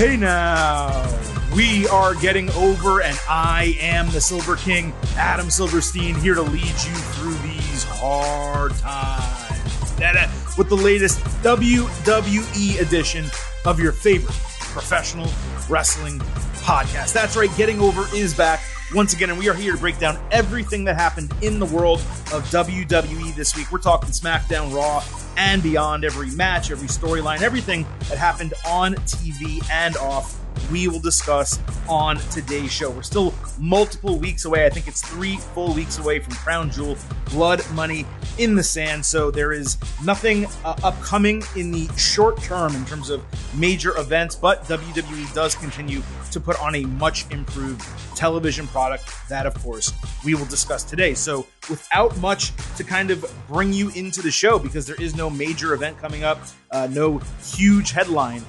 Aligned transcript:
Hey 0.00 0.16
now, 0.16 1.06
we 1.54 1.86
are 1.88 2.14
getting 2.14 2.48
over, 2.52 3.02
and 3.02 3.20
I 3.28 3.76
am 3.80 4.08
the 4.12 4.20
Silver 4.22 4.56
King, 4.56 4.94
Adam 5.14 5.50
Silverstein, 5.50 6.14
here 6.14 6.34
to 6.34 6.40
lead 6.40 6.64
you 6.64 6.70
through 6.72 7.34
these 7.46 7.84
hard 7.84 8.72
times. 8.76 10.00
Uh, 10.00 10.30
with 10.56 10.70
the 10.70 10.74
latest 10.74 11.18
WWE 11.42 12.80
edition 12.80 13.26
of 13.66 13.78
your 13.78 13.92
favorite 13.92 14.34
professional 14.72 15.30
wrestling 15.68 16.18
podcast. 16.62 17.12
That's 17.12 17.36
right, 17.36 17.54
Getting 17.58 17.78
Over 17.80 18.06
is 18.16 18.32
back 18.34 18.62
once 18.94 19.12
again, 19.12 19.28
and 19.28 19.38
we 19.38 19.50
are 19.50 19.54
here 19.54 19.74
to 19.74 19.78
break 19.78 19.98
down 19.98 20.18
everything 20.30 20.84
that 20.84 20.96
happened 20.96 21.30
in 21.42 21.58
the 21.58 21.66
world 21.66 21.98
of 22.32 22.42
WWE 22.50 23.34
this 23.34 23.54
week. 23.54 23.70
We're 23.70 23.78
talking 23.80 24.08
SmackDown, 24.12 24.74
Raw, 24.74 25.04
and 25.36 25.62
beyond. 25.62 26.04
Every 26.04 26.30
match, 26.30 26.70
every 26.70 26.88
storyline, 26.88 27.42
everything 27.42 27.86
that 28.08 28.18
happened 28.18 28.54
on 28.66 28.94
TV 28.94 29.62
and 29.70 29.96
off 29.96 30.39
we 30.70 30.88
will 30.88 31.00
discuss 31.00 31.58
on 31.88 32.16
today's 32.30 32.72
show. 32.72 32.90
We're 32.90 33.02
still 33.02 33.34
multiple 33.58 34.18
weeks 34.18 34.44
away. 34.44 34.66
I 34.66 34.70
think 34.70 34.86
it's 34.86 35.02
three 35.02 35.36
full 35.36 35.74
weeks 35.74 35.98
away 35.98 36.20
from 36.20 36.34
Crown 36.34 36.70
Jewel, 36.70 36.96
Blood 37.30 37.62
Money 37.72 38.06
in 38.38 38.54
the 38.54 38.62
Sand. 38.62 39.04
So 39.04 39.30
there 39.30 39.52
is 39.52 39.76
nothing 40.04 40.46
uh, 40.64 40.76
upcoming 40.82 41.42
in 41.56 41.72
the 41.72 41.88
short 41.96 42.40
term 42.42 42.74
in 42.74 42.84
terms 42.84 43.10
of 43.10 43.22
major 43.58 43.96
events, 43.98 44.34
but 44.34 44.64
WWE 44.64 45.34
does 45.34 45.54
continue 45.54 46.02
to 46.30 46.40
put 46.40 46.60
on 46.60 46.76
a 46.76 46.84
much 46.84 47.30
improved 47.30 47.84
television 48.16 48.66
product 48.68 49.04
that, 49.28 49.46
of 49.46 49.54
course, 49.62 49.92
we 50.24 50.34
will 50.34 50.46
discuss 50.46 50.84
today. 50.84 51.14
So 51.14 51.46
without 51.68 52.16
much 52.18 52.52
to 52.76 52.84
kind 52.84 53.10
of 53.10 53.24
bring 53.48 53.72
you 53.72 53.90
into 53.90 54.22
the 54.22 54.30
show, 54.30 54.58
because 54.58 54.86
there 54.86 55.00
is 55.00 55.16
no 55.16 55.28
major 55.28 55.74
event 55.74 55.98
coming 55.98 56.24
up, 56.24 56.40
uh, 56.70 56.88
no 56.90 57.18
huge 57.42 57.90
headline 57.90 58.44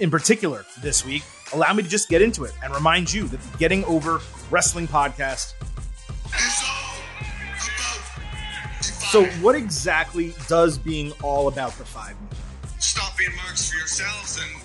in 0.00 0.10
particular 0.10 0.64
this 0.82 1.04
week, 1.04 1.22
allow 1.52 1.72
me 1.72 1.82
to 1.82 1.88
just 1.88 2.08
get 2.08 2.22
into 2.22 2.44
it 2.44 2.52
and 2.62 2.74
remind 2.74 3.12
you 3.12 3.28
that 3.28 3.40
the 3.40 3.58
Getting 3.58 3.84
Over 3.84 4.20
Wrestling 4.50 4.88
podcast. 4.88 5.52
So, 9.10 9.24
what 9.42 9.54
exactly 9.56 10.34
does 10.46 10.78
being 10.78 11.12
all 11.22 11.48
about 11.48 11.72
the 11.72 11.84
five 11.84 12.16
mean? 12.20 12.28
Stop 12.78 13.18
being 13.18 13.34
marks 13.34 13.70
for 13.70 13.76
yourselves 13.76 14.38
and 14.40 14.62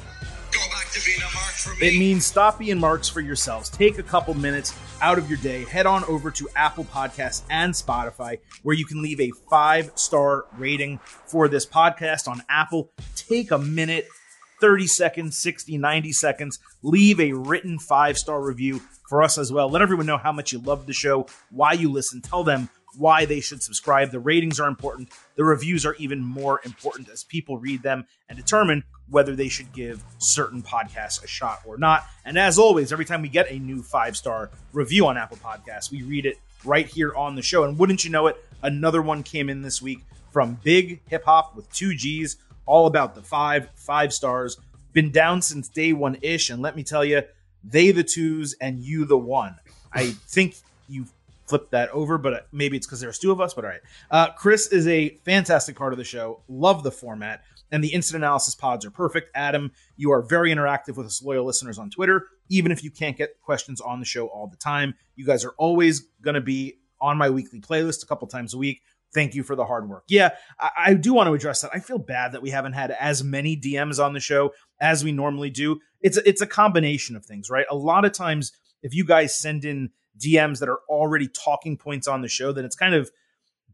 go 0.52 0.59
back 0.72 0.89
to 0.91 1.03
being 1.03 1.17
a 1.17 1.33
mark 1.33 1.53
for 1.53 1.75
me. 1.81 1.88
It 1.88 2.00
means 2.00 2.25
stop 2.25 2.59
being 2.59 2.80
marks 2.80 3.09
for 3.09 3.22
yourselves. 3.22 3.69
Take 3.69 3.97
a 3.97 4.03
couple 4.03 4.36
minutes 4.36 4.78
out 5.02 5.17
of 5.17 5.28
your 5.30 5.39
day, 5.39 5.66
head 5.66 5.86
on 5.86 6.03
over 6.06 6.31
to 6.31 6.47
Apple 6.56 6.86
Podcasts 6.86 7.41
and 7.50 7.73
Spotify, 7.73 8.39
where 8.61 8.75
you 8.75 8.86
can 8.86 9.02
leave 9.02 9.19
a 9.19 9.31
five 9.50 9.91
star 9.95 10.45
rating 10.58 11.00
for 11.25 11.47
this 11.47 11.66
podcast 11.66 12.28
on 12.28 12.44
Apple. 12.47 12.91
Take 13.16 13.50
a 13.52 13.58
minute 13.58 14.08
30 14.66 14.88
seconds, 14.88 15.38
60, 15.38 15.77
90 15.77 16.11
seconds. 16.11 16.58
Leave 16.81 17.19
a 17.19 17.33
written 17.33 17.77
five 17.77 18.17
star 18.17 18.41
review 18.41 18.81
for 19.07 19.22
us 19.22 19.38
as 19.38 19.52
well. 19.52 19.69
Let 19.69 19.83
everyone 19.83 20.07
know 20.07 20.17
how 20.17 20.31
much 20.31 20.52
you 20.52 20.57
love 20.57 20.88
the 20.88 20.91
show, 20.91 21.27
why 21.52 21.73
you 21.73 21.91
listen. 21.91 22.19
Tell 22.19 22.44
them 22.44 22.67
why 22.97 23.25
they 23.25 23.41
should 23.41 23.61
subscribe. 23.61 24.09
The 24.09 24.19
ratings 24.19 24.59
are 24.59 24.67
important. 24.67 25.09
The 25.35 25.44
reviews 25.44 25.85
are 25.85 25.94
even 25.99 26.19
more 26.23 26.61
important 26.66 27.09
as 27.09 27.23
people 27.23 27.59
read 27.59 27.83
them 27.83 28.07
and 28.27 28.39
determine 28.39 28.83
whether 29.07 29.35
they 29.35 29.49
should 29.49 29.72
give 29.72 30.03
certain 30.17 30.63
podcasts 30.63 31.23
a 31.23 31.27
shot 31.27 31.59
or 31.63 31.77
not. 31.77 32.03
And 32.25 32.35
as 32.35 32.57
always, 32.57 32.91
every 32.91 33.05
time 33.05 33.22
we 33.22 33.29
get 33.29 33.52
a 33.52 33.59
new 33.59 33.83
five 33.83 34.17
star 34.17 34.50
review 34.73 35.05
on 35.05 35.16
Apple 35.16 35.38
Podcasts, 35.38 35.91
we 35.91 36.02
read 36.02 36.25
it 36.25 36.39
right 36.63 36.88
here 36.88 37.13
on 37.13 37.35
the 37.35 37.44
show. 37.44 37.66
And 37.66 37.77
wouldn't 37.77 38.03
you 38.03 38.09
know 38.09 38.25
it, 38.25 38.44
another 38.63 39.03
one 39.03 39.22
came 39.22 39.47
in 39.47 39.61
this 39.61 39.79
week 39.79 40.00
from 40.31 40.59
Big 40.63 41.02
Hip 41.09 41.23
Hop 41.25 41.55
with 41.55 41.72
two 41.72 41.94
G's 41.94 42.38
all 42.66 42.88
about 42.88 43.16
the 43.16 43.21
five, 43.21 43.69
five 43.75 44.13
stars. 44.13 44.57
Been 44.94 45.12
down 45.12 45.41
since 45.41 45.67
day 45.67 45.94
one 45.94 46.17
ish. 46.22 46.50
And 46.50 46.62
let 46.62 46.75
me 46.75 46.84
tell 46.84 47.03
you, 47.03 47.23
they 47.63 47.91
the 47.91 48.03
twos 48.03 48.53
and 48.62 48.79
you 48.79 49.06
the 49.06 49.17
one. 49.17 49.56
I 49.94 50.12
think 50.28 50.56
you 50.88 51.06
flipped 51.47 51.72
that 51.72 51.90
over, 51.90 52.17
but 52.17 52.47
maybe 52.51 52.78
it's 52.78 52.88
because 52.88 53.00
there's 53.00 53.19
two 53.19 53.31
of 53.31 53.40
us. 53.41 53.53
But 53.53 53.66
all 53.66 53.72
right. 53.72 53.81
Uh, 54.09 54.31
Chris 54.34 54.67
is 54.67 54.88
a 54.88 55.09
fantastic 55.25 55.75
part 55.75 55.94
of 55.94 55.97
the 55.97 56.03
show. 56.03 56.41
Love 56.47 56.84
the 56.84 56.91
format. 56.91 57.44
And 57.72 57.84
the 57.84 57.94
instant 57.94 58.23
analysis 58.23 58.56
pods 58.56 58.85
are 58.85 58.91
perfect. 58.91 59.31
Adam, 59.35 59.72
you 59.97 60.11
are 60.11 60.22
very 60.22 60.53
interactive 60.53 60.95
with 60.97 61.07
us 61.07 61.22
loyal 61.23 61.45
listeners 61.45 61.78
on 61.78 61.90
Twitter. 61.90 62.28
Even 62.50 62.72
if 62.72 62.84
you 62.84 62.91
can't 62.91 63.17
get 63.17 63.41
questions 63.41 63.81
on 63.81 64.00
the 64.00 64.06
show 64.06 64.28
all 64.28 64.47
the 64.47 64.57
time, 64.57 64.94
you 65.16 65.25
guys 65.25 65.44
are 65.44 65.53
always 65.57 66.01
going 66.22 66.35
to 66.35 66.41
be 66.41 66.78
on 67.01 67.17
my 67.17 67.29
weekly 67.29 67.59
playlist 67.59 68.03
a 68.03 68.06
couple 68.06 68.28
times 68.28 68.53
a 68.53 68.57
week 68.57 68.81
thank 69.13 69.35
you 69.35 69.43
for 69.43 69.55
the 69.55 69.66
hard 69.66 69.89
work. 69.89 70.03
Yeah, 70.07 70.31
I, 70.59 70.69
I, 70.77 70.93
do 70.93 71.13
want 71.13 71.27
to 71.27 71.33
address 71.33 71.61
that. 71.61 71.71
I 71.73 71.79
feel 71.79 71.97
bad 71.97 72.33
that 72.33 72.41
we 72.41 72.49
haven't 72.49 72.73
had 72.73 72.91
as 72.91 73.23
many 73.23 73.55
DMs 73.55 74.03
on 74.03 74.13
the 74.13 74.19
show 74.19 74.53
as 74.81 75.03
we 75.03 75.11
normally 75.11 75.49
do. 75.49 75.79
It's 76.01 76.17
a, 76.17 76.27
it's 76.27 76.41
a 76.41 76.47
combination 76.47 77.16
of 77.16 77.25
things, 77.25 77.49
right? 77.49 77.66
A 77.69 77.75
lot 77.75 78.05
of 78.05 78.11
times, 78.11 78.51
if 78.83 78.93
you 78.93 79.05
guys 79.05 79.38
send 79.38 79.66
in 79.66 79.89
DMs 80.23 80.59
that 80.59 80.69
are 80.69 80.79
already 80.89 81.27
talking 81.27 81.77
points 81.77 82.07
on 82.07 82.21
the 82.21 82.27
show, 82.27 82.51
then 82.51 82.66
it's 82.66 82.75
kind 82.75 82.93
of 82.93 83.09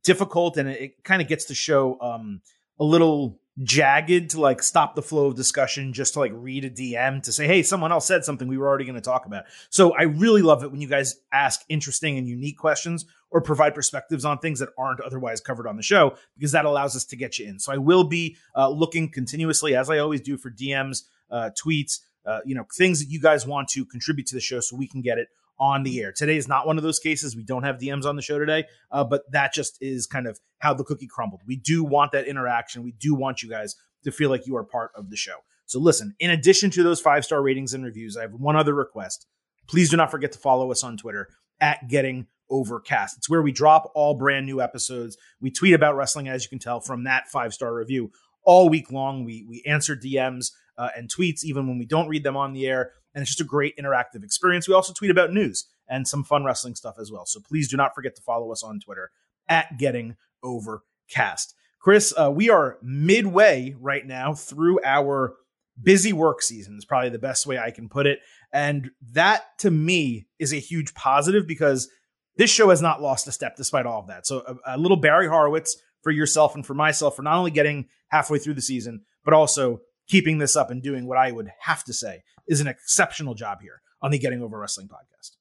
difficult 0.03 0.57
and 0.57 0.69
it, 0.69 0.81
it 0.81 1.03
kind 1.03 1.21
of 1.21 1.27
gets 1.27 1.45
the 1.45 1.55
show 1.55 1.99
um, 2.01 2.41
a 2.81 2.83
little 2.83 3.39
jagged 3.63 4.31
to 4.31 4.41
like 4.41 4.63
stop 4.63 4.95
the 4.95 5.03
flow 5.03 5.27
of 5.27 5.35
discussion 5.35 5.93
just 5.93 6.13
to 6.13 6.19
like 6.19 6.31
read 6.33 6.65
a 6.65 6.69
DM 6.69 7.21
to 7.21 7.31
say, 7.31 7.45
hey, 7.45 7.61
someone 7.61 7.91
else 7.91 8.07
said 8.07 8.25
something 8.25 8.47
we 8.47 8.57
were 8.57 8.67
already 8.67 8.85
going 8.85 8.95
to 8.95 9.01
talk 9.01 9.27
about. 9.27 9.43
So 9.69 9.91
I 9.93 10.03
really 10.03 10.41
love 10.41 10.63
it 10.63 10.71
when 10.71 10.81
you 10.81 10.87
guys 10.87 11.17
ask 11.31 11.61
interesting 11.69 12.17
and 12.17 12.27
unique 12.27 12.57
questions 12.57 13.05
or 13.29 13.39
provide 13.39 13.75
perspectives 13.75 14.25
on 14.25 14.39
things 14.39 14.59
that 14.59 14.69
aren't 14.79 14.99
otherwise 15.01 15.41
covered 15.41 15.67
on 15.67 15.77
the 15.77 15.83
show 15.83 16.15
because 16.35 16.53
that 16.53 16.65
allows 16.65 16.95
us 16.95 17.05
to 17.05 17.15
get 17.15 17.37
you 17.37 17.47
in. 17.47 17.59
So 17.59 17.71
I 17.71 17.77
will 17.77 18.03
be 18.03 18.35
uh, 18.55 18.69
looking 18.69 19.11
continuously, 19.11 19.75
as 19.75 19.91
I 19.91 19.99
always 19.99 20.21
do, 20.21 20.35
for 20.37 20.49
DMs, 20.49 21.03
uh, 21.29 21.51
tweets, 21.63 21.99
uh, 22.25 22.39
you 22.45 22.55
know, 22.55 22.65
things 22.75 22.99
that 22.99 23.11
you 23.11 23.21
guys 23.21 23.45
want 23.45 23.67
to 23.69 23.85
contribute 23.85 24.25
to 24.27 24.35
the 24.35 24.41
show 24.41 24.59
so 24.59 24.75
we 24.75 24.87
can 24.87 25.01
get 25.01 25.19
it 25.19 25.27
on 25.61 25.83
the 25.83 26.01
air. 26.01 26.11
Today 26.11 26.37
is 26.37 26.47
not 26.47 26.65
one 26.65 26.77
of 26.77 26.83
those 26.83 26.97
cases. 26.97 27.35
We 27.35 27.43
don't 27.43 27.61
have 27.61 27.77
DMs 27.77 28.05
on 28.05 28.15
the 28.15 28.21
show 28.23 28.39
today, 28.39 28.65
uh, 28.89 29.03
but 29.03 29.31
that 29.31 29.53
just 29.53 29.77
is 29.79 30.07
kind 30.07 30.25
of 30.25 30.39
how 30.57 30.73
the 30.73 30.83
cookie 30.83 31.07
crumbled. 31.07 31.41
We 31.45 31.55
do 31.55 31.83
want 31.83 32.11
that 32.13 32.27
interaction. 32.27 32.83
We 32.83 32.93
do 32.93 33.13
want 33.13 33.43
you 33.43 33.49
guys 33.49 33.75
to 34.03 34.11
feel 34.11 34.31
like 34.31 34.47
you 34.47 34.57
are 34.57 34.63
part 34.63 34.91
of 34.95 35.11
the 35.11 35.15
show. 35.15 35.35
So 35.67 35.79
listen, 35.79 36.15
in 36.19 36.31
addition 36.31 36.71
to 36.71 36.83
those 36.83 36.99
five 36.99 37.23
star 37.23 37.43
ratings 37.43 37.75
and 37.75 37.85
reviews, 37.85 38.17
I 38.17 38.23
have 38.23 38.33
one 38.33 38.55
other 38.55 38.73
request. 38.73 39.27
Please 39.67 39.91
do 39.91 39.97
not 39.97 40.09
forget 40.09 40.31
to 40.31 40.39
follow 40.39 40.71
us 40.71 40.83
on 40.83 40.97
Twitter 40.97 41.29
at 41.61 41.87
Getting 41.87 42.25
Overcast. 42.49 43.17
It's 43.17 43.29
where 43.29 43.43
we 43.43 43.51
drop 43.51 43.91
all 43.93 44.15
brand 44.15 44.47
new 44.47 44.61
episodes. 44.61 45.15
We 45.39 45.51
tweet 45.51 45.75
about 45.75 45.95
wrestling, 45.95 46.27
as 46.27 46.43
you 46.43 46.49
can 46.49 46.59
tell 46.59 46.79
from 46.79 47.03
that 47.03 47.29
five 47.29 47.53
star 47.53 47.73
review 47.73 48.11
all 48.43 48.67
week 48.67 48.91
long. 48.91 49.23
We 49.25 49.45
we 49.47 49.63
answer 49.67 49.95
DMs 49.95 50.51
uh, 50.75 50.89
and 50.97 51.07
tweets 51.07 51.43
even 51.43 51.67
when 51.67 51.77
we 51.77 51.85
don't 51.85 52.09
read 52.09 52.23
them 52.23 52.35
on 52.35 52.53
the 52.53 52.65
air 52.65 52.93
and 53.13 53.21
it's 53.21 53.31
just 53.31 53.41
a 53.41 53.45
great 53.45 53.77
interactive 53.77 54.23
experience. 54.23 54.67
We 54.67 54.73
also 54.73 54.93
tweet 54.93 55.11
about 55.11 55.33
news 55.33 55.67
and 55.87 56.07
some 56.07 56.23
fun 56.23 56.43
wrestling 56.43 56.75
stuff 56.75 56.95
as 56.99 57.11
well. 57.11 57.25
So 57.25 57.39
please 57.39 57.69
do 57.69 57.77
not 57.77 57.93
forget 57.93 58.15
to 58.15 58.21
follow 58.21 58.51
us 58.51 58.63
on 58.63 58.79
Twitter 58.79 59.11
at 59.49 59.77
Getting 59.77 60.15
Overcast. 60.43 61.53
Chris, 61.79 62.13
uh, 62.17 62.31
we 62.31 62.49
are 62.49 62.77
midway 62.81 63.75
right 63.79 64.05
now 64.05 64.33
through 64.33 64.79
our 64.83 65.33
busy 65.81 66.13
work 66.13 66.41
season 66.41 66.77
is 66.77 66.85
probably 66.85 67.09
the 67.09 67.19
best 67.19 67.45
way 67.45 67.57
I 67.57 67.71
can 67.71 67.89
put 67.89 68.05
it. 68.05 68.19
And 68.53 68.91
that 69.13 69.57
to 69.59 69.71
me 69.71 70.27
is 70.39 70.53
a 70.53 70.57
huge 70.57 70.93
positive 70.93 71.47
because 71.47 71.89
this 72.37 72.49
show 72.49 72.69
has 72.69 72.81
not 72.81 73.01
lost 73.01 73.27
a 73.27 73.31
step 73.31 73.55
despite 73.55 73.85
all 73.85 73.99
of 73.99 74.07
that. 74.07 74.27
So 74.27 74.59
a, 74.65 74.75
a 74.75 74.77
little 74.77 74.97
Barry 74.97 75.27
Horowitz 75.27 75.75
for 76.01 76.11
yourself 76.11 76.55
and 76.55 76.65
for 76.65 76.73
myself 76.73 77.15
for 77.15 77.23
not 77.23 77.37
only 77.37 77.51
getting 77.51 77.87
halfway 78.09 78.39
through 78.39 78.55
the 78.55 78.61
season, 78.61 79.01
but 79.23 79.33
also 79.33 79.81
keeping 80.11 80.39
this 80.39 80.57
up 80.57 80.69
and 80.69 80.83
doing 80.83 81.07
what 81.07 81.17
I 81.17 81.31
would 81.31 81.49
have 81.61 81.85
to 81.85 81.93
say 81.93 82.23
is 82.45 82.59
an 82.59 82.67
exceptional 82.67 83.33
job 83.33 83.61
here 83.61 83.81
on 84.01 84.11
the 84.11 84.19
Getting 84.19 84.43
Over 84.43 84.59
Wrestling 84.59 84.89
podcast. 84.89 85.37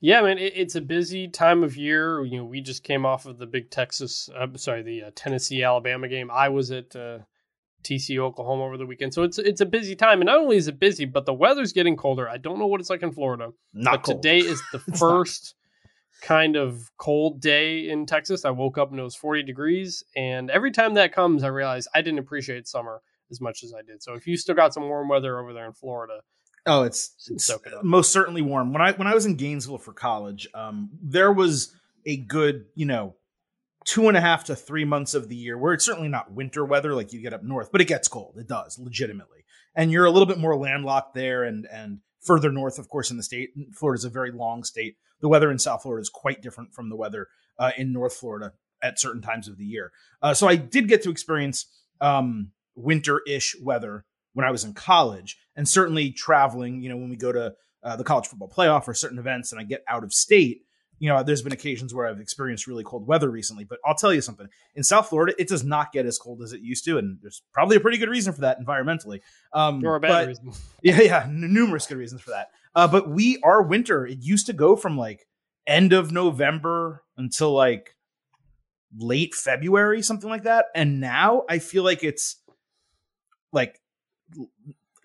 Yeah, 0.00 0.20
man, 0.22 0.36
it, 0.36 0.54
it's 0.56 0.74
a 0.74 0.80
busy 0.80 1.28
time 1.28 1.62
of 1.62 1.76
year. 1.76 2.24
You 2.24 2.38
know, 2.38 2.44
we 2.44 2.60
just 2.60 2.82
came 2.82 3.06
off 3.06 3.24
of 3.24 3.38
the 3.38 3.46
big 3.46 3.70
Texas, 3.70 4.28
uh, 4.36 4.48
sorry, 4.56 4.82
the 4.82 5.04
uh, 5.04 5.10
Tennessee 5.14 5.62
Alabama 5.62 6.08
game. 6.08 6.28
I 6.28 6.48
was 6.48 6.72
at 6.72 6.96
uh, 6.96 7.20
TCU 7.84 8.18
Oklahoma 8.18 8.64
over 8.64 8.76
the 8.76 8.84
weekend, 8.84 9.14
so 9.14 9.22
it's 9.22 9.38
it's 9.38 9.60
a 9.60 9.66
busy 9.66 9.94
time. 9.94 10.20
And 10.20 10.26
not 10.26 10.38
only 10.38 10.56
is 10.56 10.66
it 10.66 10.80
busy, 10.80 11.04
but 11.04 11.24
the 11.24 11.32
weather's 11.32 11.72
getting 11.72 11.96
colder. 11.96 12.28
I 12.28 12.38
don't 12.38 12.58
know 12.58 12.66
what 12.66 12.80
it's 12.80 12.90
like 12.90 13.04
in 13.04 13.12
Florida. 13.12 13.50
Not 13.72 13.92
but 13.92 14.02
cold. 14.02 14.22
today 14.22 14.38
is 14.38 14.60
the 14.72 14.78
first 14.98 15.54
kind 16.20 16.56
of 16.56 16.90
cold 16.96 17.40
day 17.40 17.88
in 17.88 18.06
Texas. 18.06 18.44
I 18.44 18.50
woke 18.50 18.78
up 18.78 18.90
and 18.90 18.98
it 18.98 19.04
was 19.04 19.14
40 19.14 19.44
degrees, 19.44 20.02
and 20.16 20.50
every 20.50 20.72
time 20.72 20.94
that 20.94 21.12
comes, 21.12 21.44
I 21.44 21.48
realize 21.48 21.86
I 21.94 22.02
didn't 22.02 22.18
appreciate 22.18 22.66
summer 22.66 23.02
as 23.32 23.40
much 23.40 23.64
as 23.64 23.74
I 23.74 23.82
did. 23.82 24.02
So 24.02 24.14
if 24.14 24.26
you 24.26 24.36
still 24.36 24.54
got 24.54 24.72
some 24.72 24.84
warm 24.84 25.08
weather 25.08 25.40
over 25.40 25.52
there 25.52 25.66
in 25.66 25.72
Florida, 25.72 26.20
oh, 26.66 26.84
it's, 26.84 27.14
it's 27.28 27.50
it 27.50 27.60
most 27.82 28.12
certainly 28.12 28.42
warm. 28.42 28.72
When 28.72 28.82
I 28.82 28.92
when 28.92 29.08
I 29.08 29.14
was 29.14 29.26
in 29.26 29.34
Gainesville 29.34 29.78
for 29.78 29.92
college, 29.92 30.46
um, 30.54 30.90
there 31.02 31.32
was 31.32 31.74
a 32.06 32.18
good 32.18 32.66
you 32.74 32.86
know 32.86 33.16
two 33.84 34.06
and 34.06 34.16
a 34.16 34.20
half 34.20 34.44
to 34.44 34.54
three 34.54 34.84
months 34.84 35.14
of 35.14 35.28
the 35.28 35.34
year 35.34 35.58
where 35.58 35.72
it's 35.72 35.84
certainly 35.84 36.08
not 36.08 36.32
winter 36.32 36.64
weather 36.64 36.94
like 36.94 37.12
you 37.12 37.20
get 37.20 37.34
up 37.34 37.42
north, 37.42 37.72
but 37.72 37.80
it 37.80 37.88
gets 37.88 38.06
cold. 38.06 38.36
It 38.38 38.46
does 38.46 38.78
legitimately, 38.78 39.44
and 39.74 39.90
you're 39.90 40.04
a 40.04 40.10
little 40.10 40.26
bit 40.26 40.38
more 40.38 40.56
landlocked 40.56 41.14
there, 41.14 41.42
and 41.42 41.66
and 41.72 41.98
further 42.20 42.52
north, 42.52 42.78
of 42.78 42.88
course, 42.88 43.10
in 43.10 43.16
the 43.16 43.22
state. 43.22 43.50
Florida 43.72 43.98
is 43.98 44.04
a 44.04 44.10
very 44.10 44.30
long 44.30 44.62
state. 44.62 44.96
The 45.20 45.28
weather 45.28 45.50
in 45.50 45.58
South 45.58 45.82
Florida 45.82 46.02
is 46.02 46.08
quite 46.08 46.42
different 46.42 46.72
from 46.72 46.88
the 46.88 46.96
weather 46.96 47.28
uh, 47.58 47.70
in 47.76 47.92
North 47.92 48.14
Florida 48.14 48.52
at 48.82 48.98
certain 48.98 49.22
times 49.22 49.48
of 49.48 49.56
the 49.56 49.64
year. 49.64 49.92
Uh, 50.20 50.34
so 50.34 50.48
I 50.48 50.56
did 50.56 50.88
get 50.88 51.02
to 51.02 51.10
experience 51.10 51.66
um, 52.00 52.50
winter-ish 52.74 53.56
weather 53.62 54.04
when 54.34 54.46
I 54.46 54.50
was 54.50 54.64
in 54.64 54.74
college, 54.74 55.38
and 55.56 55.68
certainly 55.68 56.10
traveling. 56.10 56.82
You 56.82 56.88
know, 56.88 56.96
when 56.96 57.10
we 57.10 57.16
go 57.16 57.32
to 57.32 57.54
uh, 57.82 57.96
the 57.96 58.04
college 58.04 58.26
football 58.26 58.48
playoff 58.48 58.88
or 58.88 58.94
certain 58.94 59.18
events, 59.18 59.52
and 59.52 59.60
I 59.60 59.64
get 59.64 59.84
out 59.88 60.04
of 60.04 60.12
state. 60.12 60.62
You 60.98 61.08
know, 61.08 61.20
there's 61.24 61.42
been 61.42 61.52
occasions 61.52 61.92
where 61.92 62.06
I've 62.06 62.20
experienced 62.20 62.68
really 62.68 62.84
cold 62.84 63.08
weather 63.08 63.28
recently, 63.28 63.64
but 63.64 63.80
I'll 63.84 63.96
tell 63.96 64.14
you 64.14 64.20
something. 64.20 64.46
In 64.76 64.84
South 64.84 65.08
Florida, 65.08 65.34
it 65.36 65.48
does 65.48 65.64
not 65.64 65.90
get 65.90 66.06
as 66.06 66.16
cold 66.16 66.42
as 66.42 66.52
it 66.52 66.60
used 66.60 66.84
to, 66.84 66.96
and 66.98 67.18
there's 67.20 67.42
probably 67.52 67.76
a 67.76 67.80
pretty 67.80 67.98
good 67.98 68.08
reason 68.08 68.32
for 68.32 68.42
that 68.42 68.60
environmentally. 68.60 69.20
Um, 69.52 69.84
or 69.84 69.96
a 69.96 70.00
bad 70.00 70.08
but- 70.08 70.28
reason. 70.28 70.52
yeah, 70.82 71.00
yeah, 71.00 71.22
n- 71.24 71.52
numerous 71.52 71.86
good 71.86 71.98
reasons 71.98 72.22
for 72.22 72.30
that. 72.30 72.50
Uh, 72.74 72.86
but 72.86 73.10
we, 73.10 73.38
are 73.42 73.62
winter, 73.62 74.06
it 74.06 74.18
used 74.20 74.46
to 74.46 74.52
go 74.52 74.76
from 74.76 74.96
like 74.96 75.26
end 75.66 75.92
of 75.92 76.12
November 76.12 77.02
until 77.16 77.52
like 77.52 77.96
late 78.96 79.34
February, 79.34 80.02
something 80.02 80.28
like 80.28 80.44
that. 80.44 80.66
And 80.74 81.00
now 81.00 81.42
I 81.48 81.58
feel 81.58 81.82
like 81.82 82.04
it's 82.04 82.36
like 83.52 83.80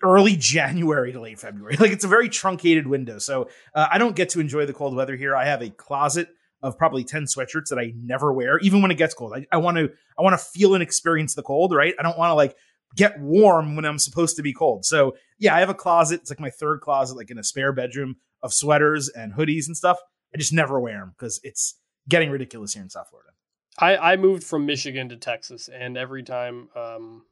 early 0.02 0.36
January 0.36 1.12
to 1.12 1.20
late 1.20 1.38
February. 1.38 1.76
Like 1.76 1.92
it's 1.92 2.04
a 2.04 2.08
very 2.08 2.28
truncated 2.28 2.86
window. 2.86 3.18
So 3.18 3.48
uh, 3.74 3.88
I 3.90 3.98
don't 3.98 4.16
get 4.16 4.30
to 4.30 4.40
enjoy 4.40 4.66
the 4.66 4.72
cold 4.72 4.94
weather 4.94 5.16
here. 5.16 5.34
I 5.36 5.44
have 5.44 5.62
a 5.62 5.70
closet 5.70 6.28
of 6.62 6.76
probably 6.76 7.04
10 7.04 7.24
sweatshirts 7.24 7.68
that 7.68 7.78
I 7.78 7.92
never 7.96 8.32
wear, 8.32 8.58
even 8.58 8.82
when 8.82 8.90
it 8.90 8.96
gets 8.96 9.14
cold. 9.14 9.32
I 9.52 9.56
want 9.58 9.76
to, 9.76 9.90
I 10.18 10.22
want 10.22 10.38
to 10.38 10.44
feel 10.44 10.74
and 10.74 10.82
experience 10.82 11.34
the 11.34 11.42
cold, 11.42 11.72
right? 11.72 11.94
I 11.98 12.02
don't 12.02 12.18
want 12.18 12.30
to 12.30 12.34
like 12.34 12.56
get 12.96 13.20
warm 13.20 13.76
when 13.76 13.84
I'm 13.84 13.98
supposed 13.98 14.36
to 14.36 14.42
be 14.42 14.52
cold. 14.52 14.84
So 14.84 15.14
yeah, 15.38 15.54
I 15.54 15.60
have 15.60 15.68
a 15.68 15.74
closet. 15.74 16.20
It's 16.20 16.30
like 16.30 16.40
my 16.40 16.50
third 16.50 16.80
closet, 16.80 17.16
like 17.16 17.30
in 17.30 17.38
a 17.38 17.44
spare 17.44 17.72
bedroom 17.72 18.16
of 18.42 18.52
sweaters 18.52 19.08
and 19.08 19.32
hoodies 19.32 19.66
and 19.66 19.76
stuff. 19.76 19.98
I 20.34 20.38
just 20.38 20.52
never 20.52 20.80
wear 20.80 20.98
them 20.98 21.14
because 21.16 21.40
it's 21.42 21.78
getting 22.08 22.30
ridiculous 22.30 22.74
here 22.74 22.82
in 22.82 22.90
South 22.90 23.08
Florida. 23.08 23.30
I, 23.78 24.12
I 24.12 24.16
moved 24.16 24.42
from 24.42 24.66
Michigan 24.66 25.08
to 25.10 25.16
Texas, 25.16 25.68
and 25.72 25.96
every 25.96 26.24
time 26.24 26.68
um, 26.74 27.22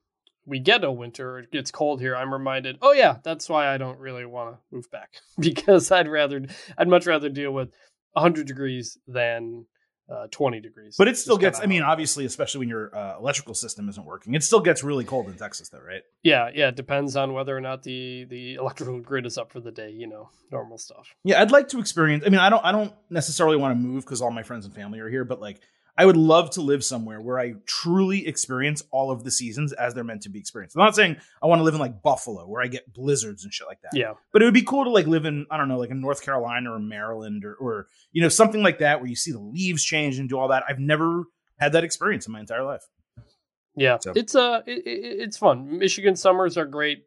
we 0.47 0.61
get 0.61 0.85
a 0.85 0.93
winter, 0.93 1.41
it 1.41 1.51
gets 1.51 1.71
cold 1.71 2.01
here. 2.01 2.17
I'm 2.17 2.33
reminded, 2.33 2.79
oh 2.81 2.93
yeah, 2.93 3.17
that's 3.23 3.49
why 3.49 3.73
I 3.73 3.77
don't 3.77 3.99
really 3.99 4.25
want 4.25 4.55
to 4.55 4.61
move 4.75 4.91
back 4.91 5.17
because 5.39 5.91
I'd 5.91 6.09
rather, 6.09 6.47
I'd 6.79 6.89
much 6.89 7.07
rather 7.07 7.29
deal 7.29 7.53
with 7.53 7.71
100 8.13 8.47
degrees 8.47 8.97
than 9.07 9.67
uh, 10.09 10.29
20 10.31 10.61
degrees. 10.61 10.95
But 10.97 11.09
it 11.09 11.17
still 11.17 11.37
gets, 11.37 11.61
I 11.61 11.67
mean, 11.67 11.83
obviously, 11.83 12.25
especially 12.27 12.61
when 12.61 12.69
your 12.69 12.97
uh, 12.97 13.19
electrical 13.19 13.55
system 13.55 13.89
isn't 13.89 14.07
working, 14.07 14.35
it 14.35 14.45
still 14.45 14.61
gets 14.61 14.85
really 14.85 15.05
cold 15.05 15.27
in 15.27 15.35
Texas, 15.35 15.69
though, 15.69 15.81
right? 15.81 16.03
yeah, 16.23 16.49
yeah, 16.55 16.69
it 16.69 16.77
depends 16.77 17.17
on 17.17 17.33
whether 17.33 17.57
or 17.57 17.61
not 17.61 17.83
the 17.83 18.25
the 18.29 18.55
electrical 18.55 19.01
grid 19.01 19.27
is 19.27 19.37
up 19.37 19.51
for 19.53 19.61
the 19.61 19.73
day. 19.73 19.91
You 19.91 20.07
know, 20.07 20.31
normal 20.53 20.79
stuff. 20.79 21.15
Yeah, 21.25 21.41
I'd 21.43 21.51
like 21.51 21.69
to 21.69 21.81
experience. 21.81 22.23
I 22.25 22.31
mean, 22.31 22.41
I 22.41 22.51
don't, 22.51 22.65
I 22.65 22.73
don't 22.73 22.93
necessarily 23.11 23.57
want 23.57 23.77
to 23.77 23.85
move 23.85 24.05
because 24.05 24.23
all 24.23 24.31
my 24.31 24.45
friends 24.45 24.65
and 24.65 24.75
family 24.75 25.01
are 25.01 25.09
here, 25.09 25.25
but 25.25 25.41
like, 25.41 25.61
I 25.99 26.05
would 26.05 26.17
love 26.17 26.51
to 26.51 26.61
live 26.61 26.85
somewhere 26.85 27.21
where 27.21 27.39
I 27.39 27.55
truly 27.67 28.27
experience 28.27 28.83
all 28.91 29.11
of 29.11 29.25
the 29.25 29.31
seasons 29.31 29.73
as 29.73 29.95
they're 29.95 30.05
meant 30.05 30.23
to 30.23 30.29
be 30.29 30.39
experienced. 30.39 30.77
I'm 30.77 30.85
not 30.85 30.95
saying 30.95 31.17
I 31.43 31.47
want 31.47 31.61
to 31.61 31.63
live 31.65 31.73
in 31.75 31.81
like 31.81 32.03
Buffalo 32.03 32.47
where 32.47 32.63
I 32.63 32.67
get 32.67 32.93
blizzards 32.93 33.45
and 33.45 33.53
shit 33.55 33.67
like 33.67 33.81
that. 33.83 33.97
Yeah, 33.99 34.13
But 34.33 34.43
it 34.43 34.45
would 34.45 34.53
be 34.55 34.63
cool 34.63 34.85
to 34.85 34.91
like 34.91 35.07
live 35.07 35.25
in, 35.25 35.47
I 35.51 35.57
don't 35.57 35.69
know, 35.69 35.79
like 35.79 35.91
in 35.91 36.01
North 36.01 36.23
Carolina 36.23 36.73
or 36.73 36.79
Maryland 36.79 37.45
or, 37.45 37.55
or 37.55 37.87
you 38.13 38.21
know, 38.21 38.29
something 38.29 38.63
like 38.63 38.81
that 38.81 39.01
where 39.01 39.09
you 39.09 39.17
see 39.17 39.33
the 39.33 39.41
leaves 39.41 39.83
change 39.83 40.19
and 40.19 40.29
do 40.29 40.39
all 40.39 40.49
that. 40.49 40.65
I've 40.69 40.79
never 40.79 41.25
had 41.59 41.73
that 41.73 41.85
experience 41.85 42.27
in 42.27 42.33
my 42.33 42.41
entire 42.41 42.63
life. 42.65 42.83
yeah, 43.75 43.99
So- 43.99 44.13
it's 44.15 44.35
uh, 44.35 44.61
it, 44.67 44.87
it, 44.87 45.21
it's 45.21 45.37
fun. 45.39 45.79
Michigan 45.79 46.15
summers 46.17 46.59
are 46.59 46.67
great. 46.67 47.05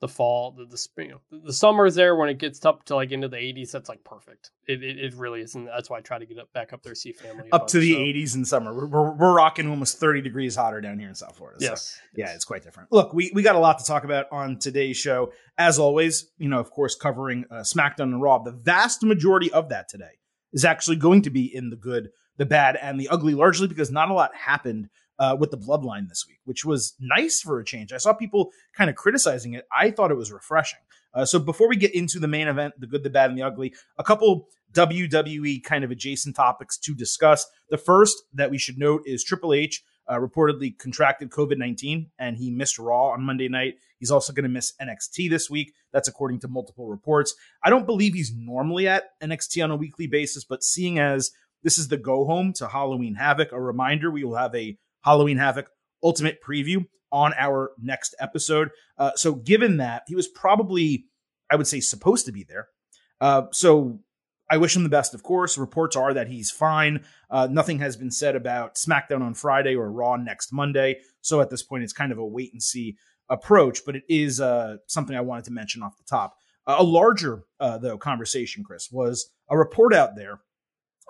The 0.00 0.08
fall, 0.08 0.52
the, 0.52 0.64
the 0.64 0.78
spring, 0.78 1.10
you 1.10 1.20
know, 1.30 1.40
the 1.44 1.52
summers 1.52 1.94
there 1.94 2.16
when 2.16 2.30
it 2.30 2.38
gets 2.38 2.64
up 2.64 2.84
to 2.84 2.94
like 2.94 3.12
into 3.12 3.28
the 3.28 3.36
80s. 3.36 3.70
That's 3.70 3.88
like 3.88 4.02
perfect. 4.02 4.50
It 4.66 4.82
it, 4.82 4.98
it 4.98 5.14
really 5.14 5.42
is, 5.42 5.54
and 5.54 5.68
that's 5.68 5.90
why 5.90 5.98
I 5.98 6.00
try 6.00 6.18
to 6.18 6.24
get 6.24 6.38
up 6.38 6.50
back 6.54 6.72
up 6.72 6.82
there, 6.82 6.94
see 6.94 7.12
family. 7.12 7.50
Up 7.52 7.66
to 7.68 7.78
the 7.78 7.92
so- 7.92 7.98
80s 7.98 8.34
in 8.34 8.44
summer. 8.46 8.74
We're, 8.74 8.86
we're, 8.86 9.12
we're 9.12 9.34
rocking 9.34 9.68
almost 9.68 9.98
30 10.00 10.22
degrees 10.22 10.56
hotter 10.56 10.80
down 10.80 10.98
here 10.98 11.08
in 11.08 11.14
South 11.14 11.36
Florida. 11.36 11.60
So, 11.60 11.70
Yes, 11.70 12.00
yeah, 12.16 12.32
it's 12.32 12.46
quite 12.46 12.62
different. 12.62 12.90
Look, 12.90 13.12
we, 13.12 13.30
we 13.34 13.42
got 13.42 13.56
a 13.56 13.58
lot 13.58 13.78
to 13.78 13.84
talk 13.84 14.04
about 14.04 14.26
on 14.32 14.58
today's 14.58 14.96
show. 14.96 15.32
As 15.58 15.78
always, 15.78 16.30
you 16.38 16.48
know, 16.48 16.60
of 16.60 16.70
course, 16.70 16.94
covering 16.94 17.44
uh, 17.50 17.56
SmackDown 17.56 18.04
and 18.04 18.22
Raw. 18.22 18.38
The 18.38 18.52
vast 18.52 19.02
majority 19.02 19.52
of 19.52 19.68
that 19.68 19.88
today 19.90 20.18
is 20.52 20.64
actually 20.64 20.96
going 20.96 21.20
to 21.22 21.30
be 21.30 21.54
in 21.54 21.68
the 21.68 21.76
good, 21.76 22.08
the 22.38 22.46
bad, 22.46 22.76
and 22.76 22.98
the 22.98 23.08
ugly, 23.08 23.34
largely 23.34 23.68
because 23.68 23.90
not 23.90 24.10
a 24.10 24.14
lot 24.14 24.34
happened 24.34 24.88
uh, 25.20 25.36
with 25.38 25.50
the 25.50 25.58
bloodline 25.58 26.08
this 26.08 26.24
week, 26.26 26.40
which 26.44 26.64
was 26.64 26.94
nice 26.98 27.40
for 27.40 27.60
a 27.60 27.64
change. 27.64 27.92
I 27.92 27.98
saw 27.98 28.12
people 28.12 28.50
kind 28.74 28.90
of 28.90 28.96
criticizing 28.96 29.52
it. 29.52 29.66
I 29.70 29.90
thought 29.90 30.10
it 30.10 30.16
was 30.16 30.32
refreshing. 30.32 30.80
Uh, 31.12 31.24
so 31.24 31.38
before 31.38 31.68
we 31.68 31.76
get 31.76 31.94
into 31.94 32.18
the 32.18 32.28
main 32.28 32.48
event, 32.48 32.74
the 32.78 32.86
good, 32.86 33.02
the 33.02 33.10
bad, 33.10 33.30
and 33.30 33.38
the 33.38 33.42
ugly, 33.42 33.74
a 33.98 34.04
couple 34.04 34.48
WWE 34.72 35.62
kind 35.62 35.84
of 35.84 35.90
adjacent 35.90 36.36
topics 36.36 36.78
to 36.78 36.94
discuss. 36.94 37.46
The 37.68 37.76
first 37.76 38.16
that 38.32 38.50
we 38.50 38.58
should 38.58 38.78
note 38.78 39.02
is 39.04 39.22
Triple 39.22 39.52
H 39.52 39.84
uh, 40.08 40.14
reportedly 40.14 40.76
contracted 40.78 41.30
COVID 41.30 41.58
19 41.58 42.10
and 42.18 42.36
he 42.36 42.50
missed 42.50 42.78
Raw 42.78 43.10
on 43.10 43.22
Monday 43.22 43.48
night. 43.48 43.74
He's 43.98 44.10
also 44.10 44.32
going 44.32 44.44
to 44.44 44.48
miss 44.48 44.72
NXT 44.80 45.28
this 45.28 45.50
week. 45.50 45.72
That's 45.92 46.08
according 46.08 46.40
to 46.40 46.48
multiple 46.48 46.88
reports. 46.88 47.34
I 47.62 47.70
don't 47.70 47.86
believe 47.86 48.14
he's 48.14 48.32
normally 48.34 48.88
at 48.88 49.20
NXT 49.20 49.62
on 49.62 49.70
a 49.70 49.76
weekly 49.76 50.06
basis, 50.06 50.44
but 50.44 50.64
seeing 50.64 50.98
as 50.98 51.30
this 51.62 51.78
is 51.78 51.88
the 51.88 51.96
go 51.96 52.24
home 52.24 52.52
to 52.54 52.68
Halloween 52.68 53.14
Havoc, 53.14 53.52
a 53.52 53.60
reminder 53.60 54.10
we 54.10 54.24
will 54.24 54.36
have 54.36 54.54
a 54.54 54.78
Halloween 55.02 55.38
Havoc 55.38 55.70
ultimate 56.02 56.42
preview 56.42 56.86
on 57.12 57.32
our 57.38 57.72
next 57.78 58.14
episode. 58.20 58.70
Uh, 58.96 59.12
so, 59.16 59.34
given 59.34 59.78
that, 59.78 60.04
he 60.06 60.14
was 60.14 60.28
probably, 60.28 61.06
I 61.50 61.56
would 61.56 61.66
say, 61.66 61.80
supposed 61.80 62.26
to 62.26 62.32
be 62.32 62.44
there. 62.44 62.68
Uh, 63.20 63.44
so, 63.52 64.00
I 64.50 64.56
wish 64.56 64.74
him 64.74 64.82
the 64.82 64.88
best, 64.88 65.14
of 65.14 65.22
course. 65.22 65.56
Reports 65.56 65.94
are 65.94 66.12
that 66.12 66.26
he's 66.26 66.50
fine. 66.50 67.04
Uh, 67.30 67.46
nothing 67.48 67.78
has 67.78 67.96
been 67.96 68.10
said 68.10 68.34
about 68.34 68.74
SmackDown 68.74 69.22
on 69.22 69.34
Friday 69.34 69.76
or 69.76 69.90
Raw 69.90 70.16
next 70.16 70.52
Monday. 70.52 70.98
So 71.20 71.40
at 71.40 71.50
this 71.50 71.62
point, 71.62 71.84
it's 71.84 71.92
kind 71.92 72.10
of 72.10 72.18
a 72.18 72.26
wait 72.26 72.52
and 72.52 72.60
see 72.60 72.96
approach, 73.28 73.84
but 73.86 73.94
it 73.94 74.02
is 74.08 74.40
uh, 74.40 74.78
something 74.88 75.14
I 75.16 75.20
wanted 75.20 75.44
to 75.44 75.52
mention 75.52 75.84
off 75.84 75.96
the 75.96 76.04
top. 76.04 76.34
A 76.66 76.82
larger, 76.82 77.44
uh, 77.60 77.78
though, 77.78 77.96
conversation, 77.96 78.64
Chris, 78.64 78.90
was 78.90 79.30
a 79.48 79.56
report 79.56 79.94
out 79.94 80.16
there 80.16 80.40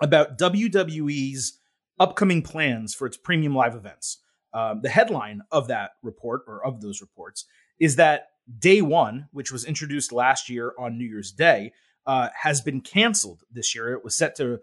about 0.03 0.37
WWE's 0.37 1.59
upcoming 2.01 2.41
plans 2.41 2.93
for 2.93 3.05
its 3.05 3.15
premium 3.15 3.55
live 3.55 3.75
events. 3.75 4.17
Um, 4.53 4.81
the 4.81 4.89
headline 4.89 5.41
of 5.51 5.67
that 5.69 5.91
report, 6.01 6.41
or 6.47 6.65
of 6.65 6.81
those 6.81 6.99
reports, 6.99 7.45
is 7.79 7.95
that 7.95 8.27
Day 8.59 8.81
One, 8.81 9.27
which 9.31 9.51
was 9.51 9.63
introduced 9.63 10.11
last 10.11 10.49
year 10.49 10.73
on 10.77 10.97
New 10.97 11.05
Year's 11.05 11.31
Day, 11.31 11.71
uh, 12.05 12.29
has 12.41 12.59
been 12.59 12.81
canceled 12.81 13.43
this 13.51 13.73
year. 13.75 13.93
It 13.93 14.03
was 14.03 14.15
set 14.15 14.35
to, 14.37 14.59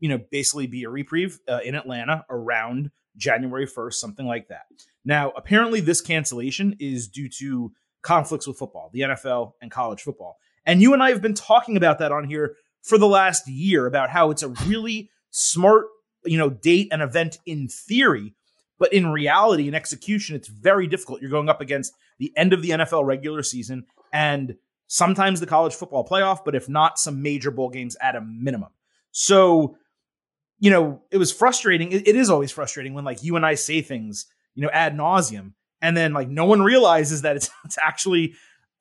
you 0.00 0.08
know, 0.08 0.20
basically 0.30 0.66
be 0.66 0.82
a 0.82 0.90
reprieve 0.90 1.38
uh, 1.48 1.60
in 1.64 1.74
Atlanta 1.74 2.26
around 2.28 2.90
January 3.16 3.66
1st, 3.66 3.94
something 3.94 4.26
like 4.26 4.48
that. 4.48 4.66
Now, 5.04 5.30
apparently, 5.30 5.80
this 5.80 6.00
cancellation 6.00 6.76
is 6.80 7.08
due 7.08 7.28
to 7.38 7.72
conflicts 8.02 8.46
with 8.46 8.58
football, 8.58 8.90
the 8.92 9.00
NFL 9.00 9.52
and 9.62 9.70
college 9.70 10.02
football. 10.02 10.38
And 10.66 10.82
you 10.82 10.92
and 10.92 11.02
I 11.02 11.10
have 11.10 11.22
been 11.22 11.34
talking 11.34 11.76
about 11.76 11.98
that 12.00 12.12
on 12.12 12.24
here 12.24 12.56
for 12.82 12.98
the 12.98 13.06
last 13.06 13.48
year 13.48 13.86
about 13.86 14.10
how 14.10 14.30
it's 14.30 14.42
a 14.42 14.48
really 14.48 15.10
smart, 15.30 15.86
you 16.24 16.38
know, 16.38 16.50
date 16.50 16.88
an 16.92 17.00
event 17.00 17.38
in 17.46 17.68
theory, 17.68 18.34
but 18.78 18.92
in 18.92 19.08
reality 19.08 19.66
and 19.66 19.76
execution, 19.76 20.36
it's 20.36 20.48
very 20.48 20.86
difficult. 20.86 21.20
You're 21.20 21.30
going 21.30 21.48
up 21.48 21.60
against 21.60 21.94
the 22.18 22.32
end 22.36 22.52
of 22.52 22.62
the 22.62 22.70
NFL 22.70 23.04
regular 23.04 23.42
season 23.42 23.84
and 24.12 24.56
sometimes 24.86 25.38
the 25.38 25.46
college 25.46 25.74
football 25.74 26.06
playoff, 26.06 26.44
but 26.44 26.54
if 26.54 26.68
not, 26.68 26.98
some 26.98 27.22
major 27.22 27.50
bowl 27.50 27.70
games 27.70 27.96
at 28.00 28.16
a 28.16 28.20
minimum. 28.20 28.70
So, 29.12 29.76
you 30.58 30.70
know, 30.70 31.02
it 31.10 31.18
was 31.18 31.32
frustrating. 31.32 31.92
It, 31.92 32.08
it 32.08 32.16
is 32.16 32.28
always 32.28 32.50
frustrating 32.50 32.92
when 32.92 33.04
like 33.04 33.22
you 33.22 33.36
and 33.36 33.46
I 33.46 33.54
say 33.54 33.82
things, 33.82 34.26
you 34.54 34.62
know, 34.62 34.70
ad 34.72 34.96
nauseum, 34.96 35.52
and 35.80 35.96
then 35.96 36.12
like 36.12 36.28
no 36.28 36.44
one 36.44 36.60
realizes 36.62 37.22
that 37.22 37.36
it's, 37.36 37.50
it's 37.64 37.78
actually 37.82 38.34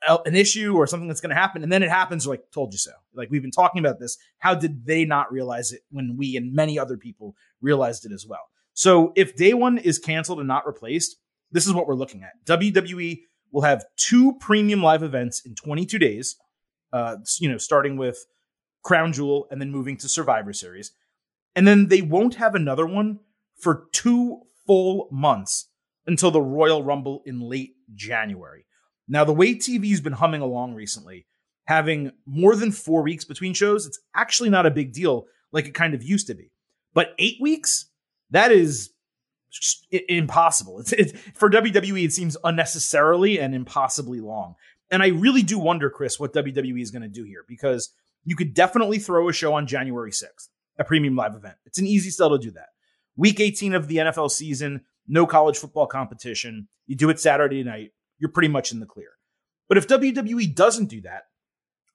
an 0.08 0.36
issue 0.36 0.76
or 0.76 0.88
something 0.88 1.08
that's 1.08 1.22
going 1.22 1.30
to 1.30 1.36
happen. 1.36 1.64
And 1.64 1.72
then 1.72 1.84
it 1.84 1.90
happens, 1.90 2.26
like, 2.26 2.52
told 2.52 2.74
you 2.74 2.80
so. 2.80 2.92
Like, 3.14 3.30
we've 3.30 3.42
been 3.42 3.52
talking 3.52 3.80
about 3.80 4.00
this. 4.00 4.18
How 4.38 4.56
did 4.56 4.86
they 4.86 5.06
not 5.06 5.32
realize 5.32 5.72
it 5.72 5.82
when 5.92 6.16
we 6.18 6.38
and 6.38 6.54
many 6.54 6.80
other 6.80 6.98
people 6.98 7.36
realized 7.62 8.06
it 8.06 8.12
as 8.12 8.26
well? 8.28 8.50
So, 8.74 9.12
if 9.16 9.36
day 9.36 9.54
one 9.54 9.78
is 9.78 10.00
canceled 10.00 10.40
and 10.40 10.48
not 10.48 10.66
replaced, 10.66 11.18
this 11.52 11.68
is 11.68 11.74
what 11.74 11.88
we're 11.88 11.96
looking 11.96 12.24
at. 12.24 12.46
WWE 12.46 13.20
will 13.52 13.64
have 13.64 13.86
two 13.98 14.34
premium 14.40 14.82
live 14.82 15.04
events 15.04 15.42
in 15.46 15.56
22 15.56 16.00
days, 16.00 16.36
uh, 16.94 17.18
you 17.40 17.50
know, 17.50 17.58
starting 17.58 17.98
with 17.98 18.26
Crown 18.84 19.12
Jewel 19.12 19.48
and 19.52 19.60
then 19.60 19.72
moving 19.72 19.98
to 19.98 20.10
Survivor 20.10 20.54
Series. 20.54 20.92
And 21.56 21.68
then 21.68 21.88
they 21.88 22.02
won't 22.02 22.36
have 22.36 22.56
another 22.56 22.86
one 22.86 23.20
for 23.60 23.88
two 23.92 24.42
full 24.66 25.10
months 25.12 25.68
until 26.06 26.32
the 26.32 26.42
Royal 26.42 26.84
Rumble 26.84 27.22
in 27.26 27.40
late 27.42 27.76
January. 27.94 28.66
Now, 29.10 29.26
the 29.26 29.34
way 29.34 29.56
TV's 29.56 30.02
been 30.02 30.14
humming 30.14 30.42
along 30.42 30.76
recently, 30.76 31.26
having 31.66 32.12
more 32.26 32.56
than 32.56 32.72
four 32.72 33.02
weeks 33.02 33.26
between 33.26 33.54
shows, 33.54 33.88
it's 33.88 34.00
actually 34.16 34.52
not 34.52 34.68
a 34.68 34.72
big 34.72 34.94
deal 34.94 35.26
like 35.52 35.66
it 35.66 35.74
kind 35.74 35.96
of 35.96 36.04
used 36.04 36.28
to 36.28 36.36
be. 36.36 36.52
But 36.94 37.16
eight 37.18 37.38
weeks, 37.42 37.88
that 38.30 38.52
is 38.52 38.92
impossible. 39.92 40.80
It's, 40.80 40.94
it's 40.94 41.14
for 41.34 41.50
WWE. 41.50 42.06
It 42.06 42.14
seems 42.14 42.38
unnecessarily 42.44 43.40
and 43.40 43.56
impossibly 43.56 44.22
long. 44.22 44.56
And 44.92 45.04
I 45.04 45.08
really 45.08 45.44
do 45.44 45.60
wonder, 45.60 45.90
Chris, 45.90 46.20
what 46.20 46.34
WWE 46.34 46.82
is 46.82 46.92
going 46.92 47.02
to 47.04 47.08
do 47.08 47.24
here 47.24 47.44
because 47.48 47.90
you 48.26 48.36
could 48.36 48.54
definitely 48.54 49.00
throw 49.00 49.30
a 49.30 49.34
show 49.34 49.54
on 49.54 49.68
January 49.68 50.12
6th, 50.12 50.50
a 50.78 50.84
premium 50.84 51.16
live 51.16 51.36
event. 51.36 51.56
It's 51.66 51.80
an 51.80 51.88
easy 51.88 52.10
sell 52.10 52.30
to 52.30 52.38
do 52.38 52.52
that. 52.52 52.70
Week 53.16 53.40
18 53.40 53.74
of 53.74 53.88
the 53.88 53.98
NFL 53.98 54.32
season, 54.32 54.82
no 55.08 55.26
college 55.26 55.58
football 55.58 55.88
competition. 55.88 56.68
You 56.88 56.96
do 56.96 57.10
it 57.10 57.20
Saturday 57.20 57.64
night. 57.64 57.92
You're 58.20 58.32
pretty 58.32 58.48
much 58.48 58.72
in 58.72 58.80
the 58.80 58.86
clear. 58.86 59.10
But 59.68 59.78
if 59.78 59.88
WWE 59.88 60.54
doesn't 60.56 60.90
do 60.90 61.02
that, 61.02 61.24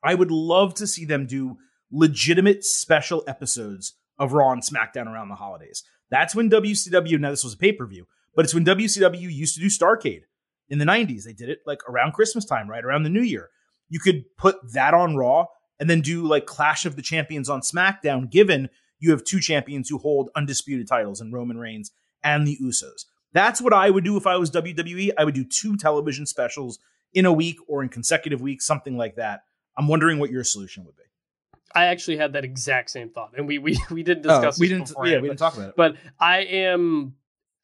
I 0.02 0.14
would 0.14 0.30
love 0.30 0.74
to 0.74 0.86
see 0.86 1.04
them 1.04 1.26
do 1.26 1.58
legitimate 1.90 2.64
special 2.64 3.24
episodes 3.26 3.94
of 4.18 4.32
Raw 4.32 4.52
and 4.52 4.62
SmackDown 4.62 5.06
around 5.06 5.28
the 5.28 5.34
holidays. 5.34 5.82
That's 6.10 6.34
when 6.34 6.50
WCW, 6.50 7.18
now 7.18 7.30
this 7.30 7.44
was 7.44 7.54
a 7.54 7.58
pay 7.58 7.72
per 7.72 7.86
view, 7.86 8.06
but 8.34 8.44
it's 8.44 8.54
when 8.54 8.64
WCW 8.64 9.32
used 9.32 9.54
to 9.54 9.60
do 9.60 9.66
Starcade 9.66 10.22
in 10.68 10.78
the 10.78 10.84
90s. 10.84 11.24
They 11.24 11.32
did 11.32 11.48
it 11.48 11.60
like 11.66 11.80
around 11.88 12.12
Christmas 12.12 12.44
time, 12.44 12.68
right 12.68 12.84
around 12.84 13.02
the 13.02 13.10
new 13.10 13.22
year. 13.22 13.50
You 13.88 13.98
could 13.98 14.24
put 14.36 14.56
that 14.72 14.94
on 14.94 15.16
Raw 15.16 15.46
and 15.80 15.90
then 15.90 16.00
do 16.00 16.26
like 16.26 16.46
Clash 16.46 16.86
of 16.86 16.96
the 16.96 17.02
Champions 17.02 17.48
on 17.48 17.60
SmackDown, 17.60 18.30
given 18.30 18.68
you 18.98 19.10
have 19.10 19.24
two 19.24 19.40
champions 19.40 19.88
who 19.88 19.98
hold 19.98 20.30
undisputed 20.36 20.88
titles 20.88 21.20
in 21.20 21.32
Roman 21.32 21.58
Reigns 21.58 21.90
and 22.22 22.46
the 22.46 22.58
Usos. 22.62 23.04
That's 23.34 23.60
what 23.60 23.74
I 23.74 23.90
would 23.90 24.04
do 24.04 24.16
if 24.16 24.26
I 24.26 24.36
was 24.36 24.50
WWE. 24.50 25.10
I 25.18 25.24
would 25.24 25.34
do 25.34 25.44
two 25.44 25.76
television 25.76 26.24
specials 26.24 26.78
in 27.12 27.26
a 27.26 27.32
week 27.32 27.58
or 27.68 27.82
in 27.82 27.90
consecutive 27.90 28.40
weeks, 28.40 28.64
something 28.64 28.96
like 28.96 29.16
that. 29.16 29.40
I'm 29.76 29.88
wondering 29.88 30.18
what 30.18 30.30
your 30.30 30.44
solution 30.44 30.84
would 30.84 30.96
be. 30.96 31.02
I 31.74 31.86
actually 31.86 32.16
had 32.16 32.34
that 32.34 32.44
exact 32.44 32.90
same 32.90 33.10
thought, 33.10 33.32
and 33.36 33.48
we 33.48 33.58
we 33.58 33.76
we 33.90 34.02
didn't 34.02 34.22
discuss. 34.22 34.58
Oh, 34.58 34.60
we 34.60 34.68
didn't. 34.68 34.92
Yeah, 35.04 35.18
we 35.18 35.28
didn't 35.28 35.38
talk 35.38 35.56
about 35.56 35.70
it. 35.70 35.74
But 35.76 35.96
I 36.18 36.38
am. 36.38 37.16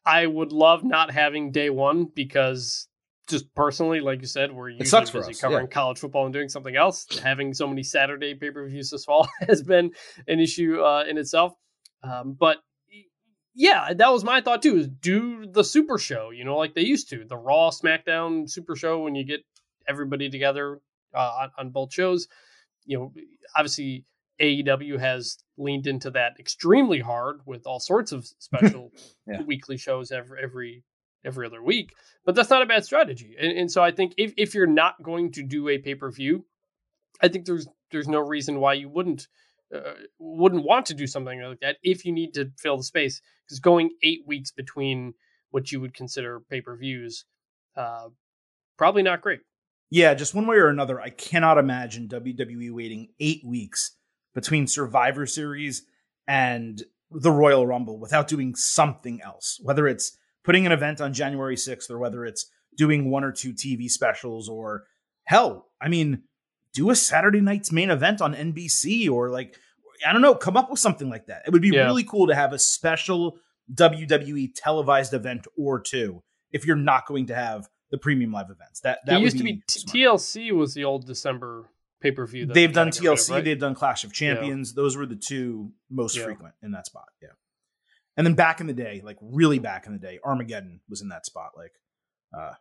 I 0.05 0.27
would 0.27 0.51
love 0.51 0.83
not 0.83 1.13
having 1.13 1.53
day 1.53 1.71
one 1.71 2.07
because 2.07 2.89
just 3.29 3.55
personally, 3.55 4.01
like 4.01 4.21
you 4.21 4.27
said, 4.27 4.53
we're 4.53 4.71
usually 4.71 5.01
busy 5.01 5.19
us, 5.19 5.41
covering 5.41 5.67
yeah. 5.67 5.71
college 5.71 5.99
football 5.99 6.25
and 6.25 6.33
doing 6.33 6.49
something 6.49 6.75
else. 6.75 7.07
Having 7.23 7.55
so 7.55 7.69
many 7.69 7.85
Saturday 7.85 8.35
pay 8.35 8.51
per 8.51 8.67
views 8.67 8.91
this 8.91 9.05
fall 9.05 9.29
has 9.49 9.63
been 9.63 9.93
an 10.27 10.41
issue 10.41 10.83
uh, 10.83 11.05
in 11.09 11.17
itself. 11.17 11.53
Um, 12.03 12.37
but 12.39 12.57
yeah, 13.61 13.93
that 13.93 14.11
was 14.11 14.25
my 14.25 14.41
thought 14.41 14.63
too. 14.63 14.79
Is 14.79 14.89
do 14.89 15.45
the 15.47 15.63
Super 15.63 15.99
Show, 15.99 16.31
you 16.31 16.45
know, 16.45 16.57
like 16.57 16.75
they 16.75 16.81
used 16.81 17.11
to, 17.11 17.27
the 17.27 17.37
Raw, 17.37 17.69
SmackDown 17.69 18.49
Super 18.49 18.75
Show, 18.75 19.01
when 19.01 19.15
you 19.15 19.23
get 19.23 19.45
everybody 19.87 20.31
together 20.31 20.81
uh, 21.15 21.19
on, 21.43 21.51
on 21.59 21.71
both 21.71 21.93
shows. 21.93 22.27
You 22.87 22.99
know, 22.99 23.13
obviously 23.55 24.07
AEW 24.41 24.99
has 24.99 25.37
leaned 25.59 25.87
into 25.87 26.11
that 26.13 26.41
extremely 26.41 27.01
hard 27.01 27.41
with 27.45 27.67
all 27.67 27.81
sorts 27.81 28.13
of 28.13 28.27
special 28.39 28.93
yeah. 29.27 29.43
weekly 29.43 29.77
shows 29.77 30.11
every 30.11 30.43
every 30.43 30.83
every 31.23 31.47
other 31.47 31.63
week. 31.63 31.93
But 32.25 32.37
that's 32.37 32.49
not 32.49 32.63
a 32.63 32.67
bad 32.67 32.87
strategy. 32.87 33.37
And, 33.39 33.53
and 33.53 33.71
so 33.71 33.83
I 33.83 33.91
think 33.91 34.15
if, 34.17 34.33
if 34.39 34.55
you're 34.55 34.67
not 34.67 35.03
going 35.03 35.33
to 35.33 35.43
do 35.43 35.69
a 35.69 35.77
pay 35.77 35.95
per 35.95 36.11
view, 36.11 36.47
I 37.21 37.29
think 37.29 37.45
there's 37.45 37.69
there's 37.91 38.09
no 38.09 38.21
reason 38.21 38.59
why 38.59 38.73
you 38.73 38.89
wouldn't 38.89 39.29
uh, 39.75 39.95
wouldn't 40.19 40.65
want 40.65 40.87
to 40.87 40.95
do 40.95 41.07
something 41.07 41.41
like 41.41 41.61
that 41.61 41.77
if 41.83 42.05
you 42.05 42.13
need 42.13 42.35
to 42.35 42.51
fill 42.59 42.77
the 42.77 42.83
space. 42.83 43.21
Because 43.47 43.61
going 43.61 43.91
eight 44.03 44.23
weeks 44.27 44.51
between 44.51 45.15
what 45.51 45.73
you 45.73 45.81
would 45.81 45.95
consider 45.95 46.41
pay 46.41 46.61
per 46.61 46.77
views, 46.77 47.25
uh, 47.77 48.09
probably 48.79 49.03
not 49.03 49.21
great. 49.21 49.41
Yeah, 49.91 50.15
just 50.15 50.35
one 50.35 50.47
way 50.47 50.57
or 50.57 50.69
another, 50.69 51.01
I 51.01 51.11
cannot 51.11 51.59
imagine 51.59 52.09
WWE 52.09 52.73
waiting 52.73 53.09
eight 53.19 53.45
weeks 53.45 53.97
between 54.35 54.69
Survivor 54.69 55.27
Series 55.27 55.83
and 56.29 56.83
the 57.11 57.33
Royal 57.33 57.67
Rumble 57.67 57.99
without 57.99 58.29
doing 58.29 58.55
something 58.55 59.21
else, 59.21 59.59
whether 59.63 59.89
it's 59.89 60.17
putting 60.45 60.65
an 60.65 60.73
event 60.73 61.01
on 61.01 61.13
January 61.13 61.57
6th 61.57 61.91
or 61.91 61.99
whether 61.99 62.25
it's 62.25 62.47
doing 62.77 63.11
one 63.11 63.25
or 63.25 63.33
two 63.33 63.53
TV 63.53 63.91
specials 63.91 64.49
or 64.49 64.85
hell, 65.25 65.67
I 65.81 65.89
mean, 65.89 66.23
do 66.73 66.91
a 66.91 66.97
Saturday 66.97 67.41
night's 67.41 67.73
main 67.73 67.91
event 67.91 68.21
on 68.21 68.35
NBC 68.35 69.11
or 69.11 69.31
like, 69.31 69.57
I 70.07 70.13
don't 70.13 70.23
know, 70.23 70.35
come 70.35 70.57
up 70.57 70.71
with 70.71 70.79
something 70.79 71.11
like 71.11 71.27
that. 71.27 71.43
It 71.47 71.53
would 71.53 71.63
be 71.63 71.71
yeah. 71.71 71.85
really 71.85 72.05
cool 72.05 72.29
to 72.29 72.35
have 72.35 72.53
a 72.53 72.59
special 72.59 73.39
WWE 73.75 74.53
televised 74.55 75.15
event 75.15 75.47
or 75.57 75.81
two 75.81 76.23
if 76.53 76.67
you're 76.67 76.77
not 76.77 77.07
going 77.07 77.27
to 77.27 77.35
have 77.35 77.69
the 77.91 77.99
premium 77.99 78.33
live 78.33 78.51
events. 78.51 78.81
That 78.81 79.01
that 79.07 79.21
used 79.21 79.35
be 79.35 79.39
to 79.39 79.45
be 79.45 79.63
smart. 79.69 79.97
TLC 79.97 80.53
was 80.53 80.75
the 80.75 80.85
old 80.85 81.07
December 81.07 81.71
pay 82.01 82.11
per 82.11 82.27
view. 82.27 82.47
They've 82.47 82.73
done 82.73 82.89
TLC. 82.89 83.29
Of, 83.29 83.31
right? 83.31 83.45
They've 83.45 83.59
done 83.59 83.75
Clash 83.75 84.05
of 84.05 84.13
Champions. 84.13 84.71
Yeah. 84.71 84.83
Those 84.83 84.97
were 84.97 85.07
the 85.07 85.17
two 85.17 85.73
most 85.91 86.17
yeah. 86.17 86.25
frequent 86.25 86.55
in 86.63 86.73
that 86.73 86.87
spot. 86.87 87.09
Yeah. 87.23 87.29
And 88.17 88.27
then 88.27 88.35
back 88.35 88.61
in 88.61 88.67
the 88.67 88.73
day, 88.73 89.03
like 89.05 89.17
really 89.21 89.59
back 89.59 89.87
in 89.87 89.93
the 89.93 89.99
day, 89.99 90.19
Armageddon 90.25 90.81
was 90.89 91.01
in 91.01 91.09
that 91.09 91.27
spot, 91.27 91.53
like 91.57 91.73
uh, 92.37 92.55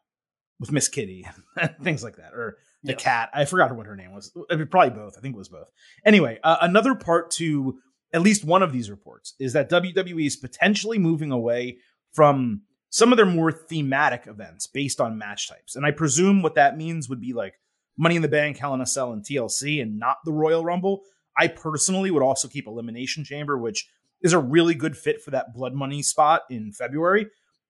with 0.59 0.71
Miss 0.71 0.87
Kitty, 0.87 1.25
and 1.57 1.75
things 1.83 2.03
like 2.03 2.17
that, 2.17 2.33
or 2.33 2.57
the 2.83 2.93
yes. 2.93 3.01
cat. 3.01 3.29
I 3.33 3.45
forgot 3.45 3.75
what 3.75 3.87
her 3.87 3.95
name 3.95 4.13
was. 4.13 4.31
I 4.49 4.55
mean, 4.55 4.67
probably 4.67 4.91
both. 4.91 5.15
I 5.17 5.21
think 5.21 5.35
it 5.35 5.37
was 5.37 5.49
both. 5.49 5.69
Anyway, 6.05 6.39
uh, 6.43 6.57
another 6.61 6.95
part 6.95 7.31
to 7.31 7.79
at 8.13 8.21
least 8.21 8.45
one 8.45 8.63
of 8.63 8.71
these 8.71 8.89
reports 8.89 9.35
is 9.39 9.53
that 9.53 9.69
WWE 9.69 10.25
is 10.25 10.35
potentially 10.35 10.97
moving 10.97 11.31
away 11.31 11.77
from 12.13 12.61
some 12.89 13.11
of 13.13 13.17
their 13.17 13.25
more 13.25 13.51
thematic 13.51 14.25
events 14.27 14.65
based 14.67 14.99
on 14.99 15.17
match 15.17 15.47
types. 15.47 15.75
And 15.75 15.85
I 15.85 15.91
presume 15.91 16.41
what 16.41 16.55
that 16.55 16.77
means 16.77 17.07
would 17.09 17.21
be 17.21 17.33
like 17.33 17.53
Money 17.97 18.15
in 18.15 18.21
the 18.21 18.27
Bank, 18.27 18.57
Hell 18.57 18.73
in 18.73 18.81
a 18.81 18.85
Cell, 18.85 19.11
and 19.11 19.23
TLC, 19.23 19.81
and 19.81 19.99
not 19.99 20.17
the 20.25 20.31
Royal 20.31 20.63
Rumble. 20.63 21.01
I 21.37 21.47
personally 21.47 22.11
would 22.11 22.23
also 22.23 22.47
keep 22.47 22.65
Elimination 22.65 23.23
Chamber, 23.23 23.57
which 23.57 23.87
is 24.21 24.33
a 24.33 24.39
really 24.39 24.73
good 24.73 24.97
fit 24.97 25.21
for 25.21 25.31
that 25.31 25.53
Blood 25.53 25.73
Money 25.73 26.01
spot 26.01 26.41
in 26.49 26.71
February. 26.71 27.27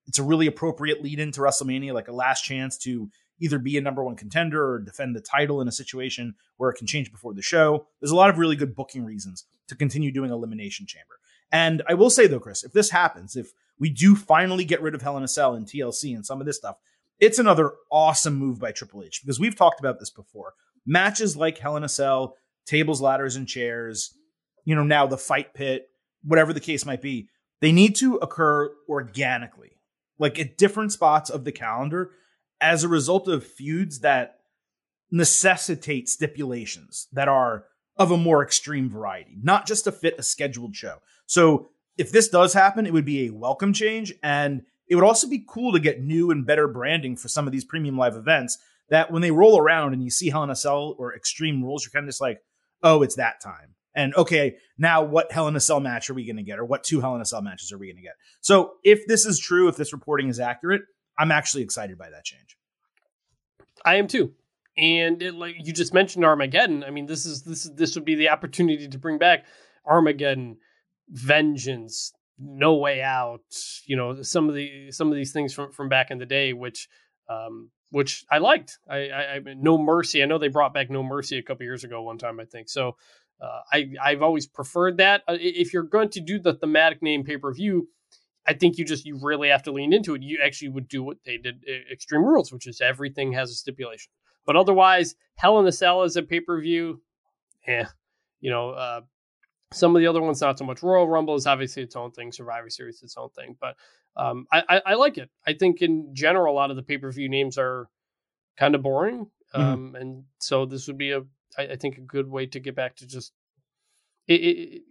It's 0.08 0.20
a 0.20 0.24
really 0.24 0.48
appropriate 0.48 1.04
lead 1.04 1.20
into 1.20 1.42
WrestleMania, 1.42 1.94
like 1.94 2.08
a 2.08 2.14
last 2.14 2.44
chance 2.44 2.78
to 2.80 3.10
either 3.40 3.60
be 3.60 3.78
a 3.78 3.82
number 3.82 4.04
one 4.04 4.16
contender 4.16 4.74
or 4.74 4.80
defend 4.80 5.16
the 5.16 5.22
title 5.22 5.62
in 5.62 5.68
a 5.68 5.72
situation 5.72 6.36
where 6.58 6.70
it 6.70 6.78
can 6.78 6.88
change 6.88 7.12
before 7.12 7.34
the 7.34 7.42
show. 7.42 7.88
There's 8.00 8.12
a 8.12 8.16
lot 8.16 8.30
of 8.30 8.38
really 8.38 8.56
good 8.56 8.76
booking 8.76 9.06
reasons 9.06 9.46
to 9.68 9.76
continue 9.76 10.12
doing 10.12 10.32
Elimination 10.32 10.86
Chamber. 10.86 11.20
And 11.52 11.82
I 11.88 11.94
will 11.94 12.10
say 12.10 12.28
though, 12.28 12.40
Chris, 12.40 12.64
if 12.64 12.74
this 12.74 12.90
happens, 12.90 13.36
if 13.36 13.52
we 13.80 13.90
do 13.90 14.16
finally 14.16 14.66
get 14.66 14.82
rid 14.82 14.94
of 14.94 15.02
Hell 15.02 15.18
in 15.18 15.24
a 15.24 15.28
Cell 15.28 15.56
and 15.56 15.66
TLC 15.66 16.16
and 16.16 16.26
some 16.26 16.42
of 16.42 16.46
this 16.46 16.58
stuff, 16.58 16.76
it's 17.20 17.40
another 17.40 17.74
awesome 17.92 18.36
move 18.36 18.60
by 18.60 18.72
Triple 18.72 19.04
H 19.04 19.22
because 19.24 19.40
we've 19.40 19.56
talked 19.56 19.80
about 19.80 20.00
this 20.00 20.10
before. 20.10 20.54
Matches 20.86 21.36
like 21.36 21.58
Hell 21.58 21.78
in 21.78 21.84
a 21.84 21.90
Cell, 21.90 22.36
tables, 22.66 23.02
ladders, 23.02 23.36
and 23.36 23.48
chairs, 23.48 24.14
you 24.66 24.76
know, 24.76 24.84
now 24.84 25.08
the 25.08 25.18
fight 25.18 25.54
pit, 25.54 25.90
whatever 26.24 26.54
the 26.54 26.60
case 26.60 26.86
might 26.86 27.02
be, 27.02 27.28
they 27.62 27.72
need 27.72 27.96
to 27.98 28.16
occur 28.18 28.72
organically, 28.88 29.80
like 30.18 30.40
at 30.40 30.58
different 30.58 30.92
spots 30.92 31.30
of 31.30 31.44
the 31.44 31.52
calendar 31.52 32.12
as 32.62 32.84
a 32.84 32.88
result 32.88 33.28
of 33.28 33.46
feuds 33.46 34.00
that 34.00 34.40
necessitate 35.12 36.08
stipulations 36.10 37.08
that 37.14 37.28
are 37.28 37.66
of 37.98 38.12
a 38.12 38.18
more 38.18 38.44
extreme 38.44 38.90
variety, 38.90 39.38
not 39.42 39.68
just 39.68 39.84
to 39.84 39.92
fit 39.92 40.16
a 40.18 40.24
scheduled 40.24 40.76
show. 40.76 40.98
So 41.26 41.70
if 41.98 42.12
this 42.12 42.30
does 42.30 42.54
happen, 42.54 42.86
it 42.86 42.94
would 42.94 43.06
be 43.06 43.28
a 43.28 43.34
welcome 43.34 43.74
change. 43.74 44.14
And 44.24 44.62
it 44.88 44.96
would 44.96 45.04
also 45.04 45.28
be 45.28 45.46
cool 45.48 45.74
to 45.74 45.80
get 45.80 46.02
new 46.02 46.32
and 46.32 46.46
better 46.46 46.68
branding 46.68 47.16
for 47.16 47.28
some 47.28 47.46
of 47.46 47.52
these 47.52 47.66
premium 47.66 47.98
live 47.98 48.16
events 48.16 48.58
that 48.90 49.12
when 49.12 49.22
they 49.22 49.32
roll 49.32 49.60
around 49.60 49.94
and 49.94 50.04
you 50.04 50.10
see 50.10 50.30
Hell 50.30 50.44
in 50.44 50.50
a 50.50 50.56
Cell 50.56 50.96
or 50.98 51.16
Extreme 51.16 51.64
Rules, 51.64 51.84
you're 51.84 51.92
kind 51.92 52.06
of 52.06 52.10
just 52.10 52.22
like, 52.22 52.42
oh, 52.82 53.04
it's 53.04 53.16
that 53.16 53.42
time. 53.42 53.76
And 53.94 54.16
okay, 54.16 54.56
now 54.78 55.04
what 55.04 55.32
Hell 55.32 55.48
in 55.48 55.56
a 55.56 55.60
Cell 55.60 55.80
match 55.80 56.10
are 56.10 56.14
we 56.14 56.26
going 56.26 56.38
to 56.38 56.44
get? 56.44 56.58
Or 56.58 56.66
what 56.66 56.84
two 56.84 57.02
Hell 57.02 57.16
in 57.16 57.22
a 57.22 57.26
Cell 57.26 57.42
matches 57.42 57.72
are 57.72 57.78
we 57.78 57.88
going 57.88 57.98
to 57.98 58.02
get? 58.02 58.16
So 58.42 58.76
if 58.84 59.06
this 59.08 59.26
is 59.26 59.40
true, 59.40 59.68
if 59.68 59.76
this 59.76 59.94
reporting 59.94 60.30
is 60.30 60.40
accurate, 60.40 60.84
I'm 61.20 61.32
actually 61.32 61.64
excited 61.64 61.98
by 61.98 62.10
that 62.10 62.24
change. 62.24 62.58
I 63.86 63.96
am 63.96 64.08
too. 64.08 64.34
And 64.78 65.22
it, 65.22 65.36
like 65.36 65.56
you 65.60 65.74
just 65.74 65.94
mentioned 65.94 66.24
Armageddon, 66.24 66.86
I 66.86 66.90
mean, 66.92 67.06
this 67.06 67.26
is 67.26 67.44
this 67.44 67.70
this 67.76 67.96
would 67.96 68.06
be 68.06 68.16
the 68.16 68.30
opportunity 68.30 68.88
to 68.88 68.98
bring 68.98 69.18
back 69.18 69.46
Armageddon, 69.86 70.58
Vengeance, 71.10 72.14
No 72.38 72.76
Way 72.76 73.02
Out. 73.02 73.42
You 73.86 73.98
know, 73.98 74.22
some 74.22 74.48
of 74.48 74.56
the 74.56 74.92
some 74.92 75.10
of 75.10 75.16
these 75.16 75.34
things 75.34 75.54
from 75.54 75.74
from 75.74 75.90
back 75.90 76.12
in 76.12 76.18
the 76.18 76.26
day, 76.26 76.54
which 76.54 76.88
um, 77.30 77.72
which 77.92 78.24
I 78.32 78.38
liked. 78.38 78.78
I, 78.90 79.10
I, 79.10 79.22
I 79.36 79.40
No 79.58 79.78
Mercy. 79.78 80.24
I 80.24 80.26
know 80.26 80.38
they 80.38 80.48
brought 80.48 80.74
back 80.74 80.90
No 80.90 81.04
Mercy 81.04 81.38
a 81.38 81.44
couple 81.44 81.66
years 81.66 81.84
ago, 81.84 82.02
one 82.02 82.18
time 82.18 82.40
I 82.40 82.46
think. 82.46 82.70
So 82.70 82.96
uh, 83.42 83.60
I 83.74 83.92
I've 84.02 84.22
always 84.22 84.48
preferred 84.48 84.98
that. 84.98 85.24
Uh, 85.28 85.38
if 85.40 85.74
you're 85.74 85.84
going 85.84 86.10
to 86.10 86.22
do 86.22 86.40
the 86.40 86.54
thematic 86.54 87.02
name 87.02 87.26
pay 87.26 87.38
per 87.38 87.54
view, 87.54 87.90
I 88.50 88.54
think 88.54 88.80
you 88.80 88.84
just 88.84 89.06
you 89.06 89.20
really 89.22 89.50
have 89.50 89.62
to 89.64 89.72
lean 89.72 89.94
into 89.94 90.16
it. 90.16 90.24
You 90.24 90.40
actually 90.44 90.70
would 90.70 90.88
do 90.88 91.04
what 91.04 91.18
they 91.24 91.38
did 91.38 91.64
Extreme 91.92 92.24
Rules, 92.24 92.52
which 92.52 92.66
is 92.66 92.82
everything 92.82 93.32
has 93.34 93.52
a 93.52 93.54
stipulation. 93.54 94.12
But 94.48 94.56
otherwise, 94.56 95.14
Hell 95.36 95.60
in 95.60 95.68
a 95.68 95.72
Cell 95.72 96.02
is 96.02 96.16
a 96.16 96.24
pay 96.24 96.40
per 96.40 96.60
view. 96.60 97.02
Yeah, 97.68 97.90
you 98.42 98.50
know, 98.50 98.72
uh, 98.72 99.02
some 99.72 99.96
of 99.96 100.00
the 100.00 100.08
other 100.08 100.22
ones 100.22 100.42
not 100.42 100.58
so 100.58 100.66
much. 100.66 100.82
Royal 100.82 101.08
Rumble 101.08 101.36
is 101.36 101.46
obviously 101.46 101.84
its 101.84 101.96
own 101.96 102.10
thing. 102.10 102.32
Survivor 102.32 102.72
Series 102.72 103.04
its 103.04 103.16
own 103.18 103.30
thing. 103.30 103.56
But 103.62 103.76
um, 104.18 104.48
I, 104.52 104.64
I, 104.68 104.82
I, 104.88 104.94
like 104.96 105.20
it. 105.20 105.30
I 105.46 105.54
think 105.54 105.84
in 105.84 106.16
general, 106.16 106.52
a 106.52 106.58
lot 106.58 106.72
of 106.72 106.76
the 106.76 106.82
pay 106.82 106.98
per 106.98 107.12
view 107.12 107.30
names 107.30 107.60
are 107.60 107.88
kind 108.58 108.74
of 108.74 108.82
boring, 108.82 109.28
mm-hmm. 109.56 109.62
um, 109.62 109.96
and 109.96 110.24
so 110.40 110.66
this 110.66 110.88
would 110.88 110.98
be 110.98 111.12
a 111.12 111.22
I, 111.56 111.64
I, 111.64 111.76
think 111.76 111.98
a 111.98 112.02
good 112.02 112.28
way 112.28 112.48
to 112.48 112.60
get 112.60 112.76
back 112.76 112.96
to 112.96 113.06
just. 113.06 113.32
It, 114.28 114.42
it, 114.42 114.82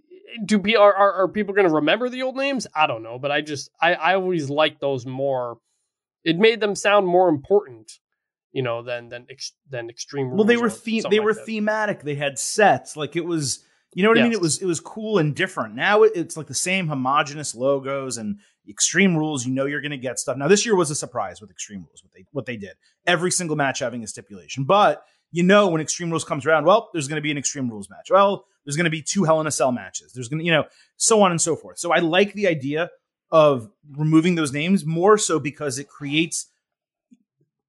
do 0.44 0.58
be 0.58 0.76
are, 0.76 0.94
are, 0.94 1.12
are 1.14 1.28
people 1.28 1.54
going 1.54 1.68
to 1.68 1.74
remember 1.74 2.08
the 2.08 2.22
old 2.22 2.36
names? 2.36 2.66
I 2.74 2.86
don't 2.86 3.02
know, 3.02 3.18
but 3.18 3.30
I 3.30 3.40
just 3.40 3.70
I 3.80 3.94
I 3.94 4.14
always 4.14 4.50
like 4.50 4.80
those 4.80 5.06
more. 5.06 5.58
It 6.24 6.36
made 6.38 6.60
them 6.60 6.74
sound 6.74 7.06
more 7.06 7.28
important 7.28 7.92
you 8.52 8.62
know, 8.62 8.82
than 8.82 9.08
than 9.08 9.26
ex, 9.30 9.52
than 9.68 9.90
extreme. 9.90 10.26
Rules. 10.26 10.38
Well, 10.38 10.46
they 10.46 10.56
were 10.56 10.70
the- 10.70 11.02
they 11.10 11.18
like 11.18 11.24
were 11.24 11.34
that. 11.34 11.46
thematic. 11.46 12.02
They 12.02 12.14
had 12.14 12.38
sets. 12.38 12.96
Like 12.96 13.16
it 13.16 13.24
was, 13.24 13.64
you 13.92 14.02
know 14.02 14.10
what 14.10 14.16
yes. 14.18 14.24
I 14.24 14.28
mean? 14.28 14.32
It 14.32 14.40
was 14.40 14.62
it 14.62 14.66
was 14.66 14.80
cool 14.80 15.18
and 15.18 15.34
different. 15.34 15.74
Now 15.74 16.02
it's 16.02 16.36
like 16.36 16.46
the 16.46 16.54
same 16.54 16.88
homogenous 16.88 17.54
logos, 17.54 18.16
and 18.16 18.40
Extreme 18.68 19.16
Rules, 19.16 19.46
you 19.46 19.52
know 19.52 19.66
you're 19.66 19.80
going 19.80 19.92
to 19.92 19.98
get 19.98 20.18
stuff. 20.18 20.36
Now 20.36 20.48
this 20.48 20.64
year 20.64 20.76
was 20.76 20.90
a 20.90 20.94
surprise 20.94 21.40
with 21.40 21.50
Extreme 21.50 21.80
Rules 21.80 22.02
what 22.02 22.12
they 22.12 22.24
what 22.32 22.46
they 22.46 22.56
did. 22.56 22.76
Every 23.06 23.30
single 23.30 23.56
match 23.56 23.80
having 23.80 24.02
a 24.02 24.06
stipulation, 24.06 24.64
but 24.64 25.04
you 25.30 25.42
know 25.42 25.68
when 25.68 25.80
Extreme 25.80 26.10
Rules 26.10 26.24
comes 26.24 26.46
around, 26.46 26.64
well, 26.64 26.88
there's 26.92 27.08
going 27.08 27.16
to 27.16 27.22
be 27.22 27.30
an 27.30 27.38
Extreme 27.38 27.70
Rules 27.70 27.90
match. 27.90 28.08
Well, 28.10 28.46
there's 28.68 28.76
going 28.76 28.84
to 28.84 28.90
be 28.90 29.00
two 29.00 29.24
Hell 29.24 29.40
in 29.40 29.46
a 29.46 29.50
Cell 29.50 29.72
matches. 29.72 30.12
There's 30.12 30.28
going 30.28 30.40
to 30.40 30.44
you 30.44 30.52
know 30.52 30.64
so 30.98 31.22
on 31.22 31.30
and 31.30 31.40
so 31.40 31.56
forth. 31.56 31.78
So 31.78 31.90
I 31.90 32.00
like 32.00 32.34
the 32.34 32.46
idea 32.46 32.90
of 33.30 33.70
removing 33.96 34.34
those 34.34 34.52
names 34.52 34.84
more 34.84 35.16
so 35.16 35.40
because 35.40 35.78
it 35.78 35.88
creates 35.88 36.50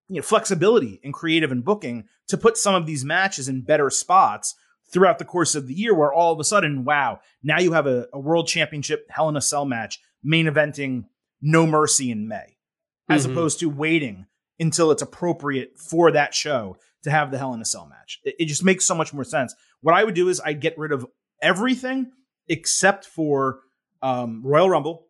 you 0.09 0.17
know 0.17 0.21
flexibility 0.21 0.99
and 1.01 1.13
creative 1.13 1.53
and 1.53 1.63
booking 1.63 2.03
to 2.27 2.37
put 2.37 2.57
some 2.57 2.75
of 2.75 2.85
these 2.85 3.05
matches 3.05 3.47
in 3.47 3.61
better 3.61 3.89
spots 3.89 4.55
throughout 4.91 5.19
the 5.19 5.25
course 5.25 5.55
of 5.55 5.67
the 5.67 5.73
year 5.73 5.93
where 5.95 6.11
all 6.11 6.33
of 6.33 6.39
a 6.39 6.43
sudden 6.43 6.83
wow 6.83 7.19
now 7.43 7.59
you 7.59 7.71
have 7.73 7.87
a, 7.87 8.07
a 8.11 8.19
world 8.19 8.47
championship 8.47 9.05
hell 9.09 9.29
in 9.29 9.37
a 9.37 9.41
cell 9.41 9.65
match 9.65 9.99
main 10.23 10.47
eventing 10.47 11.05
no 11.41 11.65
mercy 11.65 12.11
in 12.11 12.27
may 12.27 12.57
as 13.07 13.25
Mhm. 13.25 13.31
opposed 13.31 13.59
to 13.59 13.69
waiting 13.69 14.25
until 14.59 14.91
it's 14.91 15.01
appropriate 15.01 15.77
for 15.77 16.11
that 16.11 16.33
show 16.33 16.75
to 17.03 17.11
have 17.11 17.31
the 17.31 17.37
hell 17.37 17.53
in 17.53 17.61
a 17.61 17.65
cell 17.65 17.87
match. 17.87 18.19
It, 18.23 18.35
it 18.39 18.45
just 18.45 18.63
makes 18.63 18.85
so 18.85 18.95
much 18.95 19.13
more 19.13 19.23
sense. 19.23 19.53
What 19.81 19.95
i 19.95 20.03
would 20.03 20.15
do 20.15 20.27
is 20.29 20.41
i'd 20.45 20.59
get 20.61 20.77
rid 20.77 20.91
of 20.91 21.05
everything 21.41 22.11
except 22.47 23.05
for 23.05 23.59
um, 24.01 24.41
royal 24.43 24.69
rumble 24.69 25.05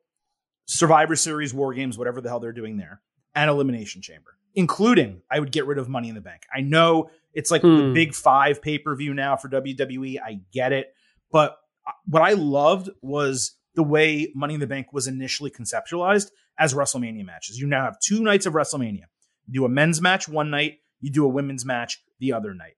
survivor 0.65 1.15
series 1.15 1.53
war 1.53 1.73
games 1.73 1.97
whatever 1.97 2.21
the 2.21 2.29
hell 2.29 2.39
they're 2.39 2.51
doing 2.51 2.77
there 2.77 3.01
and 3.33 3.49
elimination 3.49 4.01
chamber 4.01 4.35
including 4.55 5.21
i 5.31 5.39
would 5.39 5.51
get 5.51 5.65
rid 5.65 5.77
of 5.77 5.87
money 5.89 6.09
in 6.09 6.15
the 6.15 6.21
bank. 6.21 6.43
I 6.55 6.61
know 6.61 7.09
it's 7.33 7.51
like 7.51 7.61
the 7.61 7.67
Hmm. 7.87 7.93
big 7.93 8.13
five 8.13 8.61
pay-per-view 8.61 9.13
now 9.13 9.35
for 9.37 9.49
wwe 9.49 10.19
i 10.23 10.39
get 10.51 10.71
it. 10.73 10.93
But 11.31 11.57
uh, 11.87 11.91
what 12.05 12.21
i 12.23 12.33
loved 12.33 12.89
was 13.01 13.55
the 13.75 13.83
way 13.83 14.31
money 14.35 14.55
in 14.55 14.59
the 14.59 14.67
bank 14.67 14.91
was 14.91 15.07
initially 15.07 15.51
conceptualized 15.51 16.29
as 16.57 16.73
wrestlemania 16.73 17.25
matches. 17.25 17.57
You 17.59 17.67
now 17.67 17.83
have 17.85 17.97
two 17.99 18.21
nights 18.21 18.45
of 18.45 18.53
wrestlemania. 18.53 19.05
You 19.47 19.53
do 19.53 19.65
a 19.65 19.69
men's 19.69 20.01
match 20.01 20.27
one 20.27 20.49
night 20.49 20.79
you 21.01 21.09
do 21.09 21.25
a 21.25 21.29
women's 21.29 21.65
match 21.65 22.01
the 22.19 22.33
other 22.33 22.53
night 22.53 22.75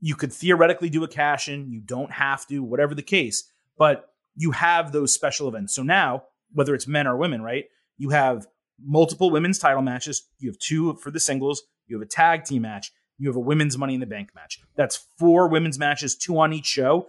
you 0.00 0.14
could 0.14 0.32
theoretically 0.32 0.90
do 0.90 1.04
a 1.04 1.08
cash 1.08 1.48
in 1.48 1.70
you 1.70 1.80
don't 1.80 2.12
have 2.12 2.46
to 2.46 2.62
whatever 2.62 2.94
the 2.94 3.02
case 3.02 3.50
but 3.78 4.10
you 4.36 4.50
have 4.50 4.92
those 4.92 5.12
special 5.12 5.48
events 5.48 5.74
so 5.74 5.82
now 5.82 6.22
whether 6.52 6.74
it's 6.74 6.86
men 6.86 7.06
or 7.06 7.16
women 7.16 7.42
right 7.42 7.66
you 7.98 8.10
have 8.10 8.46
multiple 8.82 9.30
women's 9.30 9.58
title 9.58 9.82
matches. 9.82 10.28
You 10.38 10.50
have 10.50 10.58
two 10.58 10.94
for 10.94 11.10
the 11.10 11.20
singles. 11.20 11.62
You 11.86 11.96
have 11.96 12.06
a 12.06 12.08
tag 12.08 12.44
team 12.44 12.62
match. 12.62 12.92
You 13.18 13.28
have 13.28 13.36
a 13.36 13.40
women's 13.40 13.78
Money 13.78 13.94
in 13.94 14.00
the 14.00 14.06
Bank 14.06 14.34
match. 14.34 14.60
That's 14.76 15.06
four 15.18 15.48
women's 15.48 15.78
matches, 15.78 16.14
two 16.14 16.38
on 16.38 16.52
each 16.52 16.66
show. 16.66 17.08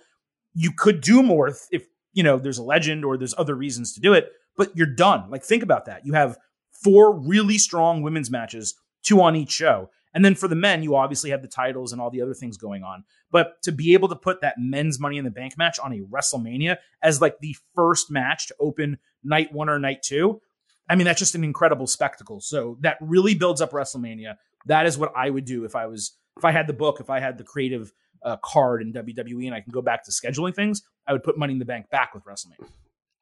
You 0.54 0.72
could 0.72 1.02
do 1.02 1.22
more 1.22 1.50
if, 1.72 1.88
you 2.14 2.24
know 2.24 2.40
there's 2.40 2.58
a 2.58 2.64
legend 2.64 3.06
or 3.06 3.16
there's 3.16 3.36
other 3.38 3.54
reasons 3.54 3.94
to 3.94 4.00
do 4.00 4.14
it, 4.14 4.32
but 4.56 4.76
you're 4.76 4.88
done. 4.88 5.30
Like 5.30 5.44
think 5.44 5.62
about 5.62 5.86
that. 5.86 6.06
You 6.06 6.14
have 6.14 6.38
four 6.72 7.16
really 7.16 7.58
strong 7.58 8.02
women's 8.02 8.32
matches, 8.32 8.74
two 9.04 9.22
on 9.22 9.36
each 9.36 9.52
show. 9.52 9.92
And 10.18 10.26
then 10.26 10.34
for 10.34 10.48
the 10.48 10.56
men, 10.56 10.82
you 10.82 10.96
obviously 10.96 11.30
have 11.30 11.44
the 11.44 11.48
titles 11.48 11.94
and 11.94 12.02
all 12.02 12.10
the 12.10 12.24
other 12.24 12.34
things 12.34 12.58
going 12.58 12.82
on. 12.82 13.04
But 13.30 13.62
to 13.62 13.72
be 13.72 13.94
able 13.94 14.08
to 14.08 14.16
put 14.16 14.42
that 14.42 14.56
men's 14.58 15.00
Money 15.00 15.20
in 15.20 15.24
the 15.24 15.30
Bank 15.30 15.56
match 15.60 15.78
on 15.78 15.94
a 15.94 16.00
WrestleMania 16.00 16.78
as 17.04 17.22
like 17.22 17.38
the 17.40 17.56
first 17.76 18.10
match 18.10 18.48
to 18.48 18.56
open 18.60 18.98
night 19.24 19.54
one 19.54 19.70
or 19.70 19.78
night 19.78 20.02
two, 20.02 20.42
I 20.90 20.96
mean, 20.96 21.06
that's 21.06 21.20
just 21.20 21.36
an 21.36 21.44
incredible 21.44 21.86
spectacle. 21.86 22.42
So 22.42 22.80
that 22.82 22.98
really 23.00 23.36
builds 23.36 23.62
up 23.62 23.70
WrestleMania. 23.74 24.38
That 24.66 24.88
is 24.88 24.98
what 24.98 25.14
I 25.16 25.30
would 25.30 25.46
do 25.46 25.66
if 25.66 25.76
I 25.76 25.86
was, 25.86 26.18
if 26.36 26.44
I 26.44 26.52
had 26.52 26.66
the 26.66 26.74
book, 26.74 27.00
if 27.00 27.12
I 27.12 27.20
had 27.20 27.38
the 27.38 27.44
creative 27.44 27.94
uh, 28.24 28.38
card 28.38 28.82
in 28.82 28.94
WWE 28.94 29.46
and 29.46 29.54
I 29.54 29.62
can 29.62 29.72
go 29.72 29.84
back 29.84 30.04
to 30.06 30.12
scheduling 30.12 30.56
things, 30.56 30.82
I 31.06 31.14
would 31.14 31.24
put 31.24 31.38
Money 31.38 31.54
in 31.54 31.60
the 31.60 31.66
Bank 31.66 31.92
back 31.92 32.16
with 32.16 32.26
WrestleMania. 32.26 32.68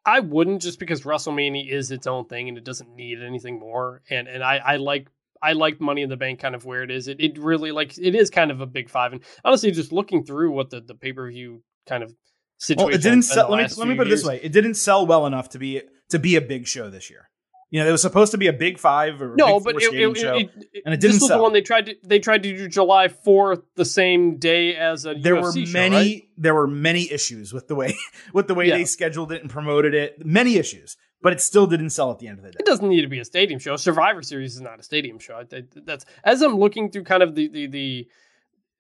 I 0.06 0.22
wouldn't 0.22 0.62
just 0.62 0.80
because 0.80 1.02
WrestleMania 1.02 1.70
is 1.70 1.92
its 1.92 2.08
own 2.08 2.24
thing 2.24 2.48
and 2.48 2.58
it 2.58 2.64
doesn't 2.64 2.96
need 2.96 3.22
anything 3.22 3.60
more. 3.60 4.02
And 4.10 4.30
and 4.30 4.42
I, 4.42 4.62
I 4.64 4.76
like 4.78 5.10
I 5.42 5.54
like 5.54 5.80
Money 5.82 6.02
in 6.02 6.10
the 6.10 6.18
Bank 6.18 6.40
kind 6.40 6.56
of 6.56 6.66
where 6.66 6.84
it 6.84 6.92
is. 6.92 7.08
It 7.08 7.20
it 7.20 7.38
really 7.38 7.72
like 7.72 7.98
it 7.98 8.16
is 8.16 8.30
kind 8.30 8.52
of 8.52 8.62
a 8.62 8.66
big 8.66 8.90
five. 8.90 9.14
And 9.14 9.22
honestly, 9.44 9.72
just 9.72 9.92
looking 9.92 10.24
through 10.24 10.52
what 10.52 10.70
the, 10.70 10.82
the 10.82 10.96
pay 10.96 11.14
per 11.14 11.30
view 11.30 11.64
kind 11.88 12.04
of 12.04 12.14
situation. 12.58 12.88
Well, 12.88 12.96
it 12.96 13.02
didn't 13.02 13.24
sell. 13.24 13.50
Let 13.52 13.70
me 13.70 13.76
let 13.78 13.88
me 13.88 13.96
put 13.96 14.08
it 14.08 14.10
this 14.10 14.24
way: 14.26 14.40
it 14.42 14.52
didn't 14.52 14.76
sell 14.76 15.06
well 15.06 15.26
enough 15.26 15.50
to 15.50 15.60
be 15.60 15.82
to 16.10 16.20
be 16.20 16.36
a 16.36 16.42
big 16.42 16.68
show 16.68 16.90
this 16.90 17.10
year. 17.10 17.30
You 17.72 17.82
know, 17.82 17.90
it 17.90 17.92
was 17.92 18.02
supposed 18.04 18.32
to 18.32 18.38
be 18.38 18.48
a 18.48 18.54
big 18.54 18.78
five 18.78 19.22
or 19.22 19.36
No, 19.36 19.60
big 19.60 19.64
but 19.76 19.84
it, 19.84 19.94
it, 19.94 20.18
show. 20.18 20.38
it, 20.38 20.50
it, 20.72 20.84
and 20.86 20.94
it 20.94 21.00
didn't 21.02 21.16
was 21.16 21.28
sell. 21.28 21.38
the 21.40 21.44
one 21.44 21.52
they 21.52 21.62
tried 21.62 21.88
to 21.88 21.96
they 22.04 22.20
tried 22.20 22.44
to 22.44 22.56
do 22.56 22.68
July 22.70 23.08
fourth 23.10 23.62
the 23.76 23.84
same 23.84 24.38
day 24.38 24.76
as 24.76 25.06
a 25.06 25.16
there 25.16 25.36
UFC 25.36 25.42
were 25.62 25.66
show, 25.66 25.74
many 25.74 25.96
right? 25.98 26.24
there 26.38 26.54
were 26.56 26.68
many 26.68 27.12
issues 27.12 27.52
with 27.52 27.68
the 27.68 27.76
way 27.76 27.96
with 28.34 28.48
the 28.48 28.54
way 28.54 28.68
Yeah. 28.68 28.78
they 28.78 28.86
scheduled 28.86 29.32
it 29.32 29.42
and 29.42 29.50
promoted 29.50 29.94
it. 29.94 30.24
Many 30.26 30.56
issues, 30.58 30.96
but 31.26 31.34
it 31.34 31.42
still 31.42 31.66
didn't 31.66 31.90
sell 31.90 32.12
at 32.12 32.20
the 32.20 32.28
end 32.28 32.38
of 32.38 32.46
the 32.46 32.52
day. 32.52 32.58
It 32.60 32.68
doesn't 32.68 32.88
need 32.88 33.02
to 33.02 33.08
be 33.08 33.18
a 33.18 33.26
stadium 33.26 33.60
show. 33.60 33.78
Survivor 33.78 34.22
Series 34.22 34.54
is 34.54 34.62
not 34.62 34.80
a 34.80 34.84
stadium 34.84 35.18
show. 35.18 35.44
That's 35.74 36.06
as 36.24 36.44
I'm 36.44 36.60
looking 36.60 36.92
through 36.92 37.06
kind 37.06 37.24
of 37.24 37.34
the 37.34 37.48
the 37.48 37.66
the 37.66 38.08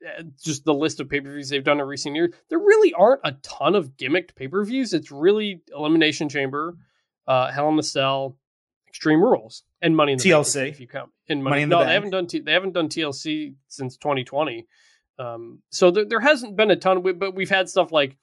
uh, 0.08 0.22
just 0.44 0.64
the 0.64 0.72
list 0.72 1.00
of 1.00 1.10
pay 1.10 1.22
per 1.22 1.32
views 1.32 1.50
they've 1.50 1.64
done 1.64 1.80
in 1.80 1.88
recent 1.88 2.16
years. 2.16 2.36
There 2.50 2.60
really 2.60 2.94
aren't 2.94 3.22
a 3.24 3.32
ton 3.42 3.74
of 3.74 3.98
gimmicked 3.98 4.36
pay 4.36 4.48
per 4.48 4.64
views. 4.64 4.94
It's 4.94 5.12
really 5.12 5.64
Elimination 5.76 6.30
Chamber, 6.30 6.78
uh, 7.26 7.52
Hell 7.52 7.68
in 7.70 7.78
the 7.78 7.82
Cell, 7.82 8.38
Extreme 8.88 9.24
Rules, 9.24 9.64
and 9.82 9.98
Money 9.98 10.12
in 10.12 10.20
the 10.20 10.30
Bank, 10.30 10.46
TLC. 10.46 10.70
if 10.70 10.80
you 10.80 10.88
count. 10.88 11.10
in 11.28 11.42
Money 11.42 11.64
in 11.64 11.70
the 11.70 11.78
no, 11.78 11.80
Bank. 11.80 11.88
they 11.88 11.94
haven't 11.96 12.12
done 12.12 12.28
T- 12.28 12.42
they 12.42 12.54
haven't 12.54 12.74
done 12.74 12.90
TLC 12.90 13.56
since 13.70 13.98
2020. 13.98 14.68
Um, 15.18 15.64
so 15.72 15.90
there, 15.90 16.06
there 16.06 16.20
hasn't 16.20 16.56
been 16.56 16.70
a 16.70 16.76
ton, 16.76 17.02
but 17.18 17.34
we've 17.34 17.50
had 17.50 17.70
stuff 17.70 17.92
like 17.92 18.16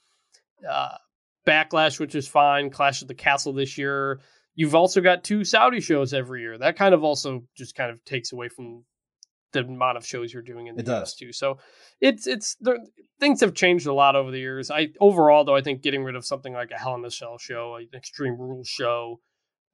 uh, 0.71 0.99
Backlash, 1.47 1.99
which 2.01 2.15
is 2.15 2.29
fine. 2.29 2.71
Clash 2.71 3.03
of 3.03 3.09
the 3.09 3.15
Castle 3.15 3.53
this 3.53 3.77
year. 3.79 4.21
You've 4.55 4.75
also 4.75 5.01
got 5.01 5.25
two 5.25 5.45
Saudi 5.45 5.81
shows 5.81 6.13
every 6.13 6.43
year. 6.43 6.59
That 6.59 6.77
kind 6.77 6.95
of 6.95 7.03
also 7.05 7.45
just 7.57 7.75
kind 7.75 7.91
of 7.91 8.05
takes 8.05 8.33
away 8.33 8.49
from 8.49 8.85
the 9.53 9.61
amount 9.61 9.97
of 9.99 10.07
shows 10.07 10.33
you're 10.33 10.43
doing 10.43 10.67
in 10.67 10.77
the 10.77 10.83
It 10.83 10.89
US 10.89 11.11
does. 11.11 11.15
too. 11.15 11.33
So 11.33 11.59
it's 12.01 12.27
it's 12.27 12.57
there, 12.61 12.79
things 13.21 13.41
have 13.41 13.55
changed 13.55 13.87
a 13.87 13.93
lot 13.95 14.17
over 14.17 14.31
the 14.31 14.39
years. 14.39 14.71
I 14.71 14.89
overall 15.01 15.45
though 15.45 15.57
I 15.57 15.63
think 15.63 15.83
getting 15.83 16.05
rid 16.05 16.17
of 16.17 16.25
something 16.25 16.53
like 16.53 16.71
a 16.71 16.79
Hell 16.79 16.95
in 16.95 17.05
a 17.05 17.11
Cell 17.11 17.39
show, 17.39 17.77
an 17.77 17.89
Extreme 17.95 18.39
Rules 18.39 18.69
show, 18.69 19.21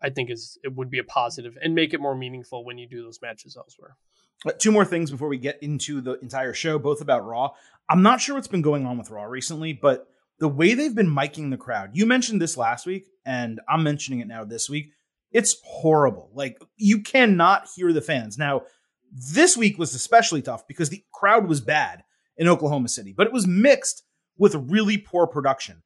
I 0.03 0.11
think 0.11 0.31
is 0.31 0.59
it 0.65 0.75
would 0.75 0.91
be 0.91 0.99
a 0.99 1.05
positive 1.05 1.57
and 1.63 1.75
make 1.75 1.93
it 1.95 2.01
more 2.01 2.17
meaningful 2.17 2.65
when 2.65 2.79
you 2.79 2.89
do 2.89 3.03
those 3.03 3.19
matches 3.23 3.57
elsewhere. 3.57 3.97
Uh, 4.47 4.53
Two 4.57 4.71
more 4.73 4.85
things 4.85 5.11
before 5.11 5.29
we 5.29 5.39
get 5.39 5.61
into 5.63 6.01
the 6.01 6.15
entire 6.21 6.55
show, 6.55 6.79
both 6.79 7.01
about 7.01 7.25
Raw. 7.27 7.51
I'm 7.89 8.03
not 8.03 8.21
sure 8.21 8.37
what's 8.37 8.47
been 8.49 8.63
going 8.63 8.87
on 8.87 8.97
with 8.99 9.11
Raw 9.11 9.25
recently, 9.25 9.73
but 9.73 10.07
the 10.39 10.49
way 10.49 10.75
they've 10.75 10.95
been 10.95 11.15
miking 11.15 11.51
the 11.51 11.57
crowd. 11.57 11.91
You 11.93 12.07
mentioned 12.07 12.41
this 12.41 12.57
last 12.57 12.87
week, 12.87 13.09
and 13.27 13.61
I'm 13.69 13.83
mentioning 13.83 14.21
it 14.21 14.29
now 14.29 14.45
this 14.45 14.71
week. 14.71 14.93
It's 15.31 15.57
horrible. 15.65 16.31
Like 16.33 16.59
you 16.77 17.03
cannot 17.03 17.69
hear 17.75 17.93
the 17.93 18.01
fans. 18.01 18.39
Now, 18.39 18.63
this 19.13 19.57
week 19.57 19.79
was 19.79 19.95
especially 19.95 20.43
tough 20.43 20.67
because 20.67 20.91
the 20.91 21.03
crowd 21.13 21.49
was 21.49 21.61
bad 21.61 22.05
in 22.37 22.49
Oklahoma 22.49 22.89
City, 22.89 23.13
but 23.17 23.27
it 23.27 23.33
was 23.33 23.47
mixed 23.47 24.05
with 24.37 24.55
really 24.55 24.97
poor 24.97 25.27
production. 25.27 25.83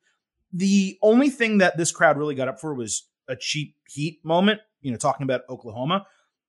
The 0.52 0.98
only 1.02 1.30
thing 1.30 1.58
that 1.58 1.76
this 1.76 1.92
crowd 1.92 2.18
really 2.18 2.34
got 2.34 2.48
up 2.48 2.60
for 2.60 2.74
was 2.74 3.08
a 3.28 3.36
cheap 3.36 3.76
heat 3.88 4.20
moment, 4.22 4.60
you 4.82 4.90
know, 4.90 4.98
talking 4.98 5.24
about 5.24 5.42
Oklahoma. 5.48 6.06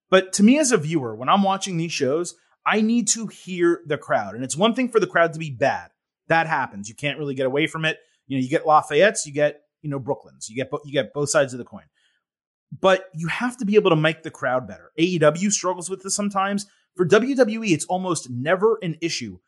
But 0.09 0.33
to 0.33 0.43
me 0.43 0.59
as 0.59 0.71
a 0.71 0.77
viewer, 0.77 1.15
when 1.15 1.29
I'm 1.29 1.43
watching 1.43 1.77
these 1.77 1.93
shows, 1.93 2.35
I 2.65 2.81
need 2.81 3.07
to 3.09 3.27
hear 3.27 3.81
the 3.85 3.97
crowd. 3.97 4.35
And 4.35 4.43
it's 4.43 4.57
one 4.57 4.73
thing 4.73 4.89
for 4.89 4.99
the 4.99 5.07
crowd 5.07 5.33
to 5.33 5.39
be 5.39 5.51
bad. 5.51 5.89
That 6.27 6.47
happens. 6.47 6.87
You 6.89 6.95
can't 6.95 7.17
really 7.19 7.35
get 7.35 7.45
away 7.45 7.67
from 7.67 7.85
it. 7.85 7.97
You 8.27 8.37
know, 8.37 8.41
you 8.43 8.49
get 8.49 8.65
Lafayette's, 8.65 9.25
you 9.25 9.33
get, 9.33 9.61
you 9.81 9.89
know, 9.89 9.99
Brooklyn's. 9.99 10.49
You 10.49 10.55
get 10.55 10.69
bo- 10.71 10.81
you 10.85 10.93
get 10.93 11.13
both 11.13 11.29
sides 11.29 11.53
of 11.53 11.59
the 11.59 11.65
coin. 11.65 11.83
But 12.79 13.05
you 13.13 13.27
have 13.27 13.57
to 13.57 13.65
be 13.65 13.75
able 13.75 13.91
to 13.91 13.95
make 13.95 14.23
the 14.23 14.31
crowd 14.31 14.67
better. 14.67 14.91
AEW 14.99 15.51
struggles 15.51 15.89
with 15.89 16.01
this 16.03 16.15
sometimes. 16.15 16.65
For 16.95 17.05
WWE, 17.07 17.71
it's 17.71 17.85
almost 17.85 18.29
never 18.29 18.77
an 18.81 18.97
issue. 19.01 19.39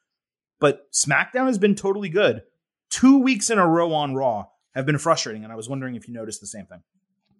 But 0.59 0.91
SmackDown 0.91 1.47
has 1.47 1.57
been 1.57 1.75
totally 1.75 2.09
good. 2.09 2.43
Two 2.89 3.19
weeks 3.19 3.49
in 3.49 3.57
a 3.57 3.67
row 3.67 3.93
on 3.93 4.13
Raw 4.15 4.45
have 4.73 4.85
been 4.85 4.97
frustrating, 4.97 5.43
and 5.43 5.51
I 5.51 5.55
was 5.55 5.67
wondering 5.69 5.95
if 5.95 6.07
you 6.07 6.13
noticed 6.13 6.39
the 6.41 6.47
same 6.47 6.65
thing. 6.65 6.81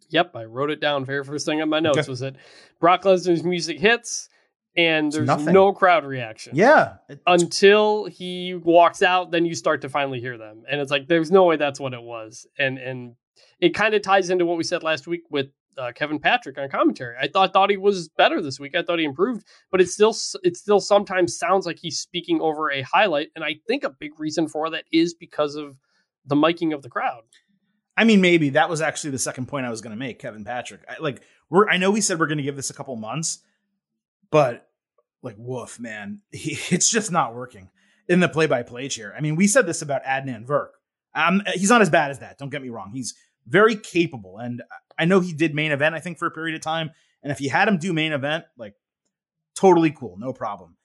Yep, 0.10 0.36
I 0.36 0.46
wrote 0.46 0.70
it 0.70 0.80
down. 0.80 1.06
Very 1.06 1.24
first 1.24 1.46
thing 1.46 1.62
on 1.62 1.70
my 1.70 1.80
notes 1.80 1.98
Okay. 2.00 2.10
was 2.10 2.20
that 2.20 2.36
Brock 2.80 3.04
Lesnar's 3.04 3.44
music 3.44 3.80
hits 3.80 4.30
and 4.78 5.12
there's 5.12 5.28
nothing. 5.28 5.54
no 5.54 5.74
crowd 5.74 6.06
reaction. 6.06 6.56
Yeah, 6.56 6.96
until 7.26 8.06
he 8.06 8.56
walks 8.56 9.02
out 9.02 9.32
then 9.32 9.46
you 9.46 9.56
start 9.56 9.82
to 9.82 9.90
finally 9.90 10.20
hear 10.20 10.38
them 10.38 10.64
and 10.70 10.82
it's 10.82 10.92
like 10.92 11.08
there's 11.08 11.32
no 11.32 11.44
way 11.44 11.58
that's 11.58 11.80
what 11.80 11.94
it 11.94 12.02
was 12.02 12.48
and 12.58 12.78
and 12.78 13.16
it 13.60 13.74
kind 13.74 13.94
of 13.94 14.02
ties 14.02 14.30
into 14.30 14.46
what 14.46 14.58
we 14.58 14.64
said 14.64 14.84
last 14.84 15.08
week 15.08 15.24
with 15.30 15.48
uh, 15.78 15.92
Kevin 15.94 16.20
Patrick 16.20 16.58
on 16.58 16.70
commentary. 16.70 17.16
I 17.20 17.28
thought 17.28 17.54
thought 17.54 17.70
he 17.70 17.78
was 17.78 18.10
better 18.10 18.42
this 18.42 18.60
week. 18.60 18.76
I 18.76 18.84
thought 18.84 19.00
he 19.00 19.06
improved, 19.06 19.46
but 19.72 19.82
it 19.82 19.90
still 19.90 20.16
it 20.44 20.56
still 20.58 20.80
sometimes 20.80 21.38
sounds 21.38 21.66
like 21.66 21.80
he's 21.80 22.00
speaking 22.00 22.42
over 22.42 22.72
a 22.72 22.82
highlight, 22.82 23.30
and 23.36 23.44
I 23.44 23.56
think 23.68 23.84
a 23.84 23.90
big 23.90 24.20
reason 24.20 24.48
for 24.48 24.70
that 24.70 24.86
is 24.92 25.14
because 25.14 25.56
of 25.56 25.78
the 26.26 26.36
miking 26.36 26.74
of 26.74 26.82
the 26.82 26.90
crowd. 26.90 27.24
I 27.98 28.04
mean, 28.04 28.20
maybe 28.20 28.50
that 28.52 28.70
was 28.70 28.82
actually 28.82 29.12
the 29.12 29.20
second 29.20 29.48
point 29.48 29.66
I 29.66 29.70
was 29.70 29.82
going 29.82 29.92
to 29.92 30.00
make. 30.00 30.20
Kevin 30.20 30.44
Patrick, 30.44 30.82
I, 30.90 31.02
like 31.02 31.22
we're, 31.50 31.70
I 31.70 31.78
know 31.78 31.92
we 31.92 32.02
said 32.02 32.20
we're 32.20 32.28
going 32.28 32.40
to 32.40 32.44
give 32.44 32.56
this 32.56 32.70
a 32.70 32.74
couple 32.74 32.96
months, 32.96 33.40
but 34.32 34.65
like, 35.26 35.36
woof, 35.38 35.80
man, 35.80 36.22
he, 36.32 36.52
it's 36.74 36.90
just 36.90 37.12
not 37.12 37.36
working 37.36 37.70
in 38.08 38.20
the 38.20 38.30
play-by-play 38.30 38.88
chair. 38.90 39.14
I 39.18 39.22
mean, 39.22 39.36
we 39.36 39.48
said 39.48 39.66
this 39.66 39.82
about 39.82 40.04
Adnan 40.04 40.46
Virk. 40.46 40.70
Um, 41.16 41.42
he's 41.54 41.70
not 41.70 41.82
as 41.82 41.90
bad 41.90 42.12
as 42.12 42.20
that. 42.20 42.38
Don't 42.38 42.50
get 42.50 42.62
me 42.62 42.70
wrong. 42.70 42.92
He's 42.94 43.16
very 43.48 43.76
capable. 43.76 44.38
And 44.38 44.62
I 44.98 45.06
know 45.06 45.20
he 45.20 45.34
did 45.34 45.56
main 45.56 45.72
event, 45.72 45.96
I 45.96 46.00
think, 46.00 46.18
for 46.18 46.28
a 46.28 46.32
period 46.32 46.56
of 46.56 46.62
time. 46.62 46.92
And 47.24 47.32
if 47.32 47.42
you 47.42 47.50
had 47.50 47.68
him 47.68 47.78
do 47.78 47.94
main 47.94 48.12
event, 48.12 48.46
like 48.58 48.76
totally 49.56 49.92
cool, 49.92 50.18
no 50.20 50.34
problem. 50.34 50.78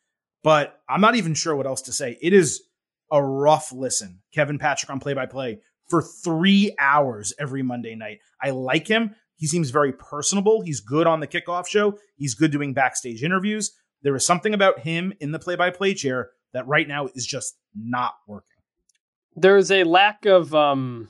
But 0.43 0.81
I'm 0.89 1.01
not 1.01 1.17
even 1.17 1.35
sure 1.35 1.55
what 1.55 1.67
else 1.67 1.83
to 1.83 1.93
say. 1.93 2.17
It 2.23 2.33
is 2.33 2.63
a 3.13 3.23
rough 3.23 3.73
listen. 3.73 4.21
Kevin 4.33 4.59
Patrick 4.59 4.91
on 4.91 5.01
play 5.01 5.15
by 5.15 5.27
play 5.27 5.61
for 5.89 6.01
three 6.01 6.75
hours 6.79 7.35
every 7.39 7.63
Monday 7.63 7.95
night. 7.95 8.21
I 8.43 8.51
like 8.51 8.87
him. 8.87 9.15
He 9.37 9.47
seems 9.47 9.71
very 9.71 9.93
personable. 9.93 10.61
He's 10.61 10.81
good 10.81 11.07
on 11.07 11.21
the 11.21 11.27
kickoff 11.27 11.67
show. 11.67 11.99
He's 12.17 12.35
good 12.35 12.53
doing 12.53 12.73
backstage 12.73 13.23
interviews. 13.23 13.73
There 14.03 14.15
is 14.17 14.25
something 14.25 14.55
about 14.55 14.81
him 14.81 15.13
in 15.21 15.33
the 15.33 15.39
play 15.39 15.57
by 15.57 15.71
play 15.71 15.95
chair 15.95 16.31
that 16.53 16.67
right 16.67 16.89
now 16.89 17.09
is 17.15 17.27
just 17.27 17.57
not 17.75 18.15
working. 18.27 18.47
There's 19.37 19.71
a 19.71 19.85
lack 19.85 20.27
of, 20.27 20.55
um, 20.55 21.09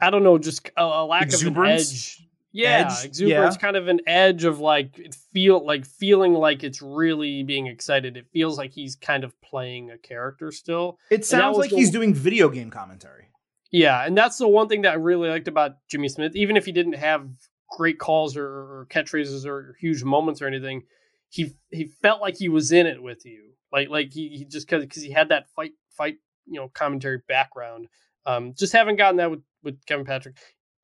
I 0.00 0.10
don't 0.10 0.22
know, 0.24 0.38
just 0.38 0.70
a, 0.76 0.82
a 0.82 1.04
lack 1.04 1.24
Exuberance? 1.24 1.90
of 1.90 1.96
edge. 1.96 2.26
Yeah, 2.52 2.88
Edge? 2.90 3.04
exuberance, 3.04 3.54
Yeah. 3.54 3.60
kind 3.60 3.76
of 3.76 3.86
an 3.86 4.00
edge 4.08 4.42
of 4.42 4.58
like 4.58 4.98
it 4.98 5.14
feel 5.32 5.64
like 5.64 5.86
feeling 5.86 6.32
like 6.34 6.64
it's 6.64 6.82
really 6.82 7.44
being 7.44 7.68
excited. 7.68 8.16
It 8.16 8.26
feels 8.32 8.58
like 8.58 8.72
he's 8.72 8.96
kind 8.96 9.22
of 9.22 9.40
playing 9.40 9.92
a 9.92 9.98
character 9.98 10.50
still. 10.50 10.98
It 11.12 11.24
sounds 11.24 11.58
like 11.58 11.70
the- 11.70 11.76
he's 11.76 11.92
doing 11.92 12.12
video 12.12 12.48
game 12.48 12.70
commentary. 12.70 13.26
Yeah, 13.70 14.04
and 14.04 14.18
that's 14.18 14.36
the 14.36 14.48
one 14.48 14.66
thing 14.66 14.82
that 14.82 14.90
I 14.90 14.96
really 14.96 15.28
liked 15.28 15.46
about 15.46 15.76
Jimmy 15.88 16.08
Smith. 16.08 16.34
Even 16.34 16.56
if 16.56 16.64
he 16.66 16.72
didn't 16.72 16.94
have 16.94 17.28
great 17.76 18.00
calls 18.00 18.36
or, 18.36 18.44
or 18.44 18.86
catchphrases 18.90 19.46
or 19.46 19.76
huge 19.78 20.02
moments 20.02 20.42
or 20.42 20.48
anything, 20.48 20.82
he 21.30 21.54
he 21.70 21.86
felt 22.02 22.20
like 22.20 22.36
he 22.36 22.48
was 22.48 22.72
in 22.72 22.86
it 22.86 23.02
with 23.02 23.24
you. 23.24 23.52
Like 23.72 23.88
like 23.88 24.12
he, 24.12 24.28
he 24.28 24.44
just 24.44 24.68
because 24.68 24.84
because 24.84 25.02
he 25.02 25.10
had 25.10 25.30
that 25.30 25.48
fight 25.56 25.72
fight 25.96 26.16
you 26.46 26.60
know 26.60 26.68
commentary 26.68 27.20
background. 27.28 27.86
Um, 28.26 28.52
just 28.56 28.72
haven't 28.72 28.96
gotten 28.96 29.16
that 29.16 29.30
with 29.30 29.40
with 29.62 29.84
Kevin 29.86 30.04
Patrick. 30.04 30.36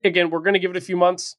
Again, 0.05 0.31
we're 0.31 0.41
gonna 0.41 0.59
give 0.59 0.71
it 0.71 0.77
a 0.77 0.81
few 0.81 0.97
months. 0.97 1.37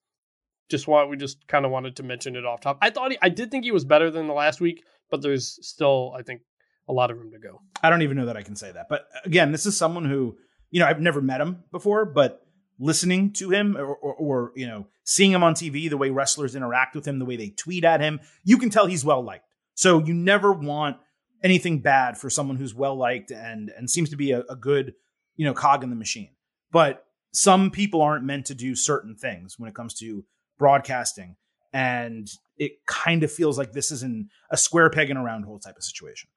Just 0.70 0.88
want 0.88 1.10
we 1.10 1.16
just 1.16 1.48
kind 1.48 1.66
of 1.66 1.72
wanted 1.72 1.96
to 1.96 2.04
mention 2.04 2.36
it 2.36 2.46
off 2.46 2.60
top. 2.62 2.78
I 2.82 2.90
thought 2.90 3.12
he, 3.12 3.18
I 3.22 3.30
did 3.30 3.50
think 3.50 3.64
he 3.64 3.72
was 3.72 3.86
better 3.86 4.12
than 4.12 4.28
the 4.28 4.34
last 4.34 4.60
week, 4.60 4.84
but 5.10 5.22
there's 5.22 5.58
still 5.66 6.14
I 6.18 6.22
think 6.22 6.42
a 6.90 6.94
lot 6.94 7.10
of 7.10 7.18
room 7.18 7.32
to 7.32 7.40
go. 7.40 7.62
I 7.82 7.90
don't 7.90 8.02
even 8.02 8.18
know 8.18 8.26
that 8.26 8.38
I 8.38 8.44
can 8.44 8.56
say 8.56 8.72
that. 8.72 8.88
But 8.90 9.08
again, 9.26 9.52
this 9.52 9.66
is 9.66 9.78
someone 9.78 10.06
who, 10.06 10.38
you 10.70 10.80
know, 10.80 10.86
I've 10.86 11.02
never 11.02 11.22
met 11.22 11.42
him 11.42 11.64
before, 11.72 12.06
but 12.06 12.42
listening 12.80 13.34
to 13.34 13.50
him 13.50 13.76
or, 13.78 13.96
or, 13.96 14.14
or, 14.14 14.52
you 14.56 14.68
know, 14.68 14.88
seeing 15.04 15.32
him 15.32 15.44
on 15.44 15.54
TV, 15.54 15.90
the 15.90 15.98
way 15.98 16.10
wrestlers 16.10 16.56
interact 16.56 16.96
with 16.96 17.08
him, 17.08 17.20
the 17.20 17.26
way 17.26 17.36
they 17.36 17.50
tweet 17.50 17.84
at 17.84 18.02
him, 18.02 18.20
you 18.44 18.58
can 18.58 18.70
tell 18.70 18.86
he's 18.86 19.06
well 19.06 19.22
liked. 19.22 19.46
So 19.74 20.00
you 20.00 20.14
never 20.14 20.52
want 20.52 20.98
anything 21.44 21.80
bad 21.80 22.18
for 22.18 22.30
someone 22.30 22.58
who's 22.58 22.74
well 22.74 22.96
liked 22.96 23.32
and 23.32 23.70
and 23.70 23.90
seems 23.90 24.10
to 24.10 24.16
be 24.16 24.32
a, 24.32 24.42
a 24.50 24.56
good, 24.56 24.94
you 25.36 25.46
know, 25.46 25.54
cog 25.54 25.84
in 25.84 25.90
the 25.90 25.96
machine. 25.96 26.30
But 26.72 27.06
some 27.32 27.72
people 27.72 28.02
aren't 28.02 28.26
meant 28.26 28.48
to 28.48 28.56
do 28.56 28.76
certain 28.76 29.16
things 29.16 29.60
when 29.60 29.70
it 29.70 29.76
comes 29.76 29.94
to 29.96 30.26
broadcasting. 30.58 31.36
And 31.74 32.28
it 32.58 32.86
kind 32.88 33.24
of 33.24 33.32
feels 33.32 33.58
like 33.58 33.72
this 33.72 33.92
is 33.92 34.04
in 34.04 34.30
a 34.50 34.58
square 34.58 34.90
peg 34.90 35.10
in 35.10 35.18
a 35.18 35.24
round 35.24 35.46
hole 35.46 35.60
type 35.60 35.78
of 35.78 35.84
situation. 35.84 36.30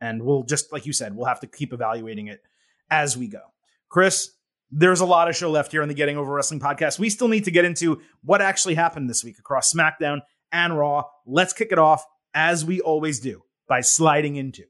And 0.00 0.22
we'll 0.22 0.42
just, 0.42 0.72
like 0.72 0.84
you 0.84 0.92
said, 0.92 1.16
we'll 1.16 1.26
have 1.26 1.40
to 1.40 1.46
keep 1.46 1.72
evaluating 1.72 2.26
it 2.26 2.42
as 2.90 3.16
we 3.16 3.28
go. 3.28 3.40
Chris, 3.88 4.32
there's 4.78 5.00
a 5.00 5.06
lot 5.06 5.26
of 5.26 5.34
show 5.34 5.50
left 5.50 5.72
here 5.72 5.80
on 5.80 5.88
the 5.88 5.94
Getting 5.94 6.18
Over 6.18 6.30
Wrestling 6.30 6.60
podcast. 6.60 6.98
We 6.98 7.08
still 7.08 7.28
need 7.28 7.46
to 7.46 7.50
get 7.50 7.64
into 7.64 8.02
what 8.22 8.42
actually 8.42 8.74
happened 8.74 9.08
this 9.08 9.24
week 9.24 9.38
across 9.38 9.72
SmackDown 9.72 10.20
and 10.52 10.78
Raw. 10.78 11.04
Let's 11.24 11.54
kick 11.54 11.72
it 11.72 11.78
off, 11.78 12.04
as 12.34 12.62
we 12.62 12.82
always 12.82 13.18
do, 13.18 13.42
by 13.66 13.80
sliding 13.80 14.36
into 14.36 14.64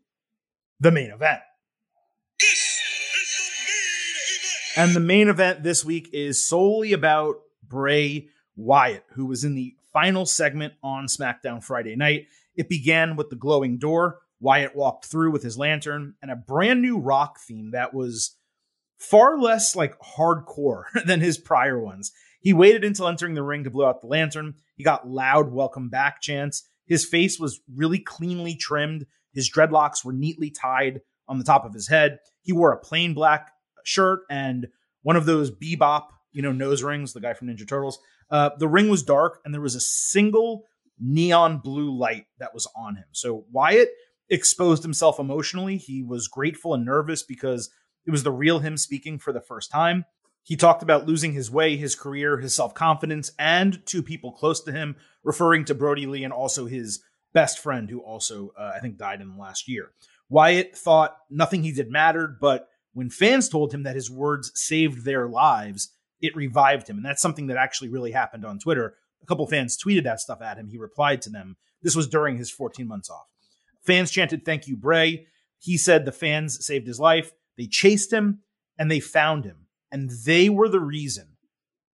the 0.78 0.92
main 0.92 1.10
event. 1.10 1.40
And 4.76 4.94
the 4.94 5.00
main 5.00 5.28
event 5.28 5.64
this 5.64 5.84
week 5.84 6.10
is 6.12 6.46
solely 6.46 6.92
about 6.92 7.36
Bray 7.66 8.28
Wyatt, 8.54 9.04
who 9.14 9.26
was 9.26 9.42
in 9.42 9.56
the 9.56 9.74
final 9.92 10.24
segment 10.24 10.74
on 10.84 11.06
SmackDown 11.06 11.64
Friday 11.64 11.96
night. 11.96 12.26
It 12.54 12.68
began 12.68 13.16
with 13.16 13.28
the 13.28 13.36
glowing 13.36 13.78
door. 13.78 14.20
Wyatt 14.38 14.76
walked 14.76 15.06
through 15.06 15.32
with 15.32 15.42
his 15.42 15.58
lantern 15.58 16.14
and 16.22 16.30
a 16.30 16.36
brand 16.36 16.80
new 16.80 16.98
rock 16.98 17.40
theme 17.40 17.72
that 17.72 17.92
was 17.92 18.36
far 18.98 19.38
less 19.38 19.76
like 19.76 19.98
hardcore 20.00 20.84
than 21.06 21.20
his 21.20 21.38
prior 21.38 21.80
ones. 21.80 22.12
He 22.40 22.52
waited 22.52 22.84
until 22.84 23.08
entering 23.08 23.34
the 23.34 23.42
ring 23.42 23.64
to 23.64 23.70
blow 23.70 23.86
out 23.86 24.00
the 24.00 24.06
lantern. 24.06 24.54
He 24.76 24.84
got 24.84 25.08
loud 25.08 25.52
welcome 25.52 25.88
back 25.88 26.20
chants. 26.20 26.68
His 26.86 27.04
face 27.04 27.40
was 27.40 27.60
really 27.74 27.98
cleanly 27.98 28.54
trimmed. 28.54 29.06
His 29.32 29.50
dreadlocks 29.50 30.04
were 30.04 30.12
neatly 30.12 30.50
tied 30.50 31.00
on 31.28 31.38
the 31.38 31.44
top 31.44 31.64
of 31.64 31.74
his 31.74 31.88
head. 31.88 32.18
He 32.42 32.52
wore 32.52 32.72
a 32.72 32.78
plain 32.78 33.14
black 33.14 33.50
shirt 33.84 34.20
and 34.30 34.68
one 35.02 35.16
of 35.16 35.26
those 35.26 35.50
bebop, 35.50 36.06
you 36.32 36.42
know, 36.42 36.52
nose 36.52 36.82
rings, 36.82 37.12
the 37.12 37.20
guy 37.20 37.34
from 37.34 37.48
Ninja 37.48 37.66
Turtles. 37.68 37.98
Uh, 38.30 38.50
the 38.58 38.68
ring 38.68 38.88
was 38.88 39.02
dark 39.02 39.40
and 39.44 39.52
there 39.52 39.60
was 39.60 39.74
a 39.74 39.80
single 39.80 40.64
neon 40.98 41.58
blue 41.58 41.96
light 41.96 42.26
that 42.38 42.54
was 42.54 42.68
on 42.76 42.96
him. 42.96 43.04
So 43.12 43.44
Wyatt 43.50 43.90
exposed 44.30 44.82
himself 44.82 45.18
emotionally. 45.18 45.76
He 45.76 46.02
was 46.02 46.28
grateful 46.28 46.74
and 46.74 46.84
nervous 46.84 47.22
because 47.22 47.70
it 48.06 48.10
was 48.10 48.22
the 48.22 48.32
real 48.32 48.60
him 48.60 48.76
speaking 48.76 49.18
for 49.18 49.32
the 49.32 49.40
first 49.40 49.70
time. 49.70 50.04
He 50.42 50.56
talked 50.56 50.82
about 50.82 51.06
losing 51.06 51.32
his 51.32 51.50
way, 51.50 51.76
his 51.76 51.96
career, 51.96 52.38
his 52.38 52.54
self 52.54 52.72
confidence, 52.72 53.32
and 53.38 53.84
two 53.84 54.02
people 54.02 54.30
close 54.30 54.60
to 54.62 54.72
him, 54.72 54.96
referring 55.24 55.64
to 55.64 55.74
Brodie 55.74 56.06
Lee 56.06 56.22
and 56.22 56.32
also 56.32 56.66
his 56.66 57.02
best 57.32 57.58
friend, 57.58 57.90
who 57.90 57.98
also, 57.98 58.52
uh, 58.58 58.72
I 58.74 58.78
think, 58.78 58.96
died 58.96 59.20
in 59.20 59.28
the 59.28 59.40
last 59.40 59.68
year. 59.68 59.90
Wyatt 60.28 60.76
thought 60.76 61.16
nothing 61.30 61.62
he 61.62 61.72
did 61.72 61.90
mattered, 61.90 62.38
but 62.40 62.68
when 62.92 63.10
fans 63.10 63.48
told 63.48 63.74
him 63.74 63.82
that 63.82 63.96
his 63.96 64.10
words 64.10 64.52
saved 64.54 65.04
their 65.04 65.28
lives, 65.28 65.92
it 66.20 66.34
revived 66.34 66.88
him. 66.88 66.96
And 66.96 67.04
that's 67.04 67.20
something 67.20 67.48
that 67.48 67.56
actually 67.56 67.88
really 67.88 68.12
happened 68.12 68.44
on 68.44 68.58
Twitter. 68.58 68.94
A 69.22 69.26
couple 69.26 69.46
fans 69.46 69.76
tweeted 69.76 70.04
that 70.04 70.20
stuff 70.20 70.40
at 70.40 70.56
him. 70.56 70.68
He 70.68 70.78
replied 70.78 71.22
to 71.22 71.30
them. 71.30 71.56
This 71.82 71.96
was 71.96 72.08
during 72.08 72.38
his 72.38 72.50
14 72.50 72.86
months 72.86 73.10
off. 73.10 73.26
Fans 73.82 74.10
chanted, 74.10 74.44
Thank 74.44 74.66
you, 74.66 74.76
Bray. 74.76 75.26
He 75.58 75.76
said 75.76 76.04
the 76.04 76.12
fans 76.12 76.64
saved 76.64 76.86
his 76.86 77.00
life. 77.00 77.32
They 77.56 77.66
chased 77.66 78.12
him 78.12 78.40
and 78.78 78.90
they 78.90 79.00
found 79.00 79.44
him, 79.44 79.66
and 79.90 80.10
they 80.24 80.48
were 80.48 80.68
the 80.68 80.80
reason. 80.80 81.36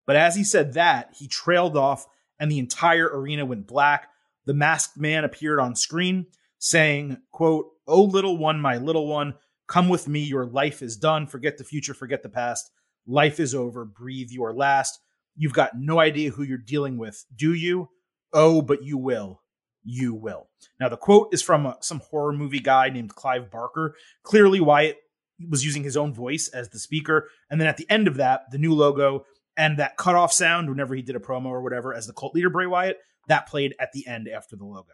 But 0.06 0.16
as 0.16 0.36
he 0.36 0.44
said 0.44 0.74
that, 0.74 1.14
he 1.18 1.28
trailed 1.28 1.76
off 1.76 2.06
and 2.38 2.50
the 2.50 2.58
entire 2.58 3.08
arena 3.08 3.44
went 3.44 3.66
black. 3.66 4.08
The 4.46 4.54
masked 4.54 4.96
man 4.96 5.24
appeared 5.24 5.60
on 5.60 5.74
screen 5.74 6.26
saying, 6.58 7.18
quote, 7.32 7.66
Oh, 7.86 8.02
little 8.02 8.36
one, 8.36 8.60
my 8.60 8.76
little 8.76 9.06
one, 9.06 9.34
come 9.66 9.88
with 9.88 10.08
me. 10.08 10.20
Your 10.20 10.46
life 10.46 10.82
is 10.82 10.96
done. 10.96 11.26
Forget 11.26 11.58
the 11.58 11.64
future, 11.64 11.94
forget 11.94 12.22
the 12.22 12.28
past. 12.28 12.70
Life 13.06 13.40
is 13.40 13.54
over. 13.54 13.84
Breathe 13.84 14.30
your 14.30 14.52
last. 14.52 15.00
You've 15.36 15.54
got 15.54 15.78
no 15.78 15.98
idea 15.98 16.30
who 16.30 16.42
you're 16.42 16.58
dealing 16.58 16.98
with, 16.98 17.24
do 17.34 17.54
you? 17.54 17.88
Oh, 18.32 18.60
but 18.60 18.82
you 18.82 18.98
will. 18.98 19.42
You 19.84 20.14
will. 20.14 20.48
Now, 20.78 20.88
the 20.88 20.96
quote 20.96 21.28
is 21.32 21.40
from 21.40 21.66
uh, 21.66 21.74
some 21.80 22.00
horror 22.00 22.32
movie 22.32 22.60
guy 22.60 22.90
named 22.90 23.14
Clive 23.14 23.50
Barker. 23.50 23.94
Clearly, 24.22 24.60
Wyatt 24.60 24.98
was 25.48 25.64
using 25.64 25.84
his 25.84 25.96
own 25.96 26.12
voice 26.12 26.48
as 26.48 26.68
the 26.70 26.78
speaker. 26.78 27.28
And 27.50 27.60
then 27.60 27.68
at 27.68 27.76
the 27.76 27.88
end 27.90 28.08
of 28.08 28.16
that, 28.16 28.50
the 28.50 28.58
new 28.58 28.74
logo 28.74 29.24
and 29.56 29.78
that 29.78 29.96
cutoff 29.96 30.32
sound, 30.32 30.68
whenever 30.68 30.94
he 30.94 31.02
did 31.02 31.16
a 31.16 31.20
promo 31.20 31.46
or 31.46 31.62
whatever, 31.62 31.92
as 31.94 32.06
the 32.06 32.12
cult 32.12 32.34
leader 32.34 32.50
Bray 32.50 32.66
Wyatt, 32.66 32.98
that 33.28 33.46
played 33.46 33.74
at 33.78 33.92
the 33.92 34.06
end 34.06 34.28
after 34.28 34.56
the 34.56 34.64
logo. 34.64 34.92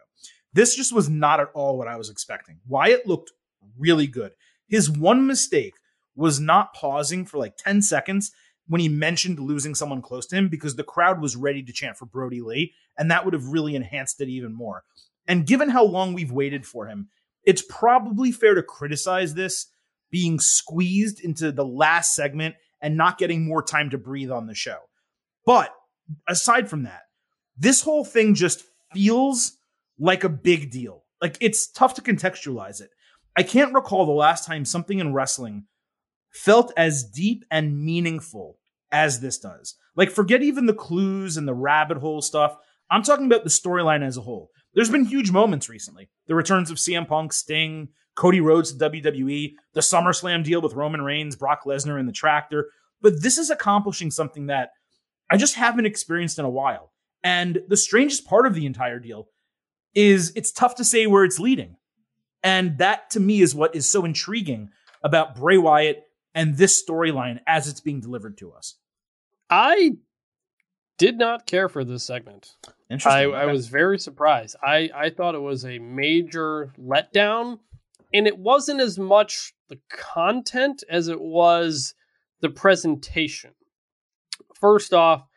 This 0.53 0.75
just 0.75 0.93
was 0.93 1.09
not 1.09 1.39
at 1.39 1.49
all 1.53 1.77
what 1.77 1.87
I 1.87 1.97
was 1.97 2.09
expecting. 2.09 2.59
Wyatt 2.67 3.07
looked 3.07 3.31
really 3.77 4.07
good. 4.07 4.31
His 4.67 4.89
one 4.89 5.27
mistake 5.27 5.73
was 6.15 6.39
not 6.39 6.73
pausing 6.73 7.25
for 7.25 7.37
like 7.37 7.57
10 7.57 7.81
seconds 7.81 8.31
when 8.67 8.81
he 8.81 8.89
mentioned 8.89 9.39
losing 9.39 9.75
someone 9.75 10.01
close 10.01 10.25
to 10.27 10.35
him 10.35 10.47
because 10.47 10.75
the 10.75 10.83
crowd 10.83 11.21
was 11.21 11.35
ready 11.35 11.61
to 11.61 11.73
chant 11.73 11.97
for 11.97 12.05
Brodie 12.05 12.41
Lee, 12.41 12.73
and 12.97 13.11
that 13.11 13.23
would 13.23 13.33
have 13.33 13.49
really 13.49 13.75
enhanced 13.75 14.19
it 14.21 14.29
even 14.29 14.53
more. 14.53 14.83
And 15.27 15.45
given 15.45 15.69
how 15.69 15.83
long 15.83 16.13
we've 16.13 16.31
waited 16.31 16.65
for 16.65 16.87
him, 16.87 17.09
it's 17.43 17.63
probably 17.67 18.31
fair 18.31 18.55
to 18.55 18.63
criticize 18.63 19.33
this 19.33 19.67
being 20.15 20.39
squeezed 20.39 21.19
into 21.19 21.51
the 21.51 21.65
last 21.65 22.15
segment 22.15 22.55
and 22.79 22.95
not 22.95 23.17
getting 23.17 23.45
more 23.45 23.61
time 23.61 23.89
to 23.89 23.97
breathe 23.97 24.31
on 24.31 24.47
the 24.47 24.55
show. 24.55 24.77
But 25.45 25.73
aside 26.25 26.69
from 26.69 26.83
that, 26.83 27.01
this 27.57 27.81
whole 27.81 28.05
thing 28.05 28.33
just 28.33 28.63
feels 28.93 29.57
like 29.99 30.23
a 30.23 30.29
big 30.29 30.71
deal. 30.71 31.03
Like 31.21 31.37
it's 31.41 31.69
tough 31.69 31.95
to 31.95 32.01
contextualize 32.01 32.79
it. 32.79 32.91
I 33.35 33.43
can't 33.43 33.73
recall 33.73 34.05
the 34.05 34.13
last 34.13 34.45
time 34.45 34.63
something 34.63 34.99
in 34.99 35.11
wrestling 35.11 35.65
felt 36.31 36.71
as 36.77 37.03
deep 37.03 37.43
and 37.51 37.83
meaningful 37.83 38.57
as 38.93 39.19
this 39.19 39.37
does. 39.37 39.75
Like, 39.97 40.11
forget 40.11 40.41
even 40.41 40.65
the 40.65 40.73
clues 40.73 41.35
and 41.35 41.45
the 41.45 41.53
rabbit 41.53 41.97
hole 41.97 42.21
stuff. 42.21 42.55
I'm 42.89 43.03
talking 43.03 43.25
about 43.25 43.43
the 43.43 43.49
storyline 43.49 44.01
as 44.01 44.15
a 44.15 44.21
whole. 44.21 44.51
There's 44.73 44.89
been 44.89 45.03
huge 45.03 45.31
moments 45.31 45.67
recently. 45.67 46.07
The 46.27 46.35
returns 46.35 46.71
of 46.71 46.77
CM 46.77 47.05
Punk, 47.05 47.33
Sting, 47.33 47.89
Cody 48.15 48.41
Rhodes 48.41 48.73
to 48.73 48.89
WWE, 48.89 49.53
the 49.73 49.81
SummerSlam 49.81 50.43
deal 50.43 50.61
with 50.61 50.73
Roman 50.73 51.01
Reigns, 51.01 51.35
Brock 51.35 51.63
Lesnar, 51.65 51.99
and 51.99 52.07
the 52.07 52.13
Tractor. 52.13 52.69
But 53.01 53.21
this 53.21 53.37
is 53.37 53.49
accomplishing 53.49 54.09
something 54.11 54.47
that 54.47 54.71
I 55.29 55.37
just 55.37 55.55
haven't 55.55 55.85
experienced 55.85 56.39
in 56.39 56.45
a 56.45 56.49
while. 56.49 56.91
And 57.23 57.59
the 57.67 57.77
strangest 57.77 58.25
part 58.25 58.45
of 58.45 58.53
the 58.53 58.65
entire 58.65 58.99
deal 58.99 59.27
is 59.93 60.31
it's 60.35 60.51
tough 60.51 60.75
to 60.75 60.83
say 60.83 61.07
where 61.07 61.23
it's 61.23 61.39
leading. 61.39 61.75
And 62.43 62.77
that 62.77 63.09
to 63.11 63.19
me 63.19 63.41
is 63.41 63.55
what 63.55 63.75
is 63.75 63.89
so 63.89 64.05
intriguing 64.05 64.69
about 65.03 65.35
Bray 65.35 65.57
Wyatt 65.57 66.03
and 66.33 66.55
this 66.57 66.83
storyline 66.83 67.39
as 67.47 67.67
it's 67.67 67.81
being 67.81 67.99
delivered 68.01 68.37
to 68.39 68.51
us. 68.51 68.75
I 69.49 69.93
did 70.97 71.17
not 71.17 71.45
care 71.47 71.67
for 71.69 71.83
this 71.83 72.03
segment. 72.03 72.55
I, 72.67 72.71
Interesting. 72.89 73.11
I 73.33 73.43
Okay. 73.43 73.51
was 73.51 73.67
very 73.67 73.99
surprised. 73.99 74.55
I, 74.63 74.89
I 74.95 75.09
thought 75.09 75.35
it 75.35 75.41
was 75.41 75.65
a 75.65 75.79
major 75.79 76.71
letdown, 76.79 77.59
and 78.13 78.27
it 78.27 78.37
wasn't 78.37 78.81
as 78.81 78.97
much 78.97 79.53
the 79.69 79.79
content 79.89 80.83
as 80.89 81.07
it 81.07 81.21
was 81.21 81.93
the 82.41 82.49
presentation. 82.49 83.51
First 84.53 84.93
off, 84.93 85.27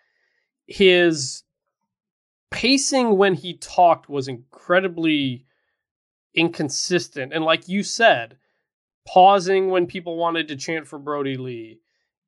his 0.66 1.42
pacing 2.50 3.16
when 3.16 3.34
he 3.34 3.54
talked 3.54 4.08
was 4.08 4.28
incredibly 4.28 5.44
inconsistent. 6.34 7.32
And 7.32 7.44
like 7.44 7.68
you 7.68 7.82
said, 7.82 8.36
pausing 9.06 9.70
when 9.70 9.86
people 9.86 10.16
wanted 10.16 10.48
to 10.48 10.56
chant 10.56 10.86
for 10.86 10.98
Brodie 10.98 11.36
Lee. 11.36 11.80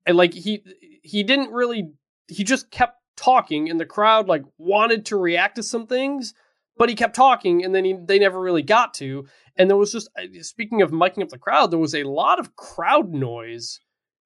And 0.06 0.16
like 0.16 0.32
he 0.32 0.64
he 1.02 1.22
didn't 1.22 1.52
really 1.52 1.90
he 2.28 2.44
just 2.44 2.70
kept 2.70 2.98
talking 3.16 3.68
and 3.68 3.78
the 3.78 3.86
crowd 3.86 4.28
like 4.28 4.42
wanted 4.56 5.04
to 5.06 5.16
react 5.16 5.56
to 5.56 5.62
some 5.62 5.86
things, 5.86 6.32
but 6.76 6.88
he 6.88 6.94
kept 6.94 7.14
talking 7.14 7.64
and 7.64 7.74
then 7.74 7.84
he, 7.84 7.92
they 7.92 8.18
never 8.18 8.40
really 8.40 8.62
got 8.62 8.94
to. 8.94 9.26
And 9.60 9.68
there 9.68 9.76
was 9.76 9.92
just 9.92 10.08
speaking 10.40 10.80
of 10.80 10.90
miking 10.90 11.22
up 11.22 11.28
the 11.28 11.36
crowd, 11.36 11.70
there 11.70 11.78
was 11.78 11.94
a 11.94 12.04
lot 12.04 12.40
of 12.40 12.56
crowd 12.56 13.10
noise 13.12 13.78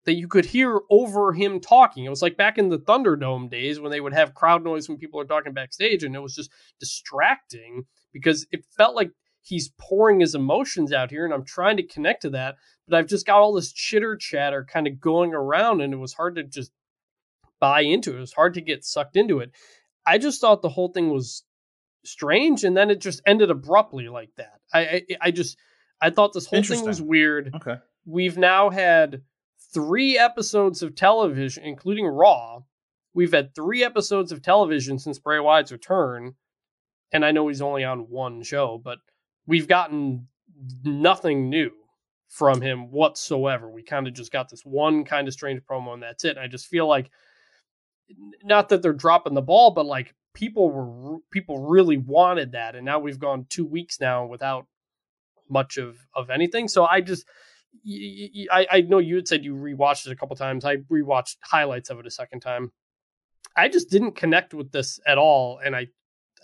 that 0.05 0.15
you 0.15 0.29
could 0.29 0.45
hear 0.45 0.81
over 0.93 1.33
him 1.33 1.59
talking. 1.59 2.05
It 2.05 2.11
was 2.11 2.23
like 2.23 2.37
back 2.37 2.57
in 2.57 2.69
the 2.69 2.79
Thunderdome 2.79 3.51
days 3.51 3.81
when 3.81 3.91
they 3.91 4.01
would 4.01 4.15
have 4.15 4.35
crowd 4.35 4.63
noise 4.63 4.89
when 4.89 4.97
people 4.97 5.19
are 5.19 5.25
talking 5.25 5.53
backstage, 5.53 6.05
and 6.05 6.15
it 6.15 6.21
was 6.21 6.37
just 6.37 6.53
distracting 6.79 7.83
because 8.13 8.47
it 8.53 8.65
felt 8.77 8.95
like 8.95 9.11
he's 9.43 9.73
pouring 9.77 10.21
his 10.21 10.37
emotions 10.37 10.93
out 10.93 11.11
here, 11.11 11.25
and 11.25 11.35
I'm 11.35 11.45
trying 11.45 11.79
to 11.79 11.83
connect 11.83 12.23
to 12.23 12.31
that, 12.31 12.55
but 12.87 12.97
I've 12.97 13.09
just 13.09 13.27
got 13.27 13.41
all 13.41 13.55
this 13.55 13.73
chitter 13.73 14.17
chatter 14.17 14.65
kind 14.65 14.87
of 14.87 15.01
going 15.01 15.35
around, 15.35 15.81
and 15.81 15.93
it 15.93 15.97
was 15.99 16.15
hard 16.15 16.37
to 16.37 16.45
just 16.45 16.71
buy 17.59 17.81
into 17.81 18.13
it. 18.13 18.19
It 18.19 18.21
was 18.21 18.35
hard 18.35 18.55
to 18.55 18.61
get 18.61 18.85
sucked 18.85 19.17
into 19.17 19.41
it. 19.41 19.51
I 20.07 20.19
just 20.19 20.41
thought 20.41 20.63
the 20.63 20.69
whole 20.69 20.93
thing 20.93 21.11
was 21.11 21.43
strange, 22.05 22.65
and 22.65 22.77
then 22.77 22.91
it 22.91 23.01
just 23.01 23.23
ended 23.27 23.51
abruptly 23.51 24.09
like 24.09 24.31
that. 24.37 24.61
I 24.73 24.81
I, 24.81 25.03
I 25.23 25.31
just 25.31 25.59
I 26.01 26.11
thought 26.11 26.33
this 26.33 26.47
whole 26.47 26.63
thing 26.63 26.85
was 26.85 27.01
weird 27.01 27.53
okay. 27.57 27.77
we've 28.05 28.39
now 28.39 28.71
had 28.71 29.23
three 29.73 30.17
episodes 30.19 30.83
of 30.83 30.95
television, 30.95 31.65
including 31.65 32.07
Raw. 32.07 32.61
We've 33.13 33.33
had 33.33 33.55
three 33.55 33.85
episodes 33.85 34.33
of 34.33 34.43
television 34.43 34.99
since 34.99 35.19
Bray 35.19 35.39
Wyatt's 35.39 35.73
return, 35.73 36.35
and 37.13 37.25
I 37.25 37.33
know 37.33 37.49
he's 37.49 37.63
only 37.63 37.85
on 37.85 38.11
one 38.11 38.43
show, 38.43 38.81
but 38.83 38.99
we've 39.47 39.69
gotten 39.69 40.29
nothing 40.85 41.49
new 41.49 41.71
from 42.29 42.61
him 42.61 42.91
whatsoever. 42.91 43.71
We 43.71 43.83
kind 43.83 44.09
of 44.09 44.15
just 44.15 44.33
got 44.33 44.49
this 44.49 44.63
one 44.63 45.05
kind 45.05 45.29
of 45.29 45.35
strange 45.35 45.61
promo, 45.63 45.95
and 45.95 46.03
that's 46.03 46.25
it. 46.25 46.37
I 46.37 46.49
just 46.49 46.67
feel 46.67 46.89
like, 46.89 47.11
not 48.43 48.69
that 48.69 48.83
they're 48.83 48.93
dropping 48.93 49.35
the 49.35 49.43
ball, 49.43 49.71
but 49.71 49.87
like 49.87 50.15
people 50.35 50.71
were 50.71 51.19
people 51.31 51.59
really 51.67 51.97
wanted 51.97 52.53
that, 52.53 52.75
and 52.75 52.85
now 52.85 52.99
we've 52.99 53.19
gone 53.19 53.47
two 53.49 53.65
weeks 53.65 54.01
now 54.01 54.27
without 54.27 54.67
much 55.49 55.77
of 55.79 55.97
of 56.15 56.31
anything. 56.31 56.69
So 56.69 56.85
I 56.85 57.01
just 57.01 57.25
I, 58.53 58.67
I 58.71 58.81
know 58.83 58.99
you 58.99 59.17
had 59.17 59.27
said 59.29 59.45
you 59.45 59.55
rewatched 59.55 60.07
it 60.07 60.13
a 60.13 60.17
couple 60.17 60.37
times. 60.37 60.65
I 60.65 60.77
rewatched 60.77 61.37
highlights 61.43 61.91
of 61.91 61.99
it 61.99 62.07
a 62.07 62.11
second 62.11 62.41
time. 62.41 62.73
I 63.57 63.69
just 63.69 63.91
didn't 63.91 64.13
connect 64.17 64.53
with 64.55 64.73
this 64.73 64.99
at 65.07 65.17
all, 65.19 65.61
and 65.65 65.77
I, 65.77 65.87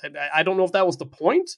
I, 0.03 0.29
I 0.37 0.42
don't 0.42 0.57
know 0.57 0.64
if 0.64 0.72
that 0.72 0.87
was 0.87 0.96
the 0.96 1.07
point. 1.07 1.50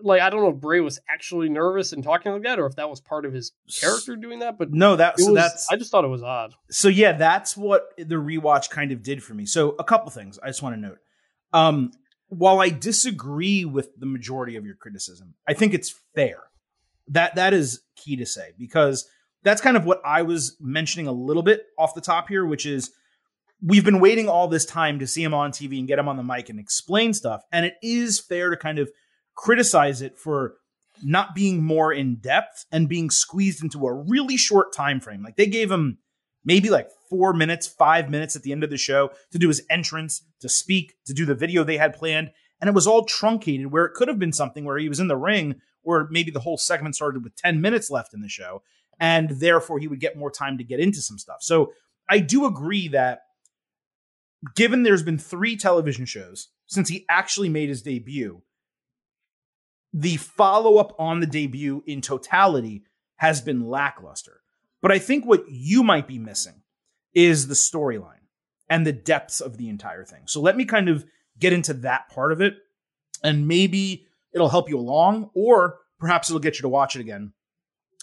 Like 0.00 0.20
I 0.20 0.30
don't 0.30 0.42
know 0.42 0.50
if 0.50 0.56
Bray 0.56 0.80
was 0.80 0.98
actually 1.08 1.48
nervous 1.48 1.92
and 1.92 2.02
talking 2.02 2.32
like 2.32 2.42
that, 2.42 2.58
or 2.58 2.66
if 2.66 2.74
that 2.76 2.90
was 2.90 3.00
part 3.00 3.24
of 3.24 3.32
his 3.32 3.52
character 3.80 4.16
doing 4.16 4.40
that. 4.40 4.58
But 4.58 4.72
No, 4.72 4.96
that 4.96 5.18
so 5.18 5.26
was, 5.26 5.34
that's 5.34 5.70
I 5.70 5.76
just 5.76 5.90
thought 5.92 6.04
it 6.04 6.08
was 6.08 6.22
odd. 6.22 6.54
so 6.70 6.88
yeah, 6.88 7.12
that's 7.12 7.56
what 7.56 7.90
the 7.96 8.16
rewatch 8.16 8.70
kind 8.70 8.90
of 8.90 9.02
did 9.02 9.22
for 9.22 9.34
me. 9.34 9.46
So 9.46 9.76
a 9.78 9.84
couple 9.84 10.10
things 10.10 10.38
I 10.42 10.48
just 10.48 10.62
want 10.62 10.74
to 10.74 10.80
note. 10.80 10.98
Um, 11.54 11.92
while 12.28 12.60
I 12.60 12.68
disagree 12.68 13.64
with 13.64 13.88
the 13.98 14.06
majority 14.06 14.56
of 14.56 14.66
your 14.66 14.74
criticism, 14.74 15.34
I 15.48 15.54
think 15.54 15.72
it's 15.72 15.94
fair. 16.14 16.38
That 17.08 17.36
that 17.36 17.54
is 17.54 17.80
key 17.96 18.16
to 18.16 18.26
say 18.26 18.52
because 18.58 19.08
that's 19.42 19.60
kind 19.60 19.76
of 19.76 19.84
what 19.84 20.00
I 20.04 20.22
was 20.22 20.56
mentioning 20.60 21.06
a 21.06 21.12
little 21.12 21.42
bit 21.42 21.66
off 21.78 21.94
the 21.94 22.00
top 22.00 22.28
here, 22.28 22.44
which 22.44 22.66
is 22.66 22.90
we've 23.62 23.84
been 23.84 24.00
waiting 24.00 24.28
all 24.28 24.48
this 24.48 24.64
time 24.64 24.98
to 24.98 25.06
see 25.06 25.22
him 25.22 25.32
on 25.32 25.52
TV 25.52 25.78
and 25.78 25.86
get 25.86 25.98
him 25.98 26.08
on 26.08 26.16
the 26.16 26.22
mic 26.22 26.48
and 26.48 26.58
explain 26.58 27.14
stuff, 27.14 27.42
and 27.52 27.64
it 27.64 27.74
is 27.82 28.18
fair 28.18 28.50
to 28.50 28.56
kind 28.56 28.78
of 28.78 28.90
criticize 29.36 30.02
it 30.02 30.18
for 30.18 30.56
not 31.02 31.34
being 31.34 31.62
more 31.62 31.92
in 31.92 32.16
depth 32.16 32.64
and 32.72 32.88
being 32.88 33.10
squeezed 33.10 33.62
into 33.62 33.86
a 33.86 33.92
really 33.92 34.36
short 34.36 34.72
time 34.72 35.00
frame. 35.00 35.22
Like 35.22 35.36
they 35.36 35.46
gave 35.46 35.70
him 35.70 35.98
maybe 36.44 36.70
like 36.70 36.88
four 37.14 37.32
minutes, 37.32 37.68
five 37.68 38.10
minutes 38.10 38.34
at 38.34 38.42
the 38.42 38.50
end 38.50 38.64
of 38.64 38.70
the 38.70 38.76
show 38.76 39.12
to 39.30 39.38
do 39.38 39.46
his 39.46 39.62
entrance, 39.70 40.24
to 40.40 40.48
speak, 40.48 40.94
to 41.06 41.14
do 41.14 41.24
the 41.24 41.34
video 41.34 41.62
they 41.62 41.76
had 41.76 41.94
planned. 41.94 42.32
And 42.60 42.66
it 42.66 42.74
was 42.74 42.88
all 42.88 43.04
truncated 43.04 43.70
where 43.70 43.84
it 43.84 43.94
could 43.94 44.08
have 44.08 44.18
been 44.18 44.32
something 44.32 44.64
where 44.64 44.78
he 44.78 44.88
was 44.88 44.98
in 44.98 45.06
the 45.06 45.16
ring, 45.16 45.60
or 45.84 46.08
maybe 46.10 46.32
the 46.32 46.40
whole 46.40 46.58
segment 46.58 46.96
started 46.96 47.22
with 47.22 47.36
10 47.36 47.60
minutes 47.60 47.88
left 47.88 48.14
in 48.14 48.20
the 48.20 48.28
show. 48.28 48.62
And 48.98 49.30
therefore 49.30 49.78
he 49.78 49.86
would 49.86 50.00
get 50.00 50.18
more 50.18 50.30
time 50.30 50.58
to 50.58 50.64
get 50.64 50.80
into 50.80 51.00
some 51.00 51.18
stuff. 51.18 51.36
So 51.40 51.72
I 52.10 52.18
do 52.18 52.46
agree 52.46 52.88
that 52.88 53.20
given 54.56 54.82
there's 54.82 55.04
been 55.04 55.18
three 55.18 55.56
television 55.56 56.06
shows 56.06 56.48
since 56.66 56.88
he 56.88 57.06
actually 57.08 57.48
made 57.48 57.68
his 57.68 57.82
debut, 57.82 58.42
the 59.92 60.16
follow 60.16 60.78
up 60.78 60.96
on 60.98 61.20
the 61.20 61.26
debut 61.28 61.84
in 61.86 62.00
totality 62.00 62.82
has 63.18 63.40
been 63.40 63.68
lackluster. 63.68 64.40
But 64.82 64.90
I 64.90 64.98
think 64.98 65.24
what 65.24 65.44
you 65.48 65.84
might 65.84 66.08
be 66.08 66.18
missing 66.18 66.63
is 67.14 67.48
the 67.48 67.54
storyline 67.54 68.26
and 68.68 68.86
the 68.86 68.92
depths 68.92 69.40
of 69.40 69.56
the 69.56 69.68
entire 69.68 70.04
thing. 70.04 70.22
So 70.26 70.40
let 70.40 70.56
me 70.56 70.64
kind 70.64 70.88
of 70.88 71.04
get 71.38 71.52
into 71.52 71.74
that 71.74 72.08
part 72.08 72.32
of 72.32 72.40
it, 72.40 72.54
and 73.22 73.48
maybe 73.48 74.06
it'll 74.32 74.48
help 74.48 74.68
you 74.68 74.78
along, 74.78 75.30
or 75.34 75.78
perhaps 75.98 76.30
it'll 76.30 76.40
get 76.40 76.56
you 76.56 76.62
to 76.62 76.68
watch 76.68 76.96
it 76.96 77.00
again 77.00 77.32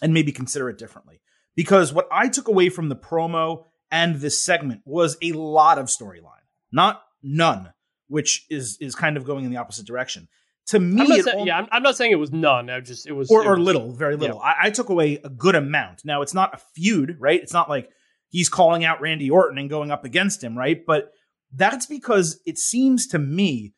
and 0.02 0.13
maybe 0.13 0.32
consider 0.32 0.69
it 0.69 0.78
differently. 0.78 1.21
Because 1.56 1.93
what 1.93 2.08
I 2.12 2.30
took 2.30 2.47
away 2.47 2.69
from 2.69 2.89
the 2.89 2.95
promo 2.95 3.65
and 3.91 4.15
this 4.15 4.41
segment 4.41 4.82
was 4.86 5.17
a 5.21 5.34
lot 5.34 5.78
of 5.78 5.88
storyline, 5.88 6.45
not 6.71 7.04
none, 7.21 7.74
which 8.08 8.45
is 8.50 8.78
is 8.80 8.95
kind 8.95 9.17
of 9.17 9.26
going 9.26 9.45
in 9.45 9.52
the 9.52 9.58
opposite 9.58 9.86
direction. 9.86 10.28
To 10.67 10.80
me, 10.80 11.02
I'm 11.02 11.10
not 11.10 11.21
saying, 11.21 11.47
yeah, 11.47 11.58
I'm, 11.58 11.67
I'm 11.71 11.84
not 11.84 11.97
saying 11.97 12.12
it 12.12 12.15
was 12.15 12.32
none. 12.32 12.69
I 12.69 12.80
just 12.80 13.06
it 13.06 13.12
was 13.12 13.30
or, 13.30 13.43
it 13.43 13.47
or 13.47 13.58
was- 13.58 13.65
little, 13.65 13.91
very 13.91 14.15
little. 14.15 14.39
I, 14.39 14.56
I 14.63 14.69
took 14.69 14.89
away 14.89 15.19
a 15.24 15.30
good 15.30 15.56
amount. 15.56 16.06
Now 16.06 16.21
it's 16.21 16.34
not 16.34 16.54
a 16.54 16.58
feud, 16.76 17.17
right? 17.19 17.41
It's 17.41 17.54
not 17.54 17.67
like 17.67 17.89
he's 18.32 18.50
calling 18.50 18.84
out 18.84 19.02
Randy 19.02 19.30
Orton 19.30 19.60
and 19.60 19.70
going 19.70 19.91
up 19.91 20.04
against 20.04 20.44
him, 20.44 20.58
right? 20.58 20.84
But 20.84 21.12
that's 21.54 21.86
because 21.86 22.41
it 22.46 22.58
seems 22.58 23.06
to 23.08 23.20
me 23.20 23.74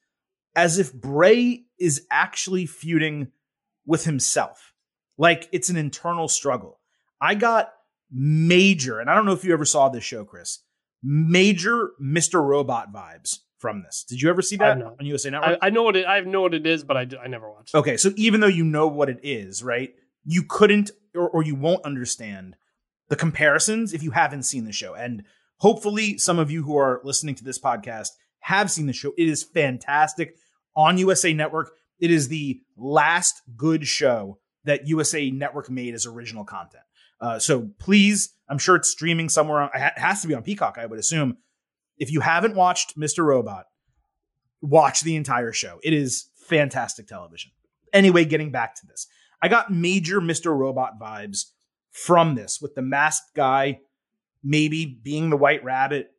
as 0.56 0.80
if 0.80 0.94
Bray 0.94 1.64
is 1.80 2.06
actually 2.10 2.66
feuding 2.66 3.28
with 3.86 4.06
himself. 4.06 4.74
Like 5.18 5.50
it's 5.52 5.70
an 5.70 5.76
internal 5.76 6.28
struggle. 6.28 6.80
I 7.20 7.36
got 7.36 7.74
major, 8.12 9.00
and 9.00 9.10
I 9.10 9.16
don't 9.16 9.26
know 9.26 9.34
if 9.34 9.44
you 9.44 9.54
ever 9.54 9.66
saw 9.66 9.90
this 9.90 10.04
show, 10.04 10.24
Chris, 10.24 10.60
major 11.02 11.92
Mr. 12.02 12.44
Robot 12.44 12.94
vibes 12.94 13.40
from 13.58 13.82
this. 13.82 14.04
Did 14.08 14.22
you 14.22 14.30
ever 14.30 14.42
see 14.42 14.58
that 14.58 14.82
on 14.82 15.06
USA 15.06 15.30
Network? 15.30 15.60
I, 15.62 15.68
I 15.68 15.70
know 15.70 15.84
what 15.84 15.96
it. 15.96 16.06
I 16.06 16.20
know 16.22 16.42
what 16.42 16.54
it 16.54 16.68
is, 16.68 16.84
but 16.84 16.98
I, 16.98 17.08
I 17.24 17.28
never 17.28 17.50
watched. 17.50 17.74
it. 17.74 17.78
Okay, 17.78 17.98
so 17.98 18.12
even 18.16 18.42
though 18.42 18.48
you 18.48 18.64
know 18.64 18.88
what 18.88 19.10
it 19.10 19.20
is, 19.24 19.64
right? 19.64 19.94
You 20.26 20.44
couldn't 20.44 20.92
or, 21.16 21.30
or 21.30 21.44
you 21.44 21.56
won't 21.56 21.86
understand 21.86 22.56
the 23.10 23.16
comparisons 23.16 23.94
if 23.94 24.04
you 24.04 24.12
haven't 24.12 24.44
seen 24.44 24.66
the 24.66 24.72
show. 24.72 24.94
And 24.94 25.24
hopefully 25.58 26.18
some 26.18 26.40
of 26.40 26.52
you 26.52 26.64
who 26.64 26.78
are 26.78 27.02
listening 27.04 27.36
to 27.36 27.44
this 27.44 27.60
podcast 27.60 28.10
have 28.40 28.72
seen 28.72 28.88
the 28.88 28.94
show. 28.94 29.14
It 29.18 29.28
is 29.28 29.44
fantastic 29.44 30.36
on 30.76 30.98
USA 30.98 31.34
Network. 31.34 31.72
It 32.00 32.12
is 32.12 32.28
the 32.28 32.62
last 32.76 33.42
good 33.56 33.88
show 33.88 34.40
that 34.66 34.88
USA 34.88 35.30
Network 35.30 35.70
made 35.70 35.94
as 35.94 36.06
original 36.06 36.44
content. 36.44 36.84
Uh, 37.22 37.40
so 37.40 37.70
please, 37.80 38.34
I'm 38.50 38.58
sure 38.58 38.76
it's 38.76 38.90
streaming 38.90 39.30
somewhere. 39.30 39.62
On, 39.62 39.70
it 39.74 39.94
has 39.98 40.22
to 40.22 40.28
be 40.28 40.34
on 40.34 40.44
Peacock, 40.44 40.78
I 40.78 40.86
would 40.86 41.00
assume. 41.00 41.38
If 41.98 42.12
you 42.12 42.20
haven't 42.22 42.56
watched 42.56 42.98
Mr. 42.98 43.24
Robot, 43.24 43.66
watch 44.62 45.02
the 45.02 45.16
entire 45.16 45.54
show. 45.54 45.80
It 45.84 45.94
is 45.94 46.30
fantastic 46.36 47.08
television. 47.08 47.52
Anyway, 47.94 48.26
getting 48.26 48.52
back 48.52 48.76
to 48.76 48.88
this, 48.88 49.08
I 49.42 49.48
got 49.48 49.72
major 49.72 50.20
Mr. 50.20 50.58
Robot 50.58 51.00
vibes 51.00 51.46
from 51.94 52.36
this 52.36 52.60
with 52.62 52.76
the 52.76 52.82
masked 52.82 53.36
guy, 53.36 53.80
maybe 54.44 54.86
being 54.86 55.30
the 55.30 55.38
white 55.38 55.64
rabbit, 55.64 56.12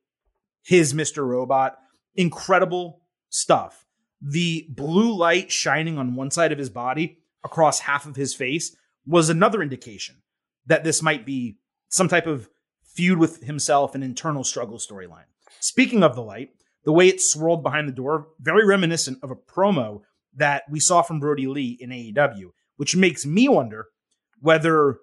his 0.62 0.94
Mr. 0.94 1.26
Robot. 1.26 1.76
Incredible 2.14 3.02
stuff. 3.28 3.84
The 4.22 4.66
blue 4.70 5.14
light 5.14 5.52
shining 5.52 5.98
on 5.98 6.14
one 6.14 6.30
side 6.30 6.52
of 6.52 6.58
his 6.58 6.70
body 6.70 7.18
across 7.44 7.80
half 7.80 8.06
of 8.06 8.16
his 8.16 8.34
face 8.34 8.74
was 9.04 9.28
another 9.28 9.62
indication 9.62 10.22
that 10.66 10.84
this 10.84 11.02
might 11.02 11.26
be 11.26 11.58
some 11.88 12.08
type 12.08 12.26
of 12.26 12.48
feud 12.94 13.18
with 13.18 13.42
himself, 13.42 13.94
an 13.94 14.02
internal 14.02 14.44
struggle 14.44 14.78
storyline. 14.78 15.26
Speaking 15.60 16.02
of 16.02 16.14
the 16.14 16.22
light, 16.22 16.50
the 16.84 16.92
way 16.92 17.08
it 17.08 17.20
swirled 17.20 17.62
behind 17.62 17.88
the 17.88 17.92
door, 17.92 18.28
very 18.38 18.64
reminiscent 18.64 19.18
of 19.22 19.30
a 19.30 19.37
promo 19.37 20.02
that 20.37 20.62
we 20.70 20.80
saw 20.80 21.02
from 21.02 21.20
Brodie 21.20 21.46
Lee 21.46 21.76
in 21.80 21.90
AEW, 21.90 22.52
which 22.76 22.96
makes 22.96 23.26
me 23.26 23.48
wonder 23.48 23.87
whether 24.40 24.98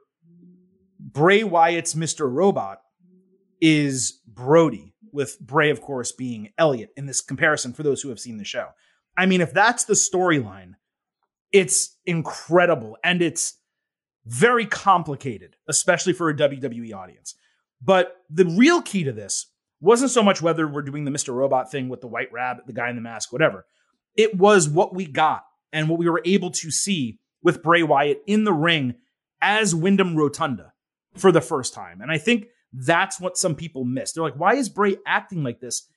Bray 1.02 1.44
Wyatt's 1.44 1.96
Mr. 1.96 2.32
Robot 2.32 2.82
is 3.60 4.20
Brodie 4.28 4.94
with 5.12 5.40
Bray, 5.40 5.72
of 5.72 5.82
course, 5.82 6.12
being 6.12 6.50
Elliot 6.58 6.92
in 6.96 7.08
this 7.08 7.22
comparison 7.22 7.74
for 7.74 7.84
those 7.84 8.02
who 8.02 8.10
have 8.10 8.20
seen 8.20 8.38
the 8.38 8.46
show. 8.46 8.68
I 9.18 9.26
mean, 9.26 9.42
if 9.42 9.52
that's 9.54 9.86
the 9.86 9.94
storyline, 9.94 10.74
it's 11.52 11.98
incredible 12.06 12.98
and 13.04 13.22
it's 13.22 13.58
very 14.26 14.66
complicated, 14.66 15.56
especially 15.68 16.14
for 16.14 16.30
a 16.30 16.36
WWE 16.36 16.94
audience. 16.94 17.36
But 17.82 18.16
the 18.30 18.46
real 18.46 18.82
key 18.82 19.04
to 19.04 19.12
this 19.12 19.48
wasn't 19.82 20.12
so 20.12 20.22
much 20.22 20.42
whether 20.42 20.68
we're 20.68 20.84
doing 20.84 21.04
the 21.04 21.12
Mr. 21.12 21.34
Robot 21.34 21.72
thing 21.72 21.90
with 21.90 22.02
the 22.02 22.08
white 22.08 22.32
rabbit, 22.32 22.68
the 22.68 22.74
guy 22.74 22.90
in 22.90 22.96
the 22.96 23.02
mask, 23.02 23.34
whatever. 23.34 23.66
It 24.16 24.38
was 24.38 24.70
what 24.70 24.94
we 24.94 25.08
got 25.08 25.44
and 25.74 25.90
what 25.90 25.98
we 25.98 26.08
were 26.08 26.22
able 26.26 26.52
to 26.52 26.70
see 26.70 27.20
with 27.42 27.64
Bray 27.64 27.82
Wyatt 27.82 28.22
in 28.28 28.44
the 28.44 28.54
ring 28.54 28.96
as 29.42 29.74
Wyndham 29.74 30.16
Rotunda 30.16 30.71
for 31.16 31.32
the 31.32 31.42
first 31.42 31.74
time. 31.74 32.02
And 32.02 32.12
I 32.12 32.18
think 32.18 32.48
that's 32.74 33.20
what 33.20 33.38
some 33.38 33.56
people 33.56 33.84
missed. 33.84 34.16
They're 34.16 34.24
like, 34.24 34.40
why 34.40 34.56
is 34.56 34.70
Bray 34.70 34.98
acting 35.06 35.44
like 35.44 35.60
this? 35.60 35.88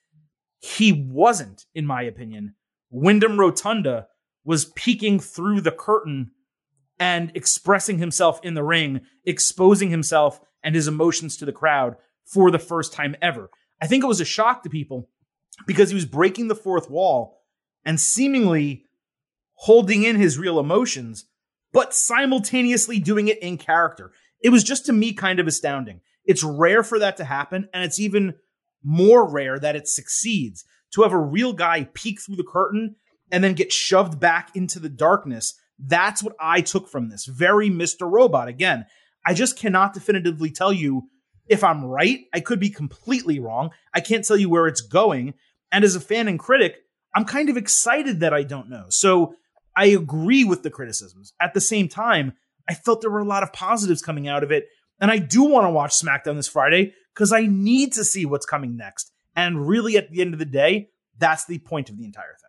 He 0.59 0.91
wasn't, 0.91 1.65
in 1.73 1.85
my 1.85 2.01
opinion. 2.03 2.55
Windham 2.89 3.39
Rotunda 3.39 4.07
was 4.43 4.65
peeking 4.65 5.19
through 5.19 5.61
the 5.61 5.71
curtain 5.71 6.31
and 6.99 7.31
expressing 7.35 7.97
himself 7.97 8.39
in 8.43 8.53
the 8.53 8.63
ring, 8.63 9.01
exposing 9.25 9.89
himself 9.89 10.39
and 10.63 10.75
his 10.75 10.87
emotions 10.87 11.37
to 11.37 11.45
the 11.45 11.51
crowd 11.51 11.95
for 12.25 12.51
the 12.51 12.59
first 12.59 12.93
time 12.93 13.15
ever. 13.21 13.49
I 13.81 13.87
think 13.87 14.03
it 14.03 14.07
was 14.07 14.21
a 14.21 14.25
shock 14.25 14.63
to 14.63 14.69
people 14.69 15.09
because 15.67 15.89
he 15.89 15.95
was 15.95 16.05
breaking 16.05 16.47
the 16.47 16.55
fourth 16.55 16.89
wall 16.89 17.41
and 17.83 17.99
seemingly 17.99 18.85
holding 19.55 20.03
in 20.03 20.15
his 20.15 20.37
real 20.37 20.59
emotions, 20.59 21.25
but 21.71 21.93
simultaneously 21.93 22.99
doing 22.99 23.27
it 23.27 23.39
in 23.39 23.57
character. 23.57 24.11
It 24.45 24.51
was 24.51 24.63
just 24.63 24.85
to 24.85 24.93
me 24.93 25.11
kind 25.11 25.39
of 25.39 25.47
astounding. 25.47 26.01
It's 26.23 26.43
rare 26.43 26.83
for 26.83 26.99
that 26.99 27.17
to 27.17 27.23
happen, 27.23 27.67
and 27.73 27.83
it's 27.83 27.99
even 27.99 28.35
more 28.83 29.27
rare 29.27 29.57
that 29.57 29.75
it 29.75 29.87
succeeds 29.87 30.63
to 30.93 31.01
have 31.01 31.13
a 31.13 31.17
real 31.17 31.51
guy 31.51 31.89
peek 31.95 32.21
through 32.21 32.35
the 32.35 32.43
curtain 32.43 32.95
and 33.31 33.43
then 33.43 33.55
get 33.55 33.73
shoved 33.73 34.19
back 34.19 34.55
into 34.55 34.79
the 34.79 34.87
darkness. 34.87 35.55
That's 35.79 36.21
what 36.21 36.35
I 36.39 36.61
took 36.61 36.87
from 36.87 37.09
this. 37.09 37.25
Very 37.25 37.71
Mr. 37.71 38.07
Robot. 38.07 38.47
Again, 38.47 38.85
I 39.25 39.33
just 39.33 39.57
cannot 39.57 39.95
definitively 39.95 40.51
tell 40.51 40.71
you 40.71 41.09
if 41.47 41.63
I'm 41.63 41.83
right. 41.83 42.19
I 42.31 42.39
could 42.39 42.59
be 42.59 42.69
completely 42.69 43.39
wrong. 43.39 43.71
I 43.95 43.99
can't 43.99 44.23
tell 44.23 44.37
you 44.37 44.47
where 44.47 44.67
it's 44.67 44.81
going. 44.81 45.33
And 45.71 45.83
as 45.83 45.95
a 45.95 45.99
fan 45.99 46.27
and 46.27 46.37
critic, 46.37 46.83
I'm 47.15 47.25
kind 47.25 47.49
of 47.49 47.57
excited 47.57 48.19
that 48.19 48.35
I 48.35 48.43
don't 48.43 48.69
know. 48.69 48.85
So 48.89 49.33
I 49.75 49.87
agree 49.87 50.43
with 50.43 50.61
the 50.61 50.69
criticisms. 50.69 51.33
At 51.41 51.55
the 51.55 51.61
same 51.61 51.89
time, 51.89 52.33
I 52.67 52.73
felt 52.73 53.01
there 53.01 53.11
were 53.11 53.19
a 53.19 53.25
lot 53.25 53.43
of 53.43 53.53
positives 53.53 54.01
coming 54.01 54.27
out 54.27 54.43
of 54.43 54.51
it. 54.51 54.67
And 54.99 55.11
I 55.11 55.17
do 55.17 55.43
want 55.43 55.65
to 55.65 55.71
watch 55.71 55.91
SmackDown 55.91 56.35
this 56.35 56.47
Friday 56.47 56.93
because 57.13 57.33
I 57.33 57.41
need 57.41 57.93
to 57.93 58.03
see 58.03 58.25
what's 58.25 58.45
coming 58.45 58.77
next. 58.77 59.11
And 59.35 59.67
really, 59.67 59.97
at 59.97 60.09
the 60.09 60.21
end 60.21 60.33
of 60.33 60.39
the 60.39 60.45
day, 60.45 60.89
that's 61.17 61.45
the 61.45 61.59
point 61.59 61.89
of 61.89 61.97
the 61.97 62.05
entire 62.05 62.35
thing. 62.39 62.45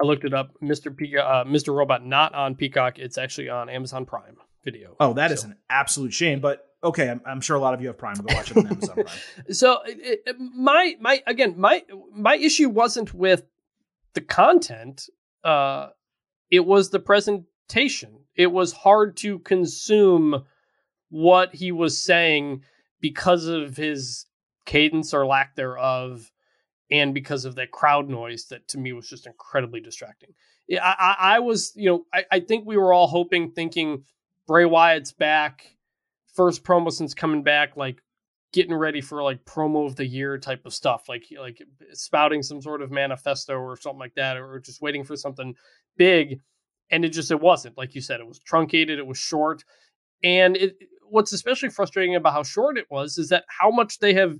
I 0.00 0.04
looked 0.04 0.24
it 0.24 0.34
up. 0.34 0.52
Mr. 0.62 0.88
uh, 1.18 1.44
Mr. 1.44 1.74
Robot 1.74 2.04
not 2.04 2.34
on 2.34 2.54
Peacock. 2.54 2.98
It's 2.98 3.18
actually 3.18 3.48
on 3.48 3.68
Amazon 3.68 4.04
Prime 4.04 4.36
Video. 4.64 4.94
Oh, 5.00 5.14
that 5.14 5.28
so. 5.30 5.34
is 5.34 5.44
an 5.44 5.56
absolute 5.70 6.12
shame. 6.12 6.40
But 6.40 6.66
okay, 6.84 7.08
I'm, 7.08 7.20
I'm, 7.26 7.40
sure 7.40 7.56
a 7.56 7.60
lot 7.60 7.74
of 7.74 7.80
you 7.80 7.88
have 7.88 7.98
Prime. 7.98 8.16
Go 8.16 8.34
watch 8.34 8.50
it 8.50 8.58
on 8.58 8.66
Amazon 8.66 8.94
Prime. 8.96 9.16
so 9.50 9.82
it, 9.86 10.22
it, 10.26 10.36
my 10.38 10.96
my 11.00 11.22
again 11.26 11.54
my 11.56 11.82
my 12.12 12.36
issue 12.36 12.68
wasn't 12.68 13.14
with 13.14 13.44
the 14.14 14.20
content. 14.20 15.08
Uh, 15.42 15.88
it 16.50 16.64
was 16.66 16.90
the 16.90 17.00
presentation. 17.00 18.25
It 18.36 18.52
was 18.52 18.72
hard 18.72 19.16
to 19.18 19.38
consume 19.40 20.44
what 21.08 21.54
he 21.54 21.72
was 21.72 22.02
saying 22.02 22.62
because 23.00 23.46
of 23.46 23.76
his 23.76 24.26
cadence 24.64 25.14
or 25.14 25.26
lack 25.26 25.54
thereof 25.54 26.30
and 26.90 27.14
because 27.14 27.44
of 27.44 27.54
that 27.56 27.70
crowd 27.70 28.08
noise 28.08 28.46
that 28.46 28.68
to 28.68 28.78
me 28.78 28.92
was 28.92 29.08
just 29.08 29.26
incredibly 29.26 29.80
distracting. 29.80 30.30
I, 30.70 30.76
I, 30.98 31.16
I 31.18 31.38
was, 31.40 31.72
you 31.76 31.88
know, 31.88 32.06
I, 32.12 32.24
I, 32.30 32.40
think 32.40 32.66
we 32.66 32.76
were 32.76 32.92
all 32.92 33.06
hoping, 33.06 33.50
thinking 33.50 34.04
Bray 34.46 34.64
Wyatt's 34.64 35.12
back, 35.12 35.76
first 36.34 36.64
promo 36.64 36.92
since 36.92 37.14
coming 37.14 37.42
back, 37.42 37.76
like 37.76 38.02
getting 38.52 38.74
ready 38.74 39.00
for 39.00 39.22
like 39.22 39.44
promo 39.44 39.86
of 39.86 39.96
the 39.96 40.06
year 40.06 40.38
type 40.38 40.66
of 40.66 40.74
stuff, 40.74 41.08
like 41.08 41.24
like 41.38 41.62
spouting 41.92 42.42
some 42.42 42.60
sort 42.60 42.82
of 42.82 42.90
manifesto 42.90 43.54
or 43.54 43.76
something 43.76 43.98
like 43.98 44.14
that, 44.14 44.36
or 44.36 44.58
just 44.60 44.80
waiting 44.80 45.04
for 45.04 45.16
something 45.16 45.54
big. 45.96 46.40
And 46.90 47.04
it 47.04 47.10
just 47.10 47.30
it 47.30 47.40
wasn't 47.40 47.76
like 47.76 47.94
you 47.94 48.00
said. 48.00 48.20
It 48.20 48.28
was 48.28 48.38
truncated. 48.38 48.98
It 48.98 49.06
was 49.06 49.18
short, 49.18 49.64
and 50.22 50.56
it. 50.56 50.76
What's 51.08 51.32
especially 51.32 51.68
frustrating 51.68 52.16
about 52.16 52.32
how 52.32 52.42
short 52.42 52.78
it 52.78 52.86
was 52.90 53.16
is 53.16 53.28
that 53.28 53.44
how 53.48 53.70
much 53.70 54.00
they 54.00 54.14
have 54.14 54.38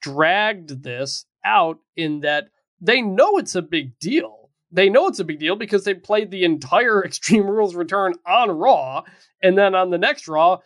dragged 0.00 0.82
this 0.82 1.26
out 1.44 1.78
in 1.96 2.20
that 2.20 2.48
they 2.80 3.00
know 3.00 3.38
it's 3.38 3.54
a 3.54 3.62
big 3.62 3.98
deal. 3.98 4.50
They 4.72 4.88
know 4.88 5.06
it's 5.06 5.20
a 5.20 5.24
big 5.24 5.38
deal 5.38 5.56
because 5.56 5.84
they 5.84 5.94
played 5.94 6.30
the 6.30 6.44
entire 6.44 7.04
Extreme 7.04 7.46
Rules 7.46 7.74
return 7.74 8.14
on 8.26 8.50
Raw, 8.50 9.02
and 9.42 9.56
then 9.56 9.74
on 9.74 9.90
the 9.90 9.98
next 9.98 10.28
Raw, 10.28 10.58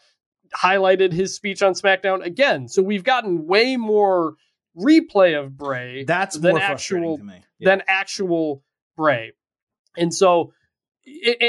highlighted 0.54 1.12
his 1.12 1.34
speech 1.34 1.62
on 1.62 1.74
SmackDown 1.74 2.24
again. 2.24 2.68
So 2.68 2.82
we've 2.82 3.04
gotten 3.04 3.46
way 3.46 3.76
more 3.76 4.34
replay 4.76 5.38
of 5.38 5.56
Bray. 5.56 6.04
That's 6.04 6.36
than 6.38 6.52
more 6.52 6.62
actual 6.62 7.18
to 7.18 7.24
me. 7.24 7.44
Yeah. 7.58 7.70
than 7.70 7.82
actual 7.88 8.64
Bray, 8.96 9.32
and 9.96 10.12
so 10.12 10.52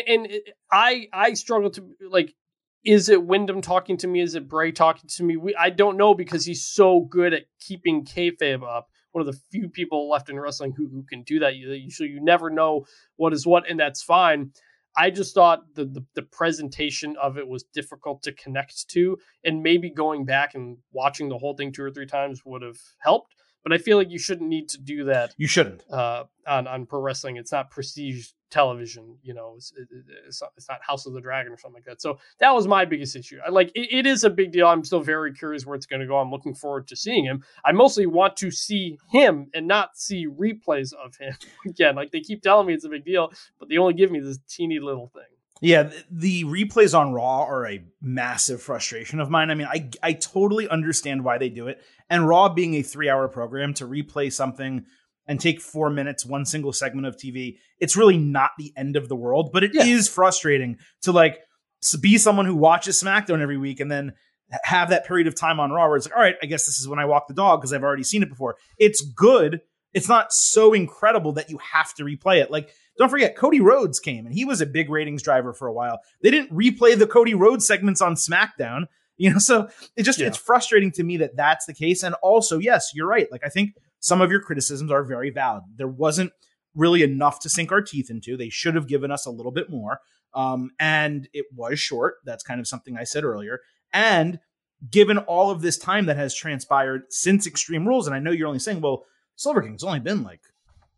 and 0.08 0.28
I 0.72 1.08
I 1.14 1.34
struggle 1.34 1.70
to 1.72 1.84
like 2.10 2.34
is 2.84 3.10
it 3.10 3.24
Windham 3.24 3.62
talking 3.62 3.98
to 3.98 4.08
me? 4.08 4.22
Is 4.22 4.36
it 4.36 4.48
Bray 4.48 4.72
talking 4.72 5.10
to 5.16 5.24
me? 5.24 5.38
We, 5.38 5.56
I 5.56 5.70
don't 5.70 5.98
know 5.98 6.14
because 6.14 6.46
he's 6.46 6.64
so 6.64 7.02
good 7.02 7.34
at 7.34 7.44
keeping 7.60 8.06
kayfabe 8.06 8.64
up. 8.64 8.90
One 9.12 9.28
of 9.28 9.32
the 9.32 9.40
few 9.52 9.70
people 9.70 10.10
left 10.10 10.30
in 10.30 10.40
wrestling 10.40 10.74
who, 10.76 10.88
who 10.88 11.04
can 11.04 11.24
do 11.24 11.40
that. 11.40 11.56
You, 11.56 11.72
usually 11.74 12.10
you 12.10 12.24
never 12.24 12.50
know 12.50 12.86
what 13.18 13.34
is 13.34 13.46
what, 13.46 13.70
and 13.70 13.80
that's 13.80 14.02
fine. 14.02 14.52
I 14.98 15.10
just 15.10 15.34
thought 15.34 15.62
the, 15.76 15.86
the, 15.86 16.06
the 16.16 16.22
presentation 16.24 17.16
of 17.22 17.38
it 17.38 17.48
was 17.48 17.64
difficult 17.74 18.24
to 18.24 18.34
connect 18.34 18.90
to, 18.90 19.18
and 19.44 19.64
maybe 19.64 19.90
going 19.90 20.26
back 20.26 20.56
and 20.56 20.78
watching 20.92 21.30
the 21.30 21.38
whole 21.38 21.56
thing 21.56 21.72
two 21.72 21.84
or 21.84 21.92
three 21.92 22.06
times 22.06 22.42
would 22.46 22.62
have 22.62 22.80
helped. 23.00 23.36
But 23.64 23.74
I 23.74 23.78
feel 23.78 23.98
like 23.98 24.10
you 24.10 24.20
shouldn't 24.20 24.50
need 24.50 24.70
to 24.70 24.80
do 24.80 25.06
that. 25.06 25.36
You 25.38 25.48
shouldn't 25.48 25.84
uh, 25.92 26.24
on 26.48 26.68
on 26.68 26.86
pro 26.86 27.00
wrestling. 27.00 27.38
It's 27.38 27.52
not 27.52 27.70
prestige 27.70 28.30
television. 28.52 29.18
You 29.24 29.34
know, 29.34 29.54
it's, 29.56 29.74
it's, 30.28 30.42
not, 30.42 30.52
it's, 30.58 30.70
not, 30.70 30.80
House 30.86 31.06
of 31.06 31.14
the 31.14 31.22
Dragon 31.22 31.52
or 31.52 31.58
something 31.58 31.76
like 31.76 31.86
that. 31.86 32.02
So 32.02 32.20
that 32.40 32.54
was 32.54 32.68
my 32.68 32.86
biggest 32.86 33.16
issue. 33.16 33.40
I 33.46 33.50
like 33.50 33.72
it, 33.74 33.88
it 33.92 34.06
is 34.06 34.24
a 34.24 34.30
big 34.30 34.52
deal. 34.52 34.68
I'm 34.68 34.84
still 34.84 35.00
very 35.00 35.34
curious 35.34 35.66
where 35.66 35.76
it's 35.76 35.86
going 35.86 36.02
to 36.02 36.08
go. 36.08 36.18
I'm 36.18 36.32
looking 36.32 36.54
forward 36.54 36.88
to 36.90 36.96
seeing 36.96 37.24
him. 37.24 37.44
I 37.66 37.72
mostly 37.72 38.06
want 38.06 38.36
to 38.38 38.52
see 38.52 39.00
him 39.10 39.50
and 39.54 39.68
not 39.68 39.98
see 39.98 40.28
replays 40.28 40.94
of 40.94 41.16
him 41.16 41.36
again. 41.66 41.96
Like 41.96 42.12
they 42.12 42.20
keep 42.20 42.42
telling 42.42 42.68
me 42.68 42.74
it's 42.74 42.86
a 42.86 42.90
big 42.90 43.06
deal, 43.06 43.32
but 43.60 43.70
they 43.70 43.78
only 43.78 43.94
give 43.94 44.12
me 44.12 44.20
this 44.20 44.40
teeny 44.48 44.80
little 44.80 45.08
thing. 45.08 45.24
Yeah, 45.62 45.92
the 46.10 46.44
replays 46.46 46.98
on 46.98 47.14
Raw 47.14 47.44
are 47.44 47.68
a 47.68 47.84
massive 48.02 48.64
frustration 48.64 49.20
of 49.20 49.30
mine. 49.30 49.52
I 49.52 49.56
mean, 49.56 49.68
I 49.68 49.90
I 50.02 50.14
totally 50.14 50.68
understand 50.68 51.24
why 51.24 51.38
they 51.38 51.50
do 51.50 51.68
it. 51.68 51.82
And 52.10 52.28
Raw 52.28 52.50
being 52.50 52.74
a 52.76 52.80
3-hour 52.84 53.28
program 53.28 53.74
to 53.76 53.86
replay 53.86 54.34
something 54.34 54.86
and 55.28 55.40
take 55.40 55.62
four 55.62 55.92
minutes, 55.92 56.26
one 56.26 56.46
single 56.46 56.74
segment 56.74 57.06
of 57.06 57.16
TV, 57.16 57.58
it's 57.80 57.96
really 57.96 58.18
not 58.18 58.52
the 58.58 58.74
end 58.76 58.96
of 58.96 59.08
the 59.08 59.16
world. 59.16 59.52
But 59.54 59.64
it 59.64 59.72
yeah. 59.74 59.86
is 59.86 60.10
frustrating 60.10 60.78
to 61.04 61.12
like 61.12 61.38
be 62.02 62.18
someone 62.18 62.48
who 62.48 62.56
watches 62.56 63.02
SmackDown 63.02 63.40
every 63.40 63.58
week 63.58 63.80
and 63.80 63.92
then 63.92 64.14
have 64.64 64.90
that 64.90 65.06
period 65.06 65.28
of 65.28 65.36
time 65.36 65.60
on 65.60 65.72
Raw 65.72 65.88
where 65.88 65.96
it's 65.96 66.08
like, 66.08 66.16
all 66.16 66.22
right, 66.22 66.36
I 66.42 66.48
guess 66.48 66.66
this 66.66 66.80
is 66.80 66.88
when 66.88 67.00
I 67.00 67.06
walk 67.06 67.28
the 67.28 67.34
dog 67.34 67.62
because 67.62 67.72
I've 67.72 67.84
already 67.84 68.04
seen 68.04 68.24
it 68.24 68.30
before. 68.30 68.58
It's 68.78 69.02
good. 69.02 69.62
It's 69.94 70.10
not 70.10 70.32
so 70.32 70.74
incredible 70.74 71.34
that 71.34 71.50
you 71.50 71.58
have 71.58 71.94
to 71.96 72.04
replay 72.04 72.42
it. 72.42 72.52
Like, 72.52 72.74
don't 72.98 73.10
forget, 73.10 73.36
Cody 73.36 73.60
Rhodes 73.60 74.00
came 74.00 74.26
and 74.26 74.34
he 74.34 74.46
was 74.46 74.62
a 74.62 74.66
big 74.66 74.90
ratings 74.90 75.24
driver 75.24 75.54
for 75.54 75.68
a 75.68 75.74
while. 75.74 76.00
They 76.22 76.32
didn't 76.32 76.56
replay 76.56 76.98
the 76.98 77.08
Cody 77.08 77.34
Rhodes 77.34 77.66
segments 77.66 78.02
on 78.02 78.16
SmackDown, 78.16 78.86
you 79.18 79.32
know. 79.32 79.40
So 79.40 79.70
it 79.96 80.04
just 80.04 80.20
yeah. 80.20 80.28
it's 80.28 80.38
frustrating 80.38 80.92
to 80.94 81.04
me 81.04 81.18
that 81.18 81.36
that's 81.36 81.66
the 81.66 81.74
case. 81.74 82.04
And 82.04 82.16
also, 82.22 82.58
yes, 82.58 82.92
you're 82.94 83.08
right. 83.08 83.32
Like 83.32 83.46
I 83.46 83.50
think 83.50 83.76
some 84.00 84.22
of 84.22 84.32
your 84.32 84.42
criticisms 84.42 84.92
are 84.92 85.04
very 85.04 85.30
valid. 85.30 85.64
There 85.76 85.88
wasn't 85.88 86.32
really 86.76 87.04
enough 87.04 87.40
to 87.42 87.50
sink 87.50 87.72
our 87.72 87.82
teeth 87.82 88.10
into. 88.10 88.38
They 88.38 88.50
should 88.50 88.76
have 88.76 88.88
given 88.88 89.12
us 89.12 89.26
a 89.26 89.32
little 89.32 89.52
bit 89.52 89.70
more. 89.70 90.00
Um, 90.34 90.72
and 90.80 91.28
it 91.34 91.46
was 91.54 91.80
short. 91.80 92.16
That's 92.26 92.44
kind 92.44 92.60
of 92.60 92.68
something 92.68 92.98
I 92.98 93.04
said 93.04 93.24
earlier. 93.24 93.60
And 93.94 94.40
given 94.90 95.18
all 95.18 95.52
of 95.52 95.62
this 95.62 95.78
time 95.78 96.06
that 96.06 96.18
has 96.18 96.34
transpired 96.34 97.04
since 97.10 97.46
Extreme 97.46 97.88
Rules, 97.88 98.08
and 98.08 98.16
I 98.16 98.20
know 98.20 98.32
you're 98.32 98.48
only 98.48 98.60
saying, 98.60 98.82
well, 98.82 99.06
Silver 99.42 99.64
King's 99.64 99.84
only 99.84 100.00
been 100.00 100.22
like, 100.22 100.42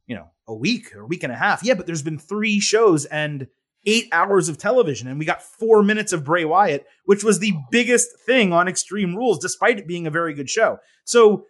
you 0.06 0.16
know, 0.16 0.30
a 0.48 0.54
week 0.54 0.94
or 0.94 1.02
a 1.02 1.08
week 1.08 1.24
and 1.24 1.32
a 1.32 1.36
half. 1.36 1.64
Yeah, 1.64 1.76
but 1.76 1.86
there's 1.86 2.02
been 2.02 2.20
three 2.20 2.60
shows 2.60 3.06
and 3.06 3.48
eight 3.86 4.10
hours 4.12 4.50
of 4.50 4.58
television, 4.58 5.08
and 5.08 5.18
we 5.18 5.26
got 5.26 5.42
four 5.42 5.82
minutes 5.82 6.12
of 6.12 6.26
Bray 6.26 6.44
Wyatt, 6.44 6.86
which 7.06 7.24
was 7.24 7.40
the 7.40 7.54
biggest 7.72 8.10
thing 8.26 8.52
on 8.52 8.68
Extreme 8.68 9.16
Rules, 9.16 9.40
despite 9.40 9.80
it 9.80 9.88
being 9.88 10.08
a 10.08 10.12
very 10.12 10.34
good 10.34 10.50
show. 10.50 10.80
So 11.06 11.46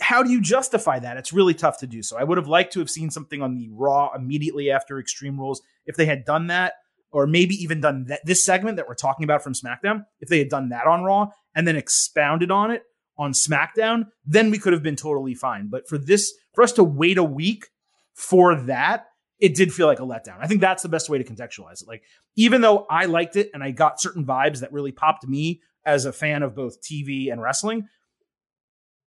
how 0.00 0.22
do 0.22 0.30
you 0.30 0.42
justify 0.42 0.98
that? 0.98 1.16
It's 1.16 1.32
really 1.32 1.54
tough 1.54 1.78
to 1.78 1.86
do 1.86 2.02
so. 2.02 2.18
I 2.18 2.24
would 2.24 2.38
have 2.38 2.48
liked 2.48 2.74
to 2.74 2.80
have 2.80 2.90
seen 2.90 3.10
something 3.10 3.40
on 3.40 3.54
the 3.54 3.70
Raw 3.72 4.12
immediately 4.14 4.70
after 4.70 4.98
Extreme 4.98 5.38
Rules. 5.38 5.62
If 5.86 5.96
they 5.96 6.06
had 6.06 6.26
done 6.26 6.48
that, 6.48 6.74
or 7.12 7.26
maybe 7.26 7.54
even 7.54 7.80
done 7.80 8.04
that, 8.08 8.26
this 8.26 8.44
segment 8.44 8.76
that 8.76 8.88
we're 8.88 8.94
talking 8.94 9.24
about 9.24 9.42
from 9.42 9.54
SmackDown, 9.54 10.04
if 10.20 10.28
they 10.28 10.38
had 10.38 10.50
done 10.50 10.68
that 10.68 10.86
on 10.86 11.02
Raw 11.02 11.30
and 11.54 11.66
then 11.66 11.76
expounded 11.76 12.50
on 12.50 12.70
it 12.70 12.82
on 13.18 13.32
SmackDown, 13.32 14.06
then 14.24 14.50
we 14.50 14.58
could 14.58 14.72
have 14.72 14.82
been 14.82 14.96
totally 14.96 15.34
fine. 15.34 15.68
But 15.68 15.88
for 15.88 15.98
this, 15.98 16.34
for 16.54 16.62
us 16.62 16.72
to 16.72 16.84
wait 16.84 17.18
a 17.18 17.24
week 17.24 17.66
for 18.14 18.54
that, 18.62 19.06
it 19.38 19.54
did 19.54 19.72
feel 19.72 19.86
like 19.86 20.00
a 20.00 20.02
letdown. 20.02 20.38
I 20.40 20.46
think 20.46 20.60
that's 20.60 20.82
the 20.82 20.88
best 20.88 21.08
way 21.08 21.18
to 21.18 21.24
contextualize 21.24 21.82
it. 21.82 21.88
Like, 21.88 22.02
even 22.36 22.60
though 22.60 22.86
I 22.88 23.04
liked 23.04 23.36
it 23.36 23.50
and 23.52 23.62
I 23.62 23.70
got 23.70 24.00
certain 24.00 24.24
vibes 24.24 24.60
that 24.60 24.72
really 24.72 24.92
popped 24.92 25.26
me 25.26 25.60
as 25.84 26.04
a 26.04 26.12
fan 26.12 26.42
of 26.42 26.54
both 26.54 26.80
TV 26.80 27.30
and 27.30 27.40
wrestling, 27.40 27.88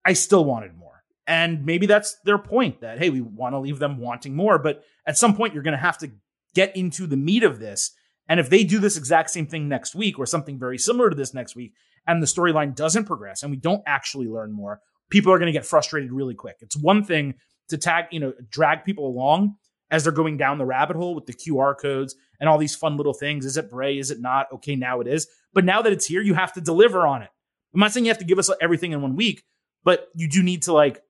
I 0.04 0.12
still 0.12 0.44
wanted 0.44 0.76
more. 0.76 1.02
And 1.26 1.64
maybe 1.64 1.86
that's 1.86 2.16
their 2.24 2.38
point 2.38 2.80
that, 2.80 2.98
hey, 2.98 3.10
we 3.10 3.20
want 3.20 3.54
to 3.54 3.58
leave 3.60 3.78
them 3.78 3.98
wanting 3.98 4.34
more. 4.34 4.58
But 4.58 4.82
at 5.06 5.16
some 5.16 5.36
point, 5.36 5.54
you're 5.54 5.62
going 5.62 5.72
to 5.72 5.78
have 5.78 5.98
to 5.98 6.10
get 6.54 6.76
into 6.76 7.06
the 7.06 7.16
meat 7.16 7.42
of 7.42 7.60
this. 7.60 7.92
And 8.28 8.40
if 8.40 8.50
they 8.50 8.64
do 8.64 8.78
this 8.78 8.96
exact 8.96 9.30
same 9.30 9.46
thing 9.46 9.68
next 9.68 9.94
week 9.94 10.18
or 10.18 10.26
something 10.26 10.58
very 10.58 10.78
similar 10.78 11.08
to 11.10 11.16
this 11.16 11.34
next 11.34 11.56
week, 11.56 11.72
and 12.06 12.22
the 12.22 12.26
storyline 12.26 12.74
doesn't 12.74 13.04
progress 13.04 13.42
and 13.42 13.50
we 13.50 13.56
don't 13.56 13.82
actually 13.86 14.26
learn 14.26 14.52
more, 14.52 14.80
people 15.10 15.32
are 15.32 15.38
going 15.38 15.52
to 15.52 15.52
get 15.52 15.66
frustrated 15.66 16.12
really 16.12 16.34
quick. 16.34 16.56
It's 16.60 16.76
one 16.76 17.04
thing 17.04 17.34
to 17.68 17.78
tag, 17.78 18.06
you 18.10 18.20
know, 18.20 18.32
drag 18.50 18.84
people 18.84 19.06
along 19.06 19.56
as 19.90 20.04
they're 20.04 20.12
going 20.12 20.36
down 20.36 20.58
the 20.58 20.64
rabbit 20.64 20.96
hole 20.96 21.14
with 21.14 21.26
the 21.26 21.32
QR 21.32 21.74
codes 21.78 22.14
and 22.38 22.48
all 22.48 22.58
these 22.58 22.76
fun 22.76 22.96
little 22.96 23.12
things. 23.12 23.44
Is 23.44 23.56
it 23.56 23.70
Bray? 23.70 23.98
Is 23.98 24.10
it 24.10 24.20
not? 24.20 24.46
Okay, 24.52 24.76
now 24.76 25.00
it 25.00 25.06
is. 25.06 25.26
But 25.52 25.64
now 25.64 25.82
that 25.82 25.92
it's 25.92 26.06
here, 26.06 26.22
you 26.22 26.34
have 26.34 26.52
to 26.54 26.60
deliver 26.60 27.06
on 27.06 27.22
it. 27.22 27.28
I'm 27.74 27.80
not 27.80 27.92
saying 27.92 28.06
you 28.06 28.10
have 28.10 28.18
to 28.18 28.24
give 28.24 28.38
us 28.38 28.50
everything 28.60 28.92
in 28.92 29.02
one 29.02 29.16
week, 29.16 29.42
but 29.84 30.08
you 30.14 30.28
do 30.28 30.42
need 30.42 30.62
to 30.62 30.72
like 30.72 31.02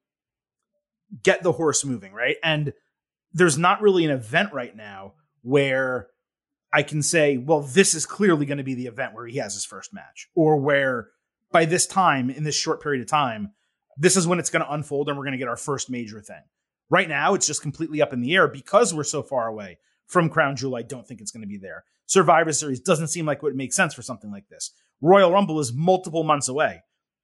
get 1.23 1.43
the 1.43 1.53
horse 1.53 1.85
moving, 1.85 2.13
right? 2.13 2.37
And 2.43 2.73
there's 3.33 3.59
not 3.59 3.81
really 3.81 4.05
an 4.05 4.11
event 4.11 4.53
right 4.53 4.75
now 4.75 5.15
where 5.43 6.09
I 6.73 6.83
can 6.83 7.03
say, 7.03 7.37
well, 7.37 7.63
this 7.63 7.95
is 7.95 8.07
clearly 8.07 8.47
going 8.47 8.59
to 8.59 8.65
be 8.65 8.75
the 8.75 8.87
event 8.87 9.15
where 9.15 9.27
he 9.27 9.39
has 9.39 9.55
his 9.55 9.65
first 9.65 9.93
match, 9.93 10.29
or 10.35 10.57
where 10.57 11.09
by 11.53 11.65
this 11.65 11.87
time, 11.87 12.31
in 12.31 12.45
this 12.45 12.55
short 12.55 12.83
period 12.83 13.03
of 13.03 13.09
time, 13.09 13.53
this 13.97 14.17
is 14.17 14.27
when 14.27 14.39
it's 14.39 14.51
going 14.51 14.65
to 14.65 14.73
unfold 14.73 15.09
and 15.09 15.19
we're 15.19 15.25
going 15.25 15.33
to 15.33 15.39
get 15.39 15.49
our 15.49 15.57
first 15.57 15.91
major 15.91 16.21
thing. 16.21 16.43
Right 16.89 17.09
now, 17.09 17.35
it's 17.35 17.47
just 17.47 17.63
completely 17.63 18.01
up 18.01 18.13
in 18.13 18.21
the 18.21 18.35
air 18.35 18.49
because 18.49 18.95
we're 18.95 19.05
so 19.05 19.23
far 19.23 19.49
away 19.49 19.79
from 20.07 20.29
Crown 20.29 20.57
Jewel. 20.57 20.77
I 20.77 20.83
don't 20.83 21.07
think 21.07 21.21
it's 21.21 21.31
going 21.31 21.43
to 21.43 21.49
be 21.49 21.59
there. 21.59 21.85
Survivor 22.07 22.53
Series 22.53 22.81
doesn't 22.81 23.09
seem 23.09 23.27
like 23.27 23.39
it 23.39 23.43
would 23.43 23.57
make 23.57 23.73
sense 23.73 23.95
for 23.95 24.03
something 24.03 24.31
like 24.31 24.49
this. 24.49 24.73
Royal 25.01 25.31
Rumble 25.31 25.61
is 25.61 25.73
multiple 25.73 26.25
months 26.25 26.49
away. 26.49 26.83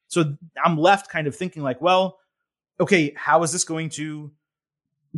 So 0.09 0.37
I'm 0.65 0.77
left 0.77 1.11
kind 1.11 1.27
of 1.27 1.35
thinking 1.35 1.63
like, 1.63 1.81
well, 1.81 2.19
okay, 2.79 3.13
how 3.17 3.43
is 3.43 3.53
this 3.53 3.65
going 3.65 3.91
to 3.91 4.33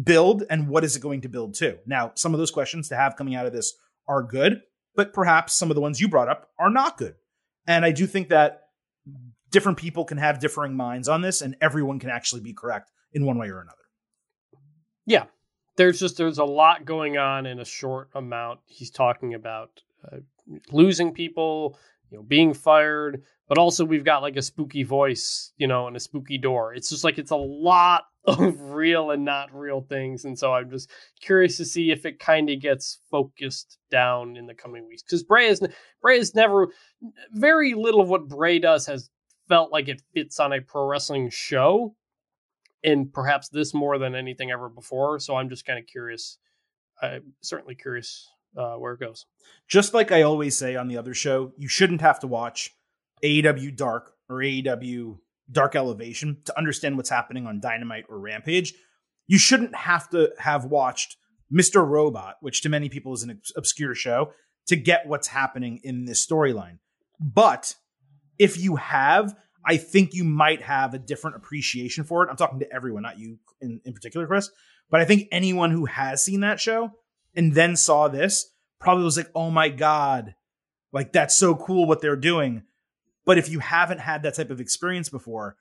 build 0.03 0.45
and 0.49 0.69
what 0.69 0.85
is 0.85 0.97
it 0.97 1.01
going 1.01 1.23
to 1.23 1.29
build 1.29 1.55
to? 1.57 1.79
Now, 1.87 2.13
some 2.15 2.33
of 2.33 2.39
those 2.39 2.51
questions 2.51 2.89
to 2.89 2.97
have 2.97 3.17
coming 3.17 3.35
out 3.35 3.47
of 3.47 3.53
this 3.53 3.75
are 4.09 4.23
good, 4.23 4.63
but 4.95 5.13
perhaps 5.13 5.55
some 5.55 5.71
of 5.71 5.75
the 5.75 5.81
ones 5.81 6.01
you 6.01 6.09
brought 6.09 6.29
up 6.29 6.51
are 6.59 6.71
not 6.71 6.97
good. 6.97 7.15
And 7.67 7.85
I 7.85 7.93
do 7.93 8.07
think 8.07 8.29
that 8.29 8.63
different 9.51 9.79
people 9.79 10.05
can 10.05 10.19
have 10.19 10.41
differing 10.41 10.75
minds 10.75 11.09
on 11.09 11.23
this 11.23 11.43
and 11.43 11.57
everyone 11.61 11.99
can 11.99 12.11
actually 12.11 12.41
be 12.41 12.53
correct 12.53 12.91
in 13.13 13.25
one 13.25 13.39
way 13.39 13.49
or 13.49 13.61
another. 13.61 13.77
Yeah. 15.07 15.25
There's 15.77 16.01
just 16.01 16.17
there's 16.17 16.39
a 16.39 16.45
lot 16.45 16.85
going 16.85 17.19
on 17.19 17.47
in 17.47 17.61
a 17.61 17.65
short 17.65 18.11
amount. 18.15 18.61
He's 18.67 18.91
talking 18.91 19.35
about 19.35 19.81
uh, 20.11 20.19
losing 20.73 21.13
people, 21.13 21.79
you 22.11 22.19
know, 22.19 22.25
being 22.25 22.53
fired, 22.53 23.23
but 23.49 23.59
also 23.59 23.85
we've 23.85 24.05
got 24.05 24.23
like 24.23 24.37
a 24.37 24.43
spooky 24.43 24.83
voice, 24.83 25.53
you 25.57 25.67
know, 25.67 25.87
and 25.87 25.97
a 25.97 26.01
spooky 26.01 26.37
door. 26.37 26.75
It's 26.75 26.91
just 26.91 27.05
like 27.05 27.19
it's 27.19 27.31
a 27.31 27.37
lot 27.37 28.05
of 28.29 28.61
real 28.61 29.11
and 29.11 29.25
not 29.25 29.55
real 29.55 29.81
things. 29.81 30.25
And 30.25 30.39
so 30.39 30.53
I'm 30.53 30.71
just 30.71 30.91
curious 31.21 31.57
to 31.57 31.65
see 31.65 31.91
if 31.91 32.05
it 32.07 32.19
kind 32.19 32.51
of 32.51 32.61
gets 32.61 33.01
focused 33.11 33.79
down 33.91 34.37
in 34.37 34.47
the 34.47 34.55
coming 34.55 34.87
weeks. 34.87 35.03
Because 35.03 35.23
Bray 35.23 35.49
is 35.49 35.63
Bray 36.03 36.19
is 36.19 36.35
never 36.35 36.69
very 37.33 37.75
little 37.75 38.01
of 38.01 38.09
what 38.09 38.29
Bray 38.29 38.59
does 38.59 38.87
has 38.87 39.11
felt 39.49 39.73
like 39.73 39.89
it 39.89 40.03
fits 40.15 40.39
on 40.41 40.53
a 40.53 40.61
pro 40.61 40.87
wrestling 40.87 41.31
show. 41.31 41.95
And 42.85 43.13
perhaps 43.13 43.49
this 43.49 43.75
more 43.75 43.99
than 43.99 44.15
anything 44.15 44.51
ever 44.51 44.69
before. 44.69 45.19
So 45.19 45.37
I'm 45.37 45.49
just 45.49 45.67
kind 45.67 45.79
of 45.79 45.87
curious. 45.87 46.39
I'm 47.03 47.33
certainly 47.43 47.75
curious 47.75 48.29
uh, 48.57 48.75
where 48.75 48.93
it 48.93 49.01
goes. 49.01 49.27
Just 49.67 49.95
like 49.95 50.13
I 50.13 50.23
always 50.23 50.57
say 50.57 50.77
on 50.77 50.89
the 50.89 50.97
other 50.97 51.15
show, 51.15 51.53
you 51.57 51.69
shouldn't 51.69 52.01
have 52.01 52.21
to 52.21 52.27
watch 52.27 52.71
AEW 53.23 53.77
Dark 53.77 54.13
or 54.29 54.37
AEW 54.37 55.19
Dark 55.51 55.77
Elevation 55.77 56.39
to 56.45 56.57
understand 56.59 56.97
what's 56.97 57.11
happening 57.11 57.47
on 57.47 57.61
Dynamite 57.61 58.05
or 58.09 58.19
Rampage. 58.19 58.75
You 59.27 59.39
shouldn't 59.39 59.75
have 59.75 60.09
to 60.11 60.33
have 60.39 60.65
watched 60.67 61.17
Mr. 61.53 61.87
Robot, 61.87 62.37
which 62.41 62.63
to 62.63 62.69
many 62.69 62.89
people 62.89 63.13
is 63.15 63.23
an 63.23 63.41
obscure 63.57 63.95
show, 63.95 64.33
to 64.67 64.77
get 64.77 65.07
what's 65.07 65.29
happening 65.29 65.81
in 65.83 66.05
this 66.05 66.25
storyline. 66.27 66.79
But 67.19 67.75
if 68.39 68.59
you 68.59 68.77
have, 68.77 69.35
I 69.65 69.77
think 69.77 70.15
you 70.15 70.25
might 70.25 70.63
have 70.63 70.95
a 70.95 70.99
different 70.99 71.37
appreciation 71.37 72.05
for 72.05 72.23
it. 72.23 72.31
I'm 72.31 72.37
talking 72.37 72.61
to 72.61 72.73
everyone, 72.73 73.03
not 73.03 73.19
you 73.19 73.39
in, 73.61 73.81
in 73.85 73.93
particular, 73.93 74.27
Chris. 74.27 74.51
But 74.91 75.01
I 75.01 75.05
think 75.05 75.29
anyone 75.33 75.71
who 75.71 75.87
has 75.87 76.23
seen 76.23 76.41
that 76.41 76.61
show 76.61 76.93
and 77.35 77.55
then 77.55 77.77
saw 77.77 78.09
this 78.09 78.53
probably 78.79 79.05
was 79.05 79.17
like, 79.17 79.31
oh 79.35 79.51
my 79.51 79.69
God, 79.69 80.35
like 80.93 81.13
that's 81.13 81.37
so 81.37 81.55
cool 81.55 81.87
what 81.87 82.01
they're 82.01 82.17
doing. 82.17 82.63
But 83.29 83.37
if 83.37 83.51
you 83.51 83.59
haven't 83.59 84.01
had 84.01 84.23
that 84.23 84.37
type 84.37 84.49
of 84.49 84.59
experience 84.59 85.11
before, 85.11 85.57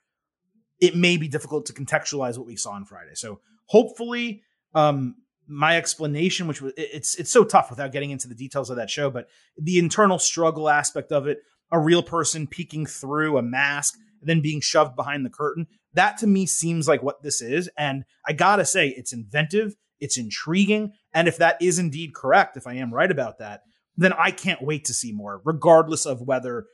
it 0.80 0.96
may 0.96 1.18
be 1.18 1.28
difficult 1.28 1.66
to 1.66 1.74
contextualize 1.74 2.38
what 2.38 2.46
we 2.46 2.56
saw 2.56 2.70
on 2.70 2.86
Friday. 2.86 3.10
So 3.12 3.40
hopefully, 3.66 4.40
um, 4.74 5.16
my 5.46 5.76
explanation, 5.76 6.46
which 6.46 6.62
was 6.62 6.72
it's 6.78 7.16
it's 7.16 7.30
so 7.30 7.44
tough 7.44 7.68
without 7.68 7.92
getting 7.92 8.10
into 8.10 8.26
the 8.26 8.34
details 8.34 8.70
of 8.70 8.76
that 8.76 8.88
show, 8.88 9.10
but 9.10 9.28
the 9.58 9.78
internal 9.78 10.18
struggle 10.18 10.70
aspect 10.70 11.12
of 11.12 11.26
it, 11.26 11.40
a 11.70 11.78
real 11.78 12.02
person 12.02 12.46
peeking 12.46 12.86
through 12.86 13.36
a 13.36 13.42
mask, 13.42 13.98
then 14.22 14.40
being 14.40 14.62
shoved 14.62 14.96
behind 14.96 15.26
the 15.26 15.30
curtain, 15.30 15.66
that 15.92 16.16
to 16.18 16.26
me 16.26 16.46
seems 16.46 16.88
like 16.88 17.02
what 17.02 17.22
this 17.22 17.42
is. 17.42 17.68
And 17.76 18.04
I 18.26 18.32
gotta 18.32 18.64
say, 18.64 18.88
it's 18.96 19.12
inventive, 19.12 19.74
it's 20.00 20.16
intriguing, 20.16 20.92
and 21.12 21.28
if 21.28 21.36
that 21.36 21.60
is 21.60 21.78
indeed 21.78 22.14
correct, 22.14 22.56
if 22.56 22.66
I 22.66 22.76
am 22.76 22.94
right 22.94 23.10
about 23.10 23.40
that, 23.40 23.60
then 23.94 24.14
I 24.14 24.30
can't 24.30 24.62
wait 24.62 24.86
to 24.86 24.94
see 24.94 25.12
more, 25.12 25.42
regardless 25.44 26.06
of 26.06 26.22
whether 26.22 26.64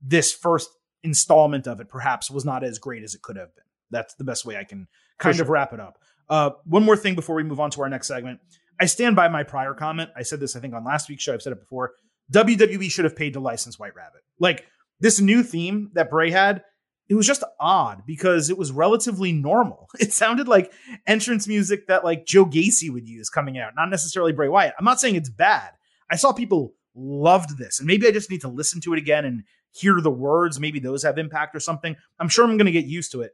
this 0.00 0.32
first 0.32 0.70
installment 1.02 1.66
of 1.66 1.80
it 1.80 1.88
perhaps 1.88 2.30
was 2.30 2.44
not 2.44 2.64
as 2.64 2.78
great 2.78 3.02
as 3.02 3.14
it 3.14 3.22
could 3.22 3.36
have 3.36 3.54
been. 3.54 3.64
That's 3.90 4.14
the 4.14 4.24
best 4.24 4.44
way 4.44 4.56
I 4.56 4.64
can 4.64 4.88
kind 5.18 5.38
of 5.40 5.48
wrap 5.48 5.72
it 5.72 5.80
up. 5.80 5.98
Uh, 6.28 6.50
one 6.64 6.84
more 6.84 6.96
thing 6.96 7.14
before 7.14 7.36
we 7.36 7.44
move 7.44 7.60
on 7.60 7.70
to 7.70 7.82
our 7.82 7.88
next 7.88 8.08
segment. 8.08 8.40
I 8.80 8.86
stand 8.86 9.16
by 9.16 9.28
my 9.28 9.42
prior 9.42 9.74
comment. 9.74 10.10
I 10.16 10.22
said 10.22 10.40
this, 10.40 10.56
I 10.56 10.60
think, 10.60 10.74
on 10.74 10.84
last 10.84 11.08
week's 11.08 11.22
show. 11.22 11.32
I've 11.32 11.42
said 11.42 11.52
it 11.52 11.60
before. 11.60 11.92
WWE 12.32 12.90
should 12.90 13.04
have 13.04 13.16
paid 13.16 13.34
to 13.34 13.40
license 13.40 13.78
White 13.78 13.94
Rabbit. 13.94 14.22
Like 14.38 14.66
this 15.00 15.20
new 15.20 15.42
theme 15.42 15.90
that 15.94 16.10
Bray 16.10 16.30
had, 16.30 16.64
it 17.08 17.14
was 17.14 17.26
just 17.26 17.44
odd 17.60 18.02
because 18.06 18.50
it 18.50 18.58
was 18.58 18.72
relatively 18.72 19.32
normal. 19.32 19.88
It 19.98 20.12
sounded 20.12 20.46
like 20.46 20.72
entrance 21.06 21.48
music 21.48 21.86
that 21.86 22.04
like 22.04 22.26
Joe 22.26 22.44
Gacy 22.44 22.90
would 22.90 23.08
use 23.08 23.30
coming 23.30 23.58
out, 23.58 23.72
not 23.76 23.88
necessarily 23.88 24.32
Bray 24.32 24.48
Wyatt. 24.48 24.74
I'm 24.78 24.84
not 24.84 25.00
saying 25.00 25.14
it's 25.14 25.30
bad. 25.30 25.70
I 26.10 26.16
saw 26.16 26.32
people 26.32 26.74
loved 26.94 27.56
this, 27.56 27.78
and 27.78 27.86
maybe 27.86 28.06
I 28.06 28.10
just 28.10 28.30
need 28.30 28.42
to 28.42 28.48
listen 28.48 28.80
to 28.82 28.92
it 28.92 28.98
again 28.98 29.24
and 29.24 29.44
hear 29.76 30.00
the 30.00 30.10
words. 30.10 30.60
Maybe 30.60 30.78
those 30.78 31.02
have 31.02 31.18
impact 31.18 31.54
or 31.54 31.60
something. 31.60 31.96
I'm 32.18 32.28
sure 32.28 32.44
I'm 32.44 32.56
going 32.56 32.66
to 32.66 32.72
get 32.72 32.86
used 32.86 33.12
to 33.12 33.22
it. 33.22 33.32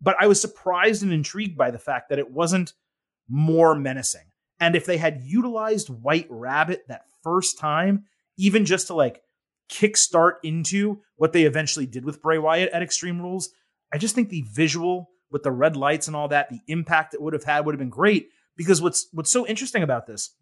But 0.00 0.16
I 0.20 0.26
was 0.26 0.40
surprised 0.40 1.02
and 1.02 1.12
intrigued 1.12 1.56
by 1.56 1.70
the 1.70 1.78
fact 1.78 2.08
that 2.08 2.18
it 2.18 2.30
wasn't 2.30 2.72
more 3.28 3.74
menacing. 3.74 4.26
And 4.60 4.76
if 4.76 4.84
they 4.84 4.96
had 4.96 5.22
utilized 5.22 5.88
White 5.88 6.26
Rabbit 6.28 6.84
that 6.88 7.04
first 7.22 7.58
time, 7.58 8.04
even 8.36 8.64
just 8.64 8.88
to 8.88 8.94
like 8.94 9.22
kickstart 9.70 10.34
into 10.42 11.00
what 11.16 11.32
they 11.32 11.44
eventually 11.44 11.86
did 11.86 12.04
with 12.04 12.20
Bray 12.20 12.38
Wyatt 12.38 12.70
at 12.72 12.82
Extreme 12.82 13.20
Rules, 13.20 13.50
I 13.92 13.98
just 13.98 14.14
think 14.14 14.28
the 14.28 14.44
visual 14.52 15.10
with 15.30 15.42
the 15.42 15.50
red 15.50 15.76
lights 15.76 16.06
and 16.06 16.16
all 16.16 16.28
that, 16.28 16.50
the 16.50 16.60
impact 16.68 17.14
it 17.14 17.22
would 17.22 17.32
have 17.32 17.44
had 17.44 17.64
would 17.64 17.74
have 17.74 17.80
been 17.80 17.88
great. 17.88 18.28
Because 18.56 18.82
what's 18.82 19.08
what's 19.12 19.32
so 19.32 19.46
interesting 19.46 19.82
about 19.82 20.06
this 20.06 20.34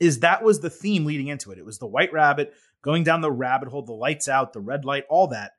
is 0.00 0.20
that 0.20 0.42
was 0.42 0.60
the 0.60 0.70
theme 0.70 1.04
leading 1.04 1.28
into 1.28 1.52
it. 1.52 1.58
It 1.58 1.64
was 1.64 1.78
the 1.78 1.86
White 1.86 2.12
Rabbit 2.12 2.54
going 2.82 3.04
down 3.04 3.20
the 3.20 3.30
rabbit 3.30 3.68
hole, 3.68 3.82
the 3.82 3.92
lights 3.92 4.28
out, 4.28 4.52
the 4.52 4.60
red 4.60 4.84
light, 4.84 5.04
all 5.10 5.28
that. 5.28 5.52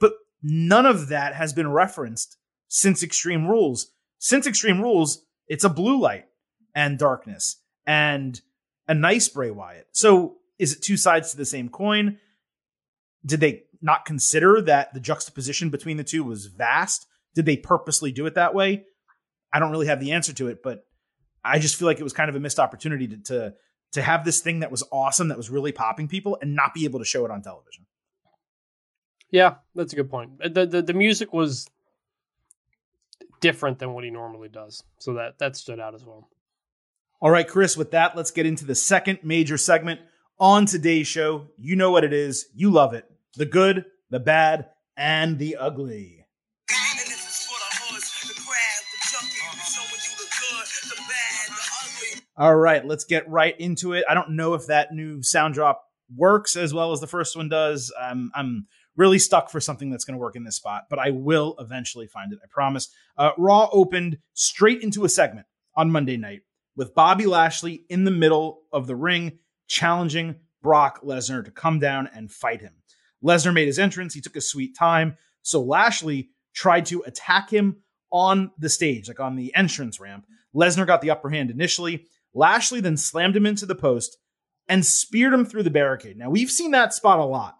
But 0.00 0.12
none 0.42 0.84
of 0.84 1.08
that 1.08 1.34
has 1.34 1.52
been 1.52 1.70
referenced 1.70 2.36
since 2.68 3.02
Extreme 3.02 3.46
Rules. 3.46 3.92
Since 4.18 4.46
Extreme 4.46 4.82
Rules, 4.82 5.24
it's 5.46 5.64
a 5.64 5.70
blue 5.70 6.00
light 6.00 6.24
and 6.74 6.98
darkness 6.98 7.62
and 7.86 8.40
a 8.88 8.94
nice 8.94 9.28
Bray 9.28 9.50
Wyatt. 9.50 9.86
So 9.92 10.38
is 10.58 10.74
it 10.74 10.82
two 10.82 10.96
sides 10.96 11.30
to 11.30 11.36
the 11.36 11.44
same 11.44 11.68
coin? 11.68 12.18
Did 13.24 13.40
they 13.40 13.62
not 13.80 14.04
consider 14.04 14.60
that 14.62 14.94
the 14.94 15.00
juxtaposition 15.00 15.70
between 15.70 15.96
the 15.96 16.04
two 16.04 16.24
was 16.24 16.46
vast? 16.46 17.06
Did 17.34 17.46
they 17.46 17.56
purposely 17.56 18.10
do 18.10 18.26
it 18.26 18.34
that 18.34 18.54
way? 18.54 18.84
I 19.52 19.60
don't 19.60 19.70
really 19.70 19.86
have 19.86 20.00
the 20.00 20.12
answer 20.12 20.32
to 20.34 20.48
it, 20.48 20.62
but 20.62 20.84
I 21.44 21.58
just 21.58 21.76
feel 21.76 21.86
like 21.86 22.00
it 22.00 22.04
was 22.04 22.12
kind 22.12 22.28
of 22.28 22.34
a 22.34 22.40
missed 22.40 22.58
opportunity 22.58 23.06
to, 23.08 23.16
to 23.24 23.54
to 23.96 24.02
have 24.02 24.24
this 24.24 24.40
thing 24.40 24.60
that 24.60 24.70
was 24.70 24.84
awesome, 24.92 25.28
that 25.28 25.36
was 25.36 25.50
really 25.50 25.72
popping 25.72 26.06
people, 26.06 26.38
and 26.40 26.54
not 26.54 26.74
be 26.74 26.84
able 26.84 26.98
to 27.00 27.04
show 27.04 27.24
it 27.24 27.30
on 27.30 27.42
television. 27.42 27.86
Yeah, 29.30 29.54
that's 29.74 29.92
a 29.92 29.96
good 29.96 30.10
point. 30.10 30.32
Uh, 30.42 30.48
the 30.48 30.66
the, 30.66 30.82
the 30.82 30.92
music 30.92 31.32
was 31.32 31.66
different 33.40 33.78
than 33.78 33.94
what 33.94 34.04
he 34.04 34.10
normally 34.10 34.48
does, 34.48 34.84
so 34.98 35.14
that 35.14 35.38
that 35.38 35.56
stood 35.56 35.80
out 35.80 35.94
as 35.94 36.04
well. 36.04 36.28
All 37.20 37.30
right, 37.30 37.48
Chris. 37.48 37.76
With 37.76 37.92
that, 37.92 38.14
let's 38.14 38.30
get 38.30 38.44
into 38.44 38.66
the 38.66 38.74
second 38.74 39.20
major 39.22 39.56
segment 39.56 40.00
on 40.38 40.66
today's 40.66 41.06
show. 41.06 41.48
You 41.56 41.74
know 41.74 41.90
what 41.90 42.04
it 42.04 42.12
is. 42.12 42.46
You 42.54 42.70
love 42.70 42.92
it. 42.92 43.10
The 43.34 43.46
good, 43.46 43.86
the 44.10 44.20
bad, 44.20 44.66
and 44.96 45.38
the 45.38 45.56
ugly. 45.56 46.25
All 52.38 52.54
right, 52.54 52.84
let's 52.84 53.04
get 53.04 53.28
right 53.28 53.58
into 53.58 53.94
it. 53.94 54.04
I 54.08 54.14
don't 54.14 54.36
know 54.36 54.54
if 54.54 54.66
that 54.66 54.92
new 54.92 55.22
sound 55.22 55.54
drop 55.54 55.82
works 56.14 56.56
as 56.56 56.74
well 56.74 56.92
as 56.92 57.00
the 57.00 57.06
first 57.06 57.34
one 57.34 57.48
does. 57.48 57.92
Um, 57.98 58.30
I'm 58.34 58.66
really 58.94 59.18
stuck 59.18 59.50
for 59.50 59.60
something 59.60 59.90
that's 59.90 60.04
going 60.04 60.16
to 60.16 60.20
work 60.20 60.36
in 60.36 60.44
this 60.44 60.56
spot, 60.56 60.84
but 60.90 60.98
I 60.98 61.10
will 61.10 61.54
eventually 61.58 62.06
find 62.06 62.32
it. 62.32 62.38
I 62.42 62.46
promise. 62.50 62.88
Uh, 63.16 63.30
Raw 63.38 63.68
opened 63.72 64.18
straight 64.34 64.82
into 64.82 65.04
a 65.04 65.08
segment 65.08 65.46
on 65.74 65.90
Monday 65.90 66.16
night 66.16 66.40
with 66.76 66.94
Bobby 66.94 67.26
Lashley 67.26 67.84
in 67.88 68.04
the 68.04 68.10
middle 68.10 68.62
of 68.72 68.86
the 68.86 68.96
ring 68.96 69.38
challenging 69.66 70.36
Brock 70.62 71.02
Lesnar 71.02 71.44
to 71.44 71.50
come 71.50 71.78
down 71.78 72.08
and 72.14 72.30
fight 72.30 72.60
him. 72.60 72.74
Lesnar 73.24 73.54
made 73.54 73.66
his 73.66 73.78
entrance. 73.78 74.14
He 74.14 74.20
took 74.20 74.36
a 74.36 74.40
sweet 74.40 74.76
time. 74.76 75.16
So 75.42 75.62
Lashley 75.62 76.30
tried 76.54 76.86
to 76.86 77.02
attack 77.06 77.50
him 77.50 77.78
on 78.10 78.50
the 78.58 78.68
stage, 78.68 79.08
like 79.08 79.20
on 79.20 79.36
the 79.36 79.54
entrance 79.54 79.98
ramp. 79.98 80.26
Lesnar 80.54 80.86
got 80.86 81.00
the 81.00 81.10
upper 81.10 81.30
hand 81.30 81.50
initially. 81.50 82.06
Lashley 82.36 82.80
then 82.80 82.98
slammed 82.98 83.34
him 83.34 83.46
into 83.46 83.64
the 83.64 83.74
post 83.74 84.18
and 84.68 84.84
speared 84.84 85.32
him 85.32 85.46
through 85.46 85.62
the 85.62 85.70
barricade. 85.70 86.18
Now, 86.18 86.28
we've 86.28 86.50
seen 86.50 86.72
that 86.72 86.92
spot 86.92 87.18
a 87.18 87.24
lot, 87.24 87.56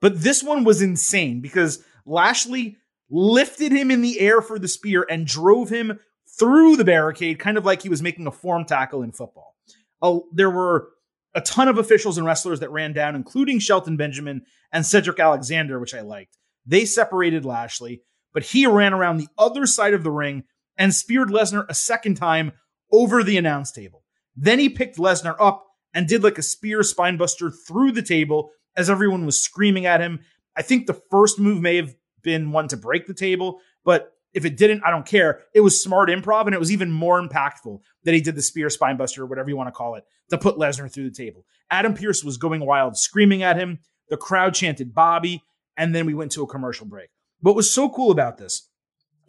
but 0.00 0.20
this 0.20 0.42
one 0.42 0.62
was 0.62 0.82
insane 0.82 1.40
because 1.40 1.82
Lashley 2.04 2.76
lifted 3.08 3.72
him 3.72 3.90
in 3.90 4.02
the 4.02 4.20
air 4.20 4.42
for 4.42 4.58
the 4.58 4.68
spear 4.68 5.06
and 5.08 5.26
drove 5.26 5.70
him 5.70 5.98
through 6.38 6.76
the 6.76 6.84
barricade, 6.84 7.38
kind 7.38 7.56
of 7.56 7.64
like 7.64 7.82
he 7.82 7.88
was 7.88 8.02
making 8.02 8.26
a 8.26 8.30
form 8.30 8.64
tackle 8.66 9.02
in 9.02 9.12
football. 9.12 9.56
Oh, 10.02 10.26
there 10.32 10.50
were 10.50 10.90
a 11.34 11.40
ton 11.40 11.68
of 11.68 11.78
officials 11.78 12.18
and 12.18 12.26
wrestlers 12.26 12.60
that 12.60 12.70
ran 12.70 12.92
down, 12.92 13.16
including 13.16 13.58
Shelton 13.58 13.96
Benjamin 13.96 14.42
and 14.70 14.84
Cedric 14.84 15.18
Alexander, 15.18 15.80
which 15.80 15.94
I 15.94 16.02
liked. 16.02 16.36
They 16.66 16.84
separated 16.84 17.44
Lashley, 17.44 18.02
but 18.34 18.42
he 18.42 18.66
ran 18.66 18.92
around 18.92 19.16
the 19.16 19.28
other 19.38 19.64
side 19.66 19.94
of 19.94 20.02
the 20.02 20.10
ring 20.10 20.44
and 20.76 20.94
speared 20.94 21.28
Lesnar 21.28 21.64
a 21.68 21.74
second 21.74 22.16
time 22.16 22.52
over 22.92 23.22
the 23.22 23.36
announce 23.36 23.72
table. 23.72 24.02
Then 24.36 24.58
he 24.58 24.68
picked 24.68 24.98
Lesnar 24.98 25.36
up 25.38 25.66
and 25.92 26.08
did 26.08 26.22
like 26.22 26.38
a 26.38 26.42
spear 26.42 26.80
spinebuster 26.80 27.52
through 27.66 27.92
the 27.92 28.02
table 28.02 28.50
as 28.76 28.90
everyone 28.90 29.24
was 29.24 29.42
screaming 29.42 29.86
at 29.86 30.00
him. 30.00 30.20
I 30.56 30.62
think 30.62 30.86
the 30.86 31.00
first 31.10 31.38
move 31.38 31.60
may 31.60 31.76
have 31.76 31.94
been 32.22 32.50
one 32.50 32.68
to 32.68 32.76
break 32.76 33.06
the 33.06 33.14
table, 33.14 33.60
but 33.84 34.12
if 34.32 34.44
it 34.44 34.56
didn't, 34.56 34.82
I 34.84 34.90
don't 34.90 35.06
care. 35.06 35.42
It 35.54 35.60
was 35.60 35.80
smart 35.80 36.08
improv, 36.08 36.46
and 36.46 36.54
it 36.54 36.58
was 36.58 36.72
even 36.72 36.90
more 36.90 37.22
impactful 37.22 37.78
that 38.02 38.14
he 38.14 38.20
did 38.20 38.34
the 38.34 38.42
spear 38.42 38.66
spinebuster 38.66 39.18
or 39.18 39.26
whatever 39.26 39.48
you 39.48 39.56
want 39.56 39.68
to 39.68 39.72
call 39.72 39.94
it 39.94 40.04
to 40.30 40.38
put 40.38 40.56
Lesnar 40.56 40.92
through 40.92 41.08
the 41.08 41.14
table. 41.14 41.46
Adam 41.70 41.94
Pearce 41.94 42.24
was 42.24 42.36
going 42.36 42.66
wild, 42.66 42.96
screaming 42.96 43.44
at 43.44 43.56
him. 43.56 43.78
The 44.08 44.16
crowd 44.16 44.54
chanted 44.54 44.94
Bobby, 44.94 45.42
and 45.76 45.94
then 45.94 46.04
we 46.04 46.14
went 46.14 46.32
to 46.32 46.42
a 46.42 46.48
commercial 46.48 46.86
break. 46.86 47.10
What 47.40 47.54
was 47.54 47.72
so 47.72 47.88
cool 47.88 48.10
about 48.10 48.38
this 48.38 48.68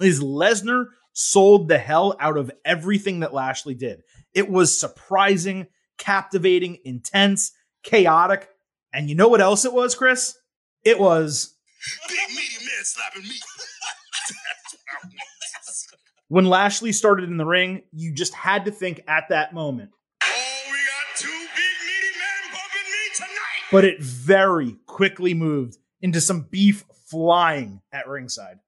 is 0.02 0.22
Lesnar 0.22 0.86
sold 1.16 1.70
the 1.70 1.78
hell 1.78 2.16
out 2.20 2.38
of 2.38 2.52
everything 2.66 3.22
that 3.22 3.34
Lashley 3.34 3.74
did. 3.74 4.04
It 4.34 4.50
was 4.50 4.78
surprising, 4.78 5.68
captivating, 5.98 6.78
intense, 6.84 7.54
chaotic. 7.84 8.50
And 8.94 9.10
you 9.10 9.16
know 9.16 9.30
what 9.30 9.42
else 9.42 9.66
it 9.66 9.74
was, 9.74 9.96
Chris? 9.96 10.38
It 10.84 11.00
was 11.00 11.56
Big 12.08 12.18
meaty 12.30 12.66
man 12.66 12.84
slapping 12.84 13.24
me. 13.24 13.36
when 16.28 16.46
Lashley 16.46 16.92
started 16.92 17.30
in 17.30 17.38
the 17.38 17.46
ring, 17.46 17.84
you 17.92 18.12
just 18.14 18.34
had 18.34 18.66
to 18.66 18.72
think 18.72 19.02
at 19.08 19.30
that 19.30 19.54
moment. 19.54 19.92
Oh, 20.24 20.62
we 20.66 20.78
got 20.78 21.16
two 21.16 21.28
big 21.28 21.76
meaty 21.86 22.12
men 22.20 22.52
bumping 22.52 22.92
me 22.92 23.16
tonight. 23.16 23.72
But 23.72 23.86
it 23.86 24.02
very 24.02 24.78
quickly 24.86 25.34
moved 25.34 25.78
into 26.02 26.20
some 26.20 26.42
beef 26.50 26.84
flying 27.08 27.82
at 27.94 28.08
ringside. 28.08 28.60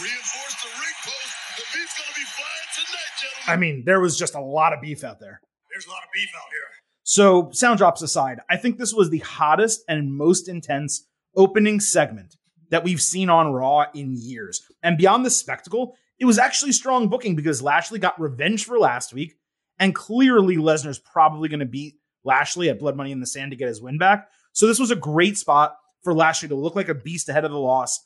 Reinforce 0.00 0.54
the 0.62 0.70
ring 0.78 0.98
post. 1.02 1.34
The 1.58 1.64
beef's 1.74 1.98
gonna 1.98 2.14
be 2.14 2.22
flying 2.22 2.68
tonight, 2.70 3.12
gentlemen. 3.18 3.37
I 3.48 3.56
mean, 3.56 3.84
there 3.84 4.00
was 4.00 4.18
just 4.18 4.34
a 4.34 4.40
lot 4.40 4.72
of 4.72 4.80
beef 4.80 5.04
out 5.04 5.20
there. 5.20 5.40
There's 5.70 5.86
a 5.86 5.90
lot 5.90 6.02
of 6.04 6.10
beef 6.14 6.28
out 6.36 6.48
here. 6.50 6.68
So, 7.02 7.50
sound 7.52 7.78
drops 7.78 8.02
aside, 8.02 8.40
I 8.50 8.58
think 8.58 8.76
this 8.76 8.92
was 8.92 9.08
the 9.08 9.20
hottest 9.20 9.82
and 9.88 10.12
most 10.12 10.48
intense 10.48 11.06
opening 11.34 11.80
segment 11.80 12.36
that 12.70 12.84
we've 12.84 13.00
seen 13.00 13.30
on 13.30 13.52
Raw 13.52 13.86
in 13.94 14.14
years. 14.14 14.62
And 14.82 14.98
beyond 14.98 15.24
the 15.24 15.30
spectacle, 15.30 15.96
it 16.18 16.26
was 16.26 16.38
actually 16.38 16.72
strong 16.72 17.08
booking 17.08 17.34
because 17.34 17.62
Lashley 17.62 17.98
got 17.98 18.20
revenge 18.20 18.64
for 18.64 18.78
last 18.78 19.14
week, 19.14 19.36
and 19.78 19.94
clearly 19.94 20.56
Lesnar's 20.56 20.98
probably 20.98 21.48
going 21.48 21.60
to 21.60 21.66
beat 21.66 21.94
Lashley 22.24 22.68
at 22.68 22.78
Blood 22.78 22.96
Money 22.96 23.12
in 23.12 23.20
the 23.20 23.26
Sand 23.26 23.52
to 23.52 23.56
get 23.56 23.68
his 23.68 23.80
win 23.80 23.96
back. 23.96 24.28
So 24.52 24.66
this 24.66 24.78
was 24.78 24.90
a 24.90 24.96
great 24.96 25.38
spot 25.38 25.76
for 26.02 26.14
Lashley 26.14 26.48
to 26.48 26.56
look 26.56 26.76
like 26.76 26.88
a 26.88 26.94
beast 26.94 27.28
ahead 27.28 27.44
of 27.44 27.52
the 27.52 27.58
loss. 27.58 28.04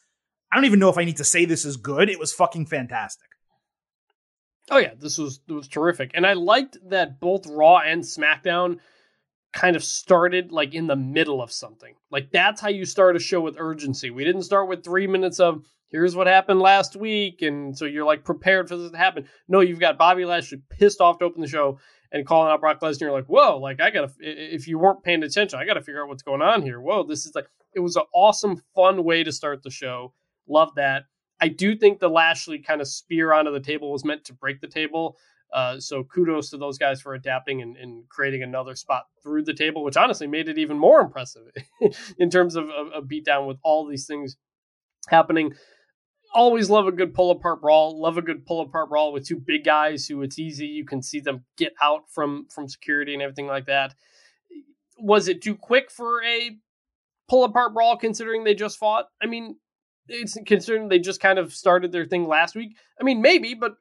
I 0.52 0.56
don't 0.56 0.66
even 0.66 0.78
know 0.78 0.90
if 0.90 0.98
I 0.98 1.04
need 1.04 1.16
to 1.16 1.24
say 1.24 1.44
this 1.44 1.64
is 1.64 1.76
good. 1.76 2.10
It 2.10 2.18
was 2.18 2.32
fucking 2.32 2.66
fantastic. 2.66 3.28
Oh 4.70 4.78
yeah, 4.78 4.94
this 4.98 5.18
was 5.18 5.40
was 5.48 5.68
terrific, 5.68 6.12
and 6.14 6.26
I 6.26 6.34
liked 6.34 6.78
that 6.88 7.20
both 7.20 7.46
Raw 7.46 7.78
and 7.78 8.02
SmackDown 8.02 8.78
kind 9.52 9.76
of 9.76 9.84
started 9.84 10.50
like 10.50 10.74
in 10.74 10.86
the 10.86 10.96
middle 10.96 11.42
of 11.42 11.52
something. 11.52 11.94
Like 12.10 12.30
that's 12.32 12.60
how 12.60 12.68
you 12.68 12.84
start 12.84 13.16
a 13.16 13.20
show 13.20 13.40
with 13.40 13.56
urgency. 13.58 14.10
We 14.10 14.24
didn't 14.24 14.42
start 14.42 14.68
with 14.68 14.84
three 14.84 15.06
minutes 15.06 15.40
of 15.40 15.64
here's 15.88 16.16
what 16.16 16.26
happened 16.26 16.60
last 16.60 16.96
week, 16.96 17.42
and 17.42 17.76
so 17.76 17.84
you're 17.84 18.04
like 18.04 18.24
prepared 18.24 18.68
for 18.68 18.76
this 18.76 18.90
to 18.90 18.96
happen. 18.96 19.28
No, 19.48 19.60
you've 19.60 19.80
got 19.80 19.98
Bobby 19.98 20.24
Lashley 20.24 20.62
pissed 20.70 21.00
off 21.00 21.18
to 21.18 21.24
open 21.24 21.42
the 21.42 21.48
show 21.48 21.78
and 22.12 22.26
calling 22.26 22.50
out 22.50 22.60
Brock 22.60 22.80
Lesnar. 22.80 23.12
Like, 23.12 23.26
whoa, 23.26 23.58
like 23.58 23.80
I 23.80 23.90
gotta. 23.90 24.10
If 24.18 24.68
you 24.68 24.78
weren't 24.78 25.04
paying 25.04 25.22
attention, 25.22 25.58
I 25.58 25.66
gotta 25.66 25.82
figure 25.82 26.02
out 26.02 26.08
what's 26.08 26.22
going 26.22 26.42
on 26.42 26.62
here. 26.62 26.80
Whoa, 26.80 27.04
this 27.04 27.26
is 27.26 27.34
like 27.34 27.46
it 27.74 27.80
was 27.80 27.96
an 27.96 28.04
awesome, 28.14 28.62
fun 28.74 29.04
way 29.04 29.24
to 29.24 29.32
start 29.32 29.62
the 29.62 29.70
show. 29.70 30.12
Love 30.48 30.74
that. 30.76 31.04
I 31.42 31.48
do 31.48 31.74
think 31.74 31.98
the 31.98 32.08
Lashley 32.08 32.60
kind 32.60 32.80
of 32.80 32.86
spear 32.86 33.32
onto 33.32 33.50
the 33.50 33.58
table 33.58 33.90
was 33.90 34.04
meant 34.04 34.24
to 34.26 34.32
break 34.32 34.60
the 34.60 34.68
table. 34.68 35.16
Uh, 35.52 35.80
so 35.80 36.04
kudos 36.04 36.50
to 36.50 36.56
those 36.56 36.78
guys 36.78 37.02
for 37.02 37.14
adapting 37.14 37.60
and, 37.60 37.76
and, 37.76 38.08
creating 38.08 38.42
another 38.42 38.74
spot 38.76 39.06
through 39.22 39.42
the 39.42 39.52
table, 39.52 39.82
which 39.84 39.96
honestly 39.98 40.26
made 40.26 40.48
it 40.48 40.56
even 40.56 40.78
more 40.78 41.00
impressive 41.00 41.42
in 42.18 42.30
terms 42.30 42.54
of 42.54 42.68
a 42.94 43.02
beatdown 43.02 43.46
with 43.46 43.58
all 43.62 43.86
these 43.86 44.06
things 44.06 44.36
happening. 45.08 45.52
Always 46.32 46.70
love 46.70 46.86
a 46.86 46.92
good 46.92 47.12
pull 47.12 47.32
apart 47.32 47.60
brawl. 47.60 48.00
Love 48.00 48.16
a 48.16 48.22
good 48.22 48.46
pull 48.46 48.62
apart 48.62 48.88
brawl 48.88 49.12
with 49.12 49.26
two 49.26 49.36
big 49.36 49.64
guys 49.64 50.06
who 50.06 50.22
it's 50.22 50.38
easy. 50.38 50.66
You 50.66 50.86
can 50.86 51.02
see 51.02 51.20
them 51.20 51.44
get 51.58 51.74
out 51.82 52.04
from 52.08 52.46
from 52.54 52.68
security 52.68 53.12
and 53.12 53.22
everything 53.22 53.48
like 53.48 53.66
that. 53.66 53.94
Was 54.98 55.28
it 55.28 55.42
too 55.42 55.56
quick 55.56 55.90
for 55.90 56.22
a 56.22 56.56
pull 57.28 57.44
apart 57.44 57.74
brawl 57.74 57.98
considering 57.98 58.44
they 58.44 58.54
just 58.54 58.78
fought? 58.78 59.08
I 59.20 59.26
mean, 59.26 59.56
it's 60.08 60.36
considering 60.46 60.88
they 60.88 60.98
just 60.98 61.20
kind 61.20 61.38
of 61.38 61.52
started 61.52 61.92
their 61.92 62.06
thing 62.06 62.26
last 62.26 62.54
week. 62.54 62.76
I 63.00 63.04
mean, 63.04 63.22
maybe, 63.22 63.54
but 63.54 63.74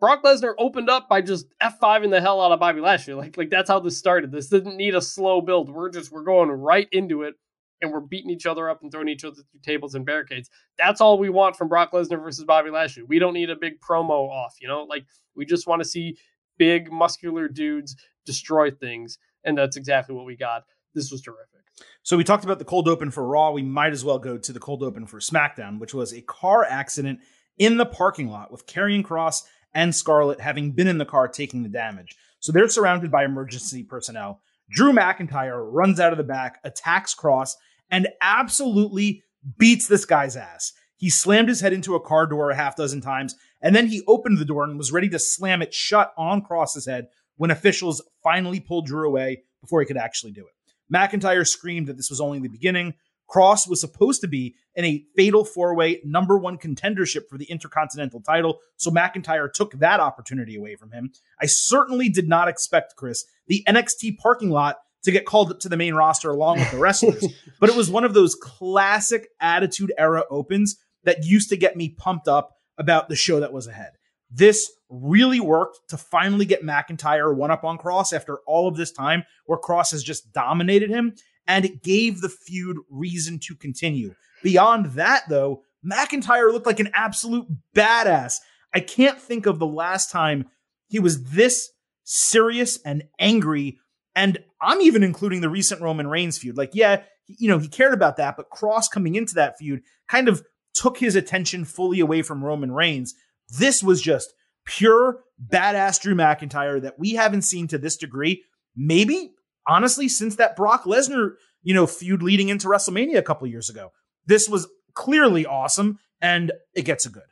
Brock 0.00 0.22
Lesnar 0.24 0.54
opened 0.58 0.88
up 0.88 1.08
by 1.08 1.20
just 1.20 1.46
F5 1.62 2.04
in 2.04 2.10
the 2.10 2.20
hell 2.20 2.40
out 2.40 2.52
of 2.52 2.60
Bobby 2.60 2.80
Lashley. 2.80 3.14
Like, 3.14 3.36
like 3.36 3.50
that's 3.50 3.68
how 3.68 3.80
this 3.80 3.98
started. 3.98 4.32
This 4.32 4.48
didn't 4.48 4.76
need 4.76 4.94
a 4.94 5.02
slow 5.02 5.40
build. 5.42 5.68
We're 5.70 5.90
just 5.90 6.10
we're 6.10 6.24
going 6.24 6.50
right 6.50 6.88
into 6.90 7.22
it 7.22 7.34
and 7.82 7.92
we're 7.92 8.00
beating 8.00 8.30
each 8.30 8.46
other 8.46 8.68
up 8.68 8.82
and 8.82 8.90
throwing 8.90 9.08
each 9.08 9.24
other 9.24 9.36
through 9.36 9.60
tables 9.62 9.94
and 9.94 10.04
barricades. 10.04 10.50
That's 10.78 11.00
all 11.00 11.18
we 11.18 11.28
want 11.28 11.56
from 11.56 11.68
Brock 11.68 11.92
Lesnar 11.92 12.22
versus 12.22 12.44
Bobby 12.44 12.70
Lashley. 12.70 13.02
We 13.02 13.18
don't 13.18 13.34
need 13.34 13.50
a 13.50 13.56
big 13.56 13.80
promo 13.80 14.28
off, 14.28 14.56
you 14.60 14.68
know? 14.68 14.84
Like 14.84 15.04
we 15.34 15.44
just 15.44 15.66
want 15.66 15.82
to 15.82 15.88
see 15.88 16.16
big 16.58 16.92
muscular 16.92 17.48
dudes 17.48 17.96
destroy 18.26 18.70
things 18.70 19.18
and 19.44 19.56
that's 19.56 19.76
exactly 19.76 20.14
what 20.14 20.26
we 20.26 20.36
got. 20.36 20.64
This 20.94 21.10
was 21.10 21.22
terrific. 21.22 21.59
So 22.02 22.16
we 22.16 22.24
talked 22.24 22.44
about 22.44 22.58
the 22.58 22.64
cold 22.64 22.88
open 22.88 23.10
for 23.10 23.26
Raw. 23.26 23.50
We 23.50 23.62
might 23.62 23.92
as 23.92 24.04
well 24.04 24.18
go 24.18 24.38
to 24.38 24.52
the 24.52 24.60
cold 24.60 24.82
open 24.82 25.06
for 25.06 25.20
SmackDown, 25.20 25.78
which 25.78 25.94
was 25.94 26.12
a 26.12 26.22
car 26.22 26.64
accident 26.64 27.20
in 27.58 27.76
the 27.76 27.86
parking 27.86 28.28
lot 28.28 28.50
with 28.50 28.66
Karrion 28.66 29.04
Kross 29.04 29.42
and 29.74 29.94
Scarlett 29.94 30.40
having 30.40 30.72
been 30.72 30.88
in 30.88 30.98
the 30.98 31.04
car 31.04 31.28
taking 31.28 31.62
the 31.62 31.68
damage. 31.68 32.16
So 32.40 32.52
they're 32.52 32.68
surrounded 32.68 33.10
by 33.10 33.24
emergency 33.24 33.82
personnel. 33.82 34.40
Drew 34.70 34.92
McIntyre 34.92 35.68
runs 35.70 36.00
out 36.00 36.12
of 36.12 36.18
the 36.18 36.24
back, 36.24 36.58
attacks 36.64 37.14
Kross, 37.14 37.52
and 37.90 38.08
absolutely 38.22 39.22
beats 39.58 39.86
this 39.86 40.04
guy's 40.04 40.36
ass. 40.36 40.72
He 40.96 41.10
slammed 41.10 41.48
his 41.48 41.60
head 41.60 41.72
into 41.72 41.94
a 41.94 42.00
car 42.00 42.26
door 42.26 42.50
a 42.50 42.56
half 42.56 42.76
dozen 42.76 43.00
times, 43.00 43.34
and 43.62 43.74
then 43.74 43.88
he 43.88 44.02
opened 44.06 44.38
the 44.38 44.44
door 44.44 44.64
and 44.64 44.78
was 44.78 44.92
ready 44.92 45.08
to 45.10 45.18
slam 45.18 45.62
it 45.62 45.74
shut 45.74 46.12
on 46.16 46.42
Kross's 46.42 46.86
head 46.86 47.08
when 47.36 47.50
officials 47.50 48.02
finally 48.22 48.60
pulled 48.60 48.86
Drew 48.86 49.06
away 49.06 49.44
before 49.60 49.80
he 49.80 49.86
could 49.86 49.96
actually 49.96 50.32
do 50.32 50.42
it. 50.42 50.52
McIntyre 50.92 51.46
screamed 51.46 51.86
that 51.86 51.96
this 51.96 52.10
was 52.10 52.20
only 52.20 52.40
the 52.40 52.48
beginning. 52.48 52.94
Kross 53.30 53.68
was 53.68 53.80
supposed 53.80 54.20
to 54.22 54.28
be 54.28 54.56
in 54.74 54.84
a 54.84 55.04
fatal 55.16 55.44
four 55.44 55.74
way 55.74 56.00
number 56.04 56.36
one 56.36 56.58
contendership 56.58 57.28
for 57.28 57.38
the 57.38 57.44
Intercontinental 57.44 58.20
title, 58.20 58.58
so 58.76 58.90
McIntyre 58.90 59.52
took 59.52 59.72
that 59.74 60.00
opportunity 60.00 60.56
away 60.56 60.74
from 60.74 60.90
him. 60.90 61.12
I 61.40 61.46
certainly 61.46 62.08
did 62.08 62.28
not 62.28 62.48
expect, 62.48 62.96
Chris, 62.96 63.24
the 63.46 63.64
NXT 63.68 64.18
parking 64.18 64.50
lot 64.50 64.78
to 65.04 65.12
get 65.12 65.26
called 65.26 65.50
up 65.50 65.60
to 65.60 65.68
the 65.68 65.76
main 65.76 65.94
roster 65.94 66.30
along 66.30 66.58
with 66.58 66.70
the 66.70 66.78
wrestlers, 66.78 67.24
but 67.60 67.70
it 67.70 67.76
was 67.76 67.88
one 67.88 68.04
of 68.04 68.14
those 68.14 68.34
classic 68.34 69.28
Attitude 69.40 69.92
Era 69.96 70.24
opens 70.28 70.76
that 71.04 71.24
used 71.24 71.48
to 71.50 71.56
get 71.56 71.76
me 71.76 71.88
pumped 71.88 72.28
up 72.28 72.56
about 72.76 73.08
the 73.08 73.16
show 73.16 73.40
that 73.40 73.52
was 73.52 73.66
ahead. 73.66 73.92
This 74.30 74.70
really 74.90 75.40
worked 75.40 75.78
to 75.88 75.96
finally 75.96 76.44
get 76.44 76.64
McIntyre 76.64 77.34
one 77.34 77.50
up 77.50 77.64
on 77.64 77.78
Kross 77.78 78.12
after 78.12 78.38
all 78.46 78.68
of 78.68 78.76
this 78.76 78.92
time 78.92 79.24
where 79.46 79.58
Kross 79.58 79.92
has 79.92 80.02
just 80.02 80.32
dominated 80.32 80.90
him 80.90 81.14
and 81.46 81.64
it 81.64 81.82
gave 81.82 82.20
the 82.20 82.28
feud 82.28 82.76
reason 82.90 83.38
to 83.40 83.54
continue. 83.54 84.14
Beyond 84.42 84.86
that, 84.92 85.24
though, 85.28 85.62
McIntyre 85.84 86.52
looked 86.52 86.66
like 86.66 86.80
an 86.80 86.90
absolute 86.94 87.46
badass. 87.74 88.36
I 88.74 88.80
can't 88.80 89.20
think 89.20 89.46
of 89.46 89.58
the 89.58 89.66
last 89.66 90.10
time 90.10 90.46
he 90.88 90.98
was 90.98 91.30
this 91.30 91.70
serious 92.04 92.78
and 92.84 93.04
angry. 93.18 93.78
And 94.14 94.38
I'm 94.60 94.80
even 94.80 95.02
including 95.02 95.40
the 95.40 95.48
recent 95.48 95.80
Roman 95.80 96.08
Reigns 96.08 96.38
feud. 96.38 96.56
Like, 96.56 96.70
yeah, 96.74 97.02
you 97.26 97.48
know, 97.48 97.58
he 97.58 97.68
cared 97.68 97.94
about 97.94 98.16
that, 98.16 98.36
but 98.36 98.50
Kross 98.50 98.90
coming 98.90 99.14
into 99.14 99.34
that 99.34 99.56
feud 99.58 99.82
kind 100.08 100.28
of 100.28 100.44
took 100.74 100.98
his 100.98 101.16
attention 101.16 101.64
fully 101.64 102.00
away 102.00 102.22
from 102.22 102.44
Roman 102.44 102.72
Reigns. 102.72 103.14
This 103.58 103.82
was 103.82 104.02
just 104.02 104.32
pure 104.70 105.24
badass 105.44 106.00
Drew 106.00 106.14
McIntyre 106.14 106.80
that 106.80 106.98
we 106.98 107.14
haven't 107.14 107.42
seen 107.42 107.66
to 107.68 107.78
this 107.78 107.96
degree. 107.96 108.44
Maybe, 108.76 109.32
honestly, 109.66 110.08
since 110.08 110.36
that 110.36 110.54
Brock 110.54 110.84
Lesnar, 110.84 111.32
you 111.62 111.74
know, 111.74 111.86
feud 111.86 112.22
leading 112.22 112.48
into 112.48 112.68
WrestleMania 112.68 113.18
a 113.18 113.22
couple 113.22 113.46
years 113.48 113.68
ago. 113.68 113.92
This 114.26 114.48
was 114.48 114.68
clearly 114.94 115.44
awesome, 115.44 115.98
and 116.22 116.52
it 116.74 116.82
gets 116.82 117.04
a 117.04 117.10
good. 117.10 117.24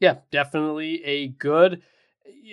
Yeah, 0.00 0.16
definitely 0.32 1.04
a 1.04 1.28
good. 1.28 1.82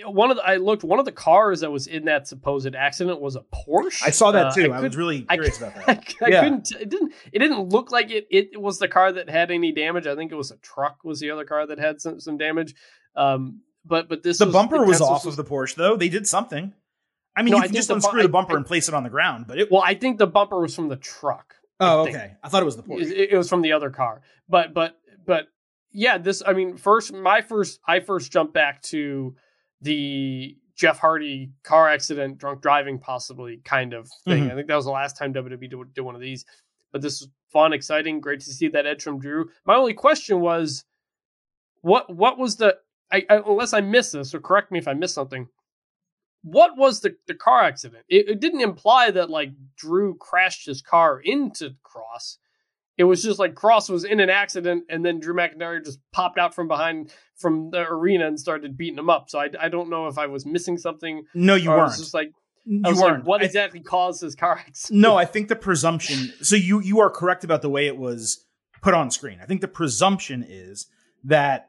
One 0.05 0.29
of 0.29 0.37
the, 0.37 0.43
I 0.43 0.57
looked. 0.57 0.83
One 0.83 0.99
of 0.99 1.05
the 1.05 1.11
cars 1.11 1.61
that 1.61 1.71
was 1.71 1.87
in 1.87 2.05
that 2.05 2.27
supposed 2.27 2.75
accident 2.75 3.19
was 3.19 3.35
a 3.35 3.41
Porsche. 3.41 4.03
I 4.05 4.11
saw 4.11 4.31
that 4.31 4.53
too. 4.53 4.71
Uh, 4.71 4.75
I, 4.75 4.79
I 4.79 4.81
was 4.81 4.95
really 4.95 5.21
curious 5.23 5.59
I, 5.61 5.67
about 5.67 5.85
that. 5.87 6.13
I, 6.21 6.25
I 6.25 6.29
yeah. 6.29 6.43
couldn't. 6.43 6.71
It 6.73 6.89
didn't. 6.89 7.13
It 7.33 7.39
didn't 7.39 7.69
look 7.69 7.91
like 7.91 8.11
it. 8.11 8.27
It 8.29 8.61
was 8.61 8.77
the 8.77 8.87
car 8.87 9.11
that 9.11 9.29
had 9.29 9.49
any 9.49 9.71
damage. 9.71 10.05
I 10.05 10.15
think 10.15 10.31
it 10.31 10.35
was 10.35 10.51
a 10.51 10.57
truck. 10.57 10.99
Was 11.03 11.19
the 11.19 11.31
other 11.31 11.45
car 11.45 11.65
that 11.65 11.79
had 11.79 11.99
some, 11.99 12.19
some 12.19 12.37
damage. 12.37 12.75
Um, 13.20 13.61
but 13.86 14.07
but 14.07 14.24
this 14.24 14.38
the 14.38 14.45
was, 14.45 14.53
bumper 14.53 14.84
was 14.86 15.01
off 15.01 15.26
was, 15.26 15.38
of 15.38 15.45
the 15.45 15.49
Porsche 15.49 15.76
though. 15.76 15.95
They 15.95 16.09
did 16.09 16.28
something. 16.28 16.74
I 17.36 17.41
mean, 17.41 17.51
no, 17.51 17.57
you 17.57 17.63
can 17.63 17.74
just 17.74 17.89
unscrew 17.89 18.22
the, 18.22 18.28
the 18.28 18.32
bumper 18.32 18.57
and 18.57 18.65
place 18.65 18.88
it 18.88 18.93
on 18.93 19.03
the 19.03 19.09
ground, 19.09 19.45
but 19.47 19.59
it. 19.59 19.72
Well, 19.72 19.84
I 19.86 19.93
think 19.93 20.17
the 20.17 20.28
bumper 20.28 20.59
was 20.59 20.76
from 20.76 20.89
the 20.89 20.95
truck. 20.95 21.55
Oh, 21.80 22.05
I 22.05 22.09
okay. 22.09 22.32
I 22.43 22.49
thought 22.49 22.61
it 22.61 22.65
was 22.65 22.76
the 22.76 22.84
Porsche. 22.84 23.11
It, 23.11 23.32
it 23.32 23.38
was 23.38 23.49
from 23.49 23.61
the 23.61 23.74
other 23.74 23.89
car, 23.89 24.22
but 24.47 24.74
but 24.74 24.99
but 25.26 25.47
yeah, 25.91 26.17
this. 26.17 26.41
I 26.45 26.53
mean, 26.53 26.78
first 26.78 27.13
my 27.13 27.41
first 27.41 27.80
I 27.88 27.99
first 27.99 28.32
jumped 28.32 28.53
back 28.53 28.82
to 28.84 29.36
the 29.82 30.57
Jeff 30.80 30.97
Hardy 30.97 31.51
car 31.63 31.89
accident, 31.89 32.38
drunk 32.38 32.61
driving, 32.61 32.99
possibly 32.99 33.57
kind 33.65 33.93
of 33.93 34.09
thing. 34.26 34.43
Mm-hmm. 34.43 34.51
I 34.51 34.55
think 34.55 34.67
that 34.67 34.76
was 34.76 34.86
the 34.86 34.91
last 34.91 35.17
time 35.17 35.34
WWE 35.34 35.70
did, 35.70 35.93
did 35.93 36.01
one 36.01 36.15
of 36.15 36.22
these. 36.22 36.45
But 36.91 37.01
this 37.01 37.20
was 37.20 37.30
fun, 37.51 37.74
exciting, 37.74 38.22
great 38.22 38.39
to 38.41 38.53
see 38.53 38.70
that 38.70 38.86
edge 38.86 39.03
from 39.03 39.20
Drew. 39.20 39.49
My 39.65 39.76
only 39.76 39.93
question 39.93 40.39
was, 40.39 40.86
what 41.82 42.13
what 42.13 42.38
was 42.38 42.55
the? 42.55 42.78
I, 43.12 43.26
I, 43.30 43.41
unless 43.45 43.74
I 43.74 43.82
missed 43.82 44.14
this, 44.14 44.34
or 44.34 44.39
correct 44.39 44.72
me 44.72 44.80
if 44.80 44.88
I 44.88 44.93
missed 44.93 45.16
something 45.16 45.47
what 46.41 46.78
was 46.78 47.01
the, 47.01 47.16
the 47.28 47.34
car 47.34 47.64
accident? 47.64 48.03
It, 48.07 48.30
it, 48.30 48.39
didn't 48.39 48.62
imply 48.62 49.12
that 49.12 49.30
like 49.30 49.51
Drew 49.76 50.16
crashed 50.16 50.66
his 50.66 50.82
car 50.82 51.20
into 51.20 51.76
Kross. 51.84 52.38
It 52.97 53.03
was 53.05 53.24
just 53.24 53.39
like 53.39 53.55
Kross 53.55 53.89
was 53.89 54.03
in 54.03 54.20
an 54.20 54.30
accident 54.30 54.86
and 54.89 55.05
then 55.05 55.20
Drew 55.20 55.34
McIntyre 55.34 55.84
just 55.84 55.99
popped 56.12 56.38
out 56.38 56.53
from 56.53 56.68
behind 56.68 57.14
from 57.38 57.72
the 57.72 57.82
arena 57.82 58.28
and 58.28 58.39
started 58.39 58.78
beating 58.78 58.99
him 58.99 59.10
up. 59.10 59.30
So 59.30 59.39
I, 59.39 59.49
I 59.60 59.70
don't 59.70 59.89
know 59.89 60.07
if 60.07 60.18
I 60.18 60.28
was 60.28 60.45
missing 60.45 60.78
something. 60.78 61.24
No, 61.34 61.55
you 61.55 61.70
weren't. 61.70 61.95
just 61.95 62.14
like 62.14 62.32
you 62.66 62.82
weren't. 62.84 63.20
Like, 63.20 63.26
what 63.26 63.41
exactly 63.41 63.80
th- 63.80 63.88
caused 63.88 64.22
his 64.22 64.36
car 64.36 64.57
accident? 64.68 65.01
No, 65.01 65.16
I 65.18 65.26
think 65.26 65.47
the 65.47 65.55
presumption. 65.55 66.34
So 66.41 66.55
you 66.55 66.82
you 66.82 66.99
are 66.99 67.10
correct 67.10 67.43
about 67.43 67.62
the 67.62 67.70
way 67.70 67.88
it 67.88 67.97
was 67.97 68.45
put 68.82 68.93
on 68.93 69.12
screen. 69.12 69.39
I 69.41 69.45
think 69.45 69.62
the 69.62 69.68
presumption 69.70 70.45
is 70.47 70.88
that 71.24 71.68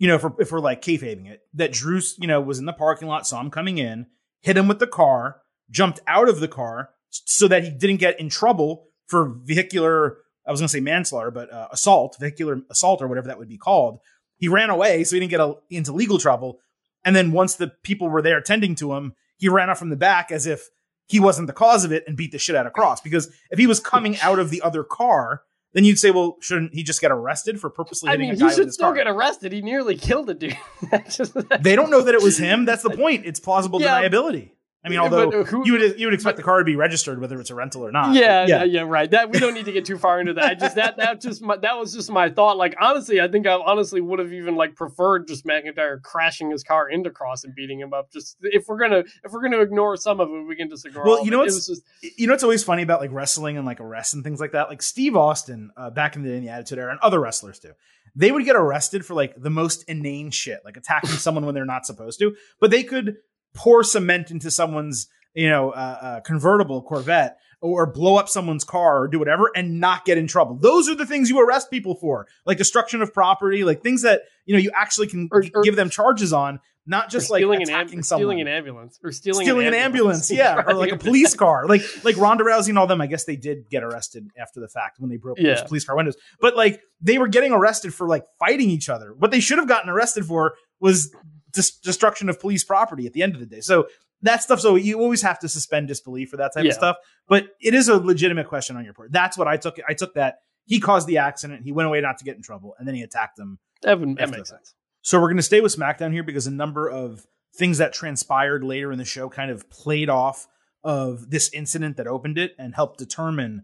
you 0.00 0.08
know, 0.08 0.14
if 0.14 0.24
we're, 0.24 0.32
if 0.38 0.50
we're 0.50 0.60
like 0.60 0.80
kayfabing 0.80 1.28
it, 1.28 1.42
that 1.52 1.72
Drew, 1.72 2.00
you 2.18 2.26
know, 2.26 2.40
was 2.40 2.58
in 2.58 2.64
the 2.64 2.72
parking 2.72 3.06
lot, 3.06 3.26
saw 3.26 3.38
him 3.38 3.50
coming 3.50 3.76
in, 3.76 4.06
hit 4.40 4.56
him 4.56 4.66
with 4.66 4.78
the 4.78 4.86
car, 4.86 5.42
jumped 5.70 6.00
out 6.06 6.26
of 6.26 6.40
the 6.40 6.48
car 6.48 6.88
so 7.10 7.46
that 7.46 7.64
he 7.64 7.70
didn't 7.70 7.98
get 7.98 8.18
in 8.18 8.30
trouble 8.30 8.88
for 9.06 9.34
vehicular, 9.44 10.16
I 10.46 10.50
was 10.50 10.60
going 10.60 10.68
to 10.68 10.72
say 10.72 10.80
manslaughter, 10.80 11.30
but 11.30 11.52
uh, 11.52 11.68
assault, 11.70 12.16
vehicular 12.18 12.62
assault 12.70 13.02
or 13.02 13.08
whatever 13.08 13.28
that 13.28 13.38
would 13.38 13.50
be 13.50 13.58
called. 13.58 14.00
He 14.38 14.48
ran 14.48 14.70
away 14.70 15.04
so 15.04 15.16
he 15.16 15.20
didn't 15.20 15.32
get 15.32 15.40
a, 15.40 15.56
into 15.68 15.92
legal 15.92 16.16
trouble. 16.16 16.60
And 17.04 17.14
then 17.14 17.30
once 17.30 17.56
the 17.56 17.68
people 17.82 18.08
were 18.08 18.22
there 18.22 18.40
tending 18.40 18.74
to 18.76 18.94
him, 18.94 19.14
he 19.36 19.50
ran 19.50 19.68
off 19.68 19.78
from 19.78 19.90
the 19.90 19.96
back 19.96 20.32
as 20.32 20.46
if 20.46 20.70
he 21.08 21.20
wasn't 21.20 21.46
the 21.46 21.52
cause 21.52 21.84
of 21.84 21.92
it 21.92 22.04
and 22.06 22.16
beat 22.16 22.32
the 22.32 22.38
shit 22.38 22.56
out 22.56 22.66
of 22.66 22.72
Kross. 22.72 23.02
Because 23.02 23.30
if 23.50 23.58
he 23.58 23.66
was 23.66 23.80
coming 23.80 24.18
out 24.20 24.38
of 24.38 24.48
the 24.48 24.62
other 24.62 24.82
car, 24.82 25.42
then 25.72 25.84
you'd 25.84 25.98
say, 25.98 26.10
well, 26.10 26.36
shouldn't 26.40 26.74
he 26.74 26.82
just 26.82 27.00
get 27.00 27.12
arrested 27.12 27.60
for 27.60 27.70
purposely 27.70 28.10
hitting 28.10 28.28
I 28.28 28.32
mean, 28.32 28.36
a 28.36 28.44
guy 28.44 28.50
he 28.50 28.54
should 28.56 28.72
still 28.72 28.88
car? 28.88 28.94
get 28.94 29.06
arrested. 29.06 29.52
He 29.52 29.62
nearly 29.62 29.96
killed 29.96 30.28
a 30.30 30.34
dude. 30.34 30.56
just, 31.10 31.34
they 31.62 31.76
don't 31.76 31.90
know 31.90 32.02
that 32.02 32.14
it 32.14 32.22
was 32.22 32.38
him. 32.38 32.64
That's 32.64 32.82
the 32.82 32.90
point. 32.90 33.26
It's 33.26 33.40
plausible 33.40 33.80
yeah. 33.80 34.02
deniability. 34.02 34.50
I 34.82 34.88
mean, 34.88 34.98
although 34.98 35.44
who, 35.44 35.66
you 35.66 35.72
would 35.72 36.00
you 36.00 36.06
would 36.06 36.14
expect 36.14 36.36
but, 36.36 36.42
the 36.42 36.42
car 36.42 36.58
to 36.58 36.64
be 36.64 36.74
registered 36.74 37.20
whether 37.20 37.38
it's 37.38 37.50
a 37.50 37.54
rental 37.54 37.86
or 37.86 37.92
not. 37.92 38.14
Yeah, 38.14 38.46
yeah, 38.46 38.64
yeah, 38.64 38.80
right. 38.80 39.10
That 39.10 39.30
we 39.30 39.38
don't 39.38 39.52
need 39.52 39.66
to 39.66 39.72
get 39.72 39.84
too 39.84 39.98
far 39.98 40.20
into 40.20 40.32
that. 40.34 40.44
I 40.44 40.54
just 40.54 40.76
that 40.76 40.96
that 40.96 41.20
just 41.20 41.42
my, 41.42 41.58
that 41.58 41.78
was 41.78 41.92
just 41.92 42.10
my 42.10 42.30
thought. 42.30 42.56
Like 42.56 42.76
honestly, 42.80 43.20
I 43.20 43.28
think 43.28 43.46
I 43.46 43.52
honestly 43.52 44.00
would 44.00 44.18
have 44.20 44.32
even 44.32 44.56
like 44.56 44.76
preferred 44.76 45.28
just 45.28 45.44
McIntyre 45.44 46.00
crashing 46.00 46.50
his 46.50 46.62
car 46.62 46.88
into 46.88 47.10
Kross 47.10 47.44
and 47.44 47.54
beating 47.54 47.78
him 47.78 47.92
up. 47.92 48.10
Just 48.10 48.38
if 48.40 48.68
we're 48.68 48.78
gonna 48.78 49.04
if 49.22 49.32
we're 49.32 49.42
gonna 49.42 49.60
ignore 49.60 49.98
some 49.98 50.18
of 50.18 50.30
it, 50.30 50.46
we 50.48 50.56
can 50.56 50.70
just 50.70 50.86
ignore. 50.86 51.04
Well, 51.04 51.24
you 51.26 51.30
know 51.30 51.40
what's 51.40 51.66
just, 51.66 51.82
you 52.16 52.26
know 52.26 52.32
what's 52.32 52.44
always 52.44 52.64
funny 52.64 52.82
about 52.82 53.02
like 53.02 53.12
wrestling 53.12 53.58
and 53.58 53.66
like 53.66 53.80
arrests 53.80 54.14
and 54.14 54.24
things 54.24 54.40
like 54.40 54.52
that. 54.52 54.70
Like 54.70 54.80
Steve 54.80 55.14
Austin 55.14 55.72
uh, 55.76 55.90
back 55.90 56.16
in 56.16 56.22
the, 56.22 56.32
in 56.32 56.42
the 56.42 56.48
Attitude 56.48 56.78
Era 56.78 56.90
and 56.90 57.00
other 57.00 57.20
wrestlers 57.20 57.58
too 57.58 57.72
they 58.16 58.32
would 58.32 58.44
get 58.44 58.56
arrested 58.56 59.06
for 59.06 59.14
like 59.14 59.40
the 59.40 59.50
most 59.50 59.84
inane 59.84 60.30
shit, 60.30 60.60
like 60.64 60.76
attacking 60.76 61.10
someone 61.10 61.46
when 61.46 61.54
they're 61.54 61.64
not 61.64 61.86
supposed 61.86 62.18
to, 62.18 62.34
but 62.60 62.70
they 62.70 62.82
could 62.82 63.18
pour 63.54 63.82
cement 63.82 64.30
into 64.30 64.50
someone's 64.50 65.08
you 65.34 65.48
know, 65.48 65.70
uh, 65.70 65.98
uh, 66.00 66.20
convertible 66.20 66.82
Corvette 66.82 67.38
or 67.60 67.86
blow 67.86 68.16
up 68.16 68.28
someone's 68.28 68.64
car 68.64 69.02
or 69.02 69.08
do 69.08 69.18
whatever 69.18 69.50
and 69.54 69.80
not 69.80 70.04
get 70.04 70.16
in 70.18 70.26
trouble. 70.26 70.56
Those 70.56 70.88
are 70.88 70.94
the 70.94 71.06
things 71.06 71.28
you 71.28 71.40
arrest 71.40 71.70
people 71.70 71.94
for, 71.94 72.26
like 72.46 72.58
destruction 72.58 73.02
of 73.02 73.12
property, 73.12 73.64
like 73.64 73.82
things 73.82 74.02
that 74.02 74.22
you 74.46 74.54
know 74.54 74.60
you 74.60 74.70
actually 74.74 75.06
can 75.08 75.28
or, 75.30 75.44
or, 75.54 75.62
give 75.62 75.76
them 75.76 75.90
charges 75.90 76.32
on, 76.32 76.58
not 76.86 77.10
just 77.10 77.30
like 77.30 77.42
attacking 77.44 77.68
an 77.68 77.68
amb- 77.68 78.04
someone, 78.04 78.22
stealing 78.22 78.40
an 78.40 78.48
ambulance 78.48 78.98
or 79.04 79.12
stealing, 79.12 79.44
stealing 79.44 79.66
an, 79.66 79.74
an 79.74 79.80
ambulance, 79.80 80.30
yeah, 80.32 80.62
or 80.66 80.74
like 80.74 80.90
a 80.90 80.96
police 80.96 81.34
car, 81.34 81.66
like 81.66 81.82
like 82.02 82.16
Ronda 82.16 82.44
Rousey 82.44 82.70
and 82.70 82.78
all 82.78 82.86
them. 82.86 83.02
I 83.02 83.06
guess 83.06 83.24
they 83.24 83.36
did 83.36 83.68
get 83.70 83.84
arrested 83.84 84.30
after 84.40 84.58
the 84.58 84.68
fact 84.68 84.98
when 84.98 85.10
they 85.10 85.18
broke 85.18 85.38
yeah. 85.38 85.62
police 85.64 85.84
car 85.84 85.96
windows, 85.96 86.16
but 86.40 86.56
like 86.56 86.80
they 87.00 87.18
were 87.18 87.28
getting 87.28 87.52
arrested 87.52 87.92
for 87.92 88.08
like 88.08 88.24
fighting 88.38 88.70
each 88.70 88.88
other. 88.88 89.14
What 89.16 89.30
they 89.30 89.40
should 89.40 89.58
have 89.58 89.68
gotten 89.68 89.90
arrested 89.90 90.24
for 90.24 90.54
was 90.80 91.14
destruction 91.52 92.28
of 92.28 92.40
police 92.40 92.64
property 92.64 93.06
at 93.06 93.12
the 93.12 93.22
end 93.22 93.34
of 93.34 93.40
the 93.40 93.46
day. 93.46 93.60
So 93.60 93.88
that 94.22 94.42
stuff. 94.42 94.60
So 94.60 94.76
you 94.76 95.00
always 95.00 95.22
have 95.22 95.38
to 95.40 95.48
suspend 95.48 95.88
disbelief 95.88 96.30
for 96.30 96.36
that 96.36 96.52
type 96.54 96.64
yeah. 96.64 96.70
of 96.70 96.74
stuff. 96.74 96.96
But 97.28 97.48
it 97.60 97.74
is 97.74 97.88
a 97.88 97.96
legitimate 97.96 98.48
question 98.48 98.76
on 98.76 98.84
your 98.84 98.94
part. 98.94 99.12
That's 99.12 99.38
what 99.38 99.48
I 99.48 99.56
took. 99.56 99.78
I 99.88 99.94
took 99.94 100.14
that 100.14 100.38
he 100.66 100.80
caused 100.80 101.06
the 101.06 101.18
accident. 101.18 101.64
He 101.64 101.72
went 101.72 101.86
away 101.88 102.00
not 102.00 102.18
to 102.18 102.24
get 102.24 102.36
in 102.36 102.42
trouble, 102.42 102.74
and 102.78 102.86
then 102.86 102.94
he 102.94 103.02
attacked 103.02 103.36
them. 103.36 103.58
That, 103.82 103.98
would, 103.98 104.16
that 104.16 104.30
makes 104.30 104.50
sense. 104.50 104.74
So 105.02 105.18
we're 105.18 105.28
going 105.28 105.38
to 105.38 105.42
stay 105.42 105.60
with 105.60 105.74
SmackDown 105.74 106.12
here 106.12 106.22
because 106.22 106.46
a 106.46 106.50
number 106.50 106.88
of 106.88 107.26
things 107.56 107.78
that 107.78 107.92
transpired 107.92 108.62
later 108.62 108.92
in 108.92 108.98
the 108.98 109.04
show 109.04 109.28
kind 109.28 109.50
of 109.50 109.68
played 109.70 110.10
off 110.10 110.46
of 110.84 111.30
this 111.30 111.50
incident 111.52 111.96
that 111.96 112.06
opened 112.06 112.38
it 112.38 112.52
and 112.58 112.74
helped 112.74 112.98
determine 112.98 113.62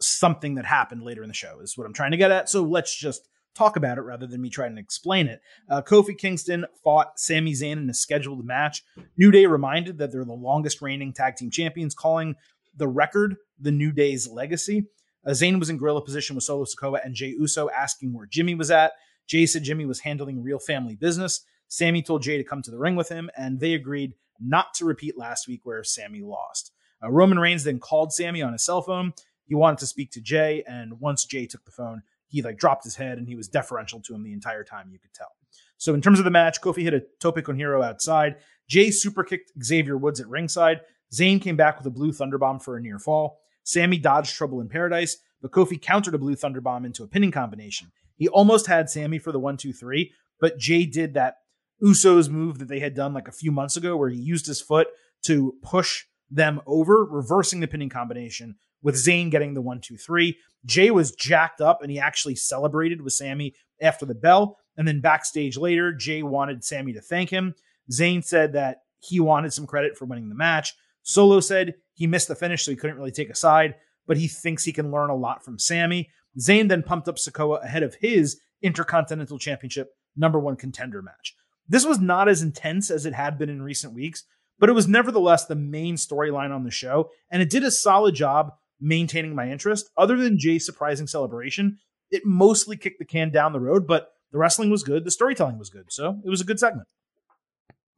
something 0.00 0.56
that 0.56 0.66
happened 0.66 1.02
later 1.02 1.22
in 1.22 1.28
the 1.28 1.34
show 1.34 1.60
is 1.60 1.78
what 1.78 1.86
I'm 1.86 1.92
trying 1.92 2.10
to 2.10 2.16
get 2.16 2.30
at. 2.30 2.48
So 2.48 2.62
let's 2.62 2.94
just 2.94 3.28
talk 3.54 3.76
about 3.76 3.98
it 3.98 4.02
rather 4.02 4.26
than 4.26 4.40
me 4.40 4.50
trying 4.50 4.74
to 4.74 4.80
explain 4.80 5.26
it. 5.26 5.40
Uh, 5.68 5.82
Kofi 5.82 6.16
Kingston 6.16 6.66
fought 6.82 7.18
Sami 7.18 7.52
Zayn 7.52 7.72
in 7.72 7.90
a 7.90 7.94
scheduled 7.94 8.44
match. 8.44 8.82
New 9.16 9.30
Day 9.30 9.46
reminded 9.46 9.98
that 9.98 10.12
they're 10.12 10.24
the 10.24 10.32
longest 10.32 10.82
reigning 10.82 11.12
tag 11.12 11.36
team 11.36 11.50
champions, 11.50 11.94
calling 11.94 12.34
the 12.76 12.88
record 12.88 13.36
the 13.60 13.70
New 13.70 13.92
Day's 13.92 14.28
legacy. 14.28 14.86
Uh, 15.26 15.30
Zayn 15.30 15.58
was 15.58 15.70
in 15.70 15.78
gorilla 15.78 16.04
position 16.04 16.34
with 16.36 16.44
Solo 16.44 16.64
Sikoa 16.64 17.04
and 17.04 17.14
Jay 17.14 17.28
Uso 17.28 17.70
asking 17.70 18.12
where 18.12 18.26
Jimmy 18.26 18.54
was 18.54 18.70
at. 18.70 18.92
Jay 19.26 19.46
said 19.46 19.62
Jimmy 19.62 19.86
was 19.86 20.00
handling 20.00 20.42
real 20.42 20.58
family 20.58 20.96
business. 20.96 21.44
Sami 21.68 22.02
told 22.02 22.22
Jay 22.22 22.36
to 22.36 22.44
come 22.44 22.62
to 22.62 22.70
the 22.70 22.78
ring 22.78 22.94
with 22.94 23.08
him, 23.08 23.30
and 23.36 23.58
they 23.58 23.74
agreed 23.74 24.14
not 24.38 24.74
to 24.74 24.84
repeat 24.84 25.16
last 25.16 25.48
week 25.48 25.60
where 25.64 25.82
Sami 25.82 26.20
lost. 26.20 26.72
Uh, 27.02 27.10
Roman 27.10 27.38
Reigns 27.38 27.64
then 27.64 27.78
called 27.78 28.12
Sami 28.12 28.42
on 28.42 28.52
his 28.52 28.64
cell 28.64 28.82
phone. 28.82 29.12
He 29.46 29.54
wanted 29.54 29.78
to 29.78 29.86
speak 29.86 30.10
to 30.12 30.20
Jay, 30.20 30.62
and 30.66 31.00
once 31.00 31.24
Jay 31.24 31.46
took 31.46 31.64
the 31.64 31.70
phone, 31.70 32.02
he 32.34 32.42
like 32.42 32.58
dropped 32.58 32.82
his 32.82 32.96
head 32.96 33.16
and 33.16 33.28
he 33.28 33.36
was 33.36 33.46
deferential 33.46 34.00
to 34.00 34.12
him 34.12 34.24
the 34.24 34.32
entire 34.32 34.64
time. 34.64 34.90
You 34.90 34.98
could 34.98 35.14
tell. 35.14 35.30
So 35.76 35.94
in 35.94 36.02
terms 36.02 36.18
of 36.18 36.24
the 36.24 36.32
match, 36.32 36.60
Kofi 36.60 36.82
hit 36.82 36.92
a 36.92 37.04
tope 37.20 37.42
con 37.44 37.56
hilo 37.56 37.80
outside. 37.80 38.36
Jay 38.68 38.90
super 38.90 39.22
kicked 39.22 39.52
Xavier 39.62 39.96
Woods 39.96 40.18
at 40.18 40.26
ringside. 40.26 40.80
Zayn 41.14 41.40
came 41.40 41.54
back 41.54 41.78
with 41.78 41.86
a 41.86 41.90
blue 41.90 42.10
thunderbomb 42.10 42.60
for 42.60 42.76
a 42.76 42.80
near 42.80 42.98
fall. 42.98 43.38
Sami 43.62 43.98
dodged 43.98 44.34
trouble 44.34 44.60
in 44.60 44.68
paradise, 44.68 45.18
but 45.40 45.52
Kofi 45.52 45.80
countered 45.80 46.14
a 46.14 46.18
blue 46.18 46.34
thunderbomb 46.34 46.84
into 46.84 47.04
a 47.04 47.08
pinning 47.08 47.30
combination. 47.30 47.92
He 48.16 48.26
almost 48.26 48.66
had 48.66 48.90
Sami 48.90 49.18
for 49.18 49.30
the 49.30 49.38
one, 49.38 49.56
two, 49.56 49.72
three, 49.72 50.12
but 50.40 50.58
Jay 50.58 50.86
did 50.86 51.14
that 51.14 51.36
Usos 51.80 52.28
move 52.28 52.58
that 52.58 52.68
they 52.68 52.80
had 52.80 52.94
done 52.94 53.14
like 53.14 53.28
a 53.28 53.32
few 53.32 53.52
months 53.52 53.76
ago, 53.76 53.96
where 53.96 54.10
he 54.10 54.18
used 54.18 54.46
his 54.46 54.60
foot 54.60 54.88
to 55.26 55.54
push 55.62 56.04
them 56.30 56.60
over, 56.66 57.04
reversing 57.04 57.60
the 57.60 57.68
pinning 57.68 57.88
combination, 57.88 58.56
with 58.84 58.94
Zayn 58.94 59.30
getting 59.30 59.54
the 59.54 59.62
one, 59.62 59.80
two, 59.80 59.96
three. 59.96 60.36
Jay 60.64 60.92
was 60.92 61.10
jacked 61.10 61.60
up 61.60 61.82
and 61.82 61.90
he 61.90 61.98
actually 61.98 62.36
celebrated 62.36 63.00
with 63.02 63.14
Sami 63.14 63.54
after 63.82 64.06
the 64.06 64.14
bell. 64.14 64.58
And 64.76 64.86
then 64.86 65.00
backstage 65.00 65.56
later, 65.56 65.92
Jay 65.92 66.22
wanted 66.22 66.62
Sami 66.62 66.92
to 66.92 67.00
thank 67.00 67.30
him. 67.30 67.54
Zayn 67.90 68.22
said 68.22 68.52
that 68.52 68.82
he 69.00 69.18
wanted 69.18 69.52
some 69.52 69.66
credit 69.66 69.96
for 69.96 70.04
winning 70.04 70.28
the 70.28 70.34
match. 70.34 70.74
Solo 71.02 71.40
said 71.40 71.74
he 71.94 72.06
missed 72.06 72.28
the 72.28 72.34
finish, 72.34 72.64
so 72.64 72.70
he 72.70 72.76
couldn't 72.76 72.96
really 72.96 73.10
take 73.10 73.30
a 73.30 73.34
side, 73.34 73.74
but 74.06 74.16
he 74.16 74.28
thinks 74.28 74.64
he 74.64 74.72
can 74.72 74.90
learn 74.90 75.10
a 75.10 75.16
lot 75.16 75.44
from 75.44 75.58
Sami. 75.58 76.10
Zayn 76.38 76.68
then 76.68 76.82
pumped 76.82 77.08
up 77.08 77.16
Sikoa 77.16 77.64
ahead 77.64 77.82
of 77.82 77.96
his 77.96 78.40
Intercontinental 78.62 79.38
Championship 79.38 79.90
number 80.16 80.38
one 80.38 80.56
contender 80.56 81.02
match. 81.02 81.34
This 81.68 81.86
was 81.86 81.98
not 81.98 82.28
as 82.28 82.42
intense 82.42 82.90
as 82.90 83.06
it 83.06 83.14
had 83.14 83.38
been 83.38 83.50
in 83.50 83.62
recent 83.62 83.94
weeks, 83.94 84.24
but 84.58 84.68
it 84.68 84.74
was 84.74 84.88
nevertheless 84.88 85.46
the 85.46 85.54
main 85.54 85.96
storyline 85.96 86.54
on 86.54 86.64
the 86.64 86.70
show, 86.70 87.10
and 87.30 87.42
it 87.42 87.50
did 87.50 87.64
a 87.64 87.70
solid 87.70 88.14
job 88.14 88.52
maintaining 88.84 89.34
my 89.34 89.50
interest. 89.50 89.90
Other 89.96 90.16
than 90.16 90.38
Jay's 90.38 90.66
surprising 90.66 91.06
celebration, 91.06 91.78
it 92.10 92.22
mostly 92.24 92.76
kicked 92.76 92.98
the 92.98 93.04
can 93.04 93.30
down 93.30 93.52
the 93.52 93.60
road, 93.60 93.86
but 93.86 94.12
the 94.30 94.38
wrestling 94.38 94.70
was 94.70 94.82
good, 94.82 95.04
the 95.04 95.10
storytelling 95.10 95.58
was 95.58 95.70
good, 95.70 95.86
so 95.90 96.20
it 96.24 96.28
was 96.28 96.40
a 96.40 96.44
good 96.44 96.60
segment. 96.60 96.86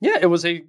Yeah, 0.00 0.18
it 0.20 0.26
was 0.26 0.46
a 0.46 0.64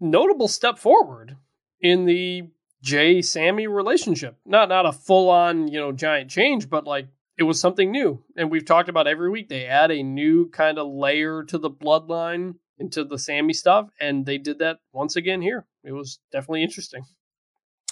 notable 0.00 0.48
step 0.48 0.78
forward 0.78 1.36
in 1.80 2.04
the 2.04 2.50
Jay 2.82 3.20
Sami 3.20 3.66
relationship. 3.66 4.36
Not 4.46 4.68
not 4.68 4.86
a 4.86 4.92
full 4.92 5.30
on, 5.30 5.68
you 5.68 5.80
know, 5.80 5.90
giant 5.90 6.30
change, 6.30 6.70
but 6.70 6.86
like 6.86 7.08
it 7.36 7.42
was 7.42 7.60
something 7.60 7.90
new. 7.90 8.22
And 8.36 8.50
we've 8.50 8.64
talked 8.64 8.88
about 8.88 9.08
every 9.08 9.30
week 9.30 9.48
they 9.48 9.66
add 9.66 9.90
a 9.90 10.02
new 10.02 10.50
kind 10.50 10.78
of 10.78 10.86
layer 10.86 11.42
to 11.44 11.58
the 11.58 11.70
bloodline 11.70 12.56
into 12.78 13.02
the 13.02 13.18
Sami 13.18 13.54
stuff, 13.54 13.88
and 14.00 14.24
they 14.24 14.38
did 14.38 14.60
that 14.60 14.78
once 14.92 15.16
again 15.16 15.42
here. 15.42 15.66
It 15.82 15.92
was 15.92 16.20
definitely 16.30 16.62
interesting. 16.62 17.02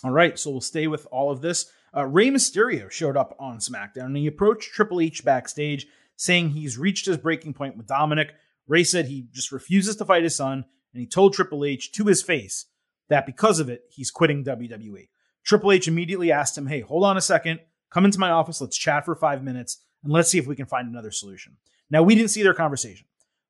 All 0.05 0.11
right, 0.11 0.39
so 0.39 0.51
we'll 0.51 0.61
stay 0.61 0.87
with 0.87 1.07
all 1.11 1.31
of 1.31 1.41
this. 1.41 1.71
Uh, 1.97 2.05
Rey 2.05 2.29
Mysterio 2.29 2.91
showed 2.91 3.17
up 3.17 3.35
on 3.39 3.59
SmackDown 3.59 4.07
and 4.07 4.17
he 4.17 4.27
approached 4.27 4.73
Triple 4.73 5.01
H 5.01 5.25
backstage 5.25 5.87
saying 6.17 6.51
he's 6.51 6.79
reached 6.79 7.07
his 7.07 7.17
breaking 7.17 7.55
point 7.55 7.77
with 7.77 7.87
Dominic. 7.87 8.35
Rey 8.67 8.85
said 8.85 9.07
he 9.07 9.27
just 9.33 9.53
refuses 9.53 9.97
to 9.97 10.05
fight 10.05 10.25
his 10.25 10.37
son, 10.37 10.65
and 10.93 11.01
he 11.01 11.07
told 11.07 11.33
Triple 11.33 11.65
H 11.65 11.93
to 11.93 12.05
his 12.05 12.23
face 12.23 12.67
that 13.09 13.27
because 13.27 13.61
of 13.61 13.69
it, 13.69 13.83
he's 13.91 14.11
quitting 14.11 14.45
WWE. 14.45 15.09
Triple 15.45 15.73
H 15.73 15.87
immediately 15.87 16.33
asked 16.33 16.59
him, 16.59 16.67
Hey, 16.67 16.81
hold 16.81 17.05
on 17.05 17.17
a 17.17 17.21
second. 17.23 17.61
Come 17.91 18.05
into 18.05 18.19
my 18.19 18.31
office. 18.31 18.61
Let's 18.61 18.77
chat 18.77 19.05
for 19.05 19.15
five 19.15 19.45
minutes 19.45 19.79
and 20.03 20.13
let's 20.13 20.29
see 20.29 20.39
if 20.39 20.47
we 20.47 20.57
can 20.57 20.67
find 20.67 20.89
another 20.89 21.13
solution. 21.13 21.57
Now, 21.89 22.03
we 22.03 22.15
didn't 22.15 22.31
see 22.31 22.43
their 22.43 22.55
conversation, 22.55 23.07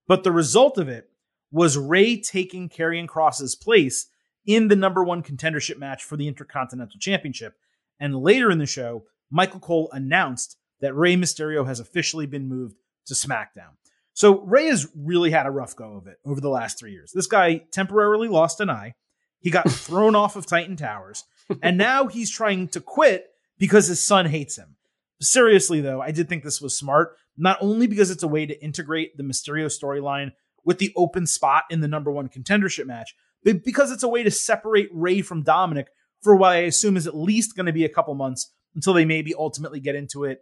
but 0.07 0.23
the 0.23 0.33
result 0.33 0.77
of 0.77 0.89
it 0.89 1.11
was 1.51 1.79
Rey 1.79 2.21
taking 2.21 2.69
Karrion 2.69 3.07
Kross's 3.07 3.57
place 3.57 4.09
in 4.47 4.69
the 4.69 4.77
number 4.77 5.03
one 5.03 5.23
contendership 5.23 5.79
match 5.79 6.05
for 6.05 6.17
the 6.17 6.29
Intercontinental 6.29 6.99
Championship. 6.99 7.55
And 7.99 8.17
later 8.17 8.51
in 8.51 8.59
the 8.59 8.67
show, 8.67 9.05
Michael 9.31 9.61
Cole 9.61 9.91
announced 9.93 10.57
that 10.81 10.95
Rey 10.95 11.17
Mysterio 11.17 11.67
has 11.67 11.81
officially 11.81 12.27
been 12.27 12.49
moved 12.49 12.77
to 13.07 13.15
SmackDown. 13.15 13.75
So 14.13 14.41
Rey 14.41 14.67
has 14.67 14.89
really 14.97 15.31
had 15.31 15.47
a 15.47 15.51
rough 15.51 15.77
go 15.77 15.97
of 15.97 16.07
it 16.07 16.19
over 16.25 16.41
the 16.41 16.49
last 16.49 16.79
three 16.79 16.93
years. 16.93 17.13
This 17.13 17.27
guy 17.27 17.63
temporarily 17.71 18.29
lost 18.29 18.61
an 18.61 18.71
eye. 18.71 18.95
He 19.41 19.51
got 19.51 19.71
thrown 19.71 20.15
off 20.15 20.37
of 20.37 20.47
Titan 20.47 20.77
Towers, 20.77 21.25
and 21.63 21.77
now 21.77 22.07
he's 22.07 22.31
trying 22.31 22.69
to 22.69 22.81
quit 22.81 23.27
because 23.59 23.89
his 23.89 24.03
son 24.03 24.27
hates 24.27 24.57
him. 24.57 24.77
Seriously, 25.21 25.81
though, 25.81 26.01
I 26.01 26.13
did 26.13 26.29
think 26.29 26.45
this 26.45 26.61
was 26.61 26.77
smart, 26.77 27.17
not 27.37 27.59
only 27.61 27.87
because 27.87 28.11
it's 28.11 28.23
a 28.23 28.29
way 28.29 28.47
to 28.47 28.63
integrate 28.63 29.17
the 29.17 29.23
Mysterio 29.23 29.67
storyline 29.67 30.33
with 30.65 30.79
the 30.79 30.93
open 30.97 31.27
spot 31.27 31.65
in 31.71 31.81
the 31.81 31.89
number 31.89 32.11
one 32.11 32.29
contendership 32.29 32.87
match, 32.87 33.15
because 33.55 33.91
it's 33.91 34.03
a 34.03 34.09
way 34.09 34.23
to 34.23 34.31
separate 34.31 34.89
Rey 34.93 35.23
from 35.23 35.43
Dominic 35.43 35.89
for 36.23 36.37
what 36.37 36.53
I 36.53 36.59
assume 36.59 36.97
is 36.97 37.07
at 37.07 37.17
least 37.17 37.57
going 37.57 37.67
to 37.67 37.73
be 37.73 37.85
a 37.85 37.89
couple 37.89 38.15
months 38.15 38.53
until 38.75 38.93
they 38.93 39.05
maybe 39.05 39.35
ultimately 39.35 39.81
get 39.81 39.95
into 39.95 40.25
it 40.25 40.41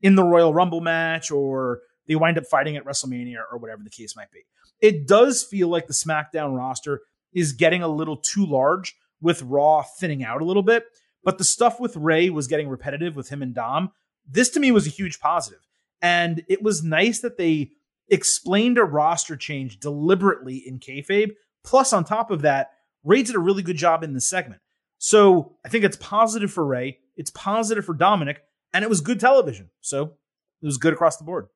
in 0.00 0.14
the 0.14 0.24
Royal 0.24 0.54
Rumble 0.54 0.80
match 0.80 1.30
or 1.30 1.80
they 2.06 2.14
wind 2.14 2.38
up 2.38 2.44
fighting 2.46 2.76
at 2.76 2.84
WrestleMania 2.84 3.38
or 3.50 3.58
whatever 3.58 3.82
the 3.82 3.90
case 3.90 4.14
might 4.16 4.30
be. 4.30 4.42
It 4.80 5.06
does 5.06 5.42
feel 5.42 5.68
like 5.68 5.86
the 5.86 5.94
SmackDown 5.94 6.56
roster 6.56 7.00
is 7.32 7.52
getting 7.52 7.82
a 7.82 7.88
little 7.88 8.16
too 8.16 8.46
large 8.46 8.94
with 9.20 9.42
Raw 9.42 9.82
thinning 9.98 10.22
out 10.22 10.42
a 10.42 10.44
little 10.44 10.62
bit. 10.62 10.84
But 11.22 11.38
the 11.38 11.44
stuff 11.44 11.80
with 11.80 11.96
Rey 11.96 12.28
was 12.28 12.46
getting 12.46 12.68
repetitive 12.68 13.16
with 13.16 13.30
him 13.30 13.42
and 13.42 13.54
Dom. 13.54 13.90
This 14.28 14.50
to 14.50 14.60
me 14.60 14.70
was 14.72 14.86
a 14.86 14.90
huge 14.90 15.20
positive. 15.20 15.60
And 16.02 16.44
it 16.48 16.62
was 16.62 16.84
nice 16.84 17.20
that 17.20 17.38
they 17.38 17.70
explained 18.08 18.76
a 18.76 18.84
roster 18.84 19.36
change 19.36 19.80
deliberately 19.80 20.56
in 20.56 20.78
kayfabe. 20.78 21.32
Plus, 21.64 21.92
on 21.92 22.04
top 22.04 22.30
of 22.30 22.42
that, 22.42 22.70
Rey 23.02 23.22
did 23.22 23.34
a 23.34 23.40
really 23.40 23.62
good 23.62 23.76
job 23.76 24.02
in 24.04 24.12
the 24.12 24.20
segment. 24.20 24.60
So 24.98 25.56
I 25.64 25.68
think 25.68 25.84
it's 25.84 25.96
positive 25.96 26.52
for 26.52 26.64
Rey. 26.64 26.98
It's 27.16 27.30
positive 27.30 27.84
for 27.84 27.94
Dominic, 27.94 28.42
and 28.72 28.84
it 28.84 28.88
was 28.88 29.00
good 29.00 29.20
television. 29.20 29.70
So 29.80 30.14
it 30.62 30.66
was 30.66 30.78
good 30.78 30.92
across 30.92 31.16
the 31.16 31.24
board. 31.24 31.46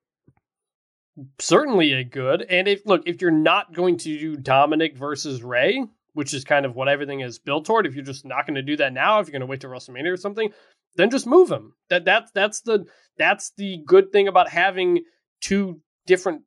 Certainly 1.39 1.93
a 1.93 2.05
good. 2.05 2.43
And 2.43 2.69
if 2.69 2.87
look, 2.87 3.03
if 3.07 3.21
you're 3.21 3.31
not 3.31 3.75
going 3.75 3.97
to 3.99 4.19
do 4.19 4.37
Dominic 4.37 4.97
versus 4.97 5.43
Rey, 5.43 5.85
which 6.19 6.35
is 6.35 6.43
kind 6.43 6.67
of 6.67 6.75
what 6.75 6.89
everything 6.89 7.21
is 7.21 7.39
built 7.39 7.65
toward. 7.65 7.87
If 7.87 7.95
you're 7.95 8.05
just 8.05 8.25
not 8.25 8.45
going 8.45 8.57
to 8.57 8.63
do 8.63 8.77
that 8.79 8.93
now, 8.93 9.21
if 9.21 9.29
you're 9.29 9.33
going 9.33 9.41
to 9.41 9.47
wait 9.47 9.61
to 9.61 9.69
WrestleMania 9.69 10.13
or 10.13 10.17
something, 10.17 10.53
then 10.97 11.11
just 11.11 11.29
move 11.29 11.49
him. 11.49 11.75
That 11.91 12.05
that's 12.05 12.33
that's 12.33 12.61
the 12.63 12.87
that's 13.17 13.53
the 13.57 13.83
good 13.87 14.11
thing 14.11 14.27
about 14.27 14.49
having 14.49 15.05
two 15.41 15.81
different 16.07 16.43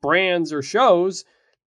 brands 0.00 0.52
or 0.52 0.62
shows 0.62 1.24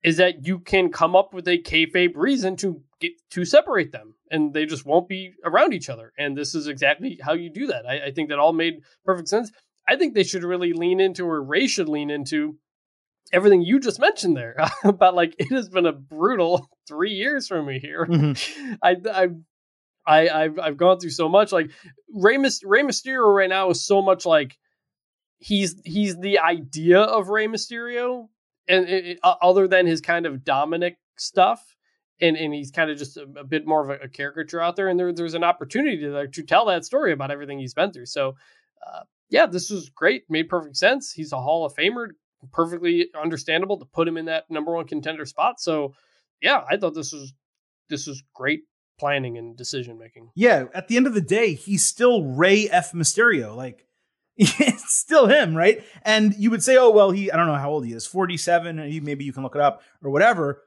is 0.07 0.19
that 0.19 0.47
you 0.47 0.61
can 0.61 0.91
come 0.91 1.17
up 1.17 1.35
with 1.35 1.49
a 1.49 1.61
kayfabe 1.61 2.13
reason 2.15 2.55
to 2.55 2.81
get 3.01 3.11
to 3.31 3.45
separate 3.45 3.91
them, 3.91 4.15
and 4.31 4.55
they 4.55 4.65
just 4.65 4.87
won't 4.87 5.09
be 5.09 5.33
around 5.45 5.75
each 5.75 5.91
other. 5.91 6.13
And 6.17 6.39
this 6.39 6.55
is 6.55 6.69
exactly 6.69 7.19
how 7.21 7.33
you 7.33 7.51
do 7.51 7.67
that. 7.67 7.85
I, 7.85 8.07
I 8.07 8.11
think 8.13 8.29
that 8.29 8.39
all 8.39 8.53
made 8.53 8.83
perfect 9.05 9.29
sense. 9.29 9.51
I 9.89 9.97
think 9.97 10.15
they 10.15 10.23
should 10.23 10.45
really 10.45 10.73
lean 10.73 11.01
into, 11.01 11.27
or 11.27 11.43
Rey 11.43 11.67
should 11.67 11.89
lean 11.89 12.11
into, 12.11 12.57
everything 13.33 13.63
you 13.63 13.81
just 13.81 13.99
mentioned 13.99 14.37
there 14.37 14.57
about 14.85 15.17
like 15.17 15.35
it 15.39 15.51
has 15.51 15.69
been 15.69 15.87
a 15.87 15.93
brutal 15.93 16.69
three 16.89 17.13
years 17.13 17.49
for 17.49 17.61
me 17.61 17.81
here. 17.81 18.07
Mm-hmm. 18.07 18.75
I, 18.83 18.97
I, 19.13 19.29
I, 20.07 20.45
I've, 20.45 20.59
I've 20.61 20.77
gone 20.77 21.01
through 21.01 21.11
so 21.11 21.29
much. 21.29 21.51
Like 21.51 21.71
Rey, 22.15 22.39
Rey 22.39 22.83
Mysterio 22.83 23.35
right 23.35 23.49
now 23.49 23.71
is 23.71 23.85
so 23.85 24.01
much 24.01 24.25
like 24.25 24.57
he's 25.39 25.81
he's 25.85 26.17
the 26.17 26.39
idea 26.39 27.01
of 27.01 27.29
Rey 27.29 27.49
Mysterio, 27.49 28.29
and 28.69 28.89
it, 28.89 29.07
it, 29.07 29.19
other 29.23 29.69
than 29.69 29.87
his 29.87 30.01
kind 30.01 30.27
of 30.27 30.45
Dominic 30.45 30.99
stuff. 31.17 31.75
And, 32.19 32.35
and 32.35 32.55
he's 32.55 32.71
kind 32.71 32.91
of 32.91 32.97
just 32.97 33.19
a, 33.19 33.27
a 33.37 33.45
bit 33.45 33.67
more 33.67 33.83
of 33.83 33.91
a, 33.91 34.05
a, 34.05 34.09
caricature 34.09 34.59
out 34.59 34.75
there, 34.75 34.89
and 34.89 34.99
there, 34.99 35.13
there's 35.13 35.35
an 35.35 35.45
opportunity 35.45 35.99
to, 35.99 36.27
to 36.27 36.43
tell 36.43 36.65
that 36.65 36.87
story 36.87 37.13
about 37.13 37.31
everything 37.31 37.59
he's 37.59 37.75
been 37.75 37.93
through. 37.93 38.07
So, 38.07 38.37
uh, 38.87 39.01
yeah, 39.29 39.45
this 39.45 39.69
was 39.69 39.91
great, 39.91 40.23
made 40.31 40.49
perfect 40.49 40.79
sense. 40.79 41.13
He's 41.13 41.33
a 41.33 41.41
Hall 41.41 41.67
of 41.67 41.75
Famer, 41.75 42.09
perfectly 42.53 43.09
understandable 43.21 43.79
to 43.79 43.85
put 43.85 44.09
him 44.09 44.17
in 44.17 44.25
that 44.27 44.51
number 44.51 44.73
one 44.73 44.87
contender 44.87 45.27
spot. 45.27 45.61
So, 45.61 45.93
yeah, 46.41 46.65
I 46.71 46.79
thought 46.79 46.95
this 46.95 47.13
was 47.13 47.35
this 47.89 48.07
was 48.07 48.23
great 48.35 48.63
planning 48.99 49.37
and 49.39 49.57
decision 49.57 49.99
making. 49.99 50.31
Yeah, 50.35 50.65
at 50.75 50.89
the 50.89 50.97
end 50.97 51.07
of 51.07 51.15
the 51.15 51.21
day, 51.21 51.55
he's 51.55 51.85
still 51.85 52.25
Rey 52.25 52.69
F 52.71 52.93
Mysterio. 52.93 53.55
Like 53.55 53.86
it's 54.39 54.95
still 54.95 55.27
him, 55.27 55.57
right? 55.57 55.83
And 56.03 56.35
you 56.39 56.51
would 56.51 56.63
say, 56.63 56.77
oh 56.77 56.91
well, 56.91 57.11
he 57.11 57.31
I 57.31 57.37
don't 57.37 57.47
know 57.47 57.55
how 57.55 57.71
old 57.71 57.87
he 57.87 57.93
is, 57.93 58.07
forty 58.07 58.37
seven. 58.37 58.77
Maybe 58.77 59.25
you 59.25 59.33
can 59.33 59.43
look 59.43 59.55
it 59.55 59.63
up 59.63 59.81
or 60.03 60.11
whatever. 60.11 60.63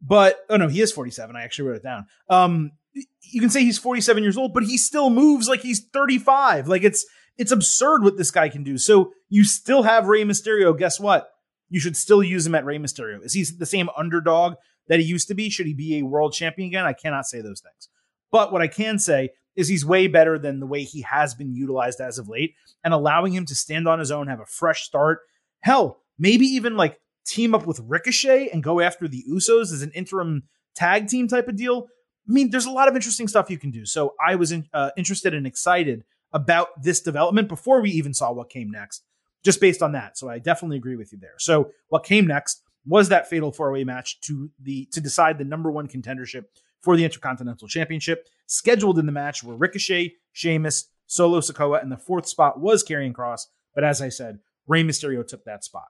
But 0.00 0.38
oh 0.48 0.56
no, 0.56 0.68
he 0.68 0.80
is 0.80 0.92
forty 0.92 1.10
seven. 1.10 1.36
I 1.36 1.42
actually 1.42 1.68
wrote 1.68 1.76
it 1.76 1.82
down. 1.82 2.06
Um, 2.30 2.72
you 2.94 3.40
can 3.40 3.50
say 3.50 3.60
he's 3.60 3.78
forty 3.78 4.00
seven 4.00 4.22
years 4.22 4.38
old, 4.38 4.54
but 4.54 4.62
he 4.62 4.78
still 4.78 5.10
moves 5.10 5.46
like 5.46 5.60
he's 5.60 5.84
thirty 5.92 6.18
five. 6.18 6.68
Like 6.68 6.84
it's 6.84 7.04
it's 7.36 7.52
absurd 7.52 8.02
what 8.02 8.16
this 8.16 8.30
guy 8.30 8.48
can 8.48 8.64
do. 8.64 8.78
So 8.78 9.12
you 9.28 9.44
still 9.44 9.82
have 9.82 10.08
Rey 10.08 10.24
Mysterio. 10.24 10.76
Guess 10.76 10.98
what? 10.98 11.28
You 11.68 11.80
should 11.80 11.96
still 11.96 12.22
use 12.22 12.46
him 12.46 12.54
at 12.54 12.64
Rey 12.64 12.78
Mysterio. 12.78 13.22
Is 13.22 13.34
he 13.34 13.44
the 13.44 13.66
same 13.66 13.90
underdog 13.96 14.54
that 14.88 15.00
he 15.00 15.06
used 15.06 15.28
to 15.28 15.34
be? 15.34 15.50
Should 15.50 15.66
he 15.66 15.74
be 15.74 15.98
a 15.98 16.06
world 16.06 16.32
champion 16.32 16.68
again? 16.68 16.84
I 16.84 16.92
cannot 16.94 17.26
say 17.26 17.42
those 17.42 17.60
things. 17.60 17.88
But 18.30 18.52
what 18.52 18.62
I 18.62 18.68
can 18.68 18.98
say 18.98 19.30
is 19.56 19.68
he's 19.68 19.84
way 19.84 20.06
better 20.06 20.38
than 20.38 20.60
the 20.60 20.66
way 20.66 20.82
he 20.82 21.02
has 21.02 21.34
been 21.34 21.52
utilized 21.52 22.00
as 22.00 22.18
of 22.18 22.28
late 22.28 22.54
and 22.84 22.94
allowing 22.94 23.32
him 23.32 23.44
to 23.46 23.54
stand 23.54 23.86
on 23.86 23.98
his 23.98 24.10
own, 24.10 24.28
have 24.28 24.40
a 24.40 24.46
fresh 24.46 24.82
start. 24.82 25.20
Hell, 25.60 26.00
maybe 26.18 26.46
even 26.46 26.76
like 26.76 27.00
team 27.26 27.54
up 27.54 27.66
with 27.66 27.80
Ricochet 27.80 28.48
and 28.50 28.62
go 28.62 28.80
after 28.80 29.06
the 29.06 29.24
Usos 29.30 29.72
as 29.72 29.82
an 29.82 29.92
interim 29.94 30.44
tag 30.74 31.08
team 31.08 31.28
type 31.28 31.48
of 31.48 31.56
deal. 31.56 31.88
I 32.28 32.32
mean, 32.32 32.50
there's 32.50 32.66
a 32.66 32.70
lot 32.70 32.88
of 32.88 32.94
interesting 32.94 33.28
stuff 33.28 33.50
you 33.50 33.58
can 33.58 33.70
do. 33.70 33.84
So 33.84 34.14
I 34.24 34.36
was 34.36 34.52
in, 34.52 34.68
uh, 34.72 34.90
interested 34.96 35.34
and 35.34 35.46
excited 35.46 36.04
about 36.32 36.82
this 36.82 37.00
development 37.00 37.48
before 37.48 37.80
we 37.80 37.90
even 37.90 38.14
saw 38.14 38.32
what 38.32 38.48
came 38.48 38.70
next, 38.70 39.04
just 39.44 39.60
based 39.60 39.82
on 39.82 39.92
that. 39.92 40.16
So 40.16 40.28
I 40.28 40.38
definitely 40.38 40.78
agree 40.78 40.96
with 40.96 41.12
you 41.12 41.18
there. 41.18 41.34
So 41.38 41.70
what 41.88 42.04
came 42.04 42.26
next 42.26 42.62
was 42.86 43.10
that 43.10 43.28
fatal 43.28 43.52
four-way 43.52 43.84
match 43.84 44.20
to 44.22 44.50
the 44.60 44.86
to 44.92 45.00
decide 45.00 45.38
the 45.38 45.44
number 45.44 45.70
one 45.70 45.88
contendership 45.88 46.44
for 46.82 46.96
the 46.96 47.04
Intercontinental 47.04 47.68
Championship. 47.68 48.28
Scheduled 48.46 48.98
in 48.98 49.06
the 49.06 49.12
match 49.12 49.42
were 49.42 49.56
Ricochet, 49.56 50.14
Sheamus, 50.32 50.88
Solo 51.06 51.40
Sikoa, 51.40 51.82
and 51.82 51.90
the 51.90 51.96
fourth 51.96 52.26
spot 52.26 52.60
was 52.60 52.84
Karrion 52.84 53.12
Kross. 53.12 53.46
But 53.74 53.84
as 53.84 54.02
I 54.02 54.08
said, 54.08 54.40
Rey 54.66 54.82
Mysterio 54.82 55.26
took 55.26 55.44
that 55.44 55.64
spot. 55.64 55.86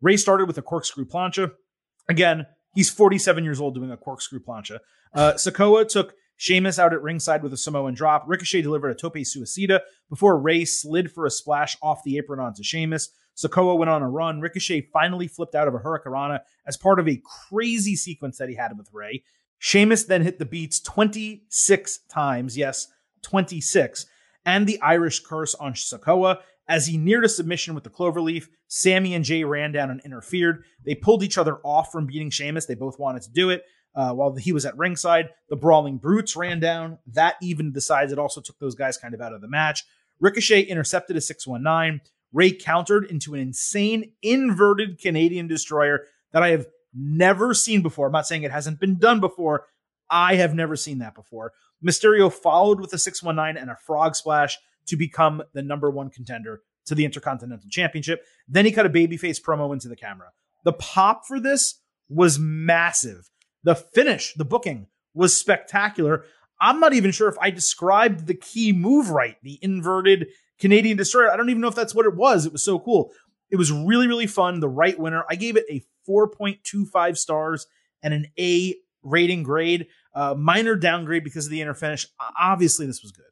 Rey 0.00 0.16
started 0.16 0.46
with 0.46 0.58
a 0.58 0.62
corkscrew 0.62 1.06
plancha. 1.06 1.52
Again, 2.08 2.46
he's 2.74 2.90
47 2.90 3.44
years 3.44 3.60
old 3.60 3.74
doing 3.74 3.90
a 3.90 3.96
corkscrew 3.96 4.40
plancha. 4.40 4.78
Uh, 5.14 5.32
Sikoa 5.34 5.88
took 5.88 6.14
Sheamus 6.36 6.78
out 6.78 6.92
at 6.92 7.02
ringside 7.02 7.42
with 7.42 7.52
a 7.52 7.56
Samoan 7.56 7.94
drop. 7.94 8.24
Ricochet 8.26 8.62
delivered 8.62 8.90
a 8.90 8.94
tope 8.94 9.14
suicida 9.14 9.80
before 10.10 10.38
Rey 10.38 10.64
slid 10.64 11.10
for 11.10 11.26
a 11.26 11.30
splash 11.30 11.76
off 11.82 12.02
the 12.04 12.18
apron 12.18 12.40
onto 12.40 12.62
Sheamus. 12.62 13.10
Sikoa 13.36 13.76
went 13.76 13.90
on 13.90 14.02
a 14.02 14.08
run. 14.08 14.40
Ricochet 14.40 14.88
finally 14.92 15.28
flipped 15.28 15.54
out 15.54 15.68
of 15.68 15.74
a 15.74 15.78
Hurricanrana 15.78 16.40
as 16.66 16.76
part 16.76 16.98
of 16.98 17.08
a 17.08 17.20
crazy 17.48 17.96
sequence 17.96 18.38
that 18.38 18.48
he 18.48 18.54
had 18.54 18.76
with 18.76 18.88
Rey. 18.92 19.22
Sheamus 19.58 20.04
then 20.04 20.22
hit 20.22 20.38
the 20.38 20.44
beats 20.44 20.80
26 20.80 21.98
times. 22.08 22.56
Yes, 22.56 22.88
26. 23.22 24.06
And 24.44 24.66
the 24.66 24.80
Irish 24.80 25.20
curse 25.20 25.54
on 25.54 25.74
Sikoa. 25.74 26.38
As 26.68 26.86
he 26.86 26.96
neared 26.96 27.24
a 27.24 27.28
submission 27.28 27.74
with 27.74 27.84
the 27.84 27.90
cloverleaf, 27.90 28.48
Sami 28.66 29.14
and 29.14 29.24
Jay 29.24 29.44
ran 29.44 29.72
down 29.72 29.90
and 29.90 30.00
interfered. 30.04 30.64
They 30.84 30.94
pulled 30.94 31.22
each 31.22 31.38
other 31.38 31.58
off 31.64 31.92
from 31.92 32.06
beating 32.06 32.30
Sheamus. 32.30 32.66
They 32.66 32.74
both 32.74 32.98
wanted 32.98 33.22
to 33.22 33.30
do 33.30 33.50
it. 33.50 33.64
Uh, 33.94 34.12
while 34.12 34.34
he 34.34 34.52
was 34.52 34.66
at 34.66 34.76
ringside, 34.76 35.30
the 35.48 35.56
Brawling 35.56 35.96
Brutes 35.96 36.36
ran 36.36 36.60
down. 36.60 36.98
That 37.06 37.36
even 37.40 37.72
the 37.72 37.80
sides. 37.80 38.12
It 38.12 38.18
also 38.18 38.40
took 38.40 38.58
those 38.58 38.74
guys 38.74 38.98
kind 38.98 39.14
of 39.14 39.20
out 39.20 39.32
of 39.32 39.40
the 39.40 39.48
match. 39.48 39.84
Ricochet 40.20 40.62
intercepted 40.62 41.16
a 41.16 41.20
619. 41.20 42.00
Rey 42.32 42.52
countered 42.52 43.10
into 43.10 43.32
an 43.34 43.40
insane 43.40 44.12
inverted 44.22 45.00
Canadian 45.00 45.46
destroyer 45.46 46.02
that 46.32 46.42
I 46.42 46.50
have 46.50 46.66
never 46.96 47.54
seen 47.54 47.82
before. 47.82 48.06
I'm 48.06 48.12
not 48.12 48.26
saying 48.26 48.42
it 48.42 48.50
hasn't 48.50 48.80
been 48.80 48.98
done 48.98 49.20
before. 49.20 49.66
I 50.10 50.36
have 50.36 50.54
never 50.54 50.76
seen 50.76 50.98
that 50.98 51.14
before. 51.14 51.52
Mysterio 51.84 52.32
followed 52.32 52.80
with 52.80 52.92
a 52.92 52.98
619 52.98 53.60
and 53.60 53.70
a 53.70 53.76
frog 53.76 54.16
splash 54.16 54.58
to 54.86 54.96
become 54.96 55.42
the 55.52 55.62
number 55.62 55.90
one 55.90 56.10
contender 56.10 56.62
to 56.86 56.94
the 56.94 57.04
Intercontinental 57.04 57.68
Championship. 57.70 58.24
Then 58.48 58.64
he 58.64 58.72
cut 58.72 58.86
a 58.86 58.90
babyface 58.90 59.42
promo 59.42 59.72
into 59.72 59.88
the 59.88 59.96
camera. 59.96 60.28
The 60.64 60.72
pop 60.72 61.26
for 61.26 61.40
this 61.40 61.80
was 62.08 62.38
massive. 62.38 63.28
The 63.64 63.74
finish, 63.74 64.34
the 64.34 64.44
booking 64.44 64.86
was 65.12 65.38
spectacular. 65.38 66.24
I'm 66.60 66.80
not 66.80 66.94
even 66.94 67.10
sure 67.10 67.28
if 67.28 67.38
I 67.40 67.50
described 67.50 68.26
the 68.26 68.34
key 68.34 68.72
move 68.72 69.10
right, 69.10 69.36
the 69.42 69.58
inverted 69.60 70.28
Canadian 70.58 70.96
Destroyer. 70.96 71.30
I 71.30 71.36
don't 71.36 71.50
even 71.50 71.60
know 71.60 71.68
if 71.68 71.74
that's 71.74 71.94
what 71.94 72.06
it 72.06 72.14
was. 72.14 72.46
It 72.46 72.52
was 72.52 72.64
so 72.64 72.78
cool. 72.78 73.10
It 73.50 73.56
was 73.56 73.70
really, 73.70 74.06
really 74.06 74.26
fun. 74.26 74.60
The 74.60 74.68
right 74.68 74.98
winner. 74.98 75.24
I 75.28 75.34
gave 75.34 75.56
it 75.56 75.66
a 75.70 75.82
4.25 76.08 77.16
stars 77.16 77.66
and 78.02 78.14
an 78.14 78.26
A 78.38 78.76
rating 79.02 79.42
grade. 79.42 79.86
Uh, 80.14 80.34
minor 80.34 80.76
downgrade 80.76 81.24
because 81.24 81.46
of 81.46 81.50
the 81.50 81.60
inner 81.60 81.74
finish. 81.74 82.06
Obviously, 82.38 82.86
this 82.86 83.02
was 83.02 83.12
good. 83.12 83.24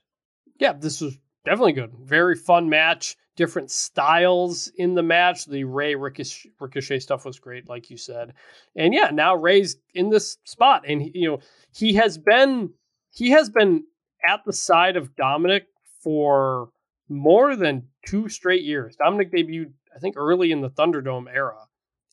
Yeah, 0.59 0.75
this 0.75 1.01
was 1.01 1.17
definitely 1.45 1.73
good. 1.73 1.93
Very 2.03 2.37
fun 2.37 2.69
match. 2.69 3.17
Different 3.37 3.71
styles 3.71 4.71
in 4.77 4.95
the 4.95 5.03
match. 5.03 5.47
The 5.47 5.65
Rey 5.65 5.95
Ricochet, 5.95 6.51
Ricochet 6.61 7.01
stuff 7.01 7.25
was 7.25 7.39
great, 7.39 7.69
like 7.69 7.91
you 7.91 7.97
said. 7.97 8.35
And 8.77 8.95
yeah, 8.95 9.11
now 9.11 9.35
Rey's 9.35 9.77
in 9.95 10.11
this 10.11 10.37
spot, 10.45 10.85
and 10.87 11.11
you 11.15 11.29
know 11.29 11.41
he 11.73 11.95
has 11.95 12.17
been 12.17 12.71
he 13.11 13.31
has 13.31 13.51
been 13.51 13.85
at 14.29 14.45
the 14.45 14.53
side 14.53 14.97
of 14.97 15.17
Dominic 15.17 15.67
for 16.03 16.69
more 17.09 17.57
than 17.57 17.89
two 18.07 18.29
straight 18.29 18.63
years. 18.63 18.97
Dominic 18.97 19.33
debuted, 19.33 19.73
I 19.95 19.99
think, 19.99 20.17
early 20.17 20.53
in 20.53 20.61
the 20.61 20.71
Thunderdome 20.71 21.27
era, 21.33 21.67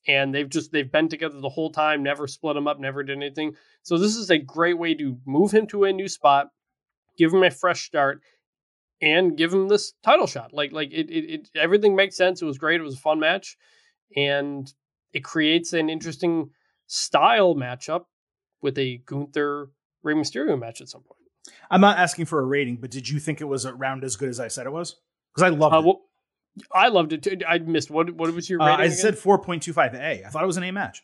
and 0.08 0.34
they've 0.34 0.50
just 0.50 0.72
they've 0.72 0.92
been 0.92 1.10
together 1.10 1.40
the 1.40 1.50
whole 1.50 1.72
time, 1.72 2.04
never 2.04 2.28
split 2.28 2.58
him 2.58 2.68
up, 2.68 2.80
never 2.80 3.04
did 3.04 3.18
anything. 3.18 3.56
So 3.84 3.98
this 3.98 4.16
is 4.16 4.30
a 4.30 4.38
great 4.38 4.78
way 4.78 4.94
to 4.96 5.18
move 5.26 5.52
him 5.52 5.68
to 5.68 5.84
a 5.84 5.94
new 5.94 6.08
spot, 6.08 6.48
give 7.18 7.34
him 7.34 7.44
a 7.44 7.52
fresh 7.52 7.86
start, 7.86 8.22
and 9.02 9.38
give 9.38 9.54
him 9.54 9.68
this 9.68 9.94
title 10.04 10.28
shot. 10.28 10.54
Like 10.54 10.72
like 10.72 10.92
it, 10.92 11.10
it, 11.10 11.34
it 11.34 11.50
everything 11.56 11.96
makes 11.96 12.16
sense. 12.16 12.42
It 12.42 12.46
was 12.46 12.58
great. 12.58 12.80
It 12.80 12.84
was 12.84 12.96
a 12.96 13.02
fun 13.02 13.20
match, 13.20 13.58
and 14.16 14.72
it 15.14 15.24
creates 15.24 15.74
an 15.74 15.90
interesting 15.90 16.50
style 16.88 17.56
matchup 17.56 18.06
with 18.62 18.78
a 18.78 18.98
Gunther 19.06 19.70
Rey 20.04 20.14
Mysterio 20.14 20.60
match 20.60 20.82
at 20.82 20.90
some 20.90 21.02
point. 21.02 21.18
I'm 21.70 21.82
not 21.82 21.98
asking 21.98 22.26
for 22.26 22.40
a 22.40 22.46
rating, 22.46 22.78
but 22.78 22.92
did 22.92 23.10
you 23.10 23.20
think 23.20 23.42
it 23.42 23.46
was 23.46 23.66
around 23.66 24.04
as 24.04 24.16
good 24.16 24.30
as 24.30 24.40
I 24.40 24.48
said 24.48 24.66
it 24.66 24.72
was? 24.72 24.98
Because 25.34 25.52
I 25.52 25.56
love 25.56 25.74
uh, 25.74 25.80
it. 25.80 25.86
Well, 25.86 26.02
I 26.74 26.90
loved 26.90 27.14
it 27.14 27.24
too. 27.24 27.38
I 27.48 27.60
missed 27.60 27.90
what 27.92 28.12
what 28.12 28.34
was 28.34 28.50
your 28.50 28.62
uh, 28.62 28.66
rating? 28.66 28.80
Uh, 28.80 28.84
I 28.84 28.86
again? 28.86 28.98
said 28.98 29.16
4.25 29.16 29.94
A. 29.96 30.26
I 30.26 30.30
thought 30.30 30.44
it 30.44 30.48
was 30.48 30.58
an 30.58 30.64
A 30.64 30.72
match. 30.72 31.04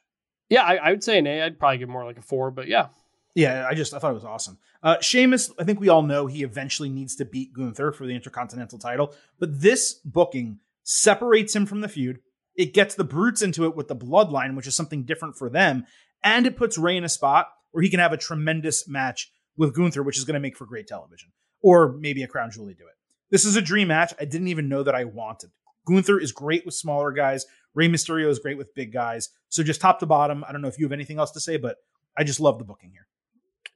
Yeah, 0.50 0.64
I, 0.64 0.76
I, 0.76 0.92
would 0.92 1.04
say 1.04 1.18
an 1.18 1.28
A. 1.28 1.42
I'd 1.42 1.60
probably 1.60 1.80
give 1.80 1.90
more 1.90 2.06
like 2.06 2.18
a 2.18 2.22
four, 2.22 2.52
but 2.52 2.68
yeah. 2.68 2.88
Yeah, 3.36 3.68
I 3.70 3.74
just 3.74 3.94
I 3.94 4.00
thought 4.00 4.12
it 4.12 4.16
was 4.16 4.26
awesome. 4.26 4.58
Uh 4.82 5.00
Sheamus, 5.02 5.52
I 5.60 5.64
think 5.64 5.80
we 5.80 5.90
all 5.90 6.04
know 6.04 6.28
he 6.28 6.44
eventually 6.44 6.90
needs 6.90 7.16
to 7.18 7.26
beat 7.26 7.54
Gunther 7.54 7.92
for 7.92 8.06
the 8.06 8.16
Intercontinental 8.16 8.80
title, 8.80 9.14
but 9.40 9.62
this 9.62 9.94
booking 10.06 10.60
separates 10.84 11.56
him 11.56 11.66
from 11.66 11.82
the 11.82 11.90
feud. 11.90 12.20
It 12.56 12.74
gets 12.74 12.96
the 12.96 13.04
brutes 13.04 13.42
into 13.42 13.66
it 13.66 13.76
with 13.76 13.88
the 13.88 13.96
bloodline, 13.96 14.56
which 14.56 14.66
is 14.66 14.76
something 14.76 15.04
different 15.04 15.38
for 15.38 15.50
them, 15.50 15.86
and 16.24 16.48
it 16.48 16.58
puts 16.58 16.78
Rey 16.78 16.98
in 16.98 17.04
a 17.04 17.10
spot 17.10 17.50
where 17.72 17.84
he 17.84 17.90
can 17.90 18.00
have 18.00 18.14
a 18.14 18.18
tremendous 18.18 18.88
match 18.88 19.32
with 19.56 19.76
Gunther, 19.76 20.04
which 20.04 20.18
is 20.18 20.26
going 20.26 20.34
to 20.34 20.40
make 20.40 20.58
for 20.58 20.66
great 20.66 20.88
television. 20.88 21.32
Or 21.62 21.92
maybe 21.92 22.24
a 22.24 22.28
Crown 22.28 22.52
Jewel 22.52 22.68
do 22.68 22.72
it. 22.72 22.97
This 23.30 23.46
is 23.46 23.56
a 23.56 23.62
dream 23.62 23.90
match 23.90 24.14
I 24.20 24.26
didn't 24.26 24.48
even 24.48 24.70
know 24.70 24.84
that 24.84 24.96
I 24.96 25.06
wanted. 25.06 25.52
Gunther 25.86 26.20
is 26.20 26.32
great 26.32 26.66
with 26.66 26.76
smaller 26.76 27.12
guys. 27.12 27.46
Rey 27.74 27.88
Mysterio 27.88 28.30
is 28.30 28.40
great 28.40 28.58
with 28.58 28.74
big 28.74 28.92
guys. 28.92 29.30
So 29.50 29.64
just 29.64 29.82
top 29.82 30.00
to 30.00 30.06
bottom, 30.06 30.44
I 30.48 30.52
don't 30.52 30.62
know 30.62 30.68
if 30.68 30.80
you 30.80 30.86
have 30.86 30.92
anything 30.92 31.20
else 31.20 31.32
to 31.32 31.40
say, 31.40 31.58
but 31.58 31.78
I 32.18 32.24
just 32.24 32.40
love 32.40 32.58
the 32.58 32.66
booking 32.66 32.92
here. 32.92 33.08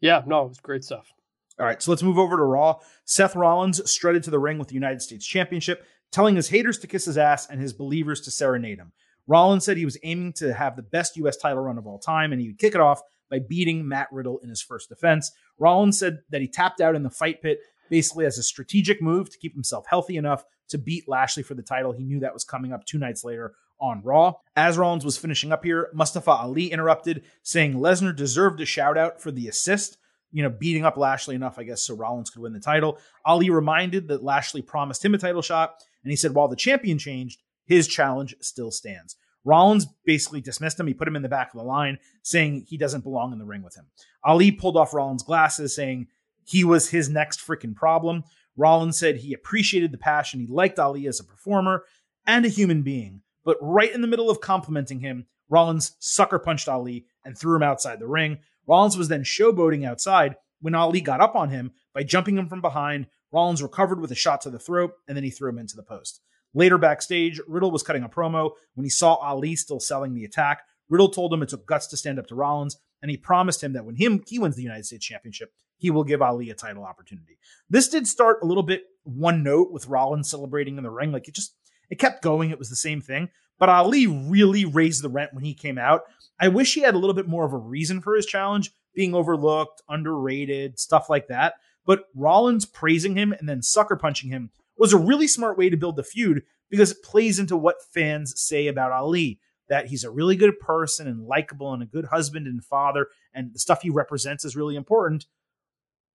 Yeah, 0.02 0.24
no, 0.26 0.48
it's 0.48 0.60
great 0.60 0.84
stuff. 0.84 1.14
All 1.60 1.66
right, 1.66 1.82
so 1.82 1.92
let's 1.92 2.02
move 2.02 2.18
over 2.18 2.38
to 2.38 2.44
Raw. 2.44 2.80
Seth 3.06 3.36
Rollins 3.36 3.90
strutted 3.90 4.24
to 4.24 4.32
the 4.32 4.40
ring 4.40 4.58
with 4.58 4.70
the 4.70 4.74
United 4.74 5.02
States 5.02 5.26
Championship, 5.26 5.86
telling 6.12 6.36
his 6.36 6.50
haters 6.50 6.80
to 6.80 6.88
kiss 6.88 7.06
his 7.06 7.18
ass 7.18 7.48
and 7.48 7.62
his 7.62 7.74
believers 7.74 8.22
to 8.22 8.32
serenade 8.32 8.80
him. 8.80 8.94
Rollins 9.28 9.64
said 9.64 9.78
he 9.78 9.86
was 9.86 9.98
aiming 10.04 10.34
to 10.34 10.54
have 10.54 10.76
the 10.76 10.82
best 10.82 11.16
U.S. 11.18 11.38
title 11.38 11.62
run 11.62 11.78
of 11.78 11.86
all 11.86 12.00
time, 12.00 12.32
and 12.32 12.42
he 12.42 12.48
would 12.48 12.58
kick 12.58 12.74
it 12.74 12.82
off 12.82 13.02
by 13.30 13.40
beating 13.40 13.88
Matt 13.88 14.08
Riddle 14.12 14.40
in 14.40 14.50
his 14.50 14.62
first 14.62 14.90
defense. 14.90 15.32
Rollins 15.60 16.00
said 16.00 16.20
that 16.32 16.42
he 16.42 16.48
tapped 16.48 16.82
out 16.82 16.96
in 16.96 17.04
the 17.04 17.10
fight 17.10 17.42
pit 17.42 17.60
basically 17.92 18.26
as 18.26 18.40
a 18.40 18.44
strategic 18.44 19.02
move 19.02 19.30
to 19.30 19.38
keep 19.38 19.54
himself 19.54 19.86
healthy 19.88 20.16
enough 20.16 20.46
to 20.70 20.80
beat 20.80 21.10
Lashley 21.10 21.44
for 21.44 21.54
the 21.54 21.62
title. 21.62 21.92
He 21.92 22.06
knew 22.06 22.22
that 22.22 22.34
was 22.34 22.46
coming 22.46 22.72
up 22.72 22.86
two 22.86 22.98
nights 22.98 23.24
later 23.24 23.54
on 23.80 24.02
Raw. 24.02 24.36
As 24.56 24.78
Rollins 24.78 25.04
was 25.04 25.18
finishing 25.18 25.52
up 25.52 25.66
here, 25.66 25.90
Mustafa 25.94 26.32
Ali 26.32 26.72
interrupted, 26.72 27.24
saying 27.44 27.74
Lesnar 27.74 28.16
deserved 28.16 28.62
a 28.62 28.66
shout 28.66 28.98
out 28.98 29.22
for 29.22 29.30
the 29.30 29.50
assist, 29.50 29.98
you 30.32 30.42
know, 30.42 30.50
beating 30.50 30.86
up 30.86 30.96
Lashley 30.96 31.36
enough, 31.36 31.60
I 31.60 31.64
guess, 31.64 31.84
so 31.84 31.94
Rollins 31.94 32.30
could 32.30 32.42
win 32.42 32.54
the 32.54 32.60
title. 32.62 32.98
Ali 33.26 33.50
reminded 33.50 34.08
that 34.08 34.24
Lashley 34.24 34.62
promised 34.62 35.04
him 35.04 35.14
a 35.14 35.18
title 35.18 35.42
shot, 35.42 35.76
and 36.04 36.12
he 36.12 36.16
said 36.16 36.34
while 36.34 36.48
the 36.48 36.56
champion 36.56 36.98
changed, 36.98 37.42
his 37.66 37.88
challenge 37.88 38.36
still 38.40 38.72
stands. 38.72 39.18
Rollins 39.44 39.88
basically 40.06 40.40
dismissed 40.40 40.80
him. 40.80 40.88
He 40.88 40.94
put 40.94 41.08
him 41.08 41.16
in 41.16 41.24
the 41.24 41.30
back 41.30 41.54
of 41.54 41.60
the 41.60 41.66
line, 41.66 41.98
saying 42.22 42.66
he 42.68 42.78
doesn't 42.78 43.04
belong 43.04 43.34
in 43.34 43.40
the 43.40 43.46
ring 43.46 43.64
with 43.64 43.76
him. 43.76 43.88
Ali 44.24 44.52
pulled 44.52 44.78
off 44.78 44.94
Rollins' 44.94 45.24
glasses, 45.24 45.76
saying 45.76 46.08
he 46.52 46.66
was 46.66 46.90
his 46.90 47.10
next 47.10 47.40
freaking 47.40 47.76
problem. 47.76 48.24
Rollins 48.58 49.00
said 49.00 49.18
he 49.18 49.34
appreciated 49.34 49.94
the 49.94 49.98
passion. 49.98 50.42
He 50.42 50.48
liked 50.48 50.80
Ali 50.80 51.08
as 51.08 51.20
a 51.20 51.24
performer 51.24 51.86
and 52.28 52.46
a 52.46 52.50
human 52.50 52.82
being. 52.82 53.22
But 53.46 53.58
right 53.62 53.94
in 53.94 54.02
the 54.02 54.08
middle 54.08 54.30
of 54.30 54.42
complimenting 54.42 55.00
him, 55.00 55.28
Rollins 55.50 55.96
sucker 56.00 56.40
punched 56.40 56.68
Ali 56.68 57.06
and 57.24 57.38
threw 57.38 57.56
him 57.56 57.64
outside 57.64 58.00
the 58.00 58.08
ring. 58.08 58.40
Rollins 58.68 58.98
was 58.98 59.08
then 59.08 59.24
showboating 59.24 59.88
outside 59.88 60.36
when 60.60 60.76
Ali 60.76 61.00
got 61.00 61.22
up 61.22 61.36
on 61.36 61.50
him 61.50 61.72
by 61.94 62.04
jumping 62.04 62.38
him 62.38 62.50
from 62.50 62.62
behind. 62.62 63.08
Rollins 63.32 63.64
recovered 63.64 64.02
with 64.02 64.12
a 64.12 64.16
shot 64.16 64.42
to 64.42 64.50
the 64.50 64.60
throat, 64.60 64.92
and 65.08 65.16
then 65.16 65.24
he 65.24 65.32
threw 65.32 65.50
him 65.50 65.58
into 65.58 65.78
the 65.78 65.84
post. 65.84 66.20
Later 66.54 66.78
backstage, 66.78 67.40
Riddle 67.48 67.72
was 67.72 67.82
cutting 67.82 68.04
a 68.04 68.10
promo 68.10 68.52
when 68.74 68.84
he 68.84 68.90
saw 68.90 69.16
Ali 69.16 69.56
still 69.56 69.80
selling 69.80 70.14
the 70.14 70.26
attack. 70.26 70.64
Riddle 70.90 71.10
told 71.10 71.34
him 71.34 71.42
it 71.42 71.50
took 71.50 71.66
guts 71.66 71.88
to 71.88 71.98
stand 71.98 72.20
up 72.20 72.28
to 72.28 72.36
Rollins, 72.36 72.78
and 73.02 73.10
he 73.10 73.16
promised 73.16 73.64
him 73.64 73.72
that 73.74 73.86
when 73.86 73.96
him 73.96 74.22
he 74.28 74.38
wins 74.38 74.58
the 74.58 74.64
United 74.64 74.86
States 74.86 75.06
Championship, 75.06 75.54
he 75.82 75.90
will 75.90 76.04
give 76.04 76.22
Ali 76.22 76.52
a 76.52 76.54
title 76.54 76.84
opportunity. 76.84 77.40
This 77.68 77.90
did 77.90 78.08
start 78.08 78.38
a 78.44 78.46
little 78.46 78.62
bit 78.62 78.84
one 79.04 79.42
note 79.42 79.72
with 79.72 79.88
Rollins 79.88 80.30
celebrating 80.30 80.78
in 80.78 80.84
the 80.84 80.92
ring, 80.92 81.12
like 81.12 81.28
it 81.28 81.34
just 81.34 81.56
it 81.90 81.98
kept 81.98 82.22
going. 82.22 82.52
It 82.52 82.60
was 82.60 82.70
the 82.70 82.76
same 82.76 83.02
thing, 83.02 83.30
but 83.58 83.68
Ali 83.68 84.06
really 84.06 84.64
raised 84.64 85.04
the 85.04 85.10
rent 85.10 85.34
when 85.34 85.44
he 85.44 85.56
came 85.56 85.80
out. 85.80 86.04
I 86.40 86.50
wish 86.50 86.76
he 86.76 86.82
had 86.82 86.94
a 86.94 87.00
little 87.00 87.16
bit 87.16 87.28
more 87.28 87.46
of 87.46 87.52
a 87.52 87.58
reason 87.58 88.00
for 88.00 88.16
his 88.16 88.28
challenge, 88.28 88.72
being 88.94 89.16
overlooked, 89.16 89.82
underrated, 89.90 90.78
stuff 90.80 91.10
like 91.10 91.28
that. 91.30 91.56
But 91.84 92.06
Rollins 92.14 92.66
praising 92.68 93.16
him 93.16 93.34
and 93.34 93.50
then 93.50 93.64
sucker 93.64 93.96
punching 93.96 94.30
him 94.30 94.52
was 94.78 94.94
a 94.94 95.00
really 95.00 95.28
smart 95.28 95.58
way 95.58 95.72
to 95.72 95.78
build 95.78 95.96
the 95.96 96.04
feud 96.04 96.44
because 96.70 96.92
it 96.92 97.04
plays 97.04 97.40
into 97.40 97.58
what 97.58 97.84
fans 97.92 98.40
say 98.40 98.68
about 98.68 98.92
Ali 98.92 99.40
that 99.68 99.88
he's 99.88 100.04
a 100.04 100.12
really 100.12 100.36
good 100.36 100.60
person 100.60 101.08
and 101.08 101.26
likable 101.26 101.74
and 101.74 101.82
a 101.82 101.88
good 101.88 102.06
husband 102.06 102.46
and 102.46 102.64
father, 102.64 103.08
and 103.34 103.54
the 103.54 103.60
stuff 103.60 103.82
he 103.82 103.90
represents 103.90 104.46
is 104.46 104.56
really 104.56 104.76
important. 104.76 105.26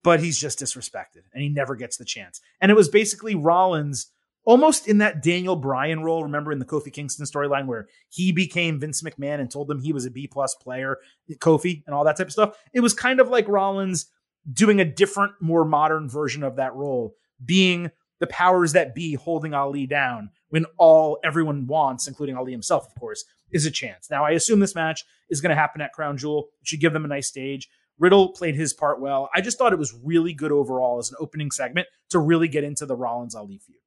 But 0.06 0.20
he's 0.20 0.38
just 0.38 0.60
disrespected 0.60 1.24
and 1.34 1.42
he 1.42 1.48
never 1.48 1.74
gets 1.74 1.96
the 1.96 2.04
chance. 2.04 2.40
And 2.60 2.70
it 2.70 2.76
was 2.76 2.88
basically 2.88 3.34
Rollins 3.34 4.12
almost 4.44 4.86
in 4.86 4.98
that 4.98 5.20
Daniel 5.20 5.56
Bryan 5.56 6.04
role. 6.04 6.22
Remember 6.22 6.52
in 6.52 6.60
the 6.60 6.64
Kofi 6.64 6.92
Kingston 6.92 7.26
storyline 7.26 7.66
where 7.66 7.88
he 8.08 8.30
became 8.30 8.78
Vince 8.78 9.02
McMahon 9.02 9.40
and 9.40 9.50
told 9.50 9.66
them 9.66 9.80
he 9.80 9.92
was 9.92 10.06
a 10.06 10.10
B 10.12 10.28
plus 10.28 10.54
player, 10.54 10.98
Kofi, 11.40 11.82
and 11.86 11.92
all 11.92 12.04
that 12.04 12.16
type 12.16 12.28
of 12.28 12.32
stuff. 12.32 12.56
It 12.72 12.80
was 12.80 12.94
kind 12.94 13.18
of 13.18 13.30
like 13.30 13.48
Rollins 13.48 14.06
doing 14.52 14.80
a 14.80 14.84
different, 14.84 15.32
more 15.40 15.64
modern 15.64 16.08
version 16.08 16.44
of 16.44 16.54
that 16.54 16.72
role, 16.76 17.16
being 17.44 17.90
the 18.20 18.28
powers 18.28 18.74
that 18.74 18.94
be 18.94 19.14
holding 19.14 19.54
Ali 19.54 19.88
down 19.88 20.30
when 20.50 20.66
all 20.78 21.18
everyone 21.24 21.66
wants, 21.66 22.06
including 22.06 22.36
Ali 22.36 22.52
himself, 22.52 22.86
of 22.86 22.94
course, 22.94 23.24
is 23.50 23.66
a 23.66 23.72
chance. 23.72 24.08
Now, 24.08 24.24
I 24.24 24.30
assume 24.30 24.60
this 24.60 24.76
match 24.76 25.04
is 25.28 25.40
going 25.40 25.50
to 25.50 25.60
happen 25.60 25.80
at 25.80 25.92
Crown 25.92 26.16
Jewel. 26.16 26.48
It 26.60 26.68
should 26.68 26.80
give 26.80 26.92
them 26.92 27.04
a 27.04 27.08
nice 27.08 27.26
stage. 27.26 27.68
Riddle 27.98 28.30
played 28.32 28.54
his 28.56 28.72
part 28.74 29.00
well. 29.00 29.30
I 29.34 29.40
just 29.40 29.58
thought 29.58 29.72
it 29.72 29.78
was 29.78 29.94
really 30.04 30.32
good 30.34 30.52
overall 30.52 30.98
as 30.98 31.10
an 31.10 31.16
opening 31.20 31.50
segment 31.50 31.86
to 32.10 32.18
really 32.18 32.48
get 32.48 32.62
into 32.64 32.84
the 32.86 32.94
Rollins 32.96 33.34
Ali 33.34 33.58
feud. 33.58 33.78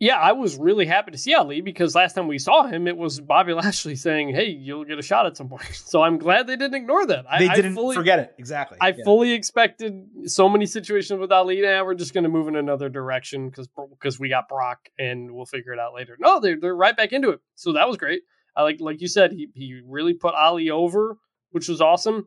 yeah, 0.00 0.16
I 0.18 0.32
was 0.32 0.56
really 0.56 0.84
happy 0.86 1.12
to 1.12 1.18
see 1.18 1.34
Ali 1.34 1.60
because 1.60 1.94
last 1.94 2.14
time 2.14 2.26
we 2.26 2.38
saw 2.38 2.66
him, 2.66 2.88
it 2.88 2.96
was 2.96 3.20
Bobby 3.20 3.52
Lashley 3.60 3.94
saying, 3.94 4.34
"Hey, 4.34 4.48
you'll 4.48 4.84
get 4.84 4.98
a 4.98 5.02
shot 5.02 5.24
at 5.26 5.36
some 5.36 5.48
point." 5.48 5.62
So 5.74 6.02
I'm 6.02 6.18
glad 6.18 6.46
they 6.48 6.56
didn't 6.56 6.74
ignore 6.74 7.06
that. 7.06 7.24
They 7.38 7.48
I, 7.48 7.54
didn't 7.54 7.72
I 7.72 7.74
fully, 7.76 7.94
forget 7.94 8.18
it 8.18 8.34
exactly. 8.38 8.78
I 8.80 8.88
Yeah. 8.88 9.04
fully 9.04 9.32
expected 9.32 9.94
so 10.26 10.48
many 10.48 10.66
situations 10.66 11.20
with 11.20 11.30
Ali. 11.30 11.60
Now 11.62 11.84
we're 11.84 11.94
just 11.94 12.12
going 12.12 12.24
to 12.24 12.30
move 12.30 12.48
in 12.48 12.56
another 12.56 12.88
direction 12.88 13.48
because 13.48 13.68
because 13.90 14.18
we 14.18 14.28
got 14.28 14.48
Brock 14.48 14.88
and 14.98 15.30
we'll 15.32 15.46
figure 15.46 15.72
it 15.72 15.78
out 15.78 15.94
later. 15.94 16.16
No, 16.18 16.40
they're 16.40 16.58
they're 16.60 16.76
right 16.76 16.96
back 16.96 17.12
into 17.12 17.30
it. 17.30 17.40
So 17.54 17.72
that 17.74 17.86
was 17.86 17.96
great. 17.96 18.22
I 18.56 18.62
like 18.62 18.78
like 18.80 19.00
you 19.00 19.08
said, 19.08 19.30
he 19.32 19.48
he 19.54 19.80
really 19.86 20.14
put 20.14 20.34
Ali 20.34 20.70
over, 20.70 21.16
which 21.52 21.68
was 21.68 21.80
awesome. 21.80 22.26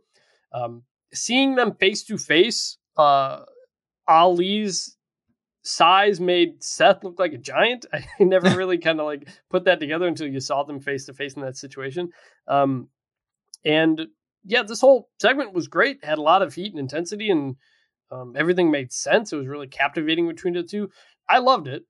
Um, 0.52 0.84
seeing 1.14 1.56
them 1.56 1.76
face 1.76 2.04
to 2.06 2.18
face, 2.18 2.78
uh, 2.98 3.42
Ali's 4.08 4.98
size 5.64 6.20
made 6.20 6.64
Seth 6.64 7.04
look 7.04 7.20
like 7.20 7.34
a 7.34 7.38
giant. 7.38 7.86
I 7.94 8.06
never 8.20 8.50
really 8.58 8.78
kind 8.78 9.00
of 9.00 9.06
like 9.06 9.28
put 9.50 9.66
that 9.66 9.80
together 9.80 10.08
until 10.08 10.28
you 10.28 10.40
saw 10.40 10.64
them 10.64 10.80
face 10.80 11.06
to 11.06 11.14
face 11.14 11.34
in 11.34 11.42
that 11.42 11.58
situation. 11.58 12.10
Um, 12.48 12.90
and 13.66 14.08
yeah, 14.46 14.64
this 14.64 14.82
whole 14.82 15.10
segment 15.22 15.54
was 15.54 15.68
great. 15.68 16.04
Had 16.04 16.18
a 16.18 16.22
lot 16.22 16.42
of 16.42 16.54
heat 16.54 16.72
and 16.72 16.80
intensity, 16.80 17.30
and 17.30 17.58
um, 18.12 18.34
everything 18.38 18.72
made 18.72 18.94
sense. 18.94 19.34
It 19.34 19.38
was 19.38 19.48
really 19.48 19.68
captivating 19.68 20.28
between 20.28 20.54
the 20.54 20.64
two. 20.64 20.90
I 21.30 21.40
loved 21.40 21.68
it. 21.68 21.84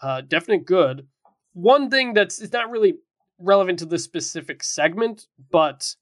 Uh, 0.00 0.20
definite 0.20 0.64
good. 0.64 1.08
One 1.54 1.90
thing 1.90 2.14
that's 2.14 2.40
it's 2.40 2.52
not 2.52 2.70
really 2.70 2.94
relevant 3.38 3.80
to 3.80 3.86
this 3.86 4.04
specific 4.04 4.62
segment, 4.62 5.26
but 5.50 5.96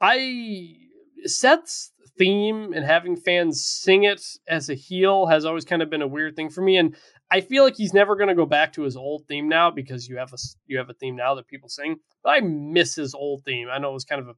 I 0.00 0.76
Seth's 1.24 1.92
theme 2.18 2.72
and 2.72 2.84
having 2.84 3.16
fans 3.16 3.64
sing 3.64 4.04
it 4.04 4.22
as 4.46 4.68
a 4.68 4.74
heel 4.74 5.26
has 5.26 5.44
always 5.44 5.64
kind 5.64 5.82
of 5.82 5.88
been 5.88 6.02
a 6.02 6.06
weird 6.06 6.36
thing 6.36 6.50
for 6.50 6.62
me, 6.62 6.76
and 6.76 6.94
I 7.30 7.40
feel 7.40 7.64
like 7.64 7.76
he's 7.76 7.94
never 7.94 8.16
going 8.16 8.28
to 8.28 8.34
go 8.34 8.46
back 8.46 8.72
to 8.74 8.82
his 8.82 8.96
old 8.96 9.26
theme 9.28 9.48
now 9.48 9.70
because 9.70 10.08
you 10.08 10.16
have 10.18 10.32
a 10.32 10.38
you 10.66 10.78
have 10.78 10.90
a 10.90 10.94
theme 10.94 11.16
now 11.16 11.34
that 11.34 11.46
people 11.46 11.68
sing. 11.68 11.96
But 12.22 12.30
I 12.30 12.40
miss 12.40 12.94
his 12.94 13.14
old 13.14 13.44
theme. 13.44 13.68
I 13.72 13.78
know 13.78 13.90
it 13.90 13.94
was 13.94 14.04
kind 14.04 14.20
of 14.20 14.28
a 14.28 14.34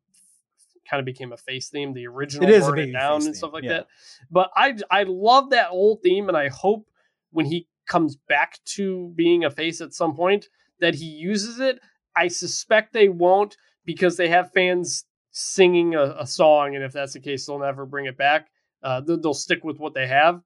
kind 0.89 1.01
of 1.01 1.07
became 1.07 1.33
a 1.33 1.37
face 1.37 1.69
theme, 1.69 1.93
the 1.93 2.07
original 2.07 2.49
It 2.49 2.55
is 2.55 2.67
a 2.67 2.71
Burn 2.71 2.79
It 2.81 2.93
down 2.93 3.15
and 3.15 3.25
theme, 3.25 3.35
stuff 3.35 3.53
like 3.53 3.65
yeah. 3.65 3.71
that. 3.71 3.87
But 4.31 4.51
I 4.55 4.77
I 4.91 5.05
love 5.05 5.51
that 5.51 5.71
old 5.71 6.03
theme, 6.03 6.29
and 6.29 6.37
I 6.37 6.49
hope 6.49 6.89
when 7.31 7.47
he 7.47 7.69
comes 7.87 8.17
back 8.17 8.59
to 8.65 9.13
being 9.17 9.45
a 9.45 9.51
face 9.51 9.81
at 9.81 9.93
some 9.93 10.15
point 10.15 10.49
that 10.81 10.95
he 10.95 11.07
uses 11.07 11.61
it. 11.61 11.81
I 12.15 12.29
suspect 12.29 12.93
they 12.93 13.09
won't 13.09 13.57
because 13.87 14.17
they 14.17 14.29
have 14.29 14.53
fans 14.53 15.05
singing 15.33 15.95
a, 15.95 16.15
a 16.21 16.27
song, 16.27 16.77
and 16.77 16.85
if 16.85 16.93
that's 16.93 17.15
the 17.15 17.21
case, 17.21 17.47
they'll 17.47 17.59
never 17.59 17.85
bring 17.87 18.07
it 18.07 18.17
back. 18.17 18.49
Uh, 18.83 19.01
they'll, 19.01 19.21
they'll 19.21 19.35
stick 19.35 19.65
with 19.65 19.79
what 19.79 19.95
they 19.95 20.07
have. 20.07 20.41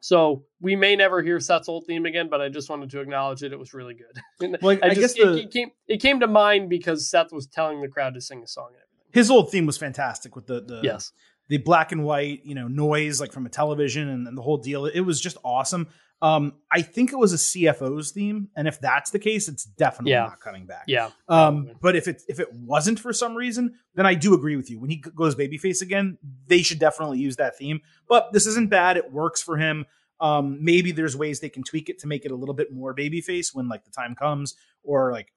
So 0.00 0.44
we 0.60 0.76
may 0.76 0.94
never 0.94 1.22
hear 1.22 1.40
Seth's 1.40 1.68
old 1.68 1.84
theme 1.86 2.06
again, 2.06 2.28
but 2.30 2.40
I 2.40 2.48
just 2.48 2.70
wanted 2.70 2.90
to 2.90 3.00
acknowledge 3.00 3.42
it. 3.42 3.52
It 3.52 3.58
was 3.58 3.74
really 3.74 3.94
good. 3.94 4.58
Well, 4.62 4.78
I 4.82 4.90
just, 4.94 5.00
guess 5.00 5.14
the- 5.14 5.32
it, 5.36 5.44
it 5.46 5.50
came 5.50 5.70
it 5.88 6.00
came 6.00 6.20
to 6.20 6.28
mind 6.28 6.68
because 6.70 7.10
Seth 7.10 7.32
was 7.32 7.46
telling 7.48 7.80
the 7.80 7.88
crowd 7.88 8.14
to 8.14 8.20
sing 8.20 8.42
a 8.42 8.46
song 8.46 8.68
and 8.68 8.76
everything. 8.76 9.10
His 9.12 9.30
old 9.30 9.50
theme 9.50 9.66
was 9.66 9.76
fantastic 9.76 10.36
with 10.36 10.46
the 10.46 10.60
the 10.60 10.80
Yes. 10.84 11.10
the 11.48 11.56
black 11.58 11.90
and 11.90 12.04
white, 12.04 12.42
you 12.44 12.54
know, 12.54 12.68
noise 12.68 13.20
like 13.20 13.32
from 13.32 13.46
a 13.46 13.48
television 13.48 14.08
and, 14.08 14.28
and 14.28 14.38
the 14.38 14.42
whole 14.42 14.58
deal. 14.58 14.86
It 14.86 15.00
was 15.00 15.20
just 15.20 15.36
awesome. 15.44 15.88
Um, 16.20 16.54
I 16.72 16.82
think 16.82 17.12
it 17.12 17.16
was 17.18 17.32
a 17.32 17.36
CFO's 17.36 18.10
theme, 18.10 18.48
and 18.56 18.66
if 18.66 18.80
that's 18.80 19.10
the 19.12 19.20
case, 19.20 19.46
it's 19.48 19.64
definitely 19.64 20.12
Yeah. 20.12 20.24
not 20.24 20.40
coming 20.40 20.66
back. 20.66 20.84
Yeah. 20.88 21.10
Um, 21.28 21.70
but 21.80 21.94
if 21.94 22.08
it 22.08 22.22
if 22.28 22.40
it 22.40 22.52
wasn't 22.52 22.98
for 22.98 23.12
some 23.12 23.36
reason, 23.36 23.74
then 23.94 24.04
I 24.04 24.14
do 24.14 24.34
agree 24.34 24.56
with 24.56 24.68
you. 24.68 24.80
When 24.80 24.90
he 24.90 24.96
goes 24.96 25.36
babyface 25.36 25.80
again, 25.80 26.18
they 26.48 26.62
should 26.62 26.80
definitely 26.80 27.18
use 27.20 27.36
that 27.36 27.56
theme. 27.56 27.80
But 28.08 28.32
this 28.32 28.46
isn't 28.48 28.68
bad; 28.68 28.96
it 28.96 29.12
works 29.12 29.40
for 29.42 29.56
him. 29.58 29.86
Um, 30.20 30.58
maybe 30.64 30.90
there's 30.90 31.16
ways 31.16 31.38
they 31.38 31.48
can 31.48 31.62
tweak 31.62 31.88
it 31.88 32.00
to 32.00 32.08
make 32.08 32.24
it 32.24 32.32
a 32.32 32.34
little 32.34 32.54
bit 32.54 32.72
more 32.72 32.92
babyface 32.92 33.54
when 33.54 33.68
like 33.68 33.84
the 33.84 33.92
time 33.92 34.16
comes, 34.16 34.56
or 34.82 35.12
like 35.12 35.32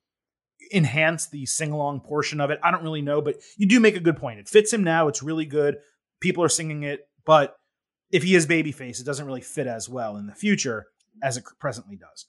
enhance 0.73 1.27
the 1.29 1.45
sing 1.45 1.71
along 1.71 1.99
portion 2.01 2.39
of 2.41 2.49
it. 2.49 2.59
I 2.63 2.71
don't 2.71 2.83
really 2.83 3.01
know, 3.01 3.21
but 3.21 3.35
you 3.57 3.67
do 3.67 3.79
make 3.79 3.95
a 3.95 3.99
good 3.99 4.17
point. 4.17 4.39
It 4.39 4.47
fits 4.49 4.73
him 4.73 4.83
now. 4.83 5.07
It's 5.07 5.21
really 5.21 5.45
good. 5.45 5.77
People 6.19 6.43
are 6.43 6.49
singing 6.49 6.83
it, 6.83 7.07
but 7.25 7.55
if 8.11 8.23
he 8.23 8.35
is 8.35 8.47
babyface, 8.47 8.99
it 8.99 9.05
doesn't 9.05 9.25
really 9.25 9.41
fit 9.41 9.67
as 9.67 9.87
well 9.89 10.17
in 10.17 10.27
the 10.27 10.35
future 10.35 10.87
as 11.23 11.37
it 11.37 11.43
presently 11.59 11.95
does. 11.95 12.25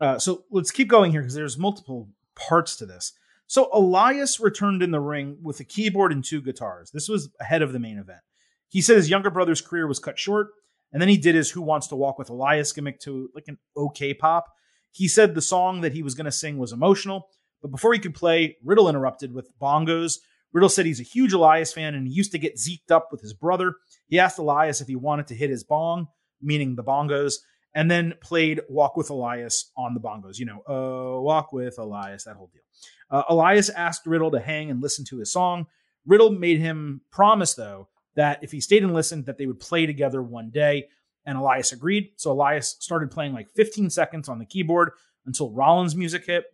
Uh, 0.00 0.18
so 0.18 0.44
let's 0.50 0.70
keep 0.70 0.88
going 0.88 1.10
here 1.10 1.20
because 1.20 1.34
there's 1.34 1.58
multiple 1.58 2.08
parts 2.34 2.76
to 2.76 2.86
this. 2.86 3.12
So 3.46 3.70
Elias 3.72 4.38
returned 4.38 4.82
in 4.82 4.90
the 4.90 5.00
ring 5.00 5.38
with 5.42 5.58
a 5.60 5.64
keyboard 5.64 6.12
and 6.12 6.22
two 6.22 6.42
guitars. 6.42 6.90
This 6.90 7.08
was 7.08 7.30
ahead 7.40 7.62
of 7.62 7.72
the 7.72 7.78
main 7.78 7.98
event. 7.98 8.20
He 8.68 8.82
said 8.82 8.96
his 8.96 9.10
younger 9.10 9.30
brother's 9.30 9.62
career 9.62 9.86
was 9.86 9.98
cut 9.98 10.18
short, 10.18 10.48
and 10.92 11.00
then 11.00 11.08
he 11.08 11.16
did 11.16 11.34
his 11.34 11.50
Who 11.50 11.62
Wants 11.62 11.86
to 11.88 11.96
Walk 11.96 12.18
with 12.18 12.28
Elias 12.28 12.72
gimmick 12.72 13.00
to 13.00 13.30
like 13.34 13.48
an 13.48 13.58
okay 13.76 14.12
pop. 14.12 14.46
He 14.92 15.08
said 15.08 15.34
the 15.34 15.42
song 15.42 15.80
that 15.80 15.94
he 15.94 16.02
was 16.02 16.14
going 16.14 16.26
to 16.26 16.32
sing 16.32 16.58
was 16.58 16.72
emotional, 16.72 17.28
but 17.62 17.70
before 17.70 17.92
he 17.92 17.98
could 17.98 18.14
play, 18.14 18.56
Riddle 18.62 18.88
interrupted 18.88 19.32
with 19.32 19.50
bongos. 19.58 20.18
Riddle 20.52 20.68
said 20.68 20.86
he's 20.86 21.00
a 21.00 21.04
huge 21.04 21.32
Elias 21.32 21.72
fan 21.72 21.94
and 21.94 22.06
he 22.06 22.12
used 22.12 22.32
to 22.32 22.38
get 22.38 22.56
zeked 22.56 22.90
up 22.90 23.08
with 23.10 23.20
his 23.20 23.34
brother. 23.34 23.74
He 24.08 24.18
asked 24.18 24.38
Elias 24.38 24.80
if 24.80 24.88
he 24.88 24.96
wanted 24.96 25.26
to 25.28 25.34
hit 25.34 25.50
his 25.50 25.64
bong, 25.64 26.08
meaning 26.40 26.74
the 26.74 26.84
bongos, 26.84 27.34
and 27.74 27.90
then 27.90 28.14
played 28.22 28.60
Walk 28.68 28.96
with 28.96 29.10
Elias 29.10 29.70
on 29.76 29.94
the 29.94 30.00
bongos. 30.00 30.38
You 30.38 30.46
know, 30.46 30.62
uh, 30.68 31.20
Walk 31.20 31.52
with 31.52 31.78
Elias, 31.78 32.24
that 32.24 32.36
whole 32.36 32.50
deal. 32.52 32.62
Uh, 33.10 33.24
Elias 33.28 33.68
asked 33.70 34.06
Riddle 34.06 34.30
to 34.30 34.40
hang 34.40 34.70
and 34.70 34.82
listen 34.82 35.04
to 35.06 35.18
his 35.18 35.32
song. 35.32 35.66
Riddle 36.06 36.30
made 36.30 36.58
him 36.58 37.02
promise, 37.10 37.54
though, 37.54 37.88
that 38.16 38.42
if 38.42 38.50
he 38.50 38.60
stayed 38.60 38.82
and 38.82 38.94
listened, 38.94 39.26
that 39.26 39.38
they 39.38 39.46
would 39.46 39.60
play 39.60 39.86
together 39.86 40.22
one 40.22 40.50
day. 40.50 40.88
And 41.26 41.36
Elias 41.36 41.72
agreed. 41.72 42.12
So 42.16 42.32
Elias 42.32 42.76
started 42.80 43.10
playing 43.10 43.34
like 43.34 43.50
15 43.50 43.90
seconds 43.90 44.28
on 44.28 44.38
the 44.38 44.46
keyboard 44.46 44.92
until 45.26 45.52
Rollins' 45.52 45.94
music 45.94 46.24
hit. 46.26 46.46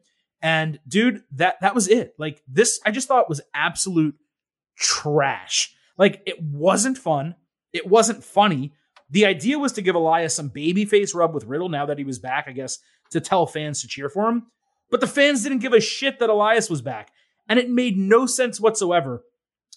And 0.45 0.79
dude, 0.87 1.23
that 1.33 1.57
that 1.63 1.75
was 1.75 1.89
it. 1.89 2.15
Like 2.19 2.43
this, 2.47 2.79
I 2.85 2.91
just 2.91 3.09
thought 3.09 3.29
was 3.31 3.41
absolute 3.55 4.15
trash. 4.77 5.75
Like 5.97 6.23
it 6.27 6.41
wasn't 6.43 6.99
fun. 6.99 7.35
It 7.73 7.89
wasn't 7.89 8.23
funny. 8.23 8.73
The 9.11 9.27
idea 9.27 9.59
was 9.59 9.73
to 9.73 9.83
give 9.83 9.95
Elias 9.95 10.35
some 10.35 10.51
babyface 10.51 11.15
rub 11.15 11.35
with 11.35 11.45
Riddle 11.45 11.69
now 11.69 11.87
that 11.87 11.99
he 11.99 12.05
was 12.05 12.19
back, 12.19 12.45
I 12.47 12.53
guess, 12.53 12.79
to 13.11 13.21
tell 13.21 13.47
fans 13.47 13.81
to 13.83 13.89
cheer 13.89 14.09
for 14.09 14.29
him. 14.29 14.47
But 14.91 15.01
the 15.01 15.07
fans 15.07 15.43
didn't 15.43 15.59
give 15.59 15.73
a 15.73 15.81
shit 15.81 16.19
that 16.19 16.31
Elias 16.31 16.69
was 16.71 16.83
back. 16.83 17.11
And 17.49 17.59
it 17.59 17.71
made 17.71 17.97
no 17.99 18.27
sense 18.27 18.61
whatsoever 18.61 19.23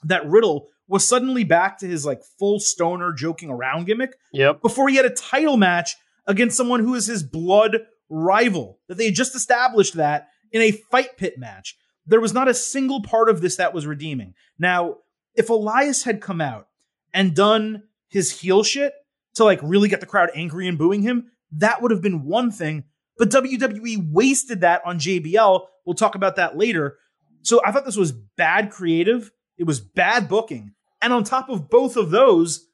that 0.03 0.28
Riddle 0.28 0.68
was 0.88 1.07
suddenly 1.07 1.43
back 1.43 1.78
to 1.80 1.88
his 1.88 2.05
like 2.05 2.22
full 2.39 2.59
stoner 2.59 3.11
joking 3.13 3.49
around 3.49 3.86
gimmick 3.86 4.15
Yep. 4.32 4.61
before 4.61 4.88
he 4.89 4.95
had 4.95 5.05
a 5.05 5.09
title 5.09 5.57
match 5.57 5.95
against 6.26 6.55
someone 6.57 6.80
who 6.80 6.93
is 6.95 7.07
his 7.07 7.24
blood 7.24 7.80
rival. 8.09 8.80
That 8.88 8.97
they 8.97 9.05
had 9.05 9.15
just 9.15 9.36
established 9.36 9.95
that 9.95 10.30
in 10.52 10.62
a 10.62 10.72
fight 10.72 11.18
pit 11.18 11.38
match. 11.38 11.78
There 12.06 12.22
was 12.22 12.34
not 12.34 12.48
a 12.48 12.54
single 12.54 13.02
part 13.02 13.30
of 13.30 13.41
this 13.41 13.58
that 13.58 13.74
was 13.74 13.86
redeeming. 13.86 14.34
Now, 14.58 14.98
if 15.36 15.50
Elias 15.50 16.04
had 16.04 16.22
come 16.22 16.41
out 16.41 16.68
and 17.14 17.36
done 17.36 17.84
his 18.10 18.39
heel 18.39 18.64
shit 18.64 18.93
to 19.36 19.43
like 19.43 19.60
really 19.62 19.89
get 19.89 20.00
the 20.00 20.06
crowd 20.06 20.30
angry 20.34 20.68
and 20.68 20.78
booing 20.78 21.02
him, 21.02 21.32
that 21.52 21.82
would 21.82 21.91
have 21.91 22.02
been 22.02 22.26
one 22.26 22.52
thing. 22.52 22.86
But 23.18 23.30
WWE 23.30 24.12
wasted 24.12 24.62
that 24.62 24.82
on 24.86 25.00
JBL. 25.00 25.66
We'll 25.86 25.95
talk 25.95 26.16
about 26.16 26.36
that 26.38 26.58
later. 26.58 26.98
So 27.41 27.62
I 27.66 27.72
thought 27.72 27.86
this 27.86 27.98
was 27.98 28.12
bad 28.12 28.72
creative. 28.72 29.32
It 29.58 29.66
was 29.66 29.80
bad 29.80 30.28
booking. 30.28 30.74
And 31.02 31.14
on 31.14 31.24
top 31.24 31.50
of 31.50 31.70
both 31.70 31.98
of 31.98 32.10
those, 32.10 32.68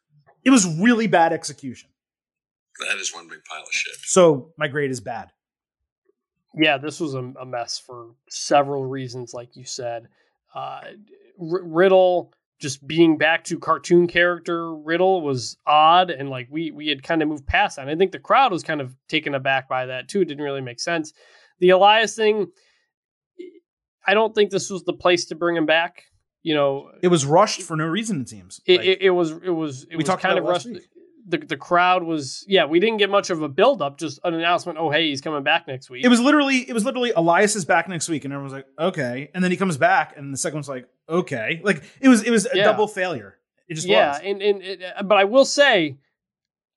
it 0.43 0.49
was 0.49 0.65
really 0.65 1.07
bad 1.07 1.33
execution. 1.33 1.89
That 2.79 2.97
is 2.97 3.13
one 3.13 3.27
big 3.27 3.43
pile 3.45 3.61
of 3.61 3.71
shit. 3.71 3.95
So 4.03 4.51
my 4.57 4.67
grade 4.67 4.91
is 4.91 4.99
bad. 4.99 5.31
Yeah, 6.55 6.77
this 6.77 6.99
was 6.99 7.13
a, 7.15 7.19
a 7.39 7.45
mess 7.45 7.79
for 7.79 8.07
several 8.29 8.85
reasons, 8.85 9.33
like 9.33 9.55
you 9.55 9.65
said. 9.65 10.07
Uh, 10.53 10.81
R- 11.39 11.63
Riddle 11.63 12.31
just 12.59 12.85
being 12.87 13.17
back 13.17 13.43
to 13.45 13.59
cartoon 13.59 14.07
character 14.07 14.73
Riddle 14.73 15.21
was 15.21 15.57
odd, 15.67 16.09
and 16.11 16.29
like 16.29 16.47
we 16.49 16.71
we 16.71 16.87
had 16.87 17.03
kind 17.03 17.21
of 17.21 17.27
moved 17.27 17.45
past 17.47 17.75
that. 17.75 17.81
And 17.83 17.91
I 17.91 17.95
think 17.95 18.11
the 18.11 18.19
crowd 18.19 18.51
was 18.51 18.63
kind 18.63 18.79
of 18.81 18.95
taken 19.09 19.35
aback 19.35 19.67
by 19.67 19.87
that 19.87 20.07
too. 20.07 20.21
It 20.21 20.25
didn't 20.29 20.43
really 20.43 20.61
make 20.61 20.79
sense. 20.79 21.11
The 21.59 21.69
Elias 21.71 22.15
thing, 22.15 22.47
I 24.05 24.13
don't 24.13 24.33
think 24.35 24.51
this 24.51 24.69
was 24.69 24.83
the 24.83 24.93
place 24.93 25.25
to 25.25 25.35
bring 25.35 25.55
him 25.55 25.65
back. 25.65 26.03
You 26.41 26.53
know, 26.55 26.91
It 27.01 27.07
was 27.07 27.25
rushed 27.25 27.61
for 27.61 27.75
no 27.77 27.85
reason. 27.85 28.21
It 28.21 28.29
seems. 28.29 28.59
it, 28.65 28.77
Like, 28.77 28.87
it, 28.87 29.01
it 29.03 29.09
was 29.11 29.31
it 29.31 29.49
was 29.49 29.83
it 29.83 29.91
we 29.91 29.97
was 29.97 30.05
talked 30.05 30.21
kind 30.21 30.37
of 30.37 30.43
rushed. 30.45 30.65
week. 30.67 30.83
The, 31.25 31.37
the 31.37 31.55
crowd 31.57 32.03
was 32.03 32.43
yeah 32.49 32.65
we 32.65 32.79
didn't 32.81 32.97
get 32.97 33.09
much 33.09 33.29
of 33.29 33.41
a 33.41 33.47
build 33.47 33.81
up 33.81 33.97
just 33.97 34.19
an 34.25 34.33
announcement 34.33 34.77
oh 34.77 34.89
hey 34.89 35.07
he's 35.09 35.21
coming 35.21 35.41
back 35.43 35.67
next 35.67 35.89
week 35.89 36.03
It 36.03 36.09
was 36.09 36.19
literally. 36.19 36.57
It 36.69 36.73
was 36.73 36.83
literally. 36.83 37.11
Elias 37.15 37.55
is 37.55 37.63
back 37.63 37.87
next 37.87 38.09
week, 38.09 38.25
and 38.25 38.33
everyone's 38.33 38.53
like, 38.53 38.65
okay. 38.77 39.29
And 39.33 39.41
then 39.43 39.49
he 39.49 39.55
comes 39.55 39.77
back, 39.77 40.15
and 40.17 40.33
the 40.33 40.37
second 40.37 40.57
one's 40.57 40.67
like, 40.69 40.85
okay. 41.07 41.61
Like 41.63 41.81
it 42.01 42.09
was. 42.09 42.23
It 42.23 42.31
was 42.31 42.45
a 42.45 42.49
Yeah. 42.57 42.65
double 42.65 42.87
failure. 42.89 43.37
It 43.69 43.75
just 43.75 43.87
yeah 43.87 44.09
was. 44.11 44.21
and, 44.25 44.41
and 44.41 44.61
it, 44.61 44.81
uh, 44.97 45.03
but 45.03 45.17
i 45.17 45.23
will 45.23 45.45
say 45.45 45.97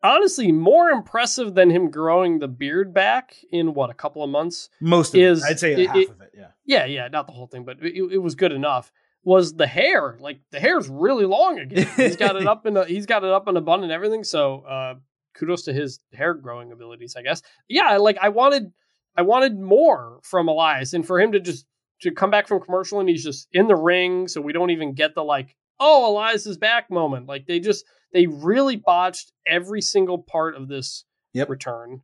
honestly 0.02 0.52
more 0.52 0.90
impressive 0.90 1.54
than 1.54 1.70
him 1.70 1.90
growing 1.90 2.38
the 2.38 2.48
beard 2.48 2.94
back 2.94 3.34
in 3.50 3.74
what 3.74 3.90
a 3.90 3.94
couple 3.94 4.22
of 4.22 4.30
months 4.30 4.68
Most 4.80 5.14
of 5.14 5.20
is- 5.20 5.42
it. 5.44 5.50
I'd 5.50 5.58
say 5.58 5.72
it- 5.72 5.86
half 5.88 5.96
it- 5.96 6.10
of 6.10 6.20
it. 6.20 6.32
Yeah. 6.36 6.46
yeah 6.64 6.84
yeah 6.84 7.08
not 7.08 7.26
the 7.26 7.32
whole 7.32 7.46
thing 7.48 7.64
but 7.64 7.78
it, 7.82 7.94
it 8.12 8.18
was 8.18 8.34
good 8.34 8.52
enough 8.52 8.92
was 9.26 9.54
the 9.54 9.66
hair 9.66 10.16
like 10.20 10.40
the 10.52 10.60
hair's 10.60 10.88
really 10.88 11.26
long 11.26 11.58
again 11.58 11.86
he's 11.96 12.16
got 12.16 12.36
it 12.36 12.46
up 12.52 12.64
in 12.64 12.76
a 12.76 12.84
he's 12.86 13.04
got 13.06 13.24
it 13.24 13.30
up 13.30 13.48
in 13.48 13.56
a 13.56 13.60
bun 13.60 13.82
and 13.82 13.92
everything 13.92 14.24
so 14.24 14.60
uh 14.60 14.94
kudos 15.36 15.64
to 15.64 15.72
his 15.72 16.00
hair 16.14 16.34
growing 16.34 16.72
abilities, 16.72 17.14
I 17.16 17.22
guess. 17.22 17.42
Yeah, 17.68 17.98
like 17.98 18.18
I 18.20 18.30
wanted 18.30 18.72
I 19.16 19.22
wanted 19.22 19.58
more 19.58 20.20
from 20.22 20.48
Elias 20.48 20.92
and 20.94 21.06
for 21.06 21.20
him 21.20 21.32
to 21.32 21.40
just 21.40 21.66
to 22.02 22.10
come 22.10 22.30
back 22.30 22.46
from 22.48 22.60
commercial 22.60 23.00
and 23.00 23.08
he's 23.08 23.24
just 23.24 23.48
in 23.52 23.68
the 23.68 23.76
ring 23.76 24.28
so 24.28 24.40
we 24.40 24.52
don't 24.52 24.70
even 24.70 24.94
get 24.94 25.14
the 25.14 25.22
like 25.22 25.54
oh 25.78 26.10
Elias 26.10 26.46
is 26.46 26.56
back 26.56 26.90
moment. 26.90 27.26
Like 27.26 27.46
they 27.46 27.60
just 27.60 27.84
they 28.12 28.26
really 28.26 28.76
botched 28.76 29.32
every 29.46 29.80
single 29.82 30.18
part 30.18 30.56
of 30.56 30.68
this 30.68 31.04
Yep. 31.34 31.50
return. 31.50 32.00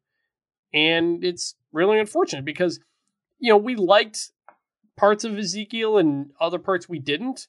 And 0.75 1.25
it's 1.25 1.55
really 1.73 1.99
unfortunate 1.99 2.45
because 2.45 2.81
you 3.39 3.51
know, 3.51 3.57
we 3.57 3.75
liked 3.77 4.31
parts 4.97 5.25
of 5.25 5.37
Ezekiel 5.37 5.99
and 5.99 6.31
other 6.41 6.59
parts 6.59 6.89
we 6.89 6.99
didn't. 6.99 7.47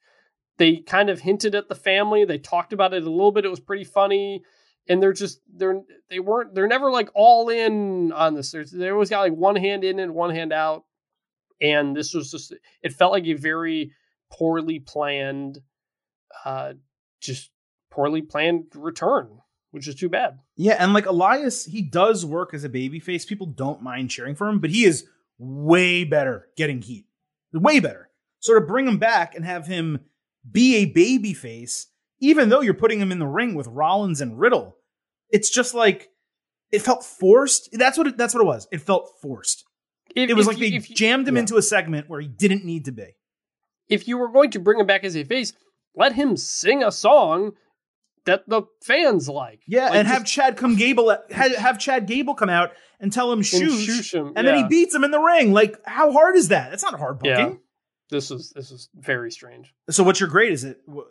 They 0.57 0.77
kind 0.77 1.09
of 1.09 1.21
hinted 1.21 1.55
at 1.55 1.67
the 1.67 1.75
family. 1.75 2.25
They 2.25 2.37
talked 2.37 2.73
about 2.73 2.93
it 2.93 3.03
a 3.03 3.09
little 3.09 3.31
bit. 3.31 3.45
It 3.45 3.49
was 3.49 3.59
pretty 3.59 3.83
funny. 3.83 4.43
And 4.87 5.01
they're 5.01 5.13
just 5.13 5.39
they're 5.55 5.81
they 6.09 6.19
weren't 6.19 6.53
they're 6.53 6.67
never 6.67 6.91
like 6.91 7.09
all 7.15 7.49
in 7.49 8.11
on 8.11 8.33
this. 8.33 8.51
There's 8.51 8.71
they 8.71 8.89
always 8.89 9.09
got 9.09 9.21
like 9.21 9.33
one 9.33 9.55
hand 9.55 9.83
in 9.83 9.99
and 9.99 10.13
one 10.13 10.29
hand 10.29 10.51
out. 10.51 10.83
And 11.61 11.95
this 11.95 12.13
was 12.13 12.31
just 12.31 12.53
it 12.81 12.93
felt 12.93 13.13
like 13.13 13.25
a 13.25 13.33
very 13.33 13.93
poorly 14.31 14.79
planned 14.79 15.59
uh 16.43 16.73
just 17.21 17.51
poorly 17.89 18.21
planned 18.21 18.65
return, 18.75 19.39
which 19.71 19.87
is 19.87 19.95
too 19.95 20.09
bad. 20.09 20.39
Yeah, 20.57 20.75
and 20.79 20.93
like 20.93 21.05
Elias, 21.05 21.65
he 21.65 21.81
does 21.81 22.25
work 22.25 22.53
as 22.53 22.63
a 22.63 22.69
babyface. 22.69 23.25
People 23.25 23.47
don't 23.47 23.81
mind 23.81 24.09
cheering 24.09 24.35
for 24.35 24.49
him, 24.49 24.59
but 24.59 24.71
he 24.71 24.83
is 24.83 25.05
way 25.37 26.03
better 26.03 26.49
getting 26.57 26.81
heat. 26.81 27.05
Way 27.53 27.79
better. 27.79 28.09
So 28.39 28.53
to 28.55 28.61
bring 28.61 28.87
him 28.87 28.97
back 28.97 29.35
and 29.35 29.45
have 29.45 29.67
him 29.67 29.99
be 30.49 30.75
a 30.77 30.91
babyface, 30.91 31.85
even 32.19 32.49
though 32.49 32.61
you're 32.61 32.73
putting 32.73 32.99
him 32.99 33.11
in 33.11 33.19
the 33.19 33.27
ring 33.27 33.55
with 33.55 33.67
Rollins 33.67 34.21
and 34.21 34.39
Riddle, 34.39 34.77
it's 35.29 35.49
just 35.49 35.73
like 35.73 36.09
it 36.71 36.81
felt 36.81 37.03
forced. 37.03 37.69
That's 37.73 37.97
what 37.97 38.07
it, 38.07 38.17
that's 38.17 38.33
what 38.33 38.41
it 38.41 38.47
was. 38.47 38.67
It 38.71 38.81
felt 38.81 39.09
forced. 39.21 39.63
If, 40.15 40.29
It 40.29 40.33
was 40.33 40.47
like 40.47 40.57
you- 40.57 40.69
they 40.69 40.75
you- 40.75 40.81
jammed 40.81 41.27
him 41.27 41.35
yeah. 41.35 41.41
into 41.41 41.57
a 41.57 41.61
segment 41.61 42.09
where 42.09 42.19
he 42.19 42.27
didn't 42.27 42.65
need 42.65 42.85
to 42.85 42.91
be. 42.91 43.15
if 43.89 44.07
you 44.07 44.17
were 44.17 44.29
going 44.31 44.49
to 44.51 44.59
bring 44.59 44.79
him 44.79 44.85
back 44.87 45.03
as 45.03 45.15
a 45.15 45.23
face, 45.23 45.53
let 45.95 46.13
him 46.13 46.35
sing 46.37 46.81
a 46.83 46.91
song 46.91 47.51
that 48.25 48.47
the 48.47 48.63
fans 48.83 49.27
like. 49.29 49.61
Yeah, 49.67 49.85
Like, 49.89 49.95
and 49.95 50.07
have 50.07 50.25
Chad 50.25 50.55
come 50.57 50.75
Gable 50.75 51.15
have, 51.31 51.55
have 51.55 51.77
Chad 51.79 52.07
Gable 52.07 52.33
come 52.35 52.49
out 52.49 52.71
and 53.03 53.13
tell 53.13 53.31
him 53.31 53.43
shoot, 53.43 53.69
shoosh 53.87 54.13
him. 54.13 54.33
and 54.35 54.47
then 54.47 54.57
he 54.57 54.63
beats 54.63 54.95
him 54.95 55.03
in 55.03 55.11
the 55.11 55.19
ring. 55.19 55.51
Like, 55.53 55.77
how 55.85 56.11
hard 56.11 56.35
is 56.35 56.47
that? 56.47 56.71
That's 56.71 56.81
not 56.81 56.97
hard 56.97 57.19
booking. 57.19 57.31
Yeah. 57.51 57.53
This 58.09 58.31
is 58.31 58.51
this 58.55 58.71
is 58.71 58.89
very 58.95 59.29
strange. 59.29 59.73
So, 59.91 60.03
what's 60.03 60.19
your 60.19 60.29
grade? 60.29 60.51
Is 60.53 60.63
it 60.63 60.81
Oh, 60.87 61.05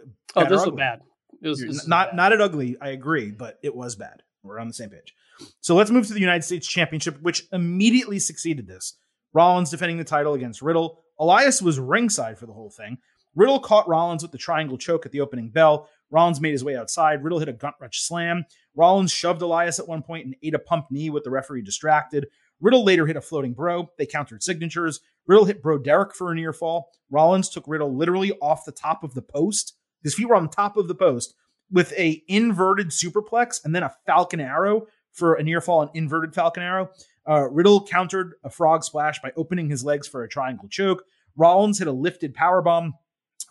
this 0.48 0.66
was 0.66 0.70
bad. 0.76 1.02
It 1.42 1.48
was, 1.48 1.60
this 1.60 1.68
is 1.82 1.88
not 1.88 2.10
bad. 2.10 2.16
not 2.16 2.32
at 2.32 2.40
ugly. 2.40 2.76
I 2.80 2.88
agree, 2.88 3.30
but 3.30 3.58
it 3.62 3.74
was 3.74 3.94
bad. 3.96 4.22
We're 4.42 4.58
on 4.58 4.66
the 4.68 4.74
same 4.74 4.90
page. 4.90 5.14
So 5.60 5.74
let's 5.74 5.90
move 5.90 6.06
to 6.06 6.14
the 6.14 6.20
United 6.20 6.42
States 6.42 6.66
Championship, 6.66 7.20
which 7.20 7.44
immediately 7.52 8.18
succeeded 8.18 8.66
this. 8.66 8.96
Rollins 9.32 9.70
defending 9.70 9.98
the 9.98 10.04
title 10.04 10.34
against 10.34 10.62
Riddle. 10.62 11.00
Elias 11.18 11.60
was 11.62 11.78
ringside 11.78 12.38
for 12.38 12.46
the 12.46 12.52
whole 12.52 12.70
thing. 12.70 12.98
Riddle 13.34 13.60
caught 13.60 13.88
Rollins 13.88 14.22
with 14.22 14.30
the 14.32 14.38
triangle 14.38 14.76
choke 14.78 15.06
at 15.06 15.12
the 15.12 15.20
opening 15.20 15.50
bell. 15.50 15.88
Rollins 16.12 16.40
made 16.40 16.52
his 16.52 16.62
way 16.62 16.76
outside. 16.76 17.24
Riddle 17.24 17.40
hit 17.40 17.48
a 17.48 17.54
gut 17.54 17.74
wrench 17.80 18.02
slam. 18.02 18.44
Rollins 18.76 19.10
shoved 19.10 19.42
Elias 19.42 19.78
at 19.78 19.88
one 19.88 20.02
point 20.02 20.26
and 20.26 20.36
ate 20.42 20.54
a 20.54 20.58
pump 20.58 20.86
knee 20.90 21.10
with 21.10 21.24
the 21.24 21.30
referee 21.30 21.62
distracted. 21.62 22.28
Riddle 22.60 22.84
later 22.84 23.06
hit 23.06 23.16
a 23.16 23.20
floating 23.20 23.54
bro. 23.54 23.90
They 23.98 24.06
countered 24.06 24.42
signatures. 24.42 25.00
Riddle 25.26 25.46
hit 25.46 25.62
Bro 25.62 25.78
Derek 25.78 26.14
for 26.14 26.30
a 26.30 26.34
near 26.34 26.52
fall. 26.52 26.90
Rollins 27.10 27.48
took 27.48 27.64
Riddle 27.66 27.96
literally 27.96 28.32
off 28.40 28.64
the 28.64 28.72
top 28.72 29.02
of 29.02 29.14
the 29.14 29.22
post. 29.22 29.74
His 30.02 30.14
feet 30.14 30.28
were 30.28 30.36
on 30.36 30.48
top 30.48 30.76
of 30.76 30.86
the 30.86 30.94
post 30.94 31.34
with 31.70 31.92
a 31.94 32.22
inverted 32.28 32.88
superplex 32.88 33.64
and 33.64 33.74
then 33.74 33.82
a 33.82 33.94
Falcon 34.06 34.40
Arrow 34.40 34.86
for 35.12 35.34
a 35.34 35.42
near 35.42 35.60
fall 35.60 35.82
and 35.82 35.90
inverted 35.94 36.34
Falcon 36.34 36.62
Arrow. 36.62 36.90
Uh, 37.28 37.48
Riddle 37.50 37.86
countered 37.86 38.34
a 38.44 38.50
frog 38.50 38.84
splash 38.84 39.20
by 39.22 39.32
opening 39.36 39.70
his 39.70 39.84
legs 39.84 40.06
for 40.06 40.22
a 40.22 40.28
triangle 40.28 40.68
choke. 40.68 41.04
Rollins 41.36 41.78
hit 41.78 41.88
a 41.88 41.92
lifted 41.92 42.34
power 42.34 42.60
bomb, 42.60 42.94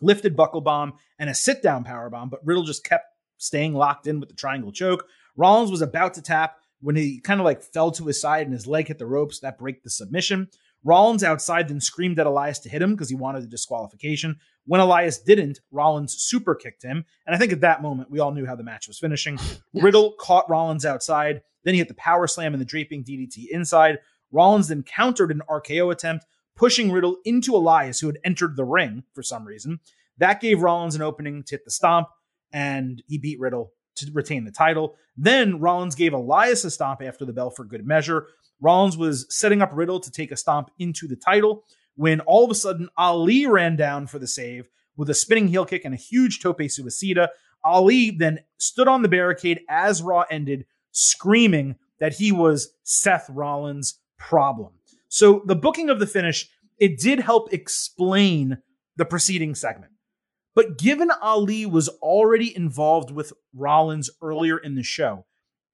lifted 0.02 0.36
buckle 0.36 0.62
bomb, 0.62 0.94
and 1.20 1.30
a 1.30 1.34
sit 1.34 1.62
down 1.62 1.84
power 1.84 2.10
bomb, 2.10 2.30
but 2.30 2.46
Riddle 2.46 2.64
just 2.64 2.84
kept 2.84 3.06
staying 3.38 3.74
locked 3.74 4.08
in 4.08 4.20
with 4.20 4.30
the 4.30 4.36
triangle 4.36 4.72
choke. 4.72 5.06
Rollins 5.36 5.72
was 5.72 5.82
about 5.82 6.14
to 6.16 6.22
tap 6.22 6.58
when 6.82 6.96
he 6.96 7.20
kind 7.20 7.40
of 7.40 7.46
like 7.46 7.62
fell 7.62 7.92
to 7.92 8.06
his 8.06 8.20
side 8.20 8.46
and 8.46 8.54
his 8.54 8.68
leg 8.68 8.88
hit 8.88 9.00
the 9.00 9.06
ropes. 9.06 9.40
That 9.40 9.58
break 9.58 9.84
the 9.84 9.90
submission. 9.90 10.50
Rollins 10.84 11.24
outside 11.24 11.68
then 11.68 11.80
screamed 11.80 12.20
at 12.20 12.26
Elias 12.26 12.60
to 12.60 12.70
hit 12.70 12.82
him 12.82 12.94
because 12.94 13.10
he 13.10 13.16
wanted 13.16 13.44
a 13.44 13.48
disqualification. 13.48 14.38
When 14.66 14.82
Elias 14.82 15.20
didn't, 15.20 15.60
Rollins 15.72 16.16
super 16.18 16.56
kicked 16.56 16.84
him. 16.84 17.06
And 17.26 17.36
I 17.36 17.40
think 17.40 17.52
at 17.52 17.62
that 17.62 17.82
moment, 17.82 18.10
we 18.10 18.20
all 18.20 18.32
knew 18.32 18.46
how 18.46 18.56
the 18.56 18.64
match 18.64 18.88
was 18.88 19.00
finishing. 19.00 19.38
Riddle 19.74 20.14
caught 20.20 20.50
Rollins 20.50 20.86
outside. 20.86 21.42
Then 21.64 21.76
he 21.76 21.80
hit 21.80 21.88
the 21.88 21.94
power 21.96 22.28
slam 22.28 22.54
and 22.54 22.62
the 22.62 22.66
draping 22.66 23.04
DDT 23.04 23.48
inside. 23.52 24.00
Rollins 24.32 24.70
then 24.70 24.84
countered 24.84 25.32
an 25.32 25.42
RKO 25.50 25.92
attempt, 25.92 26.26
pushing 26.56 26.92
Riddle 26.92 27.18
into 27.26 27.56
Elias, 27.56 28.00
who 28.00 28.08
had 28.08 28.20
entered 28.24 28.56
the 28.56 28.66
ring 28.66 29.04
for 29.14 29.24
some 29.24 29.46
reason. 29.46 29.80
That 30.18 30.42
gave 30.42 30.62
Rollins 30.62 30.96
an 30.96 31.02
opening 31.02 31.44
to 31.44 31.56
hit 31.56 31.66
the 31.66 31.72
stomp, 31.72 32.08
and 32.52 33.02
he 33.08 33.18
beat 33.18 33.40
Riddle 33.40 33.72
to 33.96 34.12
retain 34.14 34.46
the 34.46 34.52
title. 34.52 34.96
Then 35.18 35.60
Rollins 35.60 35.96
gave 35.96 36.14
Elias 36.14 36.64
a 36.64 36.72
stomp 36.72 37.02
after 37.02 37.26
the 37.26 37.34
bell 37.34 37.50
for 37.50 37.66
good 37.66 37.86
measure. 37.86 38.28
Rollins 38.60 38.98
was 38.98 39.26
setting 39.30 39.62
up 39.62 39.72
Riddle 39.74 40.00
to 40.00 40.12
take 40.12 40.32
a 40.32 40.38
stomp 40.38 40.70
into 40.78 41.08
the 41.08 41.16
title 41.16 41.64
when 41.96 42.20
all 42.22 42.46
of 42.46 42.52
a 42.52 42.56
sudden 42.56 42.90
Ali 42.98 43.46
ran 43.46 43.76
down 43.76 44.08
for 44.08 44.20
the 44.20 44.28
save 44.28 44.70
with 44.96 45.10
a 45.10 45.14
spinning 45.14 45.48
heel 45.48 45.66
kick 45.66 45.86
and 45.86 45.94
a 45.94 45.98
huge 45.98 46.40
tope 46.40 46.60
suicida. 46.60 47.30
Ali 47.64 48.12
then 48.12 48.40
stood 48.58 48.88
on 48.88 49.02
the 49.02 49.10
barricade 49.10 49.62
as 49.70 50.02
Raw 50.02 50.26
ended, 50.30 50.66
screaming 50.92 51.76
that 52.00 52.14
he 52.14 52.32
was 52.32 52.74
Seth 52.84 53.30
Rollins' 53.30 54.00
problem. 54.18 54.74
So 55.12 55.42
the 55.46 55.58
booking 55.58 55.90
of 55.90 56.00
the 56.00 56.08
finish, 56.08 56.48
it 56.80 56.98
did 56.98 57.20
help 57.20 57.52
explain 57.54 58.60
the 58.96 59.04
preceding 59.04 59.56
segment. 59.56 59.92
But 60.56 60.78
given 60.78 61.12
Ali 61.22 61.66
was 61.66 61.90
already 62.02 62.56
involved 62.56 63.12
with 63.12 63.34
Rollins 63.54 64.10
earlier 64.22 64.58
in 64.58 64.76
the 64.76 64.84
show, 64.84 65.26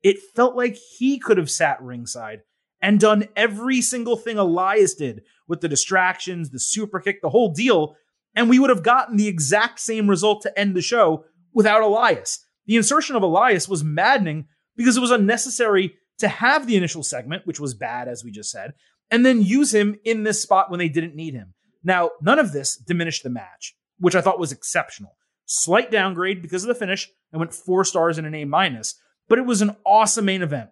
it 0.01 0.17
felt 0.35 0.55
like 0.55 0.75
he 0.75 1.19
could 1.19 1.38
have 1.38 1.51
sat 1.51 1.79
ringside 1.83 2.39
and 2.81 2.99
done 2.99 3.27
every 3.35 3.79
single 3.79 4.17
thing 4.17 4.39
Elias 4.39 4.95
did 4.95 5.21
with 5.47 5.61
the 5.61 5.69
distractions, 5.69 6.49
the 6.49 6.59
super 6.59 6.99
kick, 6.99 7.21
the 7.21 7.29
whole 7.29 7.53
deal, 7.53 7.95
and 8.35 8.49
we 8.49 8.57
would 8.57 8.71
have 8.71 8.83
gotten 8.83 9.17
the 9.17 9.27
exact 9.27 9.79
same 9.79 10.09
result 10.09 10.41
to 10.41 10.59
end 10.59 10.75
the 10.75 10.81
show 10.81 11.25
without 11.53 11.83
Elias. 11.83 12.43
The 12.65 12.75
insertion 12.75 13.15
of 13.15 13.21
Elias 13.21 13.69
was 13.69 13.83
maddening 13.83 14.47
because 14.75 14.97
it 14.97 15.01
was 15.01 15.11
unnecessary 15.11 15.93
to 16.17 16.27
have 16.27 16.65
the 16.65 16.75
initial 16.75 17.03
segment, 17.03 17.45
which 17.45 17.59
was 17.59 17.75
bad, 17.75 18.07
as 18.07 18.23
we 18.23 18.31
just 18.31 18.49
said, 18.49 18.73
and 19.12 19.26
then 19.26 19.41
use 19.41 19.74
him 19.74 19.95
in 20.03 20.24
this 20.24 20.41
spot 20.41 20.70
when 20.70 20.80
they 20.80 20.89
didn't 20.89 21.16
need 21.16 21.34
him. 21.34 21.53
Now, 21.84 22.12
none 22.22 22.39
of 22.39 22.51
this 22.51 22.76
diminished 22.76 23.24
the 23.24 23.30
match, 23.30 23.76
which 23.99 24.16
I 24.16 24.22
thought 24.22 24.40
was 24.40 24.52
exceptional. 24.52 25.15
Slight 25.45 25.91
downgrade 25.91 26.41
because 26.41 26.64
of 26.64 26.68
the 26.68 26.76
finish. 26.76 27.10
I 27.34 27.38
went 27.38 27.53
four 27.53 27.86
stars 27.86 28.18
and 28.18 28.27
an 28.27 28.36
A 28.36 28.45
minus, 28.45 28.95
but 29.27 29.40
it 29.40 29.45
was 29.45 29.61
an 29.61 29.76
awesome 29.86 30.26
main 30.26 30.41
event. 30.41 30.69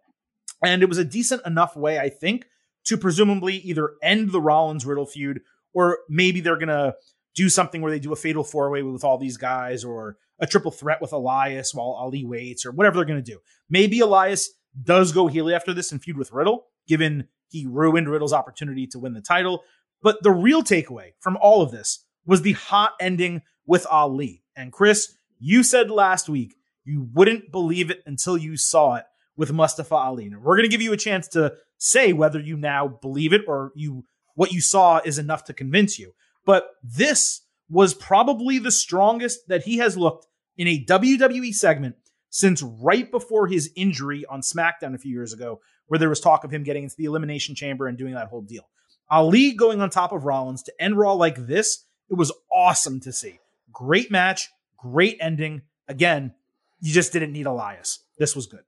And 0.62 0.84
it 0.84 0.90
was 0.90 0.98
a 0.98 1.06
decent 1.06 1.46
enough 1.46 1.76
way, 1.76 2.00
I 2.00 2.10
think, 2.10 2.48
to 2.86 2.98
presumably 2.98 3.56
either 3.58 3.92
end 4.02 4.32
the 4.32 4.42
Rollins 4.42 4.86
Riddle 4.86 5.06
feud 5.06 5.42
or 5.74 6.00
maybe 6.10 6.40
they're 6.40 6.58
going 6.58 6.70
to 6.70 6.96
do 7.36 7.50
something 7.50 7.82
where 7.82 7.92
they 7.92 8.00
do 8.00 8.14
a 8.14 8.16
fatal 8.16 8.44
four 8.44 8.72
way 8.72 8.82
with 8.82 9.04
all 9.04 9.18
these 9.18 9.38
guys 9.38 9.84
or 9.84 10.18
a 10.40 10.48
triple 10.48 10.72
threat 10.72 11.02
with 11.02 11.14
Elias 11.14 11.74
while 11.74 11.92
Ali 11.92 12.26
waits 12.26 12.66
or 12.66 12.72
whatever 12.72 12.96
they're 12.96 13.06
going 13.06 13.24
to 13.24 13.32
do. 13.32 13.40
Maybe 13.70 14.00
Elias 14.00 14.50
does 14.82 15.12
go 15.12 15.28
heel 15.28 15.54
after 15.54 15.74
this 15.74 15.92
and 15.92 16.02
feud 16.02 16.18
with 16.18 16.32
Riddle, 16.32 16.66
given 16.88 17.28
he 17.50 17.66
ruined 17.66 18.10
Riddle's 18.10 18.34
opportunity 18.34 18.88
to 18.88 19.00
win 19.00 19.14
the 19.14 19.22
title. 19.22 19.64
But 20.02 20.22
the 20.24 20.32
real 20.32 20.64
takeaway 20.64 21.14
from 21.20 21.38
all 21.42 21.62
of 21.62 21.72
this 21.72 22.06
was 22.26 22.42
the 22.42 22.54
hot 22.54 22.94
ending 23.00 23.42
with 23.66 23.88
Ali. 23.90 24.44
And 24.56 24.72
Chris, 24.72 25.16
you 25.40 25.64
said 25.64 25.90
last 25.90 26.30
week 26.30 26.56
you 26.84 27.08
wouldn't 27.14 27.52
believe 27.52 27.90
it 27.90 28.02
until 28.06 28.38
you 28.38 28.58
saw 28.58 28.96
it 28.96 29.06
with 29.36 29.52
Mustafa 29.52 29.96
Ali. 29.96 30.26
And 30.26 30.42
we're 30.42 30.56
going 30.56 30.70
to 30.70 30.72
give 30.72 30.82
you 30.82 30.94
a 30.94 30.98
chance 30.98 31.28
to 31.30 31.54
say 31.78 32.14
whether 32.14 32.40
you 32.40 32.58
now 32.58 32.88
believe 32.88 33.34
it 33.34 33.42
or 33.48 33.72
you 33.76 34.06
what 34.36 34.52
you 34.52 34.62
saw 34.62 35.00
is 35.04 35.18
enough 35.18 35.46
to 35.46 35.54
convince 35.54 35.98
you. 35.98 36.14
But 36.46 36.70
this 36.84 37.42
was 37.70 37.94
probably 37.94 38.60
the 38.60 38.72
strongest 38.72 39.48
that 39.48 39.64
he 39.64 39.78
has 39.78 39.98
looked 39.98 40.28
in 40.58 40.68
a 40.68 40.84
WWE 40.86 41.54
segment 41.54 41.96
since 42.30 42.62
right 42.62 43.10
before 43.10 43.48
his 43.48 43.72
injury 43.76 44.26
on 44.30 44.42
SmackDown 44.42 44.94
a 44.94 44.98
few 44.98 45.12
years 45.12 45.32
ago, 45.34 45.62
where 45.88 46.00
there 46.00 46.10
was 46.10 46.20
talk 46.20 46.44
of 46.44 46.52
him 46.52 46.64
getting 46.64 46.84
into 46.84 46.96
the 46.98 47.06
Elimination 47.06 47.56
Chamber 47.56 47.88
and 47.88 47.98
doing 47.98 48.14
that 48.14 48.28
whole 48.28 48.42
deal. 48.42 48.68
Ali 49.10 49.54
going 49.54 49.82
on 49.82 49.90
top 49.90 50.12
of 50.12 50.26
Rollins 50.26 50.64
to 50.64 50.74
end 50.82 50.98
Raw 50.98 51.14
like 51.14 51.48
this, 51.48 51.86
it 52.10 52.16
was 52.16 52.32
awesome 52.52 53.00
to 53.02 53.12
see. 53.12 53.40
Great 53.72 54.10
match, 54.10 54.50
great 54.78 55.18
ending. 55.20 55.62
Again, 55.88 56.34
you 56.82 56.94
just 56.94 57.14
didn't 57.14 57.34
need 57.34 57.46
Elias. 57.46 58.04
This 58.18 58.36
was 58.36 58.48
good. 58.48 58.64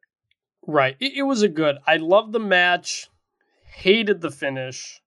Right. 0.65 0.95
It, 0.99 1.13
it 1.17 1.23
was 1.23 1.41
a 1.41 1.47
good. 1.47 1.77
I 1.87 1.97
loved 1.97 2.33
the 2.33 2.39
match. 2.39 3.09
Hated 3.65 4.21
the 4.21 4.31
finish. 4.31 5.01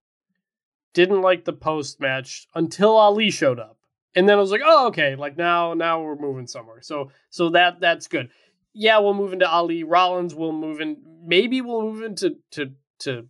Didn't 0.93 1.21
like 1.21 1.45
the 1.45 1.53
post 1.53 1.99
match 1.99 2.47
until 2.55 2.97
Ali 2.97 3.31
showed 3.31 3.59
up. 3.59 3.77
And 4.15 4.27
then 4.27 4.37
I 4.37 4.41
was 4.41 4.51
like, 4.51 4.61
"Oh, 4.63 4.87
okay. 4.87 5.15
Like 5.15 5.37
now 5.37 5.73
now 5.73 6.01
we're 6.01 6.17
moving 6.17 6.47
somewhere." 6.47 6.81
So 6.81 7.11
so 7.29 7.49
that 7.51 7.79
that's 7.79 8.07
good. 8.07 8.29
Yeah, 8.73 8.99
we'll 8.99 9.13
move 9.13 9.33
into 9.33 9.49
Ali. 9.49 9.83
Rollins 9.83 10.35
will 10.35 10.53
move 10.53 10.79
in. 10.81 10.97
Maybe 11.23 11.61
we'll 11.61 11.81
move 11.81 12.03
into 12.03 12.37
to 12.51 12.71
to 12.99 13.27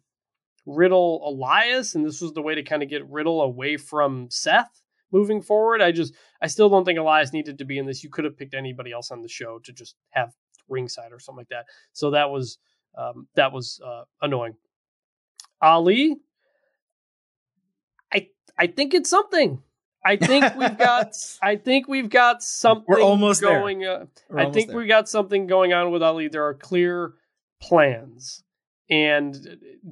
Riddle 0.65 1.21
Elias, 1.27 1.95
and 1.95 2.05
this 2.05 2.21
was 2.21 2.33
the 2.33 2.41
way 2.41 2.55
to 2.55 2.63
kind 2.63 2.83
of 2.83 2.89
get 2.89 3.07
Riddle 3.09 3.41
away 3.41 3.77
from 3.77 4.27
Seth 4.29 4.81
moving 5.11 5.41
forward. 5.41 5.81
I 5.81 5.91
just 5.91 6.13
I 6.41 6.47
still 6.47 6.69
don't 6.69 6.85
think 6.85 6.99
Elias 6.99 7.33
needed 7.33 7.57
to 7.57 7.65
be 7.65 7.77
in 7.77 7.85
this. 7.85 8.03
You 8.03 8.09
could 8.09 8.25
have 8.25 8.37
picked 8.37 8.53
anybody 8.53 8.91
else 8.91 9.11
on 9.11 9.21
the 9.21 9.27
show 9.27 9.59
to 9.59 9.73
just 9.73 9.95
have 10.11 10.31
ringside 10.69 11.11
or 11.11 11.19
something 11.19 11.39
like 11.39 11.49
that. 11.49 11.65
So 11.93 12.11
that 12.11 12.29
was 12.29 12.57
um, 12.97 13.27
that 13.35 13.51
was 13.51 13.79
uh, 13.85 14.03
annoying. 14.21 14.55
Ali, 15.61 16.17
I 18.13 18.29
I 18.57 18.67
think 18.67 18.93
it's 18.93 19.09
something. 19.09 19.61
I 20.03 20.15
think 20.15 20.55
we've 20.55 20.77
got. 20.77 21.13
I 21.41 21.55
think 21.55 21.87
we've 21.87 22.09
got 22.09 22.41
something. 22.41 22.85
We're 22.87 23.01
almost 23.01 23.41
going. 23.41 23.85
Uh, 23.85 24.05
I 24.35 24.49
think 24.49 24.69
there. 24.69 24.77
we 24.77 24.87
got 24.87 25.07
something 25.07 25.47
going 25.47 25.73
on 25.73 25.91
with 25.91 26.01
Ali. 26.01 26.27
There 26.27 26.45
are 26.45 26.53
clear 26.53 27.13
plans, 27.61 28.43
and 28.89 29.33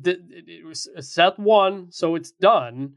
th- 0.03 0.19
it 0.29 0.65
was 0.65 0.89
Seth 0.99 1.37
won, 1.37 1.87
so 1.91 2.15
it's 2.15 2.31
done. 2.31 2.95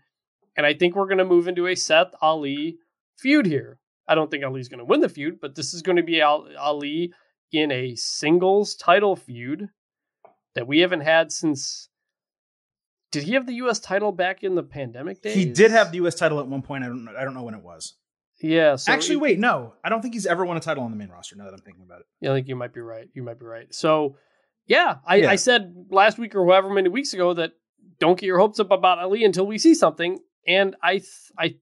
And 0.57 0.67
I 0.67 0.75
think 0.75 0.95
we're 0.95 1.07
going 1.07 1.19
to 1.19 1.25
move 1.25 1.49
into 1.49 1.67
a 1.67 1.75
Seth 1.75 2.15
Ali 2.21 2.77
feud 3.19 3.47
here. 3.47 3.79
I 4.09 4.15
don't 4.15 4.31
think 4.31 4.45
Ali's 4.45 4.69
going 4.69 4.79
to 4.79 4.85
win 4.85 5.01
the 5.01 5.09
feud, 5.09 5.39
but 5.41 5.55
this 5.55 5.73
is 5.73 5.83
going 5.83 5.97
to 5.97 6.03
be 6.03 6.21
Ali 6.21 7.13
in 7.53 7.71
a 7.71 7.95
singles 7.95 8.75
title 8.75 9.17
feud 9.17 9.69
that 10.55 10.67
we 10.67 10.81
haven't 10.81 11.01
had 11.01 11.33
since 11.33 11.89
did 13.13 13.23
he 13.23 13.35
have 13.35 13.47
the 13.47 13.55
U.S. 13.55 13.79
title 13.79 14.11
back 14.11 14.43
in 14.43 14.55
the 14.57 14.63
pandemic 14.63 15.23
days? 15.23 15.35
He 15.35 15.45
did 15.45 15.71
have 15.71 15.93
the 15.93 15.99
U.S. 15.99 16.15
title 16.15 16.41
at 16.41 16.49
one 16.49 16.63
point. 16.63 16.83
I 16.83 16.89
don't. 16.89 17.09
I 17.17 17.23
don't 17.25 17.35
know 17.35 17.45
when 17.45 17.55
it 17.55 17.63
was. 17.63 17.95
Yeah. 18.41 18.75
So 18.77 18.91
Actually, 18.91 19.17
wait. 19.17 19.39
No, 19.39 19.75
I 19.85 19.89
don't 19.89 20.03
think 20.03 20.15
he's 20.15 20.27
ever 20.27 20.45
won 20.45 20.57
a 20.57 20.61
title 20.61 20.83
on 20.83 20.91
the 20.91 20.97
main 20.97 21.11
roster. 21.11 21.37
Now 21.37 21.45
that 21.45 21.53
I'm 21.53 21.61
thinking 21.61 21.85
about 21.85 22.01
it. 22.01 22.07
Yeah, 22.21 22.33
I 22.33 22.35
think 22.35 22.49
you 22.49 22.57
might 22.57 22.75
be 22.75 22.81
right. 22.81 23.09
You 23.15 23.23
might 23.23 23.39
be 23.39 23.47
right. 23.47 23.73
So, 23.73 24.17
yeah, 24.67 24.97
I, 25.07 25.17
yeah. 25.17 25.31
I 25.31 25.37
said 25.37 25.75
last 25.91 26.19
week 26.19 26.35
or 26.35 26.45
however 26.45 26.71
many 26.71 26.89
weeks 26.89 27.13
ago 27.13 27.35
that 27.35 27.53
don't 28.01 28.19
get 28.19 28.27
your 28.27 28.39
hopes 28.39 28.59
up 28.59 28.73
about 28.73 28.99
Ali 28.99 29.25
until 29.25 29.47
we 29.47 29.59
see 29.59 29.75
something, 29.75 30.19
and 30.49 30.75
I, 30.83 30.95
th- 30.95 31.07
I, 31.39 31.55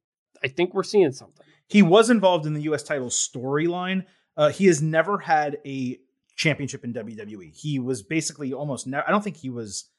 I 0.43 0.49
think 0.49 0.73
we're 0.73 0.85
seeing 0.85 1.13
something. 1.13 1.45
He 1.67 1.83
was 1.83 2.09
involved 2.09 2.47
in 2.47 2.55
the 2.55 2.63
U.S. 2.63 2.83
title 2.83 3.09
storyline. 3.09 4.05
Uh, 4.37 4.49
he 4.49 4.67
has 4.67 4.81
never 4.81 5.19
had 5.19 5.59
a 5.67 5.99
championship 6.37 6.83
in 6.85 6.95
WWE. 6.95 7.55
He 7.55 7.79
was 7.79 8.03
basically 8.03 8.53
almost 8.55 8.87
never. 8.87 9.07
I 9.07 9.11
don't 9.11 9.23
think 9.23 9.37
he 9.37 9.51
was 9.51 9.90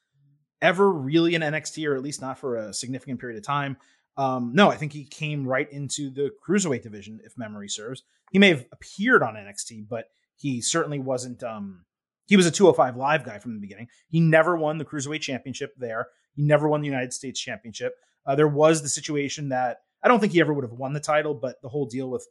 ever 0.62 0.92
really 0.92 1.36
in 1.36 1.42
NXT, 1.42 1.88
or 1.88 1.96
at 1.96 2.02
least 2.02 2.22
not 2.22 2.38
for 2.38 2.56
a 2.56 2.74
significant 2.74 3.20
period 3.20 3.38
of 3.38 3.44
time. 3.44 3.78
Um, 4.18 4.52
no, 4.54 4.70
I 4.70 4.76
think 4.76 4.94
he 4.94 5.06
came 5.06 5.48
right 5.48 5.72
into 5.72 6.10
the 6.10 6.32
cruiserweight 6.46 6.84
division, 6.84 7.20
if 7.24 7.38
memory 7.38 7.70
serves. 7.70 8.04
He 8.32 8.40
may 8.40 8.50
have 8.50 8.66
appeared 8.72 9.24
on 9.24 9.36
NXT, 9.36 9.88
but 9.90 10.06
he 10.36 10.62
certainly 10.62 11.00
wasn't. 11.00 11.44
Um, 11.44 11.86
he 12.28 12.38
was 12.38 12.46
a 12.46 12.52
205 12.52 12.96
live 12.98 13.24
guy 13.24 13.40
from 13.40 13.54
the 13.54 13.60
beginning. 13.60 13.88
He 14.08 14.20
never 14.20 14.56
won 14.56 14.78
the 14.78 14.86
cruiserweight 14.86 15.22
championship 15.22 15.74
there. 15.78 16.08
He 16.34 16.44
never 16.44 16.68
won 16.70 16.82
the 16.82 16.88
United 16.88 17.14
States 17.14 17.40
championship. 17.40 17.96
Uh, 18.26 18.36
there 18.36 18.48
was 18.48 18.82
the 18.82 18.90
situation 18.90 19.50
that 19.50 19.80
I 20.04 20.08
don't 20.08 20.20
think 20.20 20.34
he 20.34 20.40
ever 20.40 20.54
would 20.54 20.64
have 20.64 20.74
won 20.74 20.94
the 20.94 21.00
title, 21.00 21.34
but 21.34 21.62
the 21.62 21.70
whole 21.70 21.86
deal 21.86 22.10
with 22.10 22.26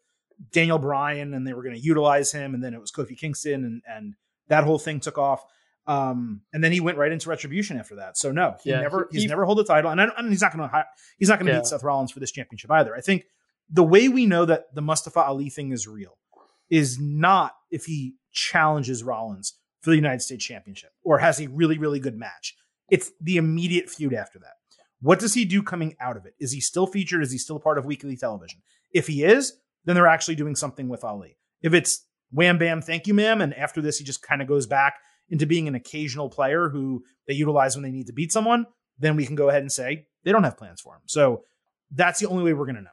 Daniel 0.52 0.78
Bryan 0.78 1.34
and 1.34 1.46
they 1.46 1.52
were 1.52 1.62
going 1.62 1.74
to 1.74 1.80
utilize 1.80 2.32
him, 2.32 2.54
and 2.54 2.62
then 2.62 2.74
it 2.74 2.80
was 2.80 2.92
Kofi 2.92 3.16
Kingston, 3.16 3.64
and 3.64 3.82
and 3.88 4.14
that 4.48 4.64
whole 4.64 4.78
thing 4.78 5.00
took 5.00 5.18
off. 5.18 5.44
Um, 5.86 6.42
and 6.52 6.62
then 6.62 6.72
he 6.72 6.80
went 6.80 6.98
right 6.98 7.10
into 7.10 7.28
retribution 7.28 7.78
after 7.78 7.96
that. 7.96 8.16
So 8.16 8.30
no, 8.30 8.56
he 8.62 8.70
yeah, 8.70 8.80
never 8.80 9.08
he's 9.10 9.22
he, 9.22 9.28
never 9.28 9.44
hold 9.44 9.58
the 9.58 9.64
title, 9.64 9.90
and, 9.90 10.00
I, 10.00 10.08
and 10.16 10.28
he's 10.28 10.42
not 10.42 10.56
going 10.56 10.68
to 10.68 10.86
he's 11.18 11.28
not 11.28 11.38
going 11.38 11.46
to 11.46 11.52
yeah. 11.52 11.58
beat 11.58 11.66
Seth 11.66 11.82
Rollins 11.82 12.12
for 12.12 12.20
this 12.20 12.30
championship 12.30 12.70
either. 12.70 12.94
I 12.94 13.00
think 13.00 13.24
the 13.70 13.82
way 13.82 14.08
we 14.08 14.26
know 14.26 14.44
that 14.44 14.74
the 14.74 14.82
Mustafa 14.82 15.20
Ali 15.20 15.50
thing 15.50 15.72
is 15.72 15.86
real 15.86 16.18
is 16.68 16.98
not 17.00 17.54
if 17.70 17.86
he 17.86 18.14
challenges 18.32 19.02
Rollins 19.02 19.54
for 19.80 19.90
the 19.90 19.96
United 19.96 20.20
States 20.20 20.44
Championship 20.44 20.90
or 21.02 21.18
has 21.18 21.40
a 21.40 21.48
really 21.48 21.78
really 21.78 21.98
good 21.98 22.16
match. 22.16 22.56
It's 22.90 23.10
the 23.20 23.36
immediate 23.36 23.88
feud 23.88 24.14
after 24.14 24.38
that. 24.40 24.54
What 25.00 25.18
does 25.18 25.32
he 25.32 25.44
do 25.44 25.62
coming 25.62 25.96
out 25.98 26.16
of 26.16 26.26
it? 26.26 26.34
Is 26.38 26.52
he 26.52 26.60
still 26.60 26.86
featured? 26.86 27.22
Is 27.22 27.32
he 27.32 27.38
still 27.38 27.58
part 27.58 27.78
of 27.78 27.86
weekly 27.86 28.16
television? 28.16 28.60
If 28.92 29.06
he 29.06 29.24
is, 29.24 29.54
then 29.84 29.94
they're 29.94 30.06
actually 30.06 30.34
doing 30.34 30.56
something 30.56 30.88
with 30.88 31.04
Ali. 31.04 31.38
If 31.62 31.72
it's 31.72 32.04
wham 32.30 32.58
bam, 32.58 32.82
thank 32.82 33.06
you, 33.06 33.14
ma'am, 33.14 33.40
and 33.40 33.54
after 33.54 33.80
this 33.80 33.98
he 33.98 34.04
just 34.04 34.22
kind 34.22 34.42
of 34.42 34.48
goes 34.48 34.66
back 34.66 34.94
into 35.30 35.46
being 35.46 35.68
an 35.68 35.74
occasional 35.74 36.28
player 36.28 36.68
who 36.68 37.04
they 37.26 37.34
utilize 37.34 37.76
when 37.76 37.82
they 37.82 37.90
need 37.90 38.08
to 38.08 38.12
beat 38.12 38.32
someone, 38.32 38.66
then 38.98 39.16
we 39.16 39.24
can 39.24 39.36
go 39.36 39.48
ahead 39.48 39.62
and 39.62 39.72
say 39.72 40.06
they 40.24 40.32
don't 40.32 40.44
have 40.44 40.58
plans 40.58 40.80
for 40.80 40.94
him. 40.94 41.02
So 41.06 41.44
that's 41.90 42.20
the 42.20 42.28
only 42.28 42.44
way 42.44 42.52
we're 42.52 42.66
going 42.66 42.76
to 42.76 42.82
know. 42.82 42.90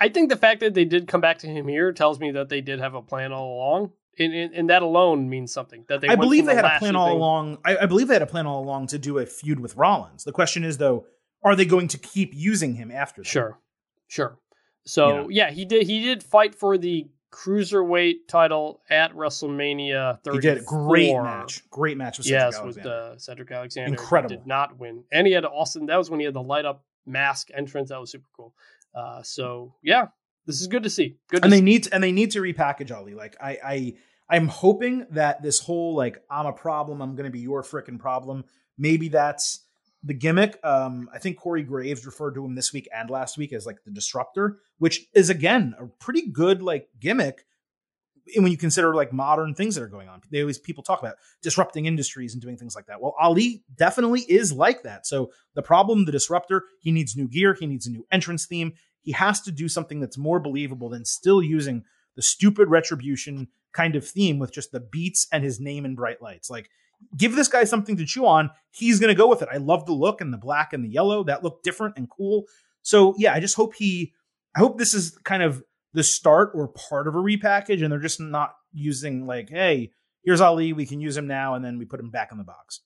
I 0.00 0.08
think 0.08 0.30
the 0.30 0.36
fact 0.36 0.60
that 0.60 0.72
they 0.72 0.86
did 0.86 1.08
come 1.08 1.20
back 1.20 1.38
to 1.40 1.46
him 1.46 1.68
here 1.68 1.92
tells 1.92 2.18
me 2.18 2.30
that 2.32 2.48
they 2.48 2.62
did 2.62 2.80
have 2.80 2.94
a 2.94 3.02
plan 3.02 3.32
all 3.32 3.56
along. 3.56 3.92
And, 4.18 4.32
and, 4.32 4.54
and 4.54 4.70
that 4.70 4.82
alone 4.82 5.28
means 5.28 5.52
something. 5.52 5.84
That 5.88 6.00
they 6.00 6.08
I 6.08 6.14
believe 6.14 6.46
they 6.46 6.54
had 6.54 6.64
a 6.64 6.78
plan 6.78 6.94
all 6.96 7.08
thing. 7.08 7.16
along. 7.16 7.58
I, 7.64 7.78
I 7.78 7.86
believe 7.86 8.08
they 8.08 8.14
had 8.14 8.22
a 8.22 8.26
plan 8.26 8.46
all 8.46 8.62
along 8.62 8.86
to 8.88 8.98
do 8.98 9.18
a 9.18 9.26
feud 9.26 9.58
with 9.58 9.76
Rollins. 9.76 10.24
The 10.24 10.32
question 10.32 10.64
is, 10.64 10.78
though, 10.78 11.06
are 11.42 11.56
they 11.56 11.64
going 11.64 11.88
to 11.88 11.98
keep 11.98 12.32
using 12.32 12.74
him 12.74 12.90
after 12.92 13.22
that? 13.22 13.28
Sure, 13.28 13.58
sure. 14.06 14.38
So 14.86 15.08
you 15.08 15.14
know? 15.14 15.28
yeah, 15.30 15.50
he 15.50 15.64
did. 15.64 15.86
He 15.86 16.02
did 16.02 16.22
fight 16.22 16.54
for 16.54 16.78
the 16.78 17.08
cruiserweight 17.34 18.28
title 18.28 18.80
at 18.88 19.12
WrestleMania 19.12 20.22
34. 20.22 20.34
He 20.34 20.40
did 20.40 20.64
great 20.64 21.12
match, 21.12 21.68
great 21.70 21.96
match 21.96 22.18
with 22.18 22.26
Cedric 22.26 22.40
yes, 22.40 22.56
Cedric 22.56 22.76
with 22.76 22.86
uh, 22.86 23.18
Cedric 23.18 23.50
Alexander. 23.50 23.90
Incredible. 23.90 24.36
Did 24.36 24.46
not 24.46 24.78
win, 24.78 25.04
and 25.10 25.26
he 25.26 25.32
had 25.32 25.44
Austin. 25.44 25.86
That 25.86 25.96
was 25.96 26.10
when 26.10 26.20
he 26.20 26.26
had 26.26 26.34
the 26.34 26.42
light 26.42 26.64
up 26.64 26.84
mask 27.06 27.48
entrance. 27.52 27.90
That 27.90 28.00
was 28.00 28.12
super 28.12 28.28
cool. 28.36 28.54
Uh, 28.94 29.22
so 29.22 29.74
yeah, 29.82 30.06
this 30.46 30.60
is 30.60 30.68
good 30.68 30.84
to 30.84 30.90
see. 30.90 31.16
Good, 31.28 31.38
to 31.38 31.44
and 31.44 31.52
see. 31.52 31.58
they 31.58 31.64
need 31.64 31.84
to, 31.84 31.94
and 31.94 32.04
they 32.04 32.12
need 32.12 32.30
to 32.32 32.40
repackage 32.40 32.94
Ali. 32.94 33.14
Like 33.14 33.36
I, 33.40 33.58
I, 33.64 33.94
I'm 34.28 34.48
hoping 34.48 35.06
that 35.10 35.42
this 35.42 35.58
whole 35.58 35.96
like 35.96 36.22
I'm 36.30 36.46
a 36.46 36.52
problem, 36.52 37.02
I'm 37.02 37.16
going 37.16 37.26
to 37.26 37.32
be 37.32 37.40
your 37.40 37.62
freaking 37.62 37.98
problem. 37.98 38.44
Maybe 38.78 39.08
that's 39.08 39.63
the 40.04 40.14
gimmick. 40.14 40.58
Um, 40.62 41.08
I 41.12 41.18
think 41.18 41.38
Corey 41.38 41.62
Graves 41.62 42.04
referred 42.04 42.34
to 42.34 42.44
him 42.44 42.54
this 42.54 42.72
week 42.72 42.88
and 42.94 43.08
last 43.08 43.38
week 43.38 43.52
as 43.52 43.66
like 43.66 43.82
the 43.84 43.90
disruptor, 43.90 44.58
which 44.78 45.06
is 45.14 45.30
again 45.30 45.74
a 45.80 45.86
pretty 45.86 46.28
good 46.28 46.62
like 46.62 46.88
gimmick 47.00 47.46
when 48.36 48.50
you 48.50 48.56
consider 48.56 48.94
like 48.94 49.12
modern 49.12 49.54
things 49.54 49.74
that 49.74 49.82
are 49.82 49.88
going 49.88 50.08
on. 50.08 50.20
They 50.30 50.40
always 50.40 50.58
people 50.58 50.82
talk 50.82 51.00
about 51.00 51.16
disrupting 51.42 51.86
industries 51.86 52.34
and 52.34 52.42
doing 52.42 52.56
things 52.56 52.76
like 52.76 52.86
that. 52.86 53.00
Well, 53.00 53.14
Ali 53.20 53.64
definitely 53.76 54.20
is 54.20 54.52
like 54.52 54.82
that. 54.82 55.06
So 55.06 55.30
the 55.54 55.62
problem, 55.62 56.04
the 56.04 56.12
disruptor, 56.12 56.64
he 56.80 56.92
needs 56.92 57.16
new 57.16 57.28
gear, 57.28 57.54
he 57.58 57.66
needs 57.66 57.86
a 57.86 57.90
new 57.90 58.06
entrance 58.12 58.46
theme. 58.46 58.74
He 59.02 59.12
has 59.12 59.40
to 59.42 59.52
do 59.52 59.68
something 59.68 60.00
that's 60.00 60.16
more 60.16 60.40
believable 60.40 60.88
than 60.88 61.04
still 61.04 61.42
using 61.42 61.84
the 62.16 62.22
stupid 62.22 62.70
retribution 62.70 63.48
kind 63.72 63.96
of 63.96 64.06
theme 64.06 64.38
with 64.38 64.52
just 64.52 64.72
the 64.72 64.80
beats 64.80 65.26
and 65.32 65.44
his 65.44 65.60
name 65.60 65.84
in 65.84 65.94
bright 65.94 66.22
lights. 66.22 66.48
Like 66.48 66.70
give 67.16 67.34
this 67.34 67.48
guy 67.48 67.64
something 67.64 67.96
to 67.96 68.04
chew 68.04 68.26
on. 68.26 68.50
He's 68.70 69.00
going 69.00 69.08
to 69.08 69.14
go 69.14 69.28
with 69.28 69.42
it. 69.42 69.48
I 69.52 69.58
love 69.58 69.86
the 69.86 69.92
look 69.92 70.20
and 70.20 70.32
the 70.32 70.38
black 70.38 70.72
and 70.72 70.84
the 70.84 70.88
yellow. 70.88 71.24
That 71.24 71.44
looked 71.44 71.64
different 71.64 71.96
and 71.96 72.08
cool. 72.10 72.44
So 72.82 73.14
yeah, 73.18 73.32
I 73.32 73.40
just 73.40 73.56
hope 73.56 73.74
he, 73.74 74.12
I 74.56 74.60
hope 74.60 74.78
this 74.78 74.94
is 74.94 75.18
kind 75.24 75.42
of 75.42 75.62
the 75.92 76.02
start 76.02 76.50
or 76.54 76.68
part 76.68 77.08
of 77.08 77.14
a 77.14 77.18
repackage 77.18 77.82
and 77.82 77.90
they're 77.90 77.98
just 77.98 78.20
not 78.20 78.54
using 78.72 79.26
like, 79.26 79.48
hey, 79.48 79.90
here's 80.24 80.40
Ali, 80.40 80.72
we 80.72 80.86
can 80.86 81.00
use 81.00 81.16
him 81.16 81.26
now, 81.26 81.54
and 81.54 81.64
then 81.64 81.78
we 81.78 81.84
put 81.84 82.00
him 82.00 82.10
back 82.10 82.32
in 82.32 82.38
the 82.38 82.44
box. 82.44 82.80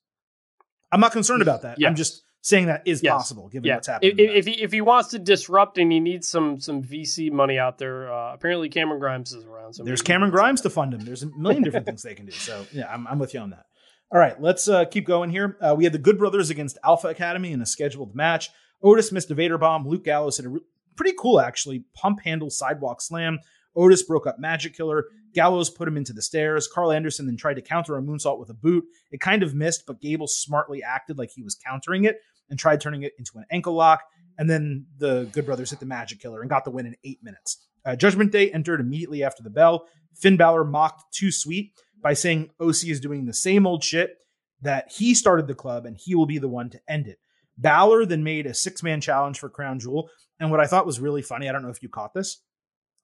I'm 0.92 1.00
not 1.00 1.12
concerned 1.12 1.42
about 1.42 1.62
that. 1.62 1.78
I'm 1.84 1.94
just 1.94 2.22
saying 2.40 2.66
that 2.66 2.82
is 2.86 3.02
yes. 3.02 3.12
possible 3.12 3.48
given 3.48 3.68
yeah. 3.68 3.74
what's 3.74 3.86
happening. 3.86 4.14
If, 4.18 4.30
if, 4.30 4.46
he 4.46 4.62
if 4.62 4.72
he 4.72 4.80
wants 4.80 5.10
to 5.10 5.18
disrupt 5.18 5.78
and 5.78 5.90
he 5.92 6.00
needs 6.00 6.28
some 6.28 6.60
some 6.60 6.82
VC 6.82 7.30
money 7.30 7.58
out 7.58 7.78
there, 7.78 8.12
uh, 8.12 8.32
apparently 8.34 8.68
Cameron 8.68 9.00
Grimes 9.00 9.32
is 9.32 9.44
around. 9.44 9.74
So 9.74 9.84
there's 9.84 10.02
Cameron 10.02 10.30
Grimes 10.30 10.60
to 10.62 10.70
fund 10.70 10.94
him. 10.94 11.00
There's 11.00 11.22
a 11.22 11.30
million 11.36 11.62
different 11.62 11.86
things 11.86 12.02
they 12.02 12.14
can 12.14 12.26
do. 12.26 12.32
So 12.32 12.66
yeah, 12.72 12.92
I'm, 12.92 13.06
I'm 13.06 13.18
with 13.18 13.34
you 13.34 13.40
on 13.40 13.50
that. 13.50 13.66
All 14.10 14.18
right, 14.18 14.40
let's 14.40 14.68
uh, 14.68 14.86
keep 14.86 15.04
going 15.04 15.28
here. 15.28 15.58
Uh, 15.60 15.74
we 15.76 15.84
had 15.84 15.92
the 15.92 15.98
Good 15.98 16.16
Brothers 16.16 16.48
against 16.48 16.78
Alpha 16.82 17.08
Academy 17.08 17.52
in 17.52 17.60
a 17.60 17.66
scheduled 17.66 18.14
match. 18.14 18.48
Otis 18.82 19.12
missed 19.12 19.30
a 19.30 19.34
Vader 19.34 19.58
bomb. 19.58 19.86
Luke 19.86 20.04
Gallows 20.04 20.38
hit 20.38 20.46
a 20.46 20.48
re- 20.48 20.60
pretty 20.96 21.14
cool, 21.18 21.40
actually, 21.40 21.84
pump 21.94 22.20
handle 22.24 22.48
sidewalk 22.48 23.02
slam. 23.02 23.38
Otis 23.76 24.04
broke 24.04 24.26
up 24.26 24.38
Magic 24.38 24.74
Killer. 24.74 25.04
Gallows 25.34 25.68
put 25.68 25.86
him 25.86 25.98
into 25.98 26.14
the 26.14 26.22
stairs. 26.22 26.66
Karl 26.66 26.90
Anderson 26.90 27.26
then 27.26 27.36
tried 27.36 27.54
to 27.54 27.62
counter 27.62 27.98
a 27.98 28.02
moonsault 28.02 28.38
with 28.38 28.48
a 28.48 28.54
boot. 28.54 28.84
It 29.10 29.20
kind 29.20 29.42
of 29.42 29.54
missed, 29.54 29.84
but 29.86 30.00
Gable 30.00 30.26
smartly 30.26 30.82
acted 30.82 31.18
like 31.18 31.30
he 31.30 31.42
was 31.42 31.54
countering 31.54 32.04
it 32.04 32.16
and 32.48 32.58
tried 32.58 32.80
turning 32.80 33.02
it 33.02 33.12
into 33.18 33.36
an 33.36 33.44
ankle 33.50 33.74
lock. 33.74 34.04
And 34.38 34.48
then 34.48 34.86
the 34.96 35.28
Good 35.32 35.44
Brothers 35.44 35.68
hit 35.68 35.80
the 35.80 35.86
Magic 35.86 36.18
Killer 36.18 36.40
and 36.40 36.48
got 36.48 36.64
the 36.64 36.70
win 36.70 36.86
in 36.86 36.96
eight 37.04 37.22
minutes. 37.22 37.58
Uh, 37.84 37.94
Judgment 37.94 38.32
Day 38.32 38.50
entered 38.52 38.80
immediately 38.80 39.22
after 39.22 39.42
the 39.42 39.50
bell. 39.50 39.86
Finn 40.14 40.38
Balor 40.38 40.64
mocked 40.64 41.12
Too 41.12 41.30
Sweet 41.30 41.72
by 42.02 42.14
saying 42.14 42.50
OC 42.60 42.84
is 42.84 43.00
doing 43.00 43.26
the 43.26 43.34
same 43.34 43.66
old 43.66 43.82
shit, 43.82 44.16
that 44.62 44.90
he 44.90 45.14
started 45.14 45.46
the 45.46 45.54
club 45.54 45.86
and 45.86 45.96
he 45.96 46.14
will 46.14 46.26
be 46.26 46.38
the 46.38 46.48
one 46.48 46.70
to 46.70 46.80
end 46.88 47.06
it. 47.06 47.18
Balor 47.56 48.06
then 48.06 48.24
made 48.24 48.46
a 48.46 48.54
six 48.54 48.82
man 48.82 49.00
challenge 49.00 49.38
for 49.38 49.48
Crown 49.48 49.80
Jewel. 49.80 50.10
And 50.40 50.50
what 50.50 50.60
I 50.60 50.66
thought 50.66 50.86
was 50.86 51.00
really 51.00 51.22
funny, 51.22 51.48
I 51.48 51.52
don't 51.52 51.62
know 51.62 51.70
if 51.70 51.82
you 51.82 51.88
caught 51.88 52.14
this, 52.14 52.40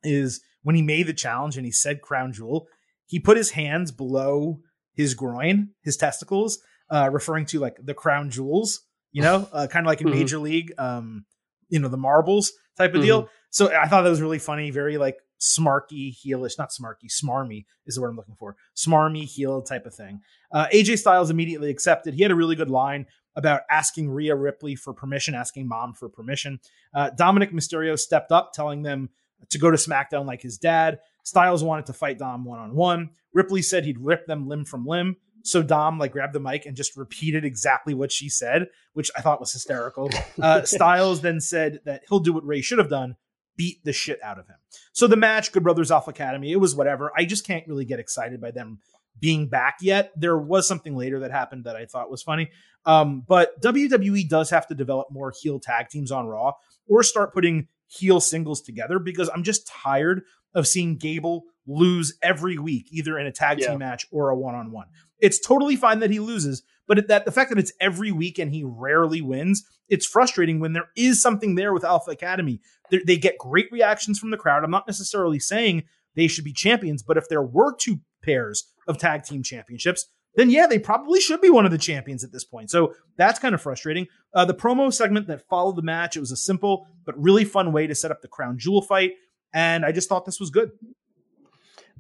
is 0.03 0.41
when 0.63 0.77
he 0.77 0.83
made 0.83 1.07
the 1.07 1.15
challenge 1.15 1.57
and 1.57 1.67
he 1.67 1.73
said 1.73 2.03
Crown 2.03 2.33
Jewel, 2.33 2.67
he 3.07 3.19
put 3.19 3.37
his 3.37 3.51
hands 3.51 3.91
below 3.91 4.61
his 4.95 5.15
groin, 5.15 5.71
his 5.83 5.97
testicles, 5.97 6.59
uh, 6.91 7.11
referring 7.13 7.47
to 7.47 7.59
like 7.59 7.77
the 7.83 7.95
crown 7.95 8.31
jewels, 8.31 8.83
you 9.13 9.23
know, 9.23 9.49
uh, 9.53 9.67
kind 9.67 9.85
of 9.85 9.89
like 9.89 10.01
in 10.01 10.07
mm-hmm. 10.07 10.19
Major 10.19 10.39
League, 10.39 10.73
um, 10.79 11.25
you 11.69 11.81
know, 11.81 11.89
the 11.89 11.97
marbles 11.97 12.53
type 12.77 12.91
of 12.91 12.97
mm-hmm. 12.97 13.07
deal. 13.07 13.29
So 13.51 13.75
I 13.75 13.89
thought 13.89 14.03
that 14.03 14.11
was 14.11 14.23
really 14.23 14.39
funny, 14.39 14.71
very 14.71 14.99
like 14.99 15.17
smarky, 15.41 16.15
heelish, 16.15 16.59
not 16.59 16.71
smarky, 16.71 17.07
smarmy 17.09 17.65
is 17.87 17.95
the 17.95 18.01
word 18.01 18.11
I'm 18.11 18.17
looking 18.17 18.37
for. 18.37 18.57
Smarmy 18.77 19.25
heel 19.25 19.63
type 19.63 19.87
of 19.87 19.95
thing. 19.95 20.21
Uh, 20.53 20.67
AJ 20.73 20.99
Styles 20.99 21.31
immediately 21.31 21.71
accepted. 21.71 22.15
He 22.15 22.23
had 22.23 22.31
a 22.31 22.37
really 22.37 22.57
good 22.57 22.71
line 22.71 23.07
about 23.37 23.63
asking 23.71 24.11
Rhea 24.11 24.35
Ripley 24.35 24.77
for 24.77 24.93
permission, 24.93 25.35
asking 25.35 25.69
mom 25.69 25.93
for 25.95 26.09
permission. 26.09 26.61
Uh, 26.95 27.11
Dominic 27.11 27.53
Mysterio 27.53 27.99
stepped 27.99 28.33
up, 28.33 28.53
telling 28.53 28.83
them 28.83 29.11
to 29.51 29.59
go 29.59 29.71
to 29.71 29.77
SmackDown 29.77 30.27
like 30.27 30.43
his 30.43 30.59
dad. 30.59 31.01
Styles 31.23 31.65
wanted 31.65 31.87
to 31.87 31.93
fight 31.93 32.19
Dom 32.19 32.45
one 32.45 32.59
on 32.59 32.75
one. 32.75 33.11
Ripley 33.33 33.63
said 33.63 33.85
he'd 33.85 33.99
rip 33.99 34.27
them 34.27 34.49
limb 34.49 34.65
from 34.65 34.87
limb. 34.87 35.17
So 35.43 35.63
Dom 35.63 35.99
like 35.99 36.13
grabbed 36.13 36.33
the 36.33 36.41
mic 36.41 36.65
and 36.65 36.77
just 36.77 36.97
repeated 36.97 37.45
exactly 37.45 37.93
what 37.93 38.11
she 38.11 38.29
said, 38.29 38.69
which 38.95 39.11
I 39.17 39.21
thought 39.21 39.41
was 39.41 39.53
hysterical. 39.53 40.11
Uh, 40.41 40.63
Styles 40.65 41.21
then 41.21 41.41
said 41.41 41.81
that 41.85 42.03
he'll 42.09 42.21
do 42.21 42.33
what 42.33 42.47
Rey 42.47 42.63
should 42.63 42.79
have 42.79 42.89
done, 42.89 43.17
beat 43.57 43.85
the 43.85 43.93
shit 43.93 44.21
out 44.23 44.39
of 44.39 44.47
him. 44.47 44.57
So 44.93 45.07
the 45.07 45.17
match, 45.17 45.53
Good 45.53 45.63
Brothers 45.63 45.91
Alpha 45.91 46.11
Academy, 46.11 46.53
it 46.53 46.57
was 46.57 46.75
whatever. 46.75 47.13
I 47.17 47.25
just 47.25 47.47
can't 47.47 47.67
really 47.69 47.85
get 47.85 48.01
excited 48.01 48.41
by 48.41 48.51
them 48.51 48.79
being 49.21 49.47
back 49.49 49.77
yet. 49.81 50.13
There 50.17 50.37
was 50.37 50.67
something 50.67 50.97
later 50.97 51.21
that 51.21 51.31
happened 51.31 51.65
that 51.65 51.77
I 51.77 51.87
thought 51.87 52.11
was 52.11 52.23
funny. 52.23 52.51
Um, 52.85 53.23
but 53.27 53.61
WWE 53.63 54.29
does 54.29 54.51
have 54.51 54.67
to 54.69 54.75
develop 54.75 55.09
more 55.11 55.33
heel 55.41 55.61
tag 55.61 55.89
teams 55.89 56.11
on 56.11 56.27
Raw 56.27 56.53
or 56.89 57.03
start 57.03 57.33
putting 57.33 57.69
heel 57.87 58.21
singles 58.21 58.61
together 58.61 58.99
because 58.99 59.31
I'm 59.33 59.43
just 59.45 59.67
tired 59.69 60.23
of 60.55 60.67
seeing 60.67 60.97
Gable 60.97 61.45
lose 61.67 62.19
every 62.23 62.59
week, 62.59 62.89
either 62.91 63.19
in 63.19 63.27
a 63.27 63.33
tag 63.33 63.61
Yeah. 63.61 63.71
team 63.71 63.79
match 63.79 64.07
or 64.11 64.31
a 64.31 64.37
one 64.37 64.55
on 64.55 64.71
one. 64.73 64.87
It's 65.21 65.41
totally 65.41 65.77
fine 65.77 66.01
that 66.01 66.11
he 66.11 66.19
loses, 66.21 66.63
but 66.87 67.09
that 67.09 67.25
the 67.25 67.33
fact 67.33 67.51
that 67.51 67.59
it's 67.59 67.73
every 67.81 68.13
week 68.13 68.39
and 68.39 68.53
he 68.53 68.65
rarely 68.65 69.21
wins, 69.21 69.65
it's 69.89 70.07
frustrating 70.07 70.61
when 70.61 70.73
there 70.73 70.89
is 70.97 71.21
something 71.21 71.55
there 71.55 71.73
with 71.73 71.85
Alpha 71.85 72.11
Academy. 72.11 72.61
They, 72.91 72.99
they 73.07 73.17
get 73.17 73.39
great 73.39 73.71
reactions 73.73 74.19
from 74.19 74.31
the 74.31 74.37
crowd. 74.37 74.65
I'm 74.65 74.71
not 74.71 74.87
necessarily 74.87 75.39
saying 75.39 75.85
they 76.15 76.27
should 76.27 76.45
be 76.45 76.53
champions, 76.53 77.03
but 77.03 77.17
if 77.17 77.29
there 77.29 77.43
were 77.43 77.75
two 77.75 78.01
pairs 78.23 78.71
of 78.87 78.99
tag 78.99 79.25
team 79.25 79.43
championships, 79.43 80.07
then 80.37 80.51
yeah, 80.51 80.67
they 80.67 80.79
probably 80.79 81.21
should 81.21 81.41
be 81.41 81.51
one 81.51 81.65
of 81.65 81.71
the 81.71 81.79
champions 81.79 82.25
at 82.25 82.33
this 82.33 82.45
point. 82.45 82.71
So 82.71 82.95
that's 83.17 83.39
kind 83.39 83.55
of 83.55 83.63
frustrating. 83.63 84.07
Uh, 84.35 84.45
the 84.45 84.55
promo 84.55 84.93
segment 84.93 85.29
that 85.29 85.47
followed 85.49 85.77
the 85.77 85.83
match, 85.83 86.17
it 86.17 86.21
was 86.21 86.33
a 86.33 86.37
simple 86.37 86.87
but 87.05 87.21
really 87.21 87.45
fun 87.45 87.73
way 87.73 87.87
to 87.87 87.95
set 87.95 88.11
up 88.11 88.21
the 88.21 88.29
crown 88.29 88.59
jewel 88.59 88.83
fight, 88.83 89.13
and 89.53 89.85
I 89.85 89.93
just 89.93 90.09
thought 90.09 90.25
this 90.25 90.41
was 90.41 90.51
good. 90.51 90.73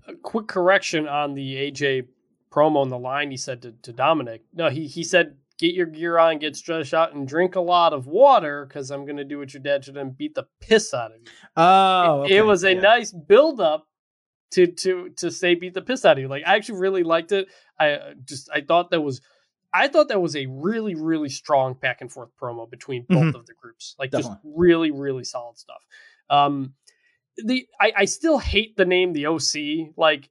a 0.09 0.15
quick 0.15 0.49
correction 0.49 1.07
on 1.07 1.35
the 1.35 1.55
AJ 1.55 2.09
promo 2.55 2.77
on 2.77 2.89
the 2.89 2.99
line 2.99 3.31
he 3.31 3.37
said 3.37 3.63
to, 3.63 3.73
to 3.83 3.93
Dominic. 3.93 4.43
No, 4.53 4.69
he 4.71 4.87
he 4.87 5.03
said 5.03 5.37
get 5.59 5.75
your 5.75 5.87
gear 5.87 6.19
on, 6.19 6.39
get 6.39 6.57
stretched 6.57 6.95
out, 6.95 7.15
and 7.15 7.27
drink 7.29 7.55
a 7.55 7.61
lot 7.61 7.93
of 7.93 8.07
water 8.07 8.67
because 8.67 8.91
I'm 8.91 9.07
gonna 9.07 9.25
do 9.25 9.39
what 9.39 9.53
your 9.55 9.63
dad 9.63 9.85
should 9.85 9.97
and 9.97 10.17
beat 10.17 10.35
the 10.35 10.47
piss 10.61 10.93
out 10.95 11.13
of 11.13 11.19
you. 11.21 11.27
Oh, 11.57 12.25
it, 12.25 12.33
it 12.33 12.43
was 12.47 12.65
a 12.65 12.75
nice 12.75 13.13
build 13.13 13.61
up 13.61 13.87
to 14.53 14.67
to 14.69 15.11
to 15.17 15.31
say 15.31 15.55
beat 15.55 15.75
the 15.75 15.83
piss 15.83 16.05
out 16.05 16.17
of 16.17 16.23
you. 16.23 16.29
Like 16.29 16.45
I 16.47 16.55
actually 16.57 16.81
really 16.81 17.03
liked 17.03 17.33
it. 17.33 17.49
I 17.79 17.93
uh, 17.93 18.15
just 18.25 18.49
I 18.55 18.61
thought 18.61 18.91
that 18.91 19.01
was 19.01 19.21
I 19.73 19.89
thought 19.89 20.09
that 20.09 20.23
was 20.23 20.37
a 20.37 20.47
really 20.47 20.95
really 20.95 21.29
strong 21.29 21.75
back 21.75 22.01
and 22.01 22.11
forth 22.13 22.31
promo 22.41 22.71
between 22.71 23.05
both 23.09 23.25
Mhm. 23.25 23.35
of 23.35 23.47
the 23.47 23.55
groups. 23.61 23.97
Like 23.99 24.11
Definitely. 24.13 24.35
just 24.37 24.41
really 24.45 24.91
really 24.93 25.25
solid 25.25 25.59
stuff. 25.59 25.83
Um, 26.31 26.75
the 27.37 27.67
I, 27.81 27.93
I 27.97 28.05
still 28.05 28.39
hate 28.39 28.77
the 28.77 28.85
name 28.85 29.13
the 29.13 29.27
OC. 29.27 29.93
Like 29.97 30.31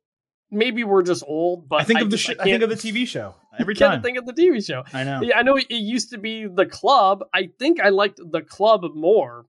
maybe 0.54 0.84
we're 0.84 1.04
just 1.04 1.24
old, 1.28 1.68
but 1.68 1.82
I 1.82 1.84
think 1.84 2.02
of 2.02 2.10
the 2.10 2.18
just- 2.18 2.28
sh- 2.28 2.30
I, 2.32 2.34
can't- 2.36 2.62
think 2.62 2.64
of 2.64 2.70
the 2.70 2.76
TV 2.76 3.08
show 3.08 3.36
every 3.60 3.76
can't 3.76 3.94
time. 3.96 4.02
think 4.02 4.18
of 4.18 4.26
the 4.26 4.34
TV 4.34 4.66
show. 4.66 4.84
I 4.94 5.04
know. 5.04 5.22
Yeah, 5.22 5.38
I 5.38 5.42
know 5.44 5.58
it 5.58 5.66
used 5.70 6.12
to 6.12 6.18
be 6.18 6.48
the 6.48 6.66
club. 6.66 7.24
I 7.34 7.50
think 7.60 7.80
I 7.82 7.90
liked 7.90 8.20
the 8.24 8.42
club 8.42 8.84
more 8.96 9.46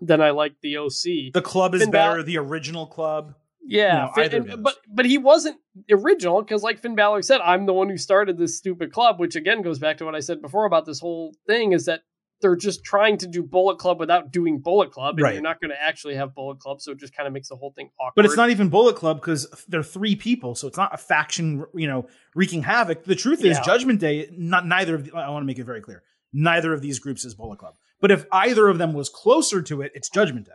than 0.00 0.20
I 0.20 0.30
liked 0.30 0.60
the 0.62 0.76
OC. 0.78 1.32
The 1.32 1.42
club 1.42 1.74
is 1.74 1.82
Finn 1.82 1.90
better. 1.90 2.22
The 2.22 2.38
original 2.38 2.86
club. 2.86 3.34
yeah, 3.64 4.08
you 4.16 4.22
know, 4.22 4.28
Finn- 4.28 4.50
and- 4.50 4.62
but 4.62 4.76
but 4.88 5.06
he 5.06 5.18
wasn't 5.18 5.56
original 5.90 6.42
because, 6.42 6.62
like 6.62 6.80
Finn 6.80 6.94
Balor 6.96 7.22
said, 7.22 7.40
I'm 7.40 7.66
the 7.66 7.72
one 7.72 7.88
who 7.88 7.96
started 7.96 8.36
this 8.36 8.56
stupid 8.58 8.92
club. 8.92 9.20
Which 9.20 9.36
again 9.36 9.62
goes 9.62 9.78
back 9.78 9.98
to 9.98 10.04
what 10.04 10.14
I 10.16 10.20
said 10.20 10.42
before 10.42 10.64
about 10.66 10.84
this 10.86 10.98
whole 11.00 11.34
thing: 11.46 11.72
is 11.72 11.84
that 11.86 12.02
they're 12.42 12.56
just 12.56 12.84
trying 12.84 13.16
to 13.18 13.26
do 13.26 13.42
Bullet 13.42 13.78
Club 13.78 13.98
without 13.98 14.30
doing 14.30 14.58
Bullet 14.58 14.90
Club, 14.90 15.14
and 15.14 15.22
Right. 15.22 15.32
you're 15.32 15.42
not 15.42 15.60
going 15.60 15.70
to 15.70 15.80
actually 15.82 16.16
have 16.16 16.34
Bullet 16.34 16.58
Club, 16.58 16.82
so 16.82 16.92
it 16.92 16.98
just 16.98 17.16
kind 17.16 17.26
of 17.26 17.32
makes 17.32 17.48
the 17.48 17.56
whole 17.56 17.72
thing 17.72 17.90
awkward. 17.98 18.12
But 18.16 18.24
it's 18.26 18.36
not 18.36 18.50
even 18.50 18.68
Bullet 18.68 18.96
Club 18.96 19.20
because 19.20 19.48
they're 19.68 19.82
three 19.82 20.14
people, 20.14 20.54
so 20.54 20.68
it's 20.68 20.76
not 20.76 20.92
a 20.92 20.98
faction, 20.98 21.64
you 21.74 21.86
know, 21.86 22.06
wreaking 22.34 22.64
havoc. 22.64 23.04
The 23.04 23.14
truth 23.14 23.42
is, 23.44 23.58
Judgment 23.60 24.00
Day, 24.00 24.28
not 24.36 24.66
neither 24.66 24.96
of. 24.96 25.06
The, 25.06 25.16
I 25.16 25.30
want 25.30 25.42
to 25.42 25.46
make 25.46 25.58
it 25.58 25.64
very 25.64 25.80
clear, 25.80 26.02
neither 26.32 26.74
of 26.74 26.82
these 26.82 26.98
groups 26.98 27.24
is 27.24 27.34
Bullet 27.34 27.58
Club. 27.58 27.74
But 28.00 28.10
if 28.10 28.26
either 28.32 28.68
of 28.68 28.78
them 28.78 28.92
was 28.92 29.08
closer 29.08 29.62
to 29.62 29.80
it, 29.80 29.92
it's 29.94 30.10
Judgment 30.10 30.46
Day. 30.46 30.52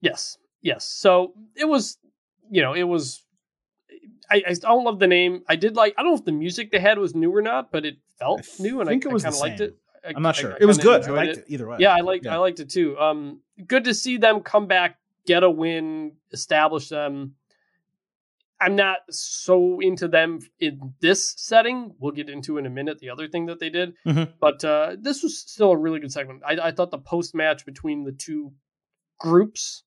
Yes, 0.00 0.38
yes. 0.62 0.86
So 0.86 1.34
it 1.54 1.66
was, 1.66 1.98
you 2.50 2.62
know, 2.62 2.74
it 2.74 2.84
was. 2.84 3.22
I, 4.30 4.42
I 4.48 4.54
don't 4.54 4.84
love 4.84 4.98
the 5.00 5.08
name. 5.08 5.42
I 5.48 5.56
did 5.56 5.76
like. 5.76 5.94
I 5.98 6.02
don't 6.02 6.12
know 6.12 6.18
if 6.18 6.24
the 6.24 6.32
music 6.32 6.70
they 6.70 6.78
had 6.78 6.98
was 6.98 7.14
new 7.14 7.34
or 7.34 7.42
not, 7.42 7.70
but 7.72 7.84
it 7.84 7.96
felt 8.18 8.40
I 8.58 8.62
new, 8.62 8.80
and 8.80 8.88
think 8.88 9.04
I, 9.04 9.10
it 9.10 9.12
was 9.12 9.24
kind 9.24 9.34
of 9.34 9.40
liked 9.40 9.60
it. 9.60 9.76
I- 10.04 10.12
I'm 10.16 10.22
not 10.22 10.36
sure. 10.36 10.52
I 10.54 10.58
it 10.60 10.64
was 10.66 10.78
good. 10.78 11.02
I 11.04 11.10
liked 11.10 11.38
it. 11.38 11.44
either 11.48 11.68
way. 11.68 11.76
Yeah, 11.80 11.94
I 11.94 12.00
liked. 12.00 12.24
Yeah. 12.24 12.34
I 12.34 12.38
liked 12.38 12.60
it 12.60 12.70
too. 12.70 12.98
Um, 12.98 13.40
good 13.66 13.84
to 13.84 13.94
see 13.94 14.16
them 14.16 14.40
come 14.40 14.66
back, 14.66 14.98
get 15.26 15.42
a 15.42 15.50
win, 15.50 16.12
establish 16.32 16.88
them. 16.88 17.34
I'm 18.62 18.76
not 18.76 18.98
so 19.10 19.80
into 19.80 20.06
them 20.06 20.40
in 20.58 20.92
this 21.00 21.32
setting. 21.38 21.94
We'll 21.98 22.12
get 22.12 22.28
into 22.28 22.58
in 22.58 22.66
a 22.66 22.70
minute 22.70 22.98
the 22.98 23.08
other 23.08 23.26
thing 23.26 23.46
that 23.46 23.58
they 23.58 23.70
did, 23.70 23.94
Mhm. 24.06 24.34
but 24.38 24.62
uh, 24.64 24.96
this 25.00 25.22
was 25.22 25.38
still 25.38 25.70
a 25.70 25.76
really 25.78 25.98
good 25.98 26.12
segment. 26.12 26.42
I, 26.46 26.68
I 26.68 26.70
thought 26.70 26.90
the 26.90 26.98
post 26.98 27.34
match 27.34 27.64
between 27.64 28.04
the 28.04 28.12
two 28.12 28.52
groups, 29.18 29.84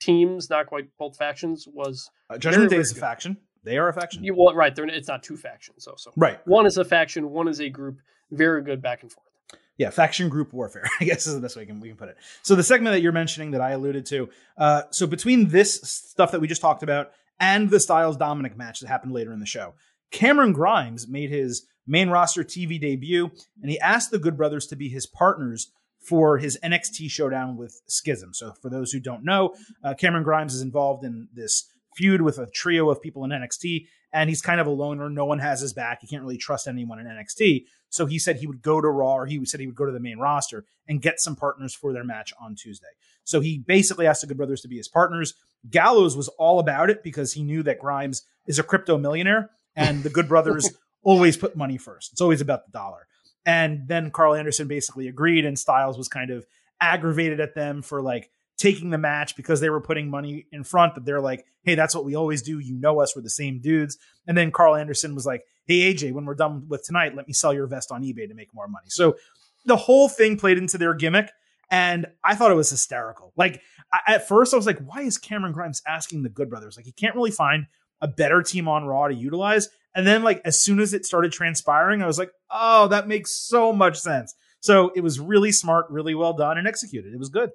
teams, 0.00 0.48
not 0.48 0.66
quite 0.66 0.88
both 0.98 1.16
factions, 1.18 1.66
was 1.70 2.10
Uh, 2.30 2.38
Judgment 2.38 2.70
Day 2.70 2.76
very 2.76 2.82
is 2.82 2.92
a 2.92 3.00
faction. 3.00 3.36
They 3.62 3.76
are 3.76 3.88
a 3.88 3.92
faction. 3.92 4.24
you 4.24 4.34
well, 4.34 4.54
right. 4.54 4.74
They're, 4.74 4.86
it's 4.86 5.08
not 5.08 5.22
two 5.22 5.36
factions, 5.36 5.84
so 5.84 5.94
so 5.98 6.10
right. 6.16 6.38
one 6.46 6.64
is 6.66 6.78
a 6.78 6.84
faction, 6.84 7.30
one 7.30 7.46
is 7.48 7.60
a 7.60 7.68
group. 7.68 7.98
Very 8.30 8.62
good 8.62 8.80
back 8.80 9.02
and 9.02 9.12
forth. 9.12 9.26
Yeah, 9.76 9.90
faction 9.90 10.28
group 10.28 10.52
warfare, 10.52 10.88
I 11.00 11.04
guess 11.04 11.26
is 11.26 11.34
the 11.34 11.40
best 11.40 11.56
way 11.56 11.62
we 11.62 11.66
can, 11.66 11.80
we 11.80 11.88
can 11.88 11.96
put 11.96 12.08
it. 12.08 12.16
So 12.42 12.54
the 12.54 12.62
segment 12.62 12.94
that 12.94 13.00
you're 13.00 13.12
mentioning 13.12 13.50
that 13.52 13.60
I 13.60 13.72
alluded 13.72 14.06
to, 14.06 14.28
uh, 14.56 14.82
so 14.90 15.06
between 15.06 15.48
this 15.48 15.80
stuff 15.82 16.32
that 16.32 16.40
we 16.40 16.46
just 16.46 16.60
talked 16.60 16.82
about 16.82 17.10
and 17.40 17.70
the 17.70 17.80
Styles 17.80 18.16
Dominic 18.16 18.56
match 18.56 18.80
that 18.80 18.88
happened 18.88 19.12
later 19.12 19.32
in 19.32 19.40
the 19.40 19.46
show, 19.46 19.74
Cameron 20.10 20.52
Grimes 20.52 21.08
made 21.08 21.30
his 21.30 21.66
main 21.86 22.08
roster 22.08 22.44
TV 22.44 22.80
debut, 22.80 23.30
and 23.60 23.70
he 23.70 23.78
asked 23.80 24.10
the 24.10 24.18
Good 24.18 24.36
Brothers 24.36 24.66
to 24.68 24.76
be 24.76 24.88
his 24.88 25.06
partners 25.06 25.72
for 26.00 26.38
his 26.38 26.58
NXT 26.62 27.10
showdown 27.10 27.56
with 27.56 27.80
Schism. 27.88 28.32
So 28.34 28.52
for 28.62 28.70
those 28.70 28.92
who 28.92 29.00
don't 29.00 29.24
know, 29.24 29.54
uh, 29.82 29.94
Cameron 29.94 30.22
Grimes 30.22 30.54
is 30.54 30.60
involved 30.60 31.04
in 31.04 31.28
this 31.32 31.68
feud 31.96 32.20
with 32.20 32.38
a 32.38 32.46
trio 32.46 32.90
of 32.90 33.00
people 33.00 33.24
in 33.24 33.30
NXT, 33.30 33.86
and 34.12 34.28
he's 34.28 34.42
kind 34.42 34.60
of 34.60 34.66
a 34.66 34.70
loner. 34.70 35.08
No 35.08 35.24
one 35.24 35.38
has 35.38 35.60
his 35.60 35.72
back. 35.72 35.98
He 36.00 36.06
can't 36.06 36.22
really 36.22 36.36
trust 36.36 36.68
anyone 36.68 36.98
in 36.98 37.06
NXT. 37.06 37.64
So 37.94 38.06
he 38.06 38.18
said 38.18 38.38
he 38.38 38.48
would 38.48 38.60
go 38.60 38.80
to 38.80 38.88
Raw, 38.88 39.14
or 39.14 39.26
he 39.26 39.44
said 39.44 39.60
he 39.60 39.66
would 39.66 39.76
go 39.76 39.86
to 39.86 39.92
the 39.92 40.00
main 40.00 40.18
roster 40.18 40.64
and 40.88 41.00
get 41.00 41.20
some 41.20 41.36
partners 41.36 41.76
for 41.76 41.92
their 41.92 42.02
match 42.02 42.32
on 42.40 42.56
Tuesday. 42.56 42.88
So 43.22 43.38
he 43.38 43.58
basically 43.58 44.08
asked 44.08 44.22
the 44.22 44.26
Good 44.26 44.36
Brothers 44.36 44.62
to 44.62 44.68
be 44.68 44.78
his 44.78 44.88
partners. 44.88 45.34
Gallows 45.70 46.16
was 46.16 46.26
all 46.30 46.58
about 46.58 46.90
it 46.90 47.04
because 47.04 47.34
he 47.34 47.44
knew 47.44 47.62
that 47.62 47.78
Grimes 47.78 48.22
is 48.48 48.58
a 48.58 48.64
crypto 48.64 48.98
millionaire, 48.98 49.50
and 49.76 50.02
the 50.02 50.10
Good 50.10 50.26
Brothers 50.26 50.68
always 51.04 51.36
put 51.36 51.54
money 51.54 51.78
first. 51.78 52.10
It's 52.10 52.20
always 52.20 52.40
about 52.40 52.66
the 52.66 52.72
dollar. 52.72 53.06
And 53.46 53.86
then 53.86 54.10
Karl 54.10 54.34
Anderson 54.34 54.66
basically 54.66 55.06
agreed, 55.06 55.44
and 55.44 55.56
Styles 55.56 55.96
was 55.96 56.08
kind 56.08 56.32
of 56.32 56.44
aggravated 56.80 57.38
at 57.38 57.54
them 57.54 57.80
for 57.80 58.02
like 58.02 58.28
taking 58.56 58.90
the 58.90 58.98
match 58.98 59.36
because 59.36 59.60
they 59.60 59.70
were 59.70 59.80
putting 59.80 60.10
money 60.10 60.46
in 60.50 60.64
front, 60.64 60.94
but 60.94 61.04
they're 61.04 61.20
like, 61.20 61.46
hey, 61.62 61.76
that's 61.76 61.94
what 61.94 62.04
we 62.04 62.16
always 62.16 62.42
do. 62.42 62.58
You 62.58 62.74
know 62.74 63.00
us, 63.00 63.14
we're 63.14 63.22
the 63.22 63.30
same 63.30 63.60
dudes. 63.60 63.98
And 64.26 64.36
then 64.36 64.50
Karl 64.50 64.74
Anderson 64.74 65.14
was 65.14 65.24
like, 65.24 65.44
hey, 65.66 65.92
AJ, 65.92 66.12
when 66.12 66.24
we're 66.24 66.34
done 66.34 66.66
with 66.68 66.84
tonight, 66.84 67.14
let 67.14 67.26
me 67.26 67.32
sell 67.32 67.52
your 67.52 67.66
vest 67.66 67.90
on 67.90 68.02
eBay 68.02 68.28
to 68.28 68.34
make 68.34 68.52
more 68.54 68.68
money. 68.68 68.86
So 68.88 69.16
the 69.64 69.76
whole 69.76 70.08
thing 70.08 70.36
played 70.36 70.58
into 70.58 70.78
their 70.78 70.94
gimmick. 70.94 71.30
And 71.70 72.06
I 72.22 72.34
thought 72.34 72.50
it 72.50 72.56
was 72.56 72.70
hysterical. 72.70 73.32
Like 73.36 73.60
I, 73.92 74.14
at 74.14 74.28
first, 74.28 74.52
I 74.52 74.56
was 74.56 74.66
like, 74.66 74.78
why 74.80 75.00
is 75.02 75.18
Cameron 75.18 75.52
Grimes 75.52 75.82
asking 75.86 76.22
the 76.22 76.28
Good 76.28 76.50
Brothers? 76.50 76.76
Like 76.76 76.84
he 76.84 76.92
can't 76.92 77.14
really 77.14 77.30
find 77.30 77.66
a 78.00 78.08
better 78.08 78.42
team 78.42 78.68
on 78.68 78.84
Raw 78.84 79.08
to 79.08 79.14
utilize. 79.14 79.68
And 79.94 80.06
then, 80.06 80.22
like 80.22 80.42
as 80.44 80.62
soon 80.62 80.80
as 80.80 80.92
it 80.92 81.06
started 81.06 81.32
transpiring, 81.32 82.02
I 82.02 82.06
was 82.06 82.18
like, 82.18 82.30
oh, 82.50 82.88
that 82.88 83.08
makes 83.08 83.34
so 83.34 83.72
much 83.72 83.98
sense. 83.98 84.34
So 84.60 84.92
it 84.94 85.00
was 85.00 85.20
really 85.20 85.52
smart, 85.52 85.86
really 85.90 86.14
well 86.14 86.32
done, 86.32 86.58
and 86.58 86.66
executed. 86.66 87.14
It 87.14 87.18
was 87.18 87.28
good. 87.28 87.50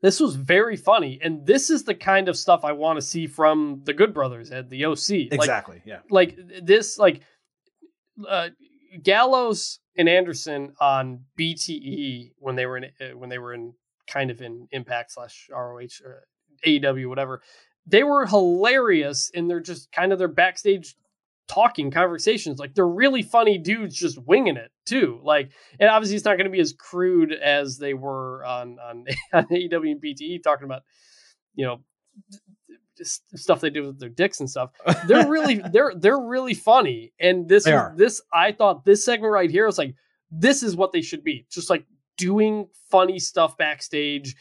This 0.00 0.20
was 0.20 0.36
very 0.36 0.76
funny, 0.76 1.18
and 1.22 1.44
this 1.44 1.70
is 1.70 1.82
the 1.82 1.94
kind 1.94 2.28
of 2.28 2.36
stuff 2.36 2.64
I 2.64 2.72
want 2.72 2.98
to 2.98 3.02
see 3.02 3.26
from 3.26 3.82
the 3.84 3.92
Good 3.92 4.14
Brothers 4.14 4.50
at 4.52 4.70
the 4.70 4.84
OC. 4.84 5.08
Like, 5.10 5.32
Exactly. 5.32 5.82
yeah. 5.84 6.00
like 6.08 6.36
this, 6.62 6.98
like 6.98 7.22
uh, 8.28 8.50
Gallows 9.02 9.80
and 9.96 10.08
Anderson 10.08 10.74
on 10.80 11.24
BTE 11.38 12.30
when 12.38 12.54
they 12.54 12.66
were 12.66 12.76
in 12.76 12.84
uh, 12.84 13.16
when 13.16 13.28
they 13.28 13.38
were 13.38 13.52
in 13.52 13.74
kind 14.06 14.30
of 14.30 14.40
in 14.40 14.68
Impact 14.70 15.12
slash 15.12 15.48
ROH 15.50 16.00
or 16.04 16.24
AEW 16.64 17.08
whatever. 17.08 17.42
They 17.86 18.04
were 18.04 18.26
hilarious 18.26 19.30
in 19.30 19.48
their 19.48 19.60
just 19.60 19.90
kind 19.92 20.12
of 20.12 20.18
their 20.18 20.28
backstage 20.28 20.94
talking 21.48 21.90
conversations. 21.90 22.58
Like 22.58 22.74
they're 22.74 22.86
really 22.86 23.22
funny 23.22 23.58
dudes 23.58 23.96
just 23.96 24.18
winging 24.18 24.56
it 24.56 24.70
too. 24.86 25.20
Like, 25.22 25.50
and 25.80 25.88
obviously 25.88 26.16
it's 26.16 26.24
not 26.24 26.36
going 26.36 26.44
to 26.44 26.50
be 26.50 26.60
as 26.60 26.74
crude 26.74 27.32
as 27.32 27.78
they 27.78 27.94
were 27.94 28.44
on 28.44 28.78
on, 28.78 29.04
on 29.32 29.46
AEW 29.46 29.92
and 29.92 30.02
BTE 30.02 30.42
talking 30.42 30.64
about, 30.64 30.82
you 31.54 31.66
know, 31.66 31.80
just 32.96 33.22
stuff 33.38 33.60
they 33.60 33.70
do 33.70 33.86
with 33.86 33.98
their 33.98 34.08
dicks 34.08 34.40
and 34.40 34.50
stuff. 34.50 34.70
They're 35.06 35.28
really 35.28 35.62
they're 35.72 35.92
they're 35.96 36.20
really 36.20 36.54
funny. 36.54 37.12
And 37.18 37.48
this 37.48 37.66
was, 37.66 37.92
this 37.96 38.22
I 38.32 38.52
thought 38.52 38.84
this 38.84 39.04
segment 39.04 39.32
right 39.32 39.50
here 39.50 39.66
was 39.66 39.78
like 39.78 39.94
this 40.30 40.62
is 40.62 40.76
what 40.76 40.92
they 40.92 41.00
should 41.00 41.24
be. 41.24 41.46
Just 41.50 41.70
like 41.70 41.86
doing 42.16 42.68
funny 42.90 43.18
stuff 43.18 43.56
backstage 43.56 44.34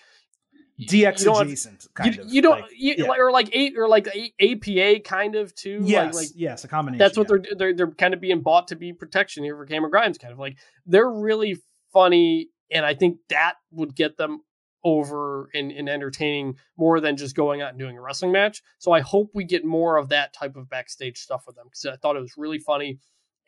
DX 0.80 1.26
you 1.26 1.36
adjacent, 1.36 1.88
kind 1.96 2.16
you, 2.16 2.22
of. 2.22 2.32
You 2.32 2.42
don't, 2.42 2.62
like, 2.62 2.72
you, 2.76 2.96
yeah. 3.00 3.12
or 3.18 3.32
like 3.32 3.50
eight, 3.52 3.74
or 3.78 3.88
like 3.88 4.08
APA, 4.40 5.00
kind 5.04 5.36
of 5.36 5.56
too. 5.56 5.80
Yes, 5.84 6.14
like, 6.14 6.26
like, 6.26 6.32
yes, 6.36 6.64
a 6.64 6.68
combination. 6.68 7.00
That's 7.00 7.18
what 7.18 7.28
yeah. 7.30 7.38
they're 7.38 7.56
they're 7.58 7.74
they're 7.74 7.92
kind 7.92 8.14
of 8.14 8.22
being 8.22 8.42
bought 8.42 8.68
to 8.68 8.76
be 8.76 8.94
protection 8.94 9.44
here 9.44 9.56
for 9.56 9.66
Cameron 9.66 9.90
Grimes. 9.90 10.20
Kind 10.20 10.34
of 10.34 10.40
like 10.40 10.58
they're 10.86 11.10
really 11.10 11.58
funny, 11.92 12.50
and 12.72 12.86
I 12.86 12.94
think 12.94 13.18
that 13.30 13.56
would 13.72 13.96
get 13.96 14.18
them 14.18 14.42
over 14.84 15.50
in, 15.54 15.72
in 15.72 15.90
entertaining 15.90 16.56
more 16.78 17.00
than 17.00 17.18
just 17.18 17.36
going 17.36 17.62
out 17.62 17.72
and 17.72 17.80
doing 17.80 17.98
a 17.98 18.02
wrestling 18.02 18.32
match. 18.32 18.62
So 18.78 18.92
I 18.92 19.02
hope 19.02 19.32
we 19.34 19.44
get 19.44 19.66
more 19.66 19.98
of 19.98 20.10
that 20.10 20.34
type 20.34 20.56
of 20.56 20.70
backstage 20.70 21.18
stuff 21.18 21.44
with 21.48 21.56
them 21.56 21.66
because 21.66 21.86
I 21.86 21.98
thought 21.98 22.16
it 22.16 22.22
was 22.22 22.36
really 22.38 22.60
funny 22.60 23.00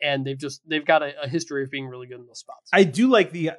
and 0.02 0.24
they've 0.24 0.38
just 0.38 0.60
they've 0.68 0.84
got 0.84 1.02
a, 1.02 1.12
a, 1.22 1.28
history 1.28 1.62
of 1.62 1.70
being 1.70 1.86
really 1.86 2.06
good 2.06 2.20
in 2.20 2.26
those 2.26 2.38
spots. 2.38 2.70
I 2.72 2.84
do 2.84 3.08
like 3.08 3.32
the 3.32 3.52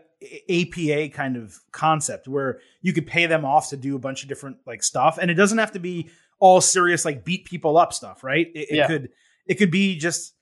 APA 0.49 1.09
kind 1.15 1.37
of 1.37 1.55
concept 1.71 2.27
where 2.27 2.59
you 2.81 2.93
could 2.93 3.07
pay 3.07 3.25
them 3.25 3.45
off 3.45 3.69
to 3.69 3.77
do 3.77 3.95
a 3.95 3.99
bunch 3.99 4.23
of 4.23 4.29
different 4.29 4.57
like 4.65 4.83
stuff, 4.83 5.17
and 5.19 5.31
it 5.31 5.35
doesn't 5.35 5.57
have 5.57 5.71
to 5.73 5.79
be 5.79 6.09
all 6.39 6.61
serious 6.61 7.05
like 7.05 7.23
beat 7.23 7.45
people 7.45 7.77
up 7.77 7.93
stuff, 7.93 8.23
right? 8.23 8.47
It, 8.53 8.67
it 8.69 8.75
yeah. 8.75 8.87
could 8.87 9.09
it 9.45 9.55
could 9.55 9.71
be 9.71 9.97
just 9.97 10.33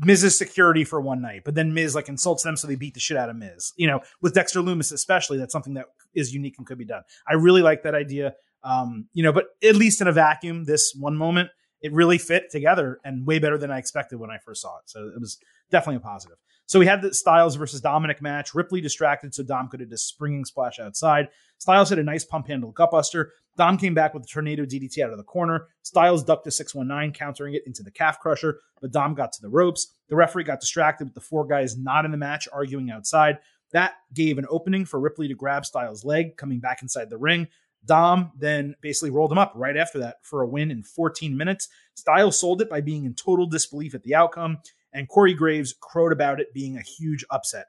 Miz's 0.00 0.36
security 0.36 0.84
for 0.84 1.00
one 1.00 1.20
night, 1.20 1.42
but 1.44 1.54
then 1.54 1.74
Miz 1.74 1.94
like 1.94 2.08
insults 2.08 2.42
them 2.42 2.56
so 2.56 2.66
they 2.66 2.76
beat 2.76 2.94
the 2.94 3.00
shit 3.00 3.16
out 3.16 3.28
of 3.28 3.36
Miz. 3.36 3.72
You 3.76 3.86
know, 3.86 4.00
with 4.20 4.34
Dexter 4.34 4.60
Lumis 4.60 4.92
especially, 4.92 5.38
that's 5.38 5.52
something 5.52 5.74
that 5.74 5.86
is 6.14 6.32
unique 6.32 6.54
and 6.58 6.66
could 6.66 6.78
be 6.78 6.84
done. 6.84 7.02
I 7.28 7.34
really 7.34 7.62
like 7.62 7.82
that 7.82 7.94
idea. 7.94 8.34
Um, 8.64 9.08
you 9.12 9.24
know, 9.24 9.32
but 9.32 9.46
at 9.62 9.74
least 9.74 10.00
in 10.00 10.06
a 10.06 10.12
vacuum, 10.12 10.64
this 10.64 10.94
one 10.96 11.16
moment 11.16 11.50
it 11.82 11.92
really 11.92 12.18
fit 12.18 12.50
together 12.50 13.00
and 13.04 13.26
way 13.26 13.38
better 13.38 13.58
than 13.58 13.70
I 13.70 13.78
expected 13.78 14.18
when 14.18 14.30
I 14.30 14.38
first 14.38 14.62
saw 14.62 14.78
it. 14.78 14.84
So 14.86 15.08
it 15.08 15.20
was 15.20 15.38
definitely 15.70 15.96
a 15.96 16.00
positive. 16.00 16.38
So 16.66 16.78
we 16.78 16.86
had 16.86 17.02
the 17.02 17.12
Styles 17.12 17.56
versus 17.56 17.80
Dominic 17.80 18.22
match. 18.22 18.54
Ripley 18.54 18.80
distracted, 18.80 19.34
so 19.34 19.42
Dom 19.42 19.68
could 19.68 19.80
have 19.80 19.90
just 19.90 20.08
springing 20.08 20.44
splash 20.44 20.78
outside. 20.78 21.28
Styles 21.58 21.90
hit 21.90 21.98
a 21.98 22.02
nice 22.02 22.24
pump 22.24 22.46
handle 22.46 22.72
gutbuster. 22.72 23.30
Dom 23.58 23.76
came 23.76 23.94
back 23.94 24.14
with 24.14 24.22
a 24.22 24.26
tornado 24.26 24.64
DDT 24.64 25.04
out 25.04 25.10
of 25.10 25.18
the 25.18 25.24
corner. 25.24 25.66
Styles 25.82 26.24
ducked 26.24 26.46
a 26.46 26.50
619, 26.50 27.12
countering 27.12 27.54
it 27.54 27.62
into 27.66 27.82
the 27.82 27.90
calf 27.90 28.18
crusher, 28.20 28.60
but 28.80 28.92
Dom 28.92 29.14
got 29.14 29.32
to 29.32 29.42
the 29.42 29.50
ropes. 29.50 29.94
The 30.08 30.16
referee 30.16 30.44
got 30.44 30.60
distracted 30.60 31.04
with 31.04 31.14
the 31.14 31.20
four 31.20 31.46
guys 31.46 31.76
not 31.76 32.04
in 32.04 32.10
the 32.10 32.16
match 32.16 32.48
arguing 32.52 32.90
outside. 32.90 33.38
That 33.72 33.94
gave 34.14 34.38
an 34.38 34.46
opening 34.48 34.84
for 34.84 35.00
Ripley 35.00 35.28
to 35.28 35.34
grab 35.34 35.66
Styles' 35.66 36.04
leg, 36.04 36.36
coming 36.36 36.60
back 36.60 36.82
inside 36.82 37.10
the 37.10 37.18
ring. 37.18 37.48
Dom 37.84 38.32
then 38.38 38.74
basically 38.80 39.10
rolled 39.10 39.32
him 39.32 39.38
up 39.38 39.52
right 39.56 39.76
after 39.76 39.98
that 40.00 40.16
for 40.22 40.42
a 40.42 40.46
win 40.46 40.70
in 40.70 40.82
14 40.82 41.36
minutes. 41.36 41.68
Styles 41.94 42.38
sold 42.38 42.62
it 42.62 42.70
by 42.70 42.80
being 42.80 43.04
in 43.04 43.14
total 43.14 43.46
disbelief 43.46 43.94
at 43.94 44.02
the 44.02 44.14
outcome, 44.14 44.58
and 44.92 45.08
Corey 45.08 45.34
Graves 45.34 45.74
crowed 45.80 46.12
about 46.12 46.40
it 46.40 46.54
being 46.54 46.76
a 46.76 46.82
huge 46.82 47.24
upset. 47.30 47.66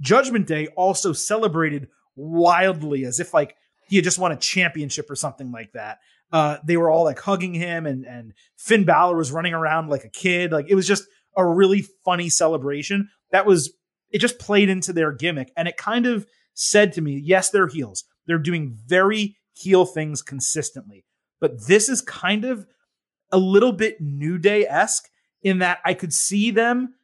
Judgment 0.00 0.46
Day 0.46 0.68
also 0.68 1.12
celebrated 1.12 1.88
wildly 2.16 3.04
as 3.04 3.20
if 3.20 3.34
like 3.34 3.56
he 3.88 3.96
had 3.96 4.04
just 4.04 4.18
won 4.18 4.32
a 4.32 4.36
championship 4.36 5.10
or 5.10 5.16
something 5.16 5.50
like 5.50 5.72
that. 5.72 5.98
Uh, 6.32 6.58
they 6.64 6.76
were 6.76 6.90
all 6.90 7.04
like 7.04 7.18
hugging 7.18 7.54
him, 7.54 7.86
and 7.86 8.04
and 8.06 8.32
Finn 8.56 8.84
Balor 8.84 9.16
was 9.16 9.32
running 9.32 9.52
around 9.52 9.88
like 9.88 10.04
a 10.04 10.08
kid. 10.10 10.52
Like 10.52 10.66
it 10.68 10.74
was 10.74 10.86
just 10.86 11.04
a 11.36 11.46
really 11.46 11.84
funny 12.04 12.28
celebration. 12.28 13.08
That 13.32 13.46
was 13.46 13.72
it. 14.10 14.20
Just 14.20 14.38
played 14.38 14.68
into 14.68 14.92
their 14.92 15.12
gimmick, 15.12 15.52
and 15.56 15.68
it 15.68 15.76
kind 15.76 16.06
of 16.06 16.26
said 16.54 16.92
to 16.92 17.00
me, 17.00 17.20
yes, 17.22 17.50
they're 17.50 17.68
heels. 17.68 18.04
They're 18.26 18.38
doing 18.38 18.76
very 18.86 19.36
heel 19.52 19.84
things 19.84 20.22
consistently. 20.22 21.04
But 21.40 21.66
this 21.66 21.88
is 21.88 22.00
kind 22.00 22.44
of 22.44 22.66
a 23.32 23.38
little 23.38 23.72
bit 23.72 24.00
New 24.00 24.38
Day 24.38 24.66
esque 24.66 25.08
in 25.42 25.58
that 25.58 25.78
I 25.84 25.94
could 25.94 26.12
see 26.12 26.50
them 26.50 26.94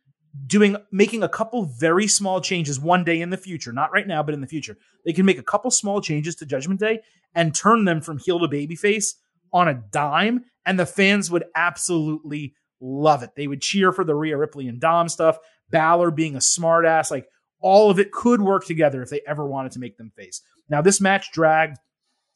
doing 0.46 0.76
making 0.92 1.22
a 1.22 1.28
couple 1.28 1.64
very 1.64 2.06
small 2.06 2.40
changes 2.40 2.78
one 2.78 3.04
day 3.04 3.20
in 3.20 3.30
the 3.30 3.36
future, 3.36 3.72
not 3.72 3.92
right 3.92 4.06
now, 4.06 4.22
but 4.22 4.34
in 4.34 4.40
the 4.40 4.46
future. 4.46 4.76
They 5.04 5.12
can 5.12 5.24
make 5.24 5.38
a 5.38 5.42
couple 5.42 5.70
small 5.70 6.00
changes 6.00 6.34
to 6.36 6.46
Judgment 6.46 6.80
Day 6.80 7.00
and 7.34 7.54
turn 7.54 7.84
them 7.84 8.00
from 8.00 8.18
heel 8.18 8.38
to 8.40 8.48
babyface 8.48 9.14
on 9.52 9.68
a 9.68 9.82
dime, 9.90 10.44
and 10.66 10.78
the 10.78 10.86
fans 10.86 11.30
would 11.30 11.44
absolutely 11.54 12.54
love 12.80 13.22
it. 13.22 13.30
They 13.36 13.46
would 13.46 13.62
cheer 13.62 13.92
for 13.92 14.04
the 14.04 14.14
Rhea 14.14 14.36
Ripley 14.36 14.68
and 14.68 14.80
Dom 14.80 15.08
stuff, 15.08 15.38
Balor 15.70 16.10
being 16.10 16.34
a 16.36 16.40
smartass, 16.40 17.10
like 17.10 17.28
all 17.60 17.90
of 17.90 17.98
it 17.98 18.12
could 18.12 18.42
work 18.42 18.66
together 18.66 19.02
if 19.02 19.08
they 19.08 19.22
ever 19.26 19.46
wanted 19.46 19.72
to 19.72 19.78
make 19.78 19.96
them 19.96 20.12
face. 20.16 20.42
Now, 20.68 20.82
this 20.82 21.00
match 21.00 21.32
dragged 21.32 21.78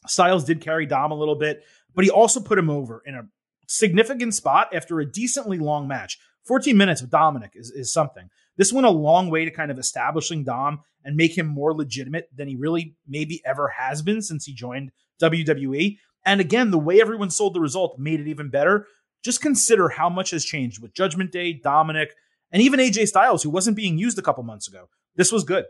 Styles 0.07 0.45
did 0.45 0.61
carry 0.61 0.87
Dom 0.87 1.11
a 1.11 1.17
little 1.17 1.35
bit, 1.35 1.63
but 1.95 2.05
he 2.05 2.11
also 2.11 2.41
put 2.41 2.59
him 2.59 2.71
over 2.71 3.03
in 3.05 3.15
a 3.15 3.27
significant 3.67 4.35
spot 4.35 4.75
after 4.75 5.01
a 5.01 5.11
decently 5.11 5.59
long 5.59 5.87
match. 5.87 6.19
14 6.47 6.77
minutes 6.77 7.03
with 7.03 7.11
Dominic 7.11 7.53
is, 7.55 7.71
is 7.71 7.93
something. 7.93 8.29
This 8.57 8.73
went 8.73 8.87
a 8.87 8.91
long 8.91 9.31
way 9.31 9.45
to 9.45 9.51
kind 9.51 9.71
of 9.71 9.79
establishing 9.79 10.45
Dom 10.45 10.81
and 11.05 11.17
make 11.17 11.37
him 11.37 11.47
more 11.47 11.75
legitimate 11.75 12.29
than 12.35 12.49
he 12.49 12.57
really 12.57 12.97
maybe 13.07 13.41
ever 13.45 13.69
has 13.69 14.03
been 14.03 14.23
since 14.23 14.45
he 14.45 14.53
joined 14.53 14.91
WWE. 15.23 15.99
And 16.25 16.41
again, 16.41 16.71
the 16.71 16.79
way 16.79 17.01
everyone 17.01 17.31
sold 17.31 17.55
the 17.55 17.61
result 17.61 17.99
made 17.99 18.21
it 18.21 18.29
even 18.29 18.51
better. 18.51 18.87
Just 19.23 19.43
consider 19.43 19.91
how 19.91 20.09
much 20.09 20.31
has 20.31 20.45
changed 20.45 20.81
with 20.83 20.95
Judgment 20.95 21.31
Day, 21.31 21.53
Dominic, 21.53 22.15
and 22.53 22.63
even 22.63 22.81
AJ 22.81 23.09
Styles, 23.09 23.43
who 23.43 23.51
wasn't 23.51 23.77
being 23.77 23.99
used 23.99 24.19
a 24.19 24.23
couple 24.23 24.43
months 24.43 24.67
ago. 24.67 24.89
This 25.17 25.31
was 25.31 25.45
good. 25.45 25.67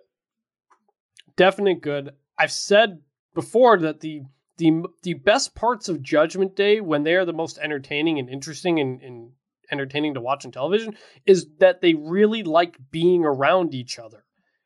Definitely 1.37 1.75
good. 1.75 2.11
I've 2.39 2.53
said 2.53 3.01
before 3.35 3.79
that 3.79 4.01
the 4.01 4.23
the 4.59 4.83
the 5.03 5.15
best 5.15 5.55
parts 5.55 5.89
of 5.89 6.03
Judgment 6.03 6.55
Day 6.55 6.81
when 6.81 7.03
they 7.03 7.15
are 7.15 7.25
the 7.25 7.33
most 7.33 7.59
entertaining 7.59 8.19
and 8.19 8.29
interesting 8.29 8.79
and, 8.79 9.01
and 9.01 9.31
entertaining 9.73 10.15
to 10.15 10.21
watch 10.21 10.45
on 10.45 10.53
television 10.53 10.97
is 11.27 11.47
that 11.59 11.81
they 11.81 11.95
really 11.95 12.43
like 12.43 12.77
being 12.91 13.25
around 13.25 13.75
each 13.75 13.99
other 13.99 14.25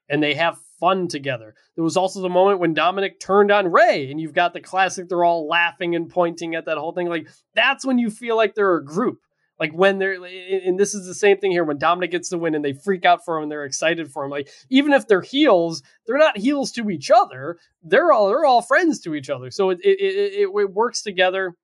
and 0.09 0.23
they 0.23 0.35
have 0.35 0.59
fun 0.81 1.09
together. 1.09 1.55
There 1.77 1.85
was 1.85 1.97
also 1.97 2.21
the 2.21 2.29
moment 2.29 2.61
when 2.61 2.75
Dominic 2.75 3.19
turned 3.21 3.51
on 3.51 3.73
Rey, 3.73 4.11
and 4.11 4.21
you've 4.21 4.35
got 4.35 4.53
the 4.53 4.61
classic, 4.61 5.09
they're 5.09 5.25
all 5.25 5.49
laughing 5.49 5.95
and 5.95 6.11
pointing 6.11 6.55
at 6.55 6.67
that 6.67 6.79
whole 6.79 6.93
thing. 6.93 7.09
Like, 7.09 7.29
that's 7.55 7.87
when 7.87 7.99
you 7.99 8.11
feel 8.11 8.37
like 8.37 8.55
they're 8.55 8.77
a 8.77 8.85
group. 8.85 9.21
Like 9.59 9.73
when 9.73 9.99
they're, 9.99 10.15
and 10.15 10.79
this 10.79 10.95
is 10.95 11.07
the 11.07 11.15
same 11.15 11.39
thing 11.39 11.53
here 11.53 11.65
when 11.65 11.79
Dominic 11.79 12.11
gets 12.11 12.29
the 12.29 12.39
win 12.39 12.55
and 12.55 12.65
they 12.65 12.73
freak 12.73 13.05
out 13.05 13.25
for 13.25 13.37
him 13.37 13.45
and 13.45 13.53
they're 13.53 13.65
excited 13.65 14.11
for 14.11 14.25
him. 14.25 14.31
Like 14.31 14.49
even 14.69 14.93
if 14.93 15.07
they're 15.07 15.21
heels, 15.23 15.83
they're 16.07 16.19
not 16.19 16.39
heels 16.39 16.73
to 16.73 16.91
each 16.91 17.11
other. 17.11 17.59
They're 17.83 18.13
all 18.13 18.29
they're 18.29 18.45
all 18.45 18.63
friends 18.63 19.01
to 19.03 19.15
each 19.15 19.31
other. 19.31 19.51
So 19.51 19.71
it 19.71 19.79
it 19.85 19.99
it, 20.01 20.49
it 20.49 20.73
works 20.73 21.03
together. 21.03 21.55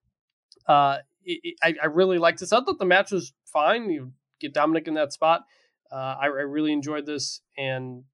Uh, 0.66 0.98
it, 1.24 1.56
I, 1.62 1.74
I 1.82 1.86
really 1.86 2.18
liked 2.18 2.40
this. 2.40 2.52
I 2.52 2.60
thought 2.60 2.78
the 2.78 2.84
match 2.84 3.10
was 3.10 3.32
fine. 3.44 3.90
You 3.90 4.12
get 4.40 4.54
Dominic 4.54 4.86
in 4.86 4.94
that 4.94 5.12
spot. 5.12 5.42
Uh, 5.90 6.16
I, 6.20 6.26
I 6.26 6.28
really 6.28 6.72
enjoyed 6.72 7.06
this, 7.06 7.40
and 7.58 8.04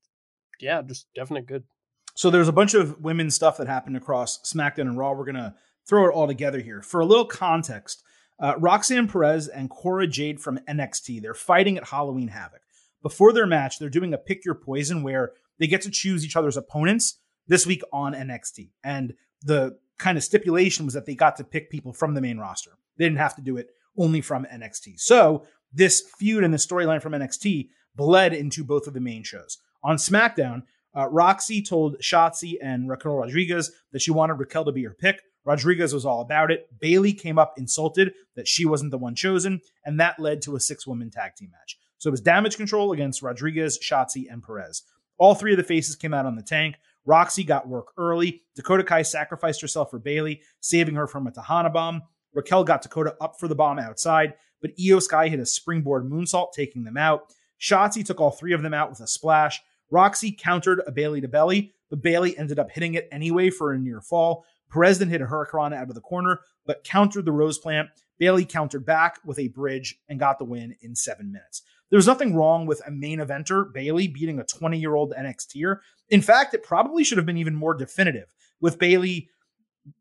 yeah, 0.59 0.81
just 0.81 1.07
definitely 1.15 1.47
good. 1.47 1.65
So 2.15 2.31
there's 2.31 2.49
a 2.49 2.53
bunch 2.53 2.73
of 2.73 2.99
women's 3.01 3.35
stuff 3.35 3.59
that 3.59 3.67
happened 3.67 3.99
across 3.99 4.41
SmackDown 4.51 4.89
and 4.89 4.97
Raw. 4.97 5.13
We're 5.13 5.27
gonna 5.27 5.55
throw 5.87 6.09
it 6.09 6.13
all 6.13 6.27
together 6.27 6.61
here 6.61 6.81
for 6.81 7.01
a 7.01 7.05
little 7.05 7.27
context. 7.27 8.03
Uh, 8.39 8.55
Roxanne 8.59 9.09
Perez 9.09 9.49
and 9.49 9.71
Cora 9.71 10.07
Jade 10.07 10.41
from 10.41 10.59
NXT, 10.69 11.23
they're 11.23 11.35
fighting 11.35 11.79
at 11.79 11.89
Halloween 11.89 12.29
Havoc. 12.29 12.61
Before 13.03 13.33
their 13.33 13.47
match, 13.47 13.79
they're 13.79 13.89
doing 13.89 14.13
a 14.13 14.19
pick 14.19 14.45
your 14.45 14.55
poison 14.55 15.03
where 15.03 15.33
they 15.59 15.67
get 15.67 15.83
to 15.83 15.91
choose 15.91 16.25
each 16.25 16.37
other's 16.37 16.57
opponents 16.57 17.19
this 17.47 17.67
week 17.67 17.83
on 17.93 18.15
NXT. 18.15 18.71
And 18.85 19.15
the 19.43 19.79
kind 19.99 20.19
of 20.19 20.25
stipulation 20.25 20.85
was 20.85 20.95
that 20.95 21.07
they 21.07 21.15
got 21.15 21.37
to 21.37 21.45
pick 21.45 21.71
people 21.71 21.93
from 21.93 22.15
the 22.15 22.21
main 22.21 22.39
roster. 22.39 22.73
They 22.99 23.05
didn't 23.05 23.19
have 23.19 23.37
to 23.37 23.43
do 23.43 23.57
it 23.57 23.69
only 23.97 24.21
from 24.21 24.47
NXT. 24.53 25.01
So 25.01 25.47
this 25.73 26.03
feud 26.19 26.45
and 26.45 26.53
the 26.53 26.59
storyline 26.59 27.03
from 27.03 27.13
NXT 27.13 27.69
bled 27.95 28.35
into 28.35 28.65
both 28.65 28.87
of 28.87 28.95
the 28.95 29.01
main 29.01 29.23
shows. 29.23 29.59
On 29.83 29.97
SmackDown, 29.97 30.63
uh, 30.95 31.09
Roxy 31.09 31.63
told 31.63 31.99
Shotzi 32.01 32.55
and 32.63 32.89
Raquel 32.89 33.17
Rodriguez 33.17 33.73
that 33.93 34.03
she 34.03 34.11
wanted 34.11 34.35
Raquel 34.35 34.65
to 34.65 34.73
be 34.73 34.85
her 34.85 34.97
pick. 34.99 35.21
Rodriguez 35.47 35.95
was 35.95 36.05
all 36.05 36.21
about 36.21 36.51
it. 36.51 36.69
Bayley 36.81 37.13
came 37.13 37.39
up 37.39 37.55
insulted 37.57 38.13
that 38.35 38.49
she 38.49 38.67
wasn't 38.67 38.91
the 38.91 38.99
one 38.99 39.15
chosen, 39.15 39.61
and 39.85 39.99
that 40.01 40.19
led 40.19 40.43
to 40.43 40.57
a 40.57 40.61
six 40.61 40.87
woman 40.87 41.09
tag 41.09 41.37
team 41.37 41.51
match. 41.53 41.79
So 41.99 42.09
it 42.09 42.11
was 42.11 42.21
damage 42.21 42.57
control 42.57 42.93
against 42.93 43.23
Rodriguez, 43.23 43.79
Shotzi, 43.79 44.27
and 44.31 44.43
Perez. 44.43 44.83
All 45.19 45.35
three 45.35 45.53
of 45.53 45.57
the 45.57 45.63
faces 45.63 45.97
came 45.97 46.13
out 46.13 46.27
on 46.27 46.35
the 46.35 46.43
tank. 46.43 46.77
Roxy 47.07 47.45
got 47.45 47.69
work 47.69 47.93
early. 47.97 48.43
Dakota 48.57 48.83
Kai 48.83 49.03
sacrificed 49.03 49.61
herself 49.61 49.91
for 49.91 50.01
Bayley, 50.01 50.43
saving 50.61 50.97
her 50.97 51.07
from 51.07 51.27
a 51.29 51.31
Tejana 51.31 51.73
bomb. 51.73 52.03
Raquel 52.35 52.65
got 52.65 52.83
Dakota 52.83 53.15
up 53.21 53.39
for 53.39 53.49
the 53.49 53.55
bomb 53.55 53.79
outside, 53.79 54.35
but 54.61 54.77
Iyo 54.77 55.01
Sky 55.01 55.29
hit 55.29 55.41
a 55.41 55.47
springboard 55.47 56.05
moonsault, 56.11 56.53
taking 56.53 56.83
them 56.83 56.97
out. 56.97 57.33
Shotzi 57.61 58.05
took 58.05 58.21
all 58.21 58.33
three 58.33 58.53
of 58.53 58.63
them 58.63 58.75
out 58.75 58.91
with 58.91 59.01
a 59.01 59.07
splash. 59.07 59.63
Roxy 59.91 60.33
countered 60.33 60.83
a 60.87 60.93
Bayley 60.93 61.21
to 61.21 61.29
belly, 61.29 61.73
but 61.89 62.03
Bayley 62.03 62.37
ended 62.37 62.59
up 62.59 62.73
hitting 62.73 62.95
it 62.95 63.09
anyway 63.13 63.49
for 63.49 63.73
a 63.73 63.79
near 63.79 64.01
fall. 64.01 64.45
Perez 64.71 64.99
then 64.99 65.09
hit 65.09 65.21
a 65.21 65.27
hurricane 65.27 65.73
out 65.73 65.89
of 65.89 65.95
the 65.95 66.01
corner, 66.01 66.41
but 66.65 66.85
countered 66.85 67.25
the 67.25 67.33
rose 67.33 67.59
plant. 67.59 67.89
Bayley 68.19 68.45
countered 68.45 68.87
back 68.87 69.19
with 69.25 69.39
a 69.39 69.49
bridge 69.49 69.99
and 70.09 70.19
got 70.19 70.39
the 70.39 70.45
win 70.45 70.75
in 70.81 70.95
seven 70.95 71.31
minutes. 71.33 71.63
There 71.91 71.99
was 71.99 72.07
nothing 72.07 72.35
wrong 72.35 72.67
with 72.67 72.83
a 72.87 72.91
main 72.91 73.21
eventer, 73.21 73.73
Bayley, 73.73 74.09
beating 74.09 74.41
a 74.41 74.45
20 74.45 74.79
year 74.79 74.95
old 74.95 75.13
NXTer. 75.17 75.79
In 76.09 76.21
fact, 76.21 76.55
it 76.55 76.63
probably 76.63 77.05
should 77.05 77.19
have 77.19 77.27
been 77.27 77.37
even 77.37 77.55
more 77.55 77.75
definitive 77.75 78.27
with 78.61 78.79
Bayley. 78.79 79.29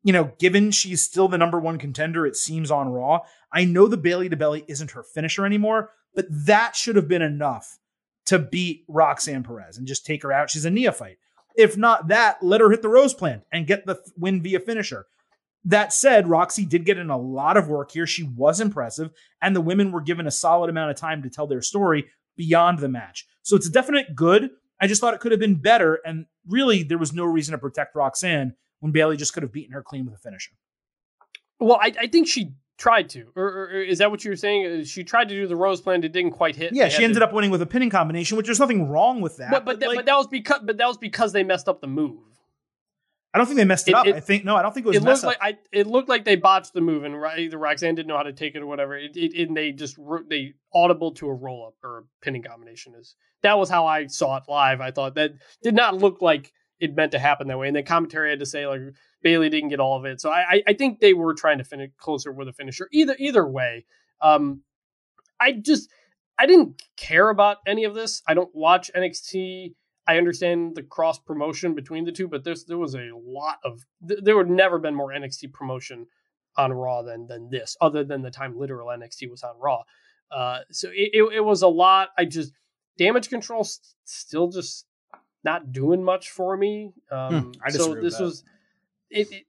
you 0.04 0.14
know, 0.14 0.32
given 0.40 0.72
she's 0.72 1.04
still 1.04 1.28
the 1.28 1.38
number 1.38 1.60
one 1.60 1.78
contender, 1.78 2.26
it 2.26 2.36
seems 2.36 2.72
on 2.72 2.90
Raw. 2.90 3.20
I 3.52 3.66
know 3.66 3.88
the 3.88 3.98
Bayley 3.98 4.30
to 4.30 4.36
belly 4.36 4.66
isn't 4.68 4.92
her 4.92 5.04
finisher 5.04 5.46
anymore, 5.46 5.92
but 6.16 6.26
that 6.30 6.76
should 6.76 6.96
have 6.96 7.08
been 7.08 7.22
enough 7.22 7.78
to 8.26 8.40
beat 8.40 8.84
Roxanne 8.88 9.44
Perez 9.44 9.78
and 9.78 9.86
just 9.86 10.06
take 10.06 10.24
her 10.24 10.32
out. 10.32 10.50
She's 10.50 10.66
a 10.66 10.72
neophyte. 10.72 11.20
If 11.58 11.78
not 11.78 12.10
that, 12.10 12.44
let 12.44 12.62
her 12.62 12.70
hit 12.70 12.82
the 12.82 12.90
rose 12.90 13.14
plant 13.14 13.44
and 13.52 13.68
get 13.68 13.86
the 13.86 13.98
win 14.18 14.42
via 14.42 14.60
finisher. 14.60 15.06
That 15.64 15.94
said, 15.94 16.30
Roxy 16.30 16.66
did 16.66 16.86
get 16.86 17.00
in 17.00 17.10
a 17.10 17.18
lot 17.18 17.58
of 17.58 17.68
work 17.68 17.92
here. 17.92 18.06
She 18.06 18.24
was 18.24 18.62
impressive, 18.62 19.12
and 19.42 19.56
the 19.56 19.62
women 19.62 19.92
were 19.92 20.02
given 20.02 20.28
a 20.28 20.32
solid 20.32 20.70
amount 20.70 20.92
of 20.92 20.98
time 20.98 21.24
to 21.24 21.30
tell 21.30 21.48
their 21.48 21.62
story 21.62 22.06
beyond 22.38 22.80
the 22.80 22.90
match. 22.90 23.26
So 23.42 23.56
it's 23.56 23.68
a 23.68 23.72
definite 23.72 24.16
good. 24.16 24.52
I 24.80 24.88
just 24.88 25.02
thought 25.02 25.14
it 25.14 25.22
could 25.22 25.32
have 25.32 25.40
been 25.40 25.56
better, 25.56 26.00
and 26.06 26.26
really 26.48 26.84
there 26.84 26.98
was 26.98 27.14
no 27.14 27.26
reason 27.26 27.54
to 27.54 27.58
protect 27.58 27.96
Roxanne 27.96 28.54
when 28.80 28.92
Bayley 28.92 29.18
just 29.18 29.34
could 29.34 29.44
have 29.44 29.54
beaten 29.54 29.74
her 29.74 29.82
clean 29.82 30.06
with 30.06 30.14
a 30.14 30.20
finisher. 30.20 30.52
Well, 31.60 31.80
I, 31.82 31.94
I 32.00 32.08
think 32.08 32.28
she 32.28 32.54
tried 32.78 33.10
to, 33.10 33.32
or, 33.36 33.44
or, 33.44 33.70
is 33.82 34.00
that 34.00 34.12
what 34.12 34.24
you 34.24 34.32
were 34.32 34.36
saying? 34.36 34.82
Uh, 34.82 34.84
she 34.84 35.04
tried 35.04 35.30
to 35.30 35.36
do 35.36 35.48
the 35.48 35.56
rose 35.56 35.82
plant, 35.82 36.06
it 36.06 36.12
didn't 36.12 36.32
quite 36.32 36.56
hit. 36.56 36.74
Yeah, 36.74 36.90
she 36.90 37.04
ended 37.04 37.20
to... 37.20 37.26
up 37.26 37.34
winning 37.34 37.52
with 37.52 37.62
a 37.62 37.66
pinning 37.66 37.90
combination, 37.90 38.38
which 38.38 38.46
there's 38.46 38.60
nothing 38.60 38.90
wrong 38.90 39.22
with 39.22 39.38
that. 39.38 39.52
But 39.52 39.66
but, 39.66 39.80
but, 39.80 39.90
like, 39.90 39.98
but, 39.98 40.06
that 40.06 40.18
was 40.18 40.28
because 40.28 40.62
but 40.64 40.78
that 40.78 40.88
was 40.88 40.98
because 40.98 41.34
they 41.34 41.44
messed 41.44 41.68
up 41.68 41.82
the 41.82 41.88
move. 41.88 42.20
I 43.34 43.38
don't 43.38 43.48
think 43.48 43.58
they 43.58 43.66
messed 43.66 43.90
it, 43.90 43.92
it 43.92 43.96
up. 43.98 44.08
It, 44.08 44.16
I 44.16 44.20
think 44.22 44.46
no, 44.46 44.56
I 44.56 44.62
don't 44.62 44.74
think 44.74 44.86
it 44.86 44.90
was. 44.90 44.98
It 44.98 45.04
looked 45.04 45.24
like 45.24 45.38
I, 45.42 45.58
it 45.74 45.88
looked 45.88 46.08
like 46.08 46.24
they 46.24 46.38
botched 46.38 46.74
the 46.74 46.80
move, 46.80 47.04
and 47.04 47.20
right, 47.20 47.40
either 47.40 47.58
Roxanne 47.58 47.94
didn't 47.96 48.08
know 48.08 48.16
how 48.16 48.24
to 48.24 48.32
take 48.32 48.56
it 48.56 48.62
or 48.62 48.66
whatever. 48.66 48.96
It, 48.96 49.18
it, 49.18 49.48
and 49.48 49.58
they 49.58 49.74
just 49.74 49.98
they 50.30 50.54
audible 50.74 51.12
to 51.16 51.28
a 51.28 51.34
roll 51.34 51.68
up 51.68 51.74
or 51.84 51.98
a 51.98 52.04
pinning 52.22 52.44
combination 52.44 52.94
is 52.96 53.16
that 53.44 53.58
was 53.58 53.70
how 53.70 53.86
I 53.86 54.08
saw 54.08 54.38
it 54.38 54.44
live. 54.48 54.80
I 54.80 54.92
thought 54.92 55.16
that 55.16 55.34
did 55.62 55.76
not 55.76 55.98
look 55.98 56.22
like 56.22 56.54
it 56.86 56.96
meant 56.96 57.12
to 57.12 57.20
happen 57.20 57.48
that 57.48 57.58
way. 57.58 57.68
And 57.68 57.76
then 57.76 57.86
commentary 57.86 58.30
had 58.30 58.40
to 58.40 58.46
say 58.46 58.68
like 58.68 58.82
Bayley 59.22 59.50
didn't 59.50 59.70
get 59.70 59.80
all 59.80 59.98
of 59.98 60.06
it. 60.06 60.22
So 60.22 60.30
I 60.30 60.62
I 60.68 60.74
think 60.74 61.00
they 61.00 61.14
were 61.14 61.34
trying 61.34 61.58
to 61.58 61.64
finish 61.64 61.92
closer 61.98 62.32
with 62.32 62.48
a 62.48 62.54
finisher. 62.54 62.88
Either 62.92 63.16
either 63.20 63.48
way, 63.48 63.86
um, 64.22 64.62
I 65.40 65.54
just 65.54 65.90
I 66.38 66.46
didn't 66.46 66.82
care 66.98 67.30
about 67.30 67.58
any 67.66 67.84
of 67.84 67.96
this. 67.96 68.22
I 68.28 68.34
don't 68.34 68.54
watch 68.54 68.92
NXT. 68.96 69.74
I 70.08 70.18
understand 70.18 70.76
the 70.76 70.84
cross 70.84 71.18
promotion 71.18 71.74
between 71.74 72.06
the 72.06 72.12
two, 72.12 72.28
but 72.28 72.44
there's 72.44 72.66
there 72.66 72.78
was 72.78 72.96
a 72.96 73.10
lot 73.14 73.58
of 73.64 73.82
there 74.02 74.36
would 74.36 74.50
never 74.50 74.78
been 74.80 74.96
more 74.96 75.10
NXT 75.10 75.54
promotion 75.54 76.08
on 76.58 76.72
Raw 76.72 77.02
than 77.02 77.28
than 77.28 77.50
this, 77.50 77.76
other 77.82 78.04
than 78.04 78.22
the 78.22 78.32
time 78.32 78.58
literal 78.58 78.90
NXT 78.90 79.30
was 79.30 79.44
on 79.44 79.56
Raw. 79.60 79.84
Uh, 80.32 80.60
so 80.72 80.90
it, 80.90 81.10
it, 81.14 81.24
it 81.36 81.42
was 81.42 81.62
a 81.62 81.68
lot. 81.68 82.10
I 82.18 82.26
just 82.26 82.54
damage 82.98 83.30
control 83.30 83.64
st- 83.64 83.96
still 84.06 84.50
just 84.50 84.86
not 85.46 85.72
doing 85.72 86.04
much 86.04 86.32
for 86.32 86.58
me. 86.58 86.92
Um, 87.10 87.54
hmm, 87.54 87.70
so 87.70 87.96
this 87.96 88.20
was 88.20 88.44
it, 89.10 89.32
it, 89.32 89.44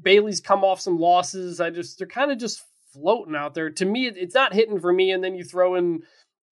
Bayley's 0.00 0.40
come 0.40 0.62
off 0.62 0.80
some 0.80 0.98
losses. 0.98 1.60
I 1.60 1.70
just 1.70 1.98
they're 1.98 2.06
kind 2.06 2.30
of 2.30 2.38
just 2.38 2.62
floating 2.92 3.34
out 3.34 3.54
there. 3.54 3.70
To 3.70 3.84
me, 3.84 4.06
it, 4.06 4.16
it's 4.16 4.34
not 4.34 4.52
hitting 4.52 4.78
for 4.78 4.92
me. 4.92 5.10
And 5.10 5.24
then 5.24 5.34
you 5.34 5.42
throw 5.42 5.74
in 5.74 6.02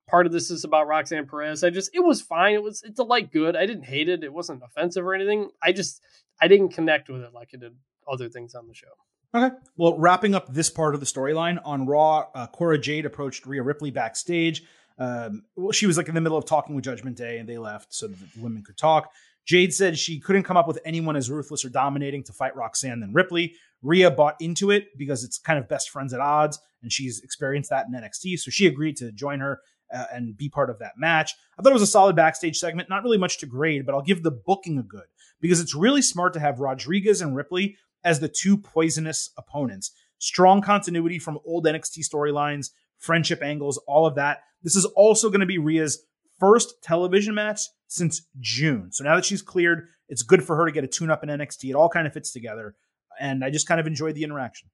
part 0.09 0.27
of 0.27 0.33
this 0.33 0.51
is 0.51 0.65
about 0.65 0.89
Roxanne 0.89 1.27
Perez. 1.27 1.63
I 1.63 1.71
just 1.71 1.91
it 1.95 2.01
was 2.01 2.21
fine. 2.21 2.55
It 2.55 2.63
was 2.63 2.83
it's 2.83 2.99
a 2.99 3.05
light 3.05 3.31
good. 3.31 3.55
I 3.55 3.67
didn't 3.67 3.85
hate 3.85 4.09
it. 4.09 4.25
It 4.25 4.33
wasn't 4.33 4.63
offensive 4.65 5.05
or 5.05 5.15
anything. 5.15 5.51
I 5.63 5.73
just 5.73 6.01
I 6.41 6.49
didn't 6.49 6.71
connect 6.71 7.09
with 7.09 7.23
it 7.23 7.33
like 7.33 7.51
I 7.55 7.59
did 7.59 7.77
other 8.11 8.29
things 8.29 8.55
on 8.55 8.67
the 8.67 8.75
show. 8.75 8.89
Okay. 9.35 9.55
Well, 9.77 9.99
wrapping 9.99 10.35
up 10.35 10.53
this 10.53 10.71
part 10.71 10.95
of 10.95 11.01
the 11.01 11.07
storyline 11.07 11.61
on 11.63 11.87
Raw, 11.87 12.29
uh, 12.35 12.47
Cora 12.47 12.79
Jade 12.79 13.05
approached 13.05 13.45
Rhea 13.45 13.63
Ripley 13.63 13.91
backstage. 13.91 14.65
Um, 14.99 15.45
well, 15.57 15.73
she 15.73 15.87
was 15.87 15.97
like 15.97 16.09
in 16.09 16.15
the 16.15 16.21
middle 16.21 16.39
of 16.39 16.45
talking 16.45 16.75
with 16.75 16.85
Judgment 16.85 17.17
Day, 17.17 17.39
and 17.39 17.49
they 17.49 17.59
left 17.59 17.95
so 17.95 18.09
that 18.09 18.17
the 18.17 18.43
women 18.43 18.63
could 18.63 18.77
talk. 18.77 19.11
Jade 19.47 19.73
said 19.73 19.99
she 19.99 20.21
couldn't 20.21 20.43
come 20.43 20.57
up 20.57 20.69
with 20.69 20.79
anyone 20.85 21.17
as 21.17 21.31
ruthless 21.31 21.65
or 21.65 21.71
dominating 21.71 22.23
to 22.25 22.33
fight 22.33 22.55
Roxanne 22.55 23.01
than 23.01 23.15
Ripley. 23.15 23.55
Rhea 23.81 24.11
bought 24.11 24.35
into 24.41 24.71
it 24.71 24.89
because 24.99 25.25
it's 25.25 25.39
kind 25.39 25.59
of 25.59 25.69
best 25.69 25.91
friends 25.91 26.13
at 26.13 26.21
odds, 26.21 26.59
and 26.83 26.93
she's 26.93 27.21
experienced 27.21 27.71
that 27.71 27.87
in 27.87 27.99
NXT, 27.99 28.39
so 28.41 28.51
she 28.51 28.67
agreed 28.67 28.97
to 28.99 29.13
join 29.13 29.41
her 29.41 29.61
uh, 29.93 30.05
and 30.13 30.37
be 30.37 30.49
part 30.49 30.71
of 30.71 30.79
that 30.81 30.99
match. 30.99 31.35
I 31.59 31.63
thought 31.63 31.71
it 31.71 31.75
was 31.75 31.83
a 31.83 31.87
solid 31.87 32.17
backstage 32.17 32.59
segment, 32.59 32.91
not 32.91 33.03
really 33.03 33.19
much 33.19 33.39
to 33.39 33.47
grade, 33.47 33.87
but 33.87 33.95
I'll 33.95 34.03
give 34.03 34.23
the 34.23 34.31
booking 34.31 34.79
a 34.79 34.83
good 34.83 35.07
because 35.41 35.61
it's 35.61 35.75
really 35.75 36.03
smart 36.03 36.35
to 36.35 36.41
have 36.41 36.61
Rodriguez 36.61 37.21
and 37.21 37.35
Ripley 37.35 37.77
as 38.05 38.21
the 38.21 38.29
two 38.29 38.57
poisonous 38.57 39.31
opponents. 39.39 39.93
Strong 40.19 40.63
continuity 40.63 41.19
from 41.19 41.39
old 41.45 41.65
NXT 41.65 42.01
storylines, 42.09 42.71
friendship 42.99 43.43
angles, 43.43 43.79
all 43.87 44.07
of 44.07 44.17
that. 44.17 44.41
This 44.63 44.77
is 44.77 44.85
also 44.97 45.29
going 45.29 45.41
to 45.41 45.47
be 45.47 45.59
Rhea's 45.59 46.05
first 46.39 46.83
television 46.83 47.35
match 47.35 47.61
since 47.87 48.23
June. 48.41 48.93
So 48.93 49.05
now 49.05 49.17
that 49.17 49.25
she's 49.25 49.43
cleared, 49.43 49.89
it's 50.09 50.23
good 50.23 50.43
for 50.43 50.57
her 50.57 50.67
to 50.67 50.73
get 50.73 50.85
a 50.85 50.89
tune 50.89 51.11
up 51.11 51.23
in 51.23 51.29
NXT. 51.29 51.71
It 51.71 51.75
all 51.75 51.89
kind 51.89 52.07
of 52.07 52.13
fits 52.13 52.33
together. 52.33 52.75
And 53.21 53.45
I 53.45 53.51
just 53.51 53.67
kind 53.67 53.81
of 53.81 53.87
enjoyed 53.87 54.15
the 54.15 54.25
interaction. 54.25 54.69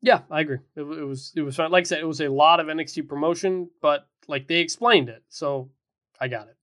Yeah, 0.00 0.20
I 0.30 0.40
agree. 0.40 0.58
It, 0.76 0.82
it 0.82 1.04
was 1.04 1.32
it 1.34 1.42
was 1.42 1.56
fun. 1.56 1.70
Like 1.70 1.82
I 1.82 1.84
said, 1.84 1.98
it 1.98 2.06
was 2.06 2.20
a 2.20 2.28
lot 2.28 2.60
of 2.60 2.68
NXT 2.68 3.08
promotion, 3.08 3.68
but 3.82 4.06
like 4.28 4.46
they 4.46 4.58
explained 4.58 5.08
it, 5.08 5.24
so 5.28 5.70
I 6.20 6.28
got 6.28 6.46
it. 6.48 6.56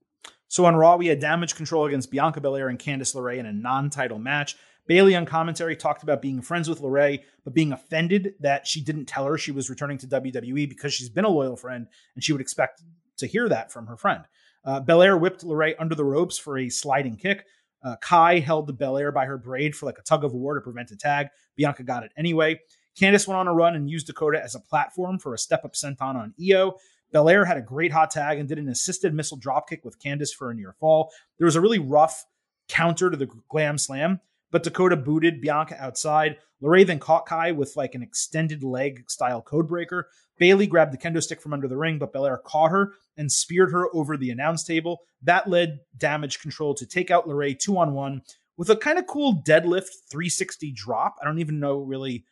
So 0.48 0.66
on 0.66 0.76
Raw, 0.76 0.96
we 0.96 1.08
had 1.08 1.20
damage 1.20 1.56
control 1.56 1.86
against 1.86 2.12
Bianca 2.12 2.40
Belair 2.40 2.70
and 2.70 2.80
Candice 2.80 3.14
LeRae 3.14 3.40
in 3.40 3.46
a 3.46 3.52
non-title 3.52 4.20
match. 4.20 4.56
Bayley 4.88 5.16
on 5.16 5.26
commentary 5.26 5.76
talked 5.76 6.04
about 6.04 6.22
being 6.22 6.42
friends 6.42 6.70
with 6.70 6.82
LeRae, 6.82 7.24
but 7.44 7.54
being 7.54 7.72
offended 7.72 8.36
that 8.40 8.68
she 8.68 8.82
didn't 8.82 9.06
tell 9.06 9.26
her 9.26 9.38
she 9.38 9.52
was 9.52 9.70
returning 9.70 9.98
to 10.00 10.08
WWE 10.08 10.70
because 10.70 10.94
she's 10.94 11.10
been 11.10 11.26
a 11.26 11.30
loyal 11.30 11.56
friend 11.56 11.88
and 12.14 12.24
she 12.24 12.32
would 12.32 12.42
expect 12.42 12.84
to 13.18 13.28
hear 13.28 13.50
that 13.50 13.72
from 13.72 13.88
her 13.88 13.98
friend. 13.98 14.24
Uh, 14.64 14.80
Belair 14.80 15.18
whipped 15.18 15.44
LeRae 15.44 15.76
under 15.80 15.96
the 15.96 16.04
ropes 16.04 16.38
for 16.38 16.58
a 16.58 16.70
sliding 16.70 17.18
kick. 17.18 17.46
Uh, 17.84 17.96
Kai 18.02 18.40
held 18.40 18.68
the 18.68 18.74
Belair 18.74 19.12
by 19.12 19.26
her 19.26 19.38
braid 19.38 19.76
for 19.76 19.86
like 19.86 20.00
a 20.00 20.04
tug 20.04 20.24
of 20.24 20.34
war 20.34 20.56
to 20.56 20.62
prevent 20.62 20.92
a 20.92 20.98
tag. 20.98 21.28
Bianca 21.56 21.84
got 21.84 22.04
it 22.04 22.12
anyway. 22.18 22.60
Candice 23.00 23.28
went 23.28 23.38
on 23.38 23.48
a 23.48 23.54
run 23.54 23.76
and 23.76 23.90
used 23.90 24.08
Dakota 24.08 24.42
as 24.42 24.56
a 24.56 24.60
platform 24.60 25.20
for 25.20 25.34
a 25.34 25.38
step 25.38 25.66
up 25.66 25.74
senton 25.74 26.16
on 26.16 26.34
Io. 26.42 26.76
Belair 27.12 27.46
had 27.46 27.58
a 27.58 27.62
great 27.62 27.92
hot 27.92 28.10
tag 28.10 28.40
and 28.40 28.50
did 28.50 28.58
an 28.58 28.70
assisted 28.70 29.14
missile 29.14 29.38
dropkick 29.38 29.84
with 29.84 30.00
Candice 30.00 30.34
for 30.34 30.50
a 30.50 30.56
near 30.56 30.74
fall. 30.80 31.12
There 31.38 31.46
was 31.46 31.56
a 31.56 31.62
really 31.62 31.80
rough 31.80 32.26
counter 32.68 33.10
to 33.10 33.18
the 33.18 33.28
glam 33.50 33.78
slam, 33.78 34.20
but 34.56 34.64
Dakota 34.64 34.96
booted 34.96 35.42
Bianca 35.42 35.76
outside. 35.84 36.38
LeRae 36.64 36.88
then 36.88 36.98
caught 36.98 37.26
Kai 37.26 37.52
with 37.52 37.76
like 37.76 37.94
an 37.94 38.02
extended 38.02 38.64
leg 38.64 39.04
style 39.10 39.44
codebreaker. 39.44 40.04
Bayley 40.40 40.66
grabbed 40.66 40.94
the 40.94 40.98
kendo 40.98 41.22
stick 41.22 41.42
from 41.42 41.52
under 41.52 41.68
the 41.68 41.76
ring, 41.76 42.00
but 42.00 42.14
Belair 42.14 42.38
caught 42.38 42.72
her 42.72 42.94
and 43.18 43.30
speared 43.30 43.74
her 43.74 43.94
over 43.94 44.16
the 44.16 44.30
announce 44.30 44.64
table. 44.64 45.02
That 45.24 45.50
led 45.50 45.80
damage 45.98 46.40
control 46.40 46.74
to 46.76 46.86
take 46.86 47.12
out 47.12 47.28
LeRae 47.28 47.60
two 47.60 47.78
on 47.78 47.94
one 47.94 48.22
with 48.56 48.70
a 48.70 48.78
kind 48.78 48.98
of 48.98 49.08
cool 49.08 49.44
deadlift 49.46 49.90
360 50.10 50.72
drop. 50.72 51.18
I 51.22 51.26
don't 51.26 51.40
even 51.40 51.60
know 51.60 51.80
really 51.80 52.24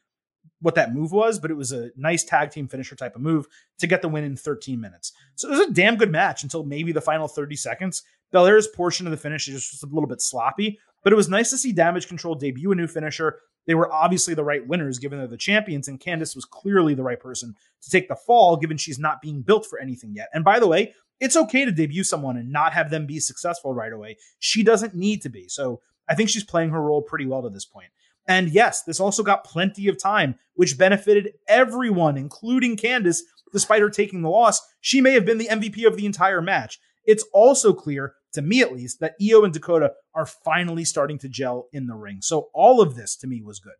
what 0.61 0.75
that 0.75 0.95
move 0.95 1.11
was, 1.11 1.39
but 1.39 1.51
it 1.51 1.57
was 1.57 1.73
a 1.73 1.91
nice 1.97 2.23
tag 2.23 2.51
team 2.51 2.69
finisher 2.69 2.95
type 2.95 3.17
of 3.17 3.21
move 3.21 3.47
to 3.79 3.87
get 3.87 4.01
the 4.01 4.07
win 4.07 4.23
in 4.23 4.37
13 4.37 4.79
minutes. 4.79 5.11
So 5.35 5.49
it 5.49 5.51
was 5.51 5.67
a 5.67 5.73
damn 5.73 5.97
good 5.97 6.09
match 6.09 6.43
until 6.43 6.63
maybe 6.63 6.93
the 6.93 7.01
final 7.01 7.27
30 7.27 7.57
seconds. 7.57 8.01
Belair's 8.31 8.67
portion 8.67 9.05
of 9.05 9.11
the 9.11 9.17
finish 9.17 9.49
is 9.49 9.69
just 9.69 9.83
a 9.83 9.87
little 9.87 10.07
bit 10.07 10.21
sloppy, 10.21 10.79
but 11.03 11.13
it 11.13 11.17
was 11.17 11.29
nice 11.29 11.49
to 11.51 11.57
see 11.57 11.71
Damage 11.71 12.07
Control 12.07 12.35
debut 12.35 12.71
a 12.71 12.75
new 12.75 12.87
finisher. 12.87 13.39
They 13.65 13.75
were 13.75 13.91
obviously 13.91 14.33
the 14.33 14.43
right 14.43 14.65
winners 14.67 14.99
given 14.99 15.19
they're 15.19 15.27
the 15.27 15.37
champions, 15.37 15.87
and 15.87 15.99
Candice 15.99 16.35
was 16.35 16.45
clearly 16.45 16.93
the 16.93 17.03
right 17.03 17.19
person 17.19 17.55
to 17.81 17.89
take 17.89 18.07
the 18.07 18.15
fall 18.15 18.57
given 18.57 18.77
she's 18.77 18.99
not 18.99 19.21
being 19.21 19.41
built 19.41 19.65
for 19.65 19.79
anything 19.79 20.13
yet. 20.15 20.29
And 20.33 20.43
by 20.43 20.59
the 20.59 20.67
way, 20.67 20.93
it's 21.19 21.37
okay 21.37 21.63
to 21.63 21.71
debut 21.71 22.03
someone 22.03 22.37
and 22.37 22.51
not 22.51 22.73
have 22.73 22.89
them 22.89 23.05
be 23.05 23.19
successful 23.19 23.73
right 23.73 23.93
away. 23.93 24.17
She 24.39 24.63
doesn't 24.63 24.95
need 24.95 25.21
to 25.21 25.29
be. 25.29 25.47
So 25.47 25.81
I 26.09 26.15
think 26.15 26.29
she's 26.29 26.43
playing 26.43 26.71
her 26.71 26.81
role 26.81 27.01
pretty 27.01 27.25
well 27.25 27.43
to 27.43 27.49
this 27.49 27.65
point. 27.65 27.87
And 28.27 28.49
yes, 28.49 28.83
this 28.83 28.99
also 28.99 29.23
got 29.23 29.43
plenty 29.43 29.87
of 29.87 30.01
time, 30.01 30.35
which 30.55 30.77
benefited 30.77 31.33
everyone, 31.47 32.17
including 32.17 32.77
Candice, 32.77 33.21
despite 33.51 33.81
her 33.81 33.89
taking 33.89 34.21
the 34.21 34.29
loss. 34.29 34.61
She 34.81 35.01
may 35.01 35.13
have 35.13 35.25
been 35.25 35.37
the 35.37 35.47
MVP 35.47 35.85
of 35.85 35.97
the 35.97 36.05
entire 36.05 36.41
match. 36.41 36.79
It's 37.05 37.25
also 37.33 37.73
clear, 37.73 38.15
to 38.33 38.41
me 38.41 38.61
at 38.61 38.73
least, 38.73 38.99
that 38.99 39.15
Io 39.21 39.43
and 39.43 39.53
Dakota 39.53 39.93
are 40.13 40.25
finally 40.25 40.85
starting 40.85 41.17
to 41.19 41.29
gel 41.29 41.67
in 41.71 41.87
the 41.87 41.95
ring. 41.95 42.19
So 42.21 42.49
all 42.53 42.81
of 42.81 42.95
this 42.95 43.15
to 43.17 43.27
me 43.27 43.41
was 43.41 43.59
good. 43.59 43.73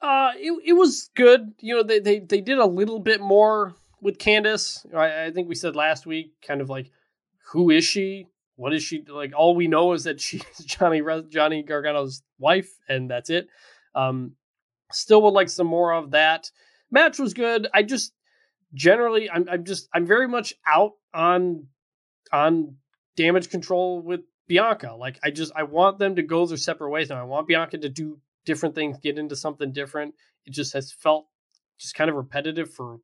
Uh, 0.00 0.32
it, 0.36 0.52
it 0.66 0.72
was 0.74 1.10
good. 1.14 1.54
You 1.60 1.76
know, 1.76 1.82
they, 1.82 1.98
they, 1.98 2.18
they 2.18 2.40
did 2.40 2.58
a 2.58 2.66
little 2.66 3.00
bit 3.00 3.20
more 3.20 3.74
with 4.00 4.18
Candice. 4.18 4.84
I, 4.94 5.26
I 5.26 5.30
think 5.30 5.48
we 5.48 5.54
said 5.54 5.76
last 5.76 6.04
week, 6.06 6.32
kind 6.46 6.60
of 6.60 6.68
like, 6.68 6.90
who 7.52 7.70
is 7.70 7.84
she? 7.84 8.26
what 8.56 8.72
is 8.72 8.82
she 8.82 9.04
like? 9.08 9.32
All 9.36 9.54
we 9.54 9.66
know 9.66 9.92
is 9.92 10.04
that 10.04 10.20
she's 10.20 10.42
Johnny 10.64 11.02
Johnny 11.28 11.62
Gargano's 11.62 12.22
wife, 12.38 12.70
and 12.88 13.10
that's 13.10 13.30
it. 13.30 13.48
Um, 13.94 14.32
still 14.92 15.22
would 15.22 15.30
like 15.30 15.48
some 15.48 15.66
more 15.66 15.92
of 15.92 16.12
that. 16.12 16.50
Match 16.90 17.18
was 17.18 17.34
good. 17.34 17.68
I 17.74 17.82
just 17.82 18.12
generally, 18.74 19.30
I'm, 19.30 19.48
I'm 19.50 19.64
just, 19.64 19.88
I'm 19.92 20.06
very 20.06 20.28
much 20.28 20.54
out 20.66 20.92
on 21.12 21.66
on 22.32 22.76
damage 23.16 23.50
control 23.50 24.02
with 24.02 24.20
Bianca. 24.46 24.94
Like 24.94 25.18
I 25.22 25.30
just 25.30 25.52
I 25.54 25.62
want 25.64 25.98
them 25.98 26.16
to 26.16 26.22
go 26.22 26.46
their 26.46 26.56
separate 26.56 26.90
ways 26.90 27.10
now. 27.10 27.20
I 27.20 27.24
want 27.24 27.48
Bianca 27.48 27.78
to 27.78 27.88
do 27.88 28.18
different 28.44 28.74
things, 28.74 28.98
get 28.98 29.18
into 29.18 29.36
something 29.36 29.72
different. 29.72 30.14
It 30.44 30.52
just 30.52 30.72
has 30.74 30.92
felt 30.92 31.26
just 31.78 31.94
kind 31.94 32.10
of 32.10 32.16
repetitive 32.16 32.72
for 32.72 32.98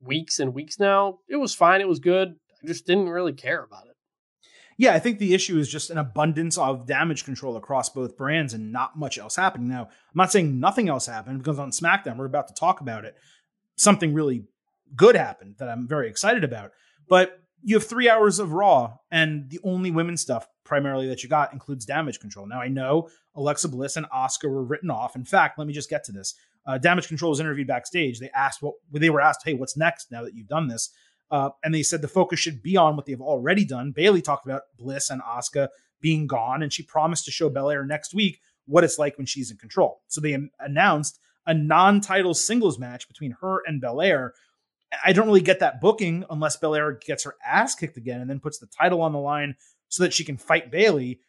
weeks 0.00 0.40
and 0.40 0.54
weeks 0.54 0.78
now. 0.78 1.18
It 1.28 1.36
was 1.36 1.54
fine, 1.54 1.80
it 1.80 1.88
was 1.88 2.00
good. 2.00 2.34
I 2.62 2.66
just 2.66 2.86
didn't 2.86 3.08
really 3.08 3.32
care 3.32 3.62
about 3.62 3.86
it. 3.86 3.96
Yeah, 4.78 4.94
I 4.94 4.98
think 4.98 5.18
the 5.18 5.34
issue 5.34 5.58
is 5.58 5.68
just 5.68 5.90
an 5.90 5.98
abundance 5.98 6.56
of 6.56 6.86
damage 6.86 7.24
control 7.24 7.56
across 7.58 7.90
both 7.90 8.16
brands 8.16 8.54
and 8.54 8.72
not 8.72 8.98
much 8.98 9.18
else 9.18 9.36
happening. 9.36 9.68
Now, 9.68 9.82
I'm 9.82 10.14
not 10.14 10.32
saying 10.32 10.58
nothing 10.58 10.88
else 10.88 11.06
happened 11.06 11.38
because 11.38 11.58
on 11.58 11.70
SmackDown, 11.70 12.16
we're 12.16 12.24
about 12.24 12.48
to 12.48 12.54
talk 12.54 12.80
about 12.80 13.04
it. 13.04 13.14
Something 13.76 14.14
really 14.14 14.44
good 14.96 15.16
happened 15.16 15.56
that 15.58 15.68
I'm 15.68 15.86
very 15.86 16.08
excited 16.08 16.44
about. 16.44 16.70
But 17.10 17.42
you 17.62 17.76
have 17.76 17.86
three 17.86 18.08
hours 18.08 18.38
of 18.38 18.52
Raw, 18.52 18.98
and 19.10 19.50
the 19.50 19.60
only 19.64 19.90
women's 19.90 20.20
stuff 20.20 20.48
primarily 20.64 21.08
that 21.08 21.22
you 21.22 21.28
got 21.28 21.52
includes 21.52 21.84
damage 21.84 22.20
control. 22.20 22.46
Now, 22.46 22.60
I 22.60 22.68
know 22.68 23.08
Alexa 23.34 23.68
Bliss 23.68 23.96
and 23.96 24.06
Asuka 24.10 24.48
were 24.48 24.64
written 24.64 24.90
off. 24.90 25.16
In 25.16 25.24
fact, 25.24 25.58
let 25.58 25.66
me 25.66 25.72
just 25.72 25.90
get 25.90 26.04
to 26.04 26.12
this. 26.12 26.34
Uh, 26.66 26.78
damage 26.78 27.08
control 27.08 27.30
was 27.30 27.40
interviewed 27.40 27.66
backstage. 27.66 28.20
They 28.20 28.30
asked 28.30 28.62
what 28.62 28.74
they 28.92 29.10
were 29.10 29.20
asked, 29.20 29.42
"Hey, 29.44 29.54
what's 29.54 29.76
next 29.76 30.10
now 30.10 30.22
that 30.22 30.34
you've 30.34 30.48
done 30.48 30.68
this?" 30.68 30.90
Uh, 31.30 31.50
and 31.64 31.72
they 31.72 31.82
said 31.82 32.02
the 32.02 32.08
focus 32.08 32.40
should 32.40 32.62
be 32.62 32.76
on 32.76 32.96
what 32.96 33.06
they've 33.06 33.20
already 33.20 33.64
done. 33.64 33.92
Bayley 33.92 34.20
talked 34.20 34.46
about 34.46 34.62
Bliss 34.76 35.10
and 35.10 35.22
Asuka 35.22 35.68
being 36.00 36.26
gone, 36.26 36.62
and 36.62 36.72
she 36.72 36.82
promised 36.82 37.24
to 37.26 37.30
show 37.30 37.48
Belair 37.48 37.84
next 37.84 38.14
week 38.14 38.40
what 38.66 38.84
it's 38.84 38.98
like 38.98 39.16
when 39.16 39.26
she's 39.26 39.50
in 39.50 39.56
control. 39.56 40.02
So 40.08 40.20
they 40.20 40.36
announced 40.58 41.18
a 41.46 41.54
non-title 41.54 42.34
singles 42.34 42.78
match 42.78 43.08
between 43.08 43.36
her 43.40 43.62
and 43.66 43.80
Belair. 43.80 44.34
I 45.04 45.12
don't 45.12 45.26
really 45.26 45.40
get 45.40 45.60
that 45.60 45.80
booking 45.80 46.24
unless 46.30 46.56
Belair 46.56 46.92
gets 46.92 47.24
her 47.24 47.36
ass 47.44 47.74
kicked 47.74 47.96
again 47.96 48.20
and 48.20 48.28
then 48.28 48.40
puts 48.40 48.58
the 48.58 48.66
title 48.66 49.02
on 49.02 49.12
the 49.12 49.18
line 49.18 49.54
so 49.88 50.02
that 50.02 50.12
she 50.12 50.24
can 50.24 50.36
fight 50.36 50.70
Bayley. 50.70 51.20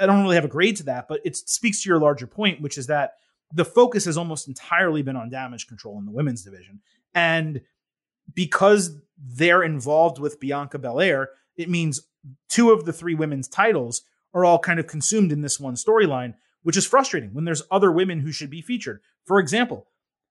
I 0.00 0.06
don't 0.06 0.22
really 0.22 0.36
have 0.36 0.44
a 0.44 0.48
grade 0.48 0.76
to 0.76 0.82
that, 0.84 1.08
but 1.08 1.20
it 1.24 1.36
speaks 1.36 1.82
to 1.82 1.88
your 1.88 1.98
larger 1.98 2.26
point, 2.26 2.60
which 2.60 2.78
is 2.78 2.86
that 2.88 3.14
the 3.52 3.64
focus 3.64 4.04
has 4.06 4.16
almost 4.16 4.48
entirely 4.48 5.02
been 5.02 5.16
on 5.16 5.30
damage 5.30 5.66
control 5.68 5.98
in 5.98 6.06
the 6.06 6.10
women's 6.10 6.42
division. 6.42 6.80
And 7.14 7.60
because 8.34 8.98
they're 9.18 9.62
involved 9.62 10.18
with 10.18 10.40
Bianca 10.40 10.78
Belair, 10.78 11.30
it 11.56 11.68
means 11.68 12.00
two 12.48 12.70
of 12.70 12.84
the 12.84 12.92
three 12.92 13.14
women's 13.14 13.48
titles 13.48 14.02
are 14.32 14.44
all 14.44 14.58
kind 14.58 14.80
of 14.80 14.86
consumed 14.86 15.30
in 15.30 15.42
this 15.42 15.60
one 15.60 15.74
storyline, 15.74 16.34
which 16.62 16.76
is 16.76 16.86
frustrating 16.86 17.32
when 17.32 17.44
there's 17.44 17.62
other 17.70 17.92
women 17.92 18.20
who 18.20 18.32
should 18.32 18.50
be 18.50 18.62
featured. 18.62 19.00
For 19.26 19.38
example, 19.38 19.86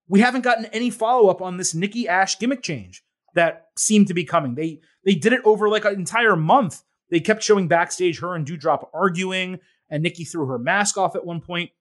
we 0.08 0.20
haven't 0.20 0.42
gotten 0.42 0.66
any 0.68 0.90
follow 0.90 1.30
up 1.30 1.42
on 1.42 1.58
this 1.58 1.74
Nikki 1.74 2.08
Ash 2.08 2.38
gimmick 2.38 2.62
change 2.62 3.04
that 3.36 3.68
seemed 3.78 4.08
to 4.08 4.14
be 4.14 4.24
coming. 4.24 4.56
They 4.56 4.82
they 5.06 5.16
did 5.16 5.34
it 5.34 5.42
over 5.44 5.70
like 5.70 5.86
an 5.86 5.96
entire 5.96 6.36
month. 6.36 6.82
They 7.10 7.20
kept 7.20 7.44
showing 7.44 7.68
backstage 7.68 8.20
her 8.20 8.36
and 8.36 8.46
Doudrop 8.46 8.88
arguing, 8.94 9.60
and 9.90 10.04
Nikki 10.04 10.24
threw 10.24 10.46
her 10.48 10.60
mask 10.60 10.98
off 10.98 11.16
at 11.16 11.26
one 11.26 11.42
point, 11.42 11.72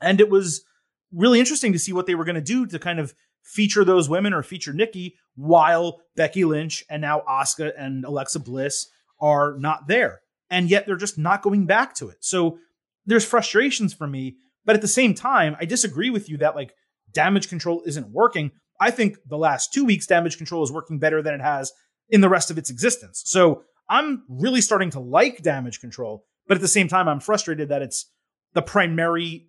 and 0.00 0.20
it 0.20 0.30
was 0.30 0.64
really 1.12 1.40
interesting 1.40 1.72
to 1.72 1.78
see 1.78 1.92
what 1.92 2.06
they 2.06 2.14
were 2.14 2.24
going 2.24 2.34
to 2.36 2.40
do 2.40 2.66
to 2.66 2.78
kind 2.78 2.98
of 2.98 3.14
feature 3.42 3.84
those 3.84 4.08
women 4.08 4.32
or 4.32 4.42
feature 4.42 4.72
Nikki 4.72 5.16
while 5.34 6.00
Becky 6.16 6.44
Lynch 6.44 6.84
and 6.88 7.02
now 7.02 7.22
Asuka 7.28 7.72
and 7.76 8.04
Alexa 8.04 8.40
Bliss 8.40 8.88
are 9.20 9.56
not 9.58 9.88
there. 9.88 10.20
And 10.50 10.68
yet 10.68 10.86
they're 10.86 10.96
just 10.96 11.18
not 11.18 11.42
going 11.42 11.66
back 11.66 11.94
to 11.96 12.08
it. 12.08 12.18
So 12.20 12.58
there's 13.06 13.24
frustrations 13.24 13.94
for 13.94 14.06
me. 14.06 14.36
But 14.64 14.76
at 14.76 14.82
the 14.82 14.88
same 14.88 15.14
time, 15.14 15.56
I 15.58 15.64
disagree 15.64 16.10
with 16.10 16.28
you 16.28 16.36
that 16.38 16.54
like 16.54 16.74
damage 17.12 17.48
control 17.48 17.82
isn't 17.86 18.08
working. 18.10 18.52
I 18.80 18.90
think 18.90 19.18
the 19.28 19.36
last 19.38 19.72
two 19.72 19.84
weeks, 19.84 20.06
damage 20.06 20.36
control 20.36 20.62
is 20.62 20.72
working 20.72 20.98
better 20.98 21.22
than 21.22 21.34
it 21.34 21.42
has 21.42 21.72
in 22.08 22.20
the 22.20 22.28
rest 22.28 22.50
of 22.50 22.58
its 22.58 22.70
existence. 22.70 23.22
So 23.26 23.62
I'm 23.88 24.24
really 24.28 24.60
starting 24.60 24.90
to 24.90 25.00
like 25.00 25.42
damage 25.42 25.80
control. 25.80 26.24
But 26.46 26.56
at 26.56 26.60
the 26.60 26.68
same 26.68 26.88
time, 26.88 27.08
I'm 27.08 27.20
frustrated 27.20 27.68
that 27.68 27.82
it's 27.82 28.10
the 28.54 28.62
primary 28.62 29.46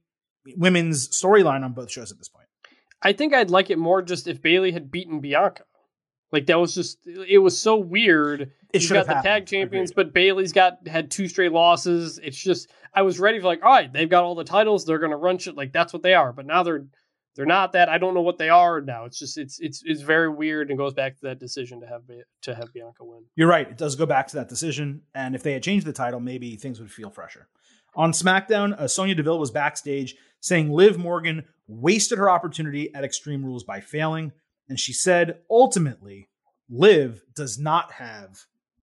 women's 0.57 1.07
storyline 1.09 1.63
on 1.63 1.73
both 1.73 1.91
shows 1.91 2.11
at 2.11 2.17
this 2.17 2.29
point. 2.29 2.47
I 3.01 3.13
think 3.13 3.33
I'd 3.33 3.49
like 3.49 3.69
it 3.69 3.79
more 3.79 4.01
just 4.01 4.27
if 4.27 4.41
Bayley 4.41 4.71
had 4.71 4.91
beaten 4.91 5.19
Bianca. 5.19 5.63
Like 6.31 6.45
that 6.45 6.59
was 6.59 6.73
just 6.73 6.99
it 7.05 7.39
was 7.39 7.57
so 7.57 7.75
weird. 7.77 8.51
It 8.73 8.83
you 8.83 8.89
got 8.89 9.07
the 9.07 9.15
tag 9.15 9.47
champions, 9.47 9.91
Agreed. 9.91 10.05
but 10.05 10.13
Bayley's 10.13 10.53
got 10.53 10.87
had 10.87 11.11
two 11.11 11.27
straight 11.27 11.51
losses. 11.51 12.19
It's 12.23 12.37
just 12.37 12.69
I 12.93 13.01
was 13.01 13.19
ready 13.19 13.39
for 13.39 13.47
like, 13.47 13.63
all 13.63 13.71
right, 13.71 13.91
they've 13.91 14.09
got 14.09 14.23
all 14.23 14.35
the 14.35 14.45
titles, 14.45 14.85
they're 14.85 14.99
gonna 14.99 15.17
run 15.17 15.37
shit 15.39 15.55
like 15.55 15.73
that's 15.73 15.91
what 15.91 16.03
they 16.03 16.13
are. 16.13 16.31
But 16.31 16.45
now 16.45 16.63
they're 16.63 16.85
they're 17.35 17.45
not 17.45 17.73
that. 17.73 17.89
I 17.89 17.97
don't 17.97 18.13
know 18.13 18.21
what 18.21 18.37
they 18.37 18.49
are 18.49 18.81
now. 18.81 19.05
It's 19.05 19.17
just 19.17 19.37
it's 19.37 19.59
it's 19.59 19.81
it's 19.85 20.01
very 20.01 20.29
weird 20.29 20.69
and 20.69 20.77
goes 20.77 20.93
back 20.93 21.15
to 21.15 21.21
that 21.23 21.39
decision 21.39 21.79
to 21.81 21.87
have 21.87 22.03
to 22.41 22.55
have 22.55 22.73
Bianca 22.73 23.03
win. 23.05 23.23
You're 23.35 23.47
right. 23.47 23.69
It 23.69 23.77
does 23.77 23.95
go 23.95 24.05
back 24.05 24.27
to 24.27 24.35
that 24.35 24.49
decision. 24.49 25.01
And 25.15 25.35
if 25.35 25.43
they 25.43 25.53
had 25.53 25.63
changed 25.63 25.85
the 25.85 25.93
title, 25.93 26.19
maybe 26.19 26.55
things 26.55 26.79
would 26.79 26.91
feel 26.91 27.09
fresher. 27.09 27.47
On 27.95 28.11
SmackDown, 28.11 28.77
uh, 28.79 28.87
Sonya 28.87 29.15
Deville 29.15 29.39
was 29.39 29.51
backstage 29.51 30.15
saying 30.39 30.71
Liv 30.71 30.97
Morgan 30.97 31.43
wasted 31.67 32.17
her 32.17 32.29
opportunity 32.29 32.93
at 32.93 33.03
Extreme 33.03 33.45
Rules 33.45 33.63
by 33.63 33.79
failing. 33.81 34.31
And 34.69 34.79
she 34.79 34.93
said, 34.93 35.39
ultimately, 35.49 36.29
Liv 36.69 37.23
does 37.35 37.59
not 37.59 37.93
have 37.93 38.45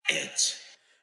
It. 0.08 0.58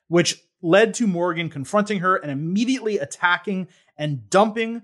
which 0.07 0.43
led 0.61 0.93
to 0.95 1.07
Morgan 1.07 1.49
confronting 1.49 1.99
her 1.99 2.15
and 2.15 2.31
immediately 2.31 2.97
attacking 2.99 3.67
and 3.97 4.29
dumping 4.29 4.83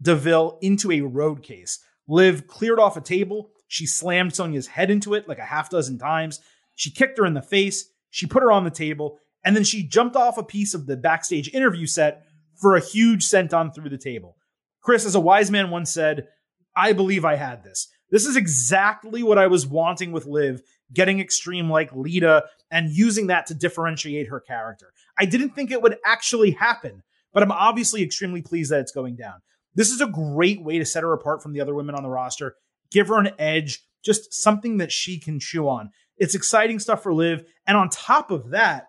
DeVille 0.00 0.58
into 0.60 0.90
a 0.92 1.00
road 1.00 1.42
case. 1.42 1.80
Liv 2.08 2.46
cleared 2.46 2.80
off 2.80 2.96
a 2.96 3.00
table. 3.00 3.50
She 3.68 3.86
slammed 3.86 4.34
Sonya's 4.34 4.66
head 4.66 4.90
into 4.90 5.14
it 5.14 5.28
like 5.28 5.38
a 5.38 5.44
half 5.44 5.70
dozen 5.70 5.98
times. 5.98 6.40
She 6.74 6.90
kicked 6.90 7.18
her 7.18 7.26
in 7.26 7.34
the 7.34 7.42
face. 7.42 7.90
She 8.10 8.26
put 8.26 8.42
her 8.42 8.50
on 8.50 8.64
the 8.64 8.70
table. 8.70 9.18
And 9.44 9.54
then 9.54 9.64
she 9.64 9.82
jumped 9.82 10.16
off 10.16 10.38
a 10.38 10.42
piece 10.42 10.74
of 10.74 10.86
the 10.86 10.96
backstage 10.96 11.52
interview 11.52 11.86
set 11.86 12.24
for 12.56 12.74
a 12.74 12.80
huge 12.80 13.24
senton 13.24 13.74
through 13.74 13.90
the 13.90 13.98
table. 13.98 14.36
Chris, 14.82 15.04
as 15.04 15.14
a 15.14 15.20
wise 15.20 15.50
man 15.50 15.70
once 15.70 15.90
said, 15.90 16.28
I 16.74 16.92
believe 16.92 17.24
I 17.24 17.36
had 17.36 17.62
this. 17.62 17.88
This 18.10 18.24
is 18.24 18.36
exactly 18.36 19.22
what 19.22 19.38
I 19.38 19.48
was 19.48 19.66
wanting 19.66 20.12
with 20.12 20.26
Liv, 20.26 20.62
getting 20.92 21.20
extreme 21.20 21.68
like 21.68 21.94
Lita 21.94 22.44
and 22.70 22.90
using 22.90 23.26
that 23.26 23.46
to 23.46 23.54
differentiate 23.54 24.28
her 24.28 24.40
character. 24.40 24.92
I 25.18 25.26
didn't 25.26 25.50
think 25.50 25.70
it 25.70 25.82
would 25.82 25.98
actually 26.06 26.52
happen, 26.52 27.02
but 27.32 27.42
I'm 27.42 27.52
obviously 27.52 28.02
extremely 28.02 28.40
pleased 28.40 28.72
that 28.72 28.80
it's 28.80 28.92
going 28.92 29.16
down. 29.16 29.40
This 29.74 29.90
is 29.90 30.00
a 30.00 30.06
great 30.06 30.62
way 30.62 30.78
to 30.78 30.84
set 30.84 31.02
her 31.02 31.12
apart 31.12 31.42
from 31.42 31.52
the 31.52 31.60
other 31.60 31.74
women 31.74 31.94
on 31.94 32.02
the 32.02 32.08
roster, 32.08 32.56
give 32.90 33.08
her 33.08 33.18
an 33.18 33.30
edge, 33.38 33.80
just 34.04 34.32
something 34.32 34.78
that 34.78 34.92
she 34.92 35.18
can 35.18 35.38
chew 35.38 35.68
on. 35.68 35.90
It's 36.16 36.34
exciting 36.34 36.78
stuff 36.78 37.02
for 37.02 37.14
Liv. 37.14 37.44
And 37.66 37.76
on 37.76 37.88
top 37.90 38.30
of 38.30 38.50
that, 38.50 38.88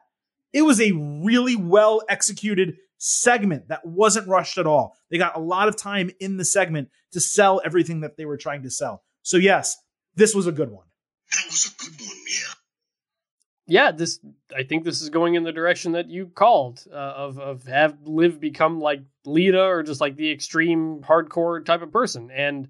it 0.52 0.64
was 0.64 0.82
a 0.82 0.92
really 0.92 1.56
well 1.56 2.02
executed 2.10 2.78
segment 2.98 3.70
that 3.70 3.86
wasn't 3.86 4.28
rushed 4.28 4.58
at 4.58 4.68
all. 4.68 4.98
They 5.10 5.18
got 5.18 5.36
a 5.36 5.40
lot 5.40 5.68
of 5.68 5.78
time 5.78 6.12
in 6.20 6.38
the 6.38 6.46
segment 6.46 6.90
to 7.12 7.20
sell 7.20 7.62
everything 7.64 8.02
that 8.02 8.18
they 8.18 8.26
were 8.26 8.38
trying 8.38 8.64
to 8.64 8.72
sell. 8.72 9.04
So, 9.22 9.38
yes, 9.38 9.78
this 10.16 10.34
was 10.34 10.48
a 10.48 10.52
good 10.52 10.72
one. 10.72 10.86
That 11.32 11.46
was 11.48 11.66
a 11.66 11.84
good 11.84 12.00
one, 12.00 12.18
yeah. 12.28 12.54
Yeah, 13.70 13.92
this 13.92 14.20
I 14.56 14.64
think 14.64 14.84
this 14.84 15.02
is 15.02 15.10
going 15.10 15.36
in 15.36 15.44
the 15.44 15.52
direction 15.52 15.92
that 15.92 16.10
you 16.10 16.26
called 16.28 16.84
uh, 16.92 16.96
of 16.96 17.40
of 17.40 17.64
have 17.68 17.98
Liv 18.04 18.40
become 18.40 18.82
like 18.82 19.02
Lita 19.26 19.62
or 19.62 19.84
just 19.84 20.02
like 20.02 20.16
the 20.16 20.32
extreme 20.32 21.02
hardcore 21.08 21.64
type 21.64 21.84
of 21.84 21.92
person, 21.92 22.32
and 22.32 22.70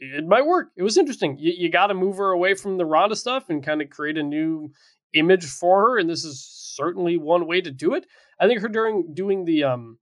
it 0.00 0.26
might 0.26 0.44
work. 0.44 0.70
It 0.76 0.82
was 0.82 0.98
interesting. 0.98 1.38
You, 1.38 1.52
you 1.56 1.70
got 1.70 1.86
to 1.86 1.94
move 1.94 2.16
her 2.16 2.30
away 2.30 2.54
from 2.54 2.78
the 2.78 2.84
Ronda 2.84 3.14
stuff 3.14 3.48
and 3.48 3.64
kind 3.64 3.80
of 3.80 3.90
create 3.90 4.18
a 4.18 4.24
new 4.24 4.72
image 5.14 5.46
for 5.46 5.82
her, 5.82 5.98
and 5.98 6.10
this 6.10 6.24
is 6.24 6.44
certainly 6.44 7.16
one 7.16 7.46
way 7.46 7.60
to 7.60 7.70
do 7.70 7.94
it. 7.94 8.04
I 8.40 8.48
think 8.48 8.60
her 8.60 8.68
during 8.68 9.14
doing 9.14 9.44
the 9.44 9.64
um 9.64 9.98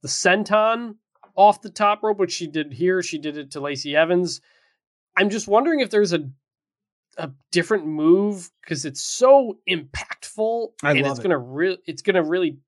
the 0.00 0.08
senton 0.08 0.94
off 1.36 1.60
the 1.60 1.70
top 1.70 2.02
rope, 2.02 2.18
which 2.18 2.32
she 2.32 2.46
did 2.46 2.72
here, 2.72 3.02
she 3.02 3.18
did 3.18 3.36
it 3.36 3.50
to 3.50 3.60
Lacey 3.60 3.94
Evans. 3.94 4.40
I'm 5.16 5.28
just 5.28 5.48
wondering 5.48 5.80
if 5.80 5.90
there's 5.90 6.14
a 6.14 6.30
a 7.18 7.30
different 7.50 7.86
move 7.86 8.50
because 8.62 8.84
it's 8.84 9.02
so 9.02 9.58
impactful 9.68 10.68
I 10.82 10.90
and 10.92 11.06
it's 11.06 11.18
it. 11.18 11.22
gonna 11.22 11.38
really 11.38 11.78
it's 11.86 12.02
gonna 12.02 12.22
really 12.22 12.58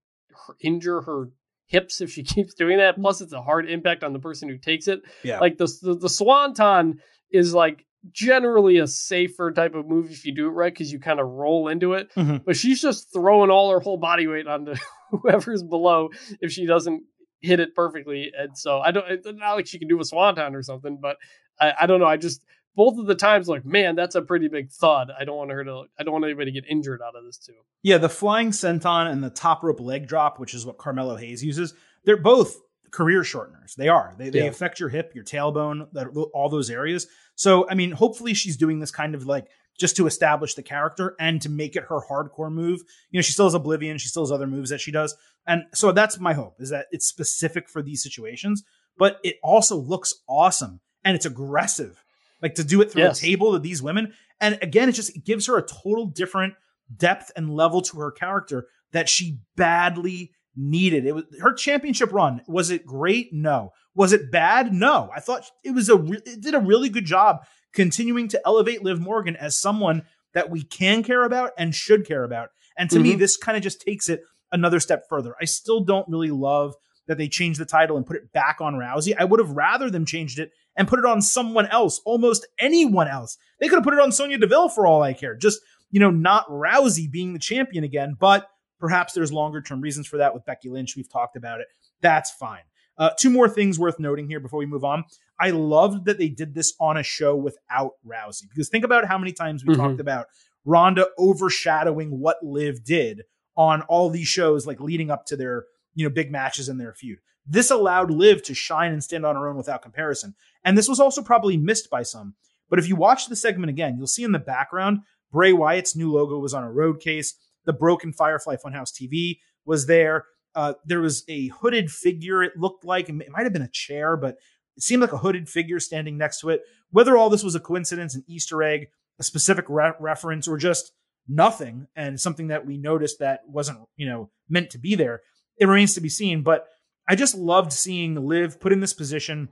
injure 0.60 1.01
her 1.02 1.31
hips 1.66 2.01
if 2.01 2.10
she 2.10 2.23
keeps 2.35 2.55
doing 2.55 2.78
that 2.78 2.97
plus 2.97 3.20
it's 3.20 3.32
a 3.32 3.40
hard 3.43 3.69
impact 3.70 4.02
on 4.05 4.12
the 4.12 4.19
person 4.19 4.48
who 4.48 4.59
takes 4.59 4.89
it 4.89 5.01
Yeah. 5.23 5.39
like 5.39 5.59
the, 5.59 5.66
the 5.82 5.94
the 5.94 6.09
swanton 6.09 7.01
is 7.31 7.55
like 7.55 7.86
generally 8.10 8.78
a 8.78 8.86
safer 8.86 9.52
type 9.52 9.74
of 9.77 9.86
move 9.86 10.10
if 10.10 10.24
you 10.27 10.35
do 10.35 10.48
it 10.48 10.51
right 10.51 10.73
because 10.73 10.93
you 10.93 10.98
kind 10.98 11.20
of 11.20 11.28
roll 11.28 11.69
into 11.69 11.93
it 11.93 12.10
Mhm. 12.16 12.44
but 12.44 12.56
she's 12.56 12.82
just 12.82 13.12
throwing 13.12 13.48
all 13.51 13.70
her 13.70 13.81
whole 13.81 13.97
body 13.97 14.27
weight 14.27 14.47
onto 14.48 14.74
whoever's 15.10 15.62
below 15.62 16.10
if 16.40 16.51
she 16.51 16.66
doesn't 16.66 17.05
hit 17.40 17.60
it 17.60 17.74
perfectly 17.74 18.32
and 18.36 18.56
so 18.59 18.81
i 18.81 18.90
don't 18.90 19.09
it's 19.09 19.27
not 19.35 19.55
like 19.55 19.66
she 19.66 19.78
can 19.78 19.89
do 19.89 20.01
a 20.01 20.05
swanton 20.05 20.55
or 20.55 20.62
something 20.62 20.98
but 21.01 21.16
i, 21.60 21.73
I 21.82 21.86
don't 21.86 22.01
know 22.01 22.06
i 22.06 22.16
just 22.16 22.43
both 22.74 22.98
of 22.98 23.06
the 23.06 23.14
times 23.14 23.48
like 23.48 23.64
man 23.64 23.94
that's 23.94 24.14
a 24.14 24.22
pretty 24.22 24.48
big 24.48 24.70
thud 24.70 25.10
i 25.18 25.24
don't 25.24 25.36
want 25.36 25.50
her 25.50 25.64
to 25.64 25.82
i 25.98 26.02
don't 26.02 26.12
want 26.12 26.24
anybody 26.24 26.50
to 26.52 26.60
get 26.60 26.68
injured 26.70 27.00
out 27.02 27.14
of 27.16 27.24
this 27.24 27.38
too 27.38 27.52
Yeah, 27.82 27.98
the 27.98 28.08
flying 28.08 28.50
senton 28.50 29.10
and 29.10 29.22
the 29.22 29.30
top 29.30 29.62
rope 29.62 29.80
leg 29.80 30.06
drop, 30.06 30.38
which 30.38 30.54
is 30.54 30.64
what 30.64 30.78
Carmelo 30.78 31.16
Hayes 31.16 31.42
uses, 31.44 31.74
they're 32.04 32.16
both 32.16 32.56
career 32.92 33.22
shorteners. 33.22 33.74
They 33.76 33.88
are. 33.88 34.14
They, 34.18 34.28
they 34.30 34.40
Yeah. 34.40 34.44
affect 34.50 34.78
your 34.78 34.88
hip, 34.90 35.12
your 35.14 35.24
tailbone, 35.24 35.88
that 35.92 36.08
all 36.34 36.48
those 36.50 36.70
areas. 36.70 37.06
So, 37.34 37.66
I 37.70 37.74
mean, 37.74 37.90
hopefully 37.92 38.34
she's 38.34 38.56
doing 38.56 38.78
this 38.80 38.90
kind 38.90 39.14
of 39.14 39.26
like 39.26 39.46
just 39.80 39.96
to 39.96 40.06
establish 40.06 40.54
the 40.54 40.62
character 40.62 41.16
and 41.18 41.40
to 41.42 41.48
make 41.48 41.74
it 41.74 41.84
her 41.88 42.00
hardcore 42.08 42.52
move. 42.52 42.80
You 43.10 43.18
know, 43.18 43.22
she 43.22 43.32
still 43.32 43.46
has 43.46 43.54
Oblivion, 43.54 43.96
she 43.98 44.08
still 44.08 44.22
has 44.22 44.30
other 44.30 44.46
moves 44.46 44.70
that 44.70 44.80
she 44.82 44.92
does. 44.92 45.16
And 45.46 45.64
so 45.74 45.90
that's 45.92 46.20
my 46.20 46.34
hope 46.34 46.56
is 46.60 46.68
that 46.70 46.86
it's 46.92 47.06
specific 47.06 47.68
for 47.68 47.82
these 47.82 48.02
situations, 48.02 48.62
but 48.98 49.18
it 49.24 49.36
also 49.42 49.76
looks 49.76 50.14
awesome 50.28 50.80
and 51.04 51.16
it's 51.16 51.26
aggressive. 51.26 52.01
Like 52.43 52.55
to 52.56 52.64
do 52.64 52.81
it 52.82 52.90
through 52.90 53.02
Yes. 53.05 53.19
a 53.19 53.23
table 53.23 53.52
to 53.52 53.59
these 53.60 53.82
women. 53.82 54.12
And 54.40 54.59
again, 54.60 54.89
it 54.89 54.93
just 54.93 55.16
it 55.16 55.24
gives 55.24 55.47
her 55.47 55.56
a 55.56 55.62
total 55.62 56.06
different 56.06 56.55
depth 56.94 57.31
and 57.36 57.48
level 57.55 57.81
to 57.82 57.98
her 58.01 58.10
character 58.10 58.66
that 58.93 59.09
she 59.09 59.39
badly 59.56 60.32
needed. 60.56 61.06
It 61.06 61.14
was 61.14 61.24
her 61.40 61.55
championship 61.55 62.12
run. 62.12 62.43
Was 62.47 62.70
it 62.70 62.85
great? 62.85 63.32
No. 63.32 63.70
Was 63.94 64.12
it 64.12 64.31
bad? 64.31 64.73
No. 64.73 65.10
I 65.14 65.20
thought 65.20 65.44
it 65.64 65.70
was 65.70 65.89
a 65.89 65.97
re- 65.97 66.20
it 66.27 66.40
did 66.43 66.55
a 66.55 66.59
really 66.60 66.89
good 66.89 67.05
job 67.06 67.39
continuing 67.73 68.28
to 68.28 68.40
elevate 68.44 68.82
Liv 68.82 69.01
Morgan 69.01 69.36
as 69.36 69.59
someone 69.59 70.02
that 70.35 70.51
we 70.51 70.62
can 70.62 71.02
care 71.02 71.24
about 71.24 71.52
and 71.56 71.74
should 71.74 72.06
care 72.06 72.24
about. 72.24 72.51
And 72.77 72.90
to 72.90 72.98
me, 72.98 73.14
Mhm. 73.14 73.19
this 73.19 73.36
kind 73.36 73.56
of 73.56 73.62
just 73.62 73.81
takes 73.81 74.09
it 74.09 74.23
another 74.51 74.81
step 74.81 75.05
further. 75.09 75.35
I 75.40 75.44
still 75.44 75.81
don't 75.85 76.09
really 76.09 76.31
love 76.31 76.74
that 77.06 77.18
they 77.18 77.28
changed 77.28 77.58
the 77.60 77.64
title 77.64 77.96
and 77.96 78.06
put 78.06 78.16
it 78.16 78.32
back 78.32 78.60
on 78.60 78.74
Rousey. 78.74 79.14
I 79.18 79.24
would 79.24 79.40
have 79.40 79.50
rather 79.50 79.90
them 79.90 80.04
changed 80.04 80.38
it 80.38 80.52
and 80.76 80.86
put 80.88 80.98
it 80.98 81.04
on 81.04 81.20
someone 81.20 81.66
else, 81.66 82.00
almost 82.04 82.46
anyone 82.58 83.08
else. 83.08 83.36
They 83.60 83.68
could 83.68 83.76
have 83.76 83.84
put 83.84 83.94
it 83.94 84.00
on 84.00 84.12
Sonya 84.12 84.38
Deville 84.38 84.68
for 84.68 84.86
all 84.86 85.02
I 85.02 85.12
care. 85.12 85.34
Just, 85.34 85.60
you 85.90 86.00
know, 86.00 86.10
not 86.10 86.48
Rousey 86.48 87.10
being 87.10 87.32
the 87.32 87.38
champion 87.38 87.84
again, 87.84 88.16
but 88.18 88.48
perhaps 88.78 89.12
there's 89.12 89.32
longer 89.32 89.60
term 89.60 89.80
reasons 89.80 90.06
for 90.06 90.16
that 90.18 90.32
with 90.34 90.44
Becky 90.46 90.68
Lynch. 90.68 90.96
We've 90.96 91.10
talked 91.10 91.36
about 91.36 91.60
it. 91.60 91.66
That's 92.00 92.30
fine. 92.30 92.62
Uh, 92.98 93.10
two 93.18 93.30
more 93.30 93.48
things 93.48 93.78
worth 93.78 93.98
noting 93.98 94.28
here 94.28 94.38
before 94.40 94.58
we 94.58 94.66
move 94.66 94.84
on. 94.84 95.04
I 95.40 95.50
loved 95.50 96.04
that 96.04 96.18
they 96.18 96.28
did 96.28 96.54
this 96.54 96.74
on 96.78 96.96
a 96.96 97.02
show 97.02 97.34
without 97.34 97.92
Rousey 98.06 98.48
because 98.48 98.68
think 98.68 98.84
about 98.84 99.06
how 99.06 99.18
many 99.18 99.32
times 99.32 99.64
we 99.64 99.74
Mhm. 99.74 99.78
talked 99.78 100.00
about 100.00 100.26
Ronda 100.64 101.08
overshadowing 101.18 102.20
what 102.20 102.36
Liv 102.42 102.84
did 102.84 103.22
on 103.56 103.82
all 103.82 104.08
these 104.08 104.28
shows, 104.28 104.66
like 104.66 104.80
leading 104.80 105.10
up 105.10 105.26
to 105.26 105.36
their 105.36 105.64
you 105.94 106.05
know 106.05 106.14
big 106.14 106.31
matches 106.31 106.69
in 106.69 106.78
their 106.78 106.94
feud. 106.94 107.19
This 107.47 107.70
allowed 107.70 108.10
Liv 108.10 108.43
to 108.44 108.55
shine 108.55 108.93
and 108.93 109.02
stand 109.02 109.27
on 109.27 109.35
her 109.35 109.48
own 109.48 109.56
without 109.56 109.82
comparison. 109.82 110.35
And 110.64 110.78
this 110.78 110.89
was 110.89 111.01
also 111.01 111.23
probably 111.23 111.56
missed 111.56 111.90
by 111.90 112.02
some. 112.02 112.35
But 112.70 112.78
if 112.78 112.89
you 112.89 112.94
watch 112.94 113.27
the 113.27 113.36
segment 113.36 113.70
again, 113.70 113.97
you'll 113.97 114.06
see 114.06 114.23
in 114.23 114.32
the 114.32 114.39
background 114.39 115.01
Bray 115.32 115.52
Wyatt's 115.52 115.97
new 115.97 116.12
logo 116.12 116.39
was 116.39 116.55
on 116.55 116.62
a 116.62 116.70
road 116.70 117.01
case. 117.01 117.35
The 117.64 117.73
broken 117.73 118.12
Firefly 118.12 118.56
Funhouse 118.56 118.93
TV 118.93 119.39
was 119.64 119.86
there. 119.86 120.27
Uh, 120.55 120.74
there 120.85 121.01
was 121.01 121.24
a 121.28 121.48
hooded 121.48 121.90
figure. 121.90 122.43
It 122.43 122.56
looked 122.56 122.85
like 122.85 123.09
it 123.09 123.31
might 123.31 123.44
have 123.44 123.52
been 123.52 123.62
a 123.62 123.69
chair, 123.69 124.16
but 124.16 124.36
it 124.77 124.82
seemed 124.82 125.01
like 125.01 125.12
a 125.12 125.19
hooded 125.19 125.48
figure 125.48 125.81
standing 125.81 126.19
next 126.19 126.40
to 126.40 126.51
it. 126.51 126.62
Whether 126.90 127.16
all 127.16 127.31
this 127.31 127.43
was 127.43 127.55
a 127.55 127.60
coincidence, 127.60 128.14
an 128.14 128.24
Easter 128.28 128.62
egg, 128.62 128.89
a 129.19 129.23
specific 129.23 129.64
re- 129.69 129.93
reference, 129.98 130.47
or 130.47 130.59
just 130.59 130.93
nothing, 131.27 131.86
and 131.97 132.20
something 132.20 132.48
that 132.48 132.66
we 132.66 132.77
noticed 132.77 133.19
that 133.20 133.40
wasn't 133.47 133.78
you 133.97 134.06
know 134.06 134.31
meant 134.51 134.70
to 134.70 134.78
be 134.78 134.94
there, 134.94 135.23
it 135.58 135.66
remains 135.66 135.94
to 135.94 136.00
be 136.00 136.08
seen. 136.08 136.42
But 136.42 136.66
I 137.08 137.14
just 137.14 137.34
loved 137.34 137.72
seeing 137.72 138.14
Liv 138.14 138.60
put 138.60 138.72
in 138.72 138.80
this 138.80 138.92
position. 138.94 139.48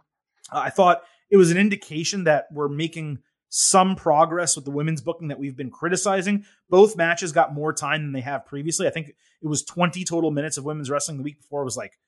Uh, 0.53 0.61
I 0.65 0.71
thought 0.71 1.03
it 1.31 1.37
was 1.37 1.51
an 1.51 1.59
indication 1.59 2.25
that 2.25 2.47
we're 2.53 2.69
making 2.69 3.19
some 3.49 3.97
progress 3.97 4.55
with 4.55 4.65
the 4.65 4.71
women's 4.71 5.01
booking 5.01 5.29
that 5.29 5.39
we've 5.39 5.57
been 5.57 5.71
criticizing. 5.71 6.45
Both 6.69 6.97
matches 6.97 7.33
got 7.33 7.53
more 7.53 7.73
time 7.73 8.03
than 8.03 8.13
they 8.13 8.21
have 8.21 8.47
previously. 8.47 8.87
I 8.87 8.91
think 8.91 9.09
it 9.09 9.49
was 9.49 9.65
20 9.65 10.05
total 10.05 10.31
minutes 10.31 10.57
of 10.57 10.65
women's 10.65 10.91
wrestling. 10.91 11.17
The 11.17 11.25
week 11.25 11.41
before 11.41 11.63
it 11.63 11.65
was 11.65 11.77
like 11.77 11.99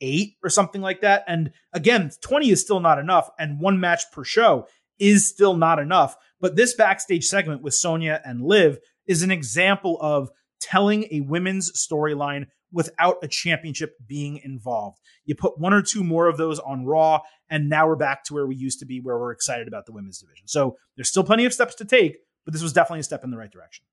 eight 0.00 0.36
or 0.42 0.50
something 0.50 0.82
like 0.82 1.00
that. 1.00 1.24
And 1.26 1.52
again, 1.72 2.10
20 2.20 2.50
is 2.50 2.60
still 2.60 2.80
not 2.80 2.98
enough, 2.98 3.30
and 3.38 3.60
one 3.60 3.80
match 3.80 4.04
per 4.12 4.24
show 4.24 4.68
is 4.98 5.26
still 5.26 5.56
not 5.56 5.78
enough. 5.78 6.16
But 6.40 6.56
this 6.56 6.74
backstage 6.74 7.26
segment 7.26 7.62
with 7.62 7.74
Sonya 7.74 8.20
and 8.24 8.42
Liv 8.42 8.78
is 9.06 9.22
an 9.22 9.30
example 9.30 9.98
of 10.00 10.30
telling 10.60 11.06
a 11.10 11.20
women's 11.20 11.72
storyline 11.72 12.46
without 12.72 13.16
a 13.22 13.28
championship 13.28 13.96
being 14.06 14.40
involved. 14.44 14.98
You 15.24 15.34
put 15.34 15.58
one 15.58 15.72
or 15.72 15.82
two 15.82 16.02
more 16.02 16.26
of 16.28 16.36
those 16.36 16.58
on 16.58 16.84
Raw, 16.84 17.20
and 17.48 17.68
now 17.68 17.86
we're 17.86 17.96
back 17.96 18.24
to 18.24 18.34
where 18.34 18.46
we 18.46 18.56
used 18.56 18.80
to 18.80 18.86
be, 18.86 19.00
where 19.00 19.18
we're 19.18 19.32
excited 19.32 19.68
about 19.68 19.86
the 19.86 19.92
women's 19.92 20.18
division. 20.18 20.46
So 20.48 20.76
there's 20.96 21.08
still 21.08 21.24
plenty 21.24 21.44
of 21.44 21.52
steps 21.52 21.74
to 21.76 21.84
take, 21.84 22.18
but 22.44 22.52
this 22.52 22.62
was 22.62 22.72
definitely 22.72 23.00
a 23.00 23.04
step 23.04 23.24
in 23.24 23.30
the 23.30 23.36
right 23.36 23.50
direction. 23.50 23.84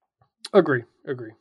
Agree. 0.54 0.84
Agree. 1.06 1.32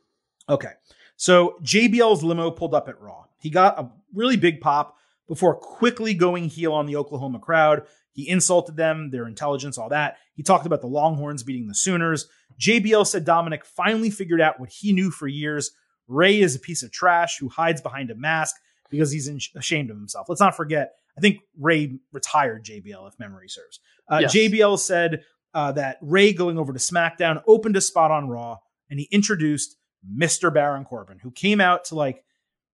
Okay. 0.49 0.71
So 1.15 1.55
JBL's 1.63 2.23
limo 2.23 2.51
pulled 2.51 2.73
up 2.73 2.87
at 2.87 2.99
Raw. 2.99 3.25
He 3.39 3.49
got 3.49 3.79
a 3.79 3.89
really 4.13 4.37
big 4.37 4.61
pop 4.61 4.95
before 5.27 5.55
quickly 5.55 6.13
going 6.13 6.49
heel 6.49 6.73
on 6.73 6.85
the 6.85 6.95
Oklahoma 6.95 7.39
crowd. 7.39 7.83
He 8.11 8.29
insulted 8.29 8.75
them, 8.75 9.09
their 9.09 9.27
intelligence, 9.27 9.77
all 9.77 9.89
that. 9.89 10.17
He 10.35 10.43
talked 10.43 10.65
about 10.65 10.81
the 10.81 10.87
Longhorns 10.87 11.43
beating 11.43 11.67
the 11.67 11.75
Sooners. 11.75 12.27
JBL 12.59 13.07
said 13.07 13.25
Dominic 13.25 13.65
finally 13.65 14.09
figured 14.09 14.41
out 14.41 14.59
what 14.59 14.69
he 14.69 14.93
knew 14.93 15.09
for 15.09 15.27
years. 15.27 15.71
Rey 16.13 16.39
is 16.41 16.55
a 16.55 16.59
piece 16.59 16.83
of 16.83 16.91
trash 16.91 17.37
who 17.39 17.49
hides 17.49 17.81
behind 17.81 18.11
a 18.11 18.15
mask 18.15 18.55
because 18.89 19.11
he's 19.11 19.27
in- 19.27 19.39
ashamed 19.55 19.89
of 19.89 19.97
himself. 19.97 20.27
Let's 20.29 20.41
not 20.41 20.55
forget, 20.55 20.93
I 21.17 21.21
think 21.21 21.39
Rey 21.59 21.97
retired 22.11 22.63
JBL, 22.65 23.07
if 23.07 23.19
memory 23.19 23.49
serves. 23.49 23.79
Uh, 24.09 24.19
Yes. 24.21 24.35
JBL 24.35 24.77
said 24.79 25.23
uh, 25.53 25.71
that 25.73 25.97
Rey 26.01 26.33
going 26.33 26.57
over 26.57 26.73
to 26.73 26.79
SmackDown 26.79 27.41
opened 27.47 27.75
a 27.77 27.81
spot 27.81 28.11
on 28.11 28.27
Raw 28.27 28.57
and 28.89 28.99
he 28.99 29.07
introduced 29.11 29.75
Mr. 30.17 30.53
Baron 30.53 30.83
Corbin, 30.85 31.19
who 31.19 31.31
came 31.31 31.61
out 31.61 31.85
to 31.85 31.95
like 31.95 32.23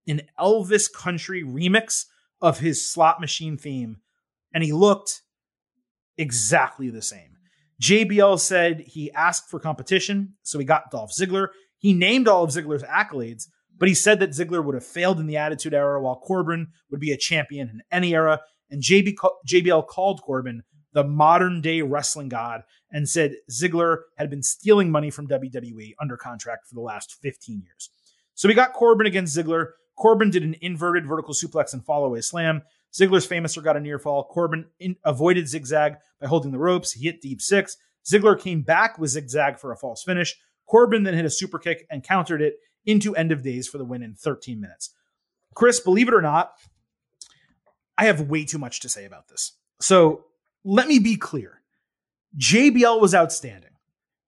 an 0.08 0.22
Elvis 0.40 0.92
country 0.92 1.44
remix 1.44 2.06
of 2.42 2.60
his 2.60 2.90
slot 2.90 3.20
machine 3.22 3.58
theme, 3.58 3.98
and 4.54 4.64
he 4.64 4.74
looked 4.74 5.22
exactly 6.18 6.90
the 6.90 7.02
same. 7.02 7.38
JBL 7.82 8.40
said 8.40 8.82
he 8.82 9.12
asked 9.12 9.50
for 9.50 9.60
competition, 9.60 10.34
so 10.44 10.60
he 10.60 10.66
got 10.66 10.92
Dolph 10.92 11.12
Ziggler. 11.12 11.48
He 11.80 11.94
named 11.94 12.28
all 12.28 12.44
of 12.44 12.52
Ziggler's 12.52 12.84
accolades, 12.84 13.48
but 13.78 13.88
he 13.88 13.96
said 13.96 14.20
that 14.20 14.32
Ziggler 14.32 14.64
would 14.64 14.76
have 14.76 14.86
failed 14.86 15.20
in 15.20 15.26
the 15.26 15.38
Attitude 15.38 15.74
Era 15.74 16.02
while 16.02 16.18
Corbin 16.18 16.68
would 16.92 17.00
be 17.00 17.12
a 17.12 17.18
champion 17.18 17.70
in 17.70 17.82
any 17.92 18.14
era. 18.14 18.42
And 18.70 18.84
JB, 18.84 19.16
JBL 19.48 19.88
called 19.88 20.22
Corbin 20.22 20.64
the 20.94 21.04
modern 21.04 21.62
day 21.62 21.82
wrestling 21.82 22.30
god 22.30 22.64
and 22.92 23.08
said 23.08 23.36
Ziggler 23.50 24.00
had 24.18 24.30
been 24.30 24.44
stealing 24.44 24.92
money 24.92 25.10
from 25.10 25.28
WWE 25.28 25.94
under 26.02 26.18
contract 26.18 26.68
for 26.68 26.76
the 26.76 26.82
last 26.82 27.18
15 27.22 27.62
years. 27.62 27.90
So 28.36 28.48
we 28.48 28.54
got 28.54 28.74
Corbin 28.74 29.08
against 29.08 29.38
Ziggler. 29.38 29.68
Corbin 29.98 30.30
did 30.30 30.44
an 30.44 30.56
inverted 30.62 31.06
vertical 31.06 31.34
suplex 31.34 31.74
and 31.74 31.86
fallaway 31.86 32.24
slam. 32.24 32.62
Ziggler's 32.94 33.28
famouser 33.28 33.64
got 33.64 33.78
a 33.78 33.80
near 33.80 34.00
fall. 34.00 34.24
Corbin 34.24 34.66
in, 34.80 34.96
avoided 35.04 35.48
zigzag 35.48 35.96
by 36.20 36.28
holding 36.28 36.52
the 36.52 36.58
ropes. 36.58 36.94
He 36.94 37.06
hit 37.06 37.22
deep 37.22 37.42
six. 37.42 37.78
Ziggler 38.10 38.40
came 38.40 38.62
back 38.62 38.98
with 38.98 39.12
zigzag 39.12 39.60
for 39.60 39.72
a 39.72 39.78
false 39.78 40.04
finish. 40.04 40.36
Corbin 40.70 41.04
then 41.04 41.16
hit 41.16 41.26
a 41.26 41.30
super 41.30 41.60
kick 41.60 41.86
and 41.90 42.04
countered 42.04 42.42
it 42.42 42.56
into 42.86 43.16
end 43.16 43.32
of 43.32 43.44
days 43.44 43.68
for 43.68 43.78
the 43.78 43.86
win 43.86 44.04
in 44.04 44.14
13 44.14 44.62
minutes. 44.62 44.94
Chris, 45.56 45.80
believe 45.80 46.08
it 46.08 46.14
or 46.14 46.22
not, 46.22 46.54
I 47.98 48.06
have 48.06 48.30
way 48.30 48.46
too 48.46 48.58
much 48.58 48.80
to 48.82 48.90
say 48.90 49.06
about 49.06 49.28
this. 49.28 49.54
So 49.82 50.26
let 50.64 50.88
me 50.88 51.00
be 51.00 51.16
clear. 51.16 51.62
JBL 52.38 53.02
was 53.02 53.16
outstanding. 53.16 53.72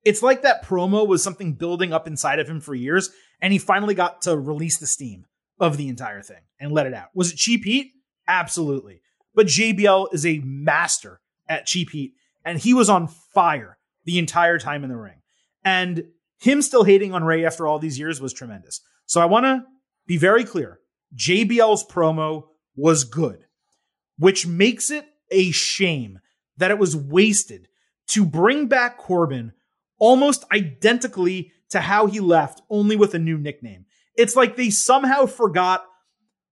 It's 0.03 0.23
like 0.23 0.41
that 0.41 0.65
promo 0.65 1.07
was 1.07 1.23
something 1.23 1.53
building 1.53 1.93
up 1.93 2.07
inside 2.07 2.39
of 2.39 2.49
him 2.49 2.59
for 2.59 2.73
years, 2.73 3.11
and 3.39 3.53
he 3.53 3.59
finally 3.59 3.93
got 3.93 4.23
to 4.23 4.35
release 4.35 4.79
the 4.79 4.87
steam 4.87 5.25
of 5.59 5.77
the 5.77 5.87
entire 5.89 6.23
thing 6.23 6.41
and 6.59 6.71
let 6.71 6.87
it 6.87 6.93
out. 6.93 7.09
Was 7.13 7.31
it 7.31 7.37
cheap 7.37 7.63
heat? 7.63 7.91
Absolutely. 8.27 9.01
But 9.35 9.45
JBL 9.45 10.13
is 10.13 10.25
a 10.25 10.39
master 10.39 11.21
at 11.47 11.67
cheap 11.67 11.91
heat, 11.91 12.13
and 12.43 12.57
he 12.57 12.73
was 12.73 12.89
on 12.89 13.07
fire 13.07 13.77
the 14.05 14.17
entire 14.17 14.57
time 14.57 14.83
in 14.83 14.89
the 14.89 14.97
ring. 14.97 15.21
And 15.63 16.05
him 16.41 16.61
still 16.61 16.83
hating 16.83 17.13
on 17.13 17.23
Rey 17.23 17.45
after 17.45 17.67
all 17.67 17.79
these 17.79 17.99
years 17.99 18.19
was 18.19 18.33
tremendous. 18.33 18.81
So 19.05 19.21
I 19.21 19.25
want 19.25 19.45
to 19.45 19.63
be 20.07 20.17
very 20.17 20.43
clear. 20.43 20.79
JBL's 21.15 21.85
promo 21.85 22.45
was 22.75 23.03
good, 23.03 23.45
which 24.17 24.47
makes 24.47 24.89
it 24.89 25.05
a 25.29 25.51
shame 25.51 26.19
that 26.57 26.71
it 26.71 26.79
was 26.79 26.95
wasted 26.95 27.67
to 28.07 28.25
bring 28.25 28.67
back 28.67 28.97
Corbin 28.97 29.53
almost 29.99 30.43
identically 30.51 31.51
to 31.69 31.79
how 31.79 32.07
he 32.07 32.19
left, 32.19 32.61
only 32.69 32.95
with 32.95 33.13
a 33.13 33.19
new 33.19 33.37
nickname. 33.37 33.85
It's 34.17 34.35
like 34.35 34.55
they 34.55 34.69
somehow 34.71 35.27
forgot 35.27 35.85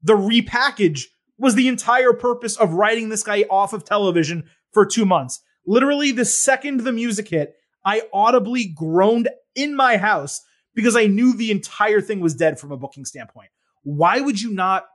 the 0.03 0.15
repackage 0.15 1.05
was 1.37 1.55
the 1.55 1.67
entire 1.67 2.13
purpose 2.13 2.55
of 2.57 2.73
writing 2.73 3.09
this 3.09 3.23
guy 3.23 3.45
off 3.49 3.73
of 3.73 3.83
television 3.83 4.49
for 4.71 4.85
two 4.85 5.05
months. 5.05 5.41
Literally, 5.65 6.11
the 6.11 6.25
second 6.25 6.81
the 6.81 6.91
music 6.91 7.29
hit, 7.29 7.55
I 7.85 8.03
audibly 8.13 8.65
groaned 8.65 9.29
in 9.55 9.75
my 9.75 9.97
house 9.97 10.41
because 10.75 10.95
I 10.95 11.07
knew 11.07 11.33
the 11.33 11.51
entire 11.51 12.01
thing 12.01 12.19
was 12.19 12.35
dead 12.35 12.59
from 12.59 12.71
a 12.71 12.77
booking 12.77 13.05
standpoint. 13.05 13.49
Why 13.83 14.19
would 14.19 14.41
you 14.41 14.51
not 14.51 14.85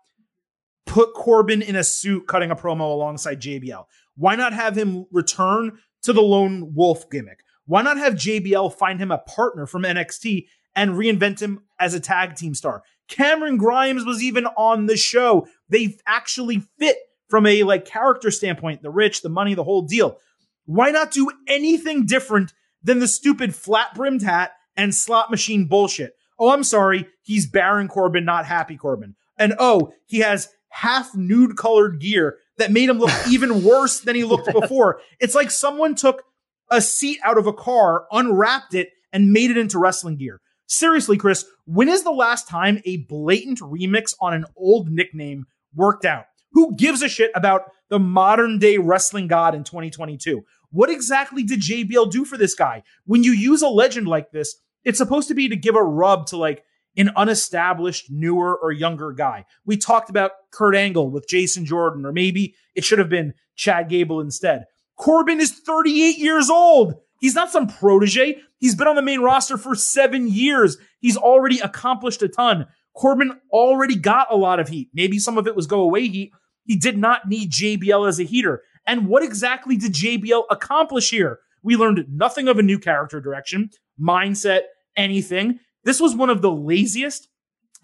put 0.86 1.14
Corbin 1.14 1.62
in 1.62 1.76
a 1.76 1.84
suit 1.84 2.26
cutting 2.26 2.50
a 2.50 2.56
promo 2.56 2.92
alongside 2.92 3.40
JBL? 3.40 3.84
Why 4.16 4.36
not 4.36 4.52
have 4.52 4.76
him 4.76 5.06
return 5.10 5.78
to 6.02 6.12
the 6.12 6.22
lone 6.22 6.74
wolf 6.74 7.10
gimmick? 7.10 7.40
Why 7.66 7.82
not 7.82 7.96
have 7.96 8.14
JBL 8.14 8.74
find 8.74 9.00
him 9.00 9.10
a 9.10 9.18
partner 9.18 9.66
from 9.66 9.82
NXT 9.82 10.46
and 10.76 10.92
reinvent 10.92 11.40
him 11.40 11.60
as 11.80 11.94
a 11.94 12.00
tag 12.00 12.36
team 12.36 12.54
star? 12.54 12.82
Cameron 13.08 13.56
Grimes 13.56 14.04
was 14.04 14.22
even 14.22 14.46
on 14.46 14.86
the 14.86 14.96
show. 14.96 15.46
They 15.68 15.96
actually 16.06 16.62
fit 16.78 16.96
from 17.28 17.46
a 17.46 17.62
like 17.62 17.84
character 17.84 18.30
standpoint, 18.30 18.82
the 18.82 18.90
rich, 18.90 19.22
the 19.22 19.28
money, 19.28 19.54
the 19.54 19.64
whole 19.64 19.82
deal. 19.82 20.18
Why 20.66 20.90
not 20.90 21.10
do 21.10 21.30
anything 21.48 22.06
different 22.06 22.52
than 22.84 23.00
the 23.00 23.08
stupid 23.08 23.54
flat 23.54 23.94
brimmed 23.94 24.22
hat 24.22 24.52
and 24.76 24.94
slot 24.94 25.30
machine 25.30 25.66
bullshit. 25.66 26.14
Oh, 26.38 26.50
I'm 26.50 26.64
sorry. 26.64 27.08
He's 27.22 27.46
Baron 27.46 27.88
Corbin, 27.88 28.24
not 28.24 28.46
Happy 28.46 28.76
Corbin. 28.76 29.16
And 29.38 29.54
oh, 29.58 29.92
he 30.06 30.18
has 30.18 30.48
half 30.68 31.14
nude 31.14 31.56
colored 31.56 32.00
gear 32.00 32.38
that 32.58 32.72
made 32.72 32.88
him 32.88 32.98
look 32.98 33.10
even 33.28 33.64
worse 33.64 34.00
than 34.00 34.14
he 34.14 34.24
looked 34.24 34.52
before. 34.52 35.00
It's 35.18 35.34
like 35.34 35.50
someone 35.50 35.94
took 35.94 36.22
a 36.70 36.80
seat 36.80 37.18
out 37.24 37.38
of 37.38 37.46
a 37.46 37.52
car, 37.52 38.06
unwrapped 38.10 38.74
it, 38.74 38.90
and 39.12 39.32
made 39.32 39.50
it 39.50 39.56
into 39.56 39.78
wrestling 39.78 40.16
gear. 40.16 40.40
Seriously, 40.66 41.16
Chris, 41.16 41.44
when 41.66 41.88
is 41.88 42.02
the 42.02 42.10
last 42.10 42.48
time 42.48 42.80
a 42.84 42.98
blatant 43.08 43.60
remix 43.60 44.14
on 44.20 44.34
an 44.34 44.44
old 44.56 44.90
nickname 44.90 45.46
worked 45.74 46.04
out? 46.04 46.24
Who 46.52 46.74
gives 46.74 47.02
a 47.02 47.08
shit 47.08 47.30
about 47.34 47.62
the 47.90 47.98
modern 47.98 48.58
day 48.58 48.78
wrestling 48.78 49.28
god 49.28 49.54
in 49.54 49.62
2022? 49.62 50.42
What 50.74 50.90
exactly 50.90 51.44
did 51.44 51.60
JBL 51.60 52.10
do 52.10 52.24
for 52.24 52.36
this 52.36 52.56
guy? 52.56 52.82
When 53.06 53.22
you 53.22 53.30
use 53.30 53.62
a 53.62 53.68
legend 53.68 54.08
like 54.08 54.32
this, 54.32 54.56
it's 54.82 54.98
supposed 54.98 55.28
to 55.28 55.34
be 55.34 55.48
to 55.48 55.54
give 55.54 55.76
a 55.76 55.82
rub 55.82 56.26
to 56.26 56.36
like 56.36 56.64
an 56.96 57.12
unestablished, 57.16 58.10
newer 58.10 58.58
or 58.60 58.72
younger 58.72 59.12
guy. 59.12 59.44
We 59.64 59.76
talked 59.76 60.10
about 60.10 60.32
Kurt 60.50 60.74
Angle 60.74 61.10
with 61.10 61.28
Jason 61.28 61.64
Jordan, 61.64 62.04
or 62.04 62.10
maybe 62.12 62.56
it 62.74 62.82
should 62.82 62.98
have 62.98 63.08
been 63.08 63.34
Chad 63.54 63.88
Gable 63.88 64.20
instead. 64.20 64.64
Corbin 64.96 65.40
is 65.40 65.52
38 65.52 66.18
years 66.18 66.50
old. 66.50 66.94
He's 67.20 67.36
not 67.36 67.52
some 67.52 67.68
protege. 67.68 68.40
He's 68.58 68.74
been 68.74 68.88
on 68.88 68.96
the 68.96 69.02
main 69.02 69.20
roster 69.20 69.56
for 69.56 69.76
seven 69.76 70.26
years. 70.26 70.76
He's 70.98 71.16
already 71.16 71.60
accomplished 71.60 72.20
a 72.22 72.28
ton. 72.28 72.66
Corbin 72.96 73.40
already 73.52 73.94
got 73.94 74.26
a 74.32 74.36
lot 74.36 74.58
of 74.58 74.68
heat. 74.68 74.88
Maybe 74.92 75.20
some 75.20 75.38
of 75.38 75.46
it 75.46 75.54
was 75.54 75.68
go 75.68 75.82
away 75.82 76.08
heat. 76.08 76.32
He 76.64 76.76
did 76.76 76.98
not 76.98 77.28
need 77.28 77.52
JBL 77.52 78.08
as 78.08 78.18
a 78.18 78.24
heater. 78.24 78.62
And 78.86 79.08
what 79.08 79.22
exactly 79.22 79.76
did 79.76 79.94
JBL 79.94 80.44
accomplish 80.50 81.10
here? 81.10 81.40
We 81.62 81.76
learned 81.76 82.06
nothing 82.10 82.48
of 82.48 82.58
a 82.58 82.62
new 82.62 82.78
character 82.78 83.20
direction, 83.20 83.70
mindset, 84.00 84.62
anything. 84.96 85.60
This 85.84 86.00
was 86.00 86.14
one 86.14 86.30
of 86.30 86.42
the 86.42 86.52
laziest 86.52 87.28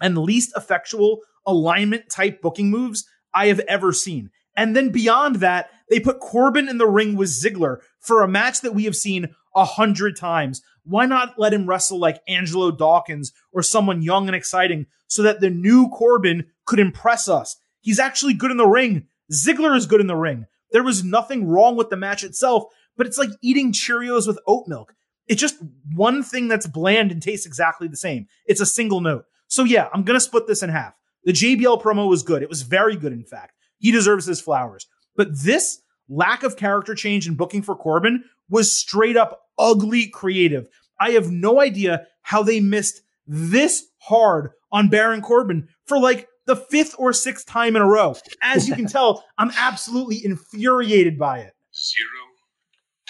and 0.01 0.17
least 0.17 0.53
effectual 0.55 1.19
alignment 1.45 2.09
type 2.09 2.41
booking 2.41 2.69
moves 2.69 3.05
I 3.33 3.47
have 3.47 3.59
ever 3.61 3.93
seen. 3.93 4.29
And 4.55 4.75
then 4.75 4.89
beyond 4.89 5.37
that, 5.37 5.69
they 5.89 5.99
put 5.99 6.19
Corbin 6.19 6.69
in 6.69 6.77
the 6.77 6.87
ring 6.87 7.15
with 7.15 7.29
Ziggler 7.29 7.77
for 7.99 8.21
a 8.21 8.27
match 8.27 8.61
that 8.61 8.75
we 8.75 8.83
have 8.83 8.95
seen 8.95 9.29
a 9.55 9.65
hundred 9.65 10.17
times. 10.17 10.61
Why 10.83 11.05
not 11.05 11.39
let 11.39 11.53
him 11.53 11.67
wrestle 11.67 11.99
like 11.99 12.21
Angelo 12.27 12.71
Dawkins 12.71 13.31
or 13.51 13.63
someone 13.63 14.01
young 14.01 14.27
and 14.27 14.35
exciting 14.35 14.87
so 15.07 15.23
that 15.23 15.39
the 15.39 15.49
new 15.49 15.89
Corbin 15.89 16.47
could 16.65 16.79
impress 16.79 17.29
us? 17.29 17.57
He's 17.81 17.99
actually 17.99 18.33
good 18.33 18.51
in 18.51 18.57
the 18.57 18.67
ring. 18.67 19.07
Ziggler 19.31 19.75
is 19.75 19.85
good 19.85 20.01
in 20.01 20.07
the 20.07 20.15
ring. 20.15 20.45
There 20.71 20.83
was 20.83 21.03
nothing 21.03 21.47
wrong 21.47 21.75
with 21.75 21.89
the 21.89 21.97
match 21.97 22.23
itself, 22.23 22.65
but 22.97 23.07
it's 23.07 23.17
like 23.17 23.29
eating 23.41 23.71
Cheerios 23.71 24.27
with 24.27 24.39
oat 24.47 24.67
milk. 24.67 24.93
It's 25.27 25.41
just 25.41 25.57
one 25.93 26.23
thing 26.23 26.47
that's 26.47 26.67
bland 26.67 27.11
and 27.11 27.21
tastes 27.21 27.45
exactly 27.45 27.87
the 27.87 27.97
same. 27.97 28.27
It's 28.45 28.61
a 28.61 28.65
single 28.65 29.01
note. 29.01 29.25
So 29.47 29.63
yeah, 29.63 29.87
I'm 29.93 30.03
going 30.03 30.15
to 30.15 30.21
split 30.21 30.47
this 30.47 30.63
in 30.63 30.69
half. 30.69 30.93
The 31.23 31.33
JBL 31.33 31.81
promo 31.81 32.09
was 32.09 32.23
good. 32.23 32.41
It 32.41 32.49
was 32.49 32.63
very 32.63 32.95
good, 32.95 33.13
in 33.13 33.23
fact. 33.23 33.53
He 33.77 33.91
deserves 33.91 34.25
his 34.25 34.41
flowers. 34.41 34.87
But 35.15 35.29
this 35.31 35.81
lack 36.09 36.43
of 36.43 36.57
character 36.57 36.95
change 36.95 37.27
and 37.27 37.37
booking 37.37 37.61
for 37.61 37.75
Corbin 37.75 38.23
was 38.49 38.75
straight 38.75 39.17
up 39.17 39.41
ugly 39.57 40.07
creative. 40.07 40.67
I 40.99 41.11
have 41.11 41.31
no 41.31 41.61
idea 41.61 42.07
how 42.21 42.43
they 42.43 42.59
missed 42.59 43.01
this 43.27 43.85
hard 43.99 44.51
on 44.71 44.89
Baron 44.89 45.21
Corbin 45.21 45.67
for 45.85 45.99
like 45.99 46.27
the 46.53 46.65
fifth 46.69 46.95
or 46.97 47.13
sixth 47.13 47.45
time 47.45 47.75
in 47.75 47.81
a 47.81 47.87
row. 47.87 48.15
As 48.41 48.67
you 48.67 48.75
can 48.75 48.87
tell, 48.97 49.23
I'm 49.37 49.51
absolutely 49.57 50.23
infuriated 50.23 51.17
by 51.17 51.39
it. 51.39 51.53
Zero 51.73 52.21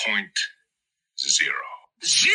point 0.06 0.38
zero. 1.20 1.54
Zero 2.04 2.34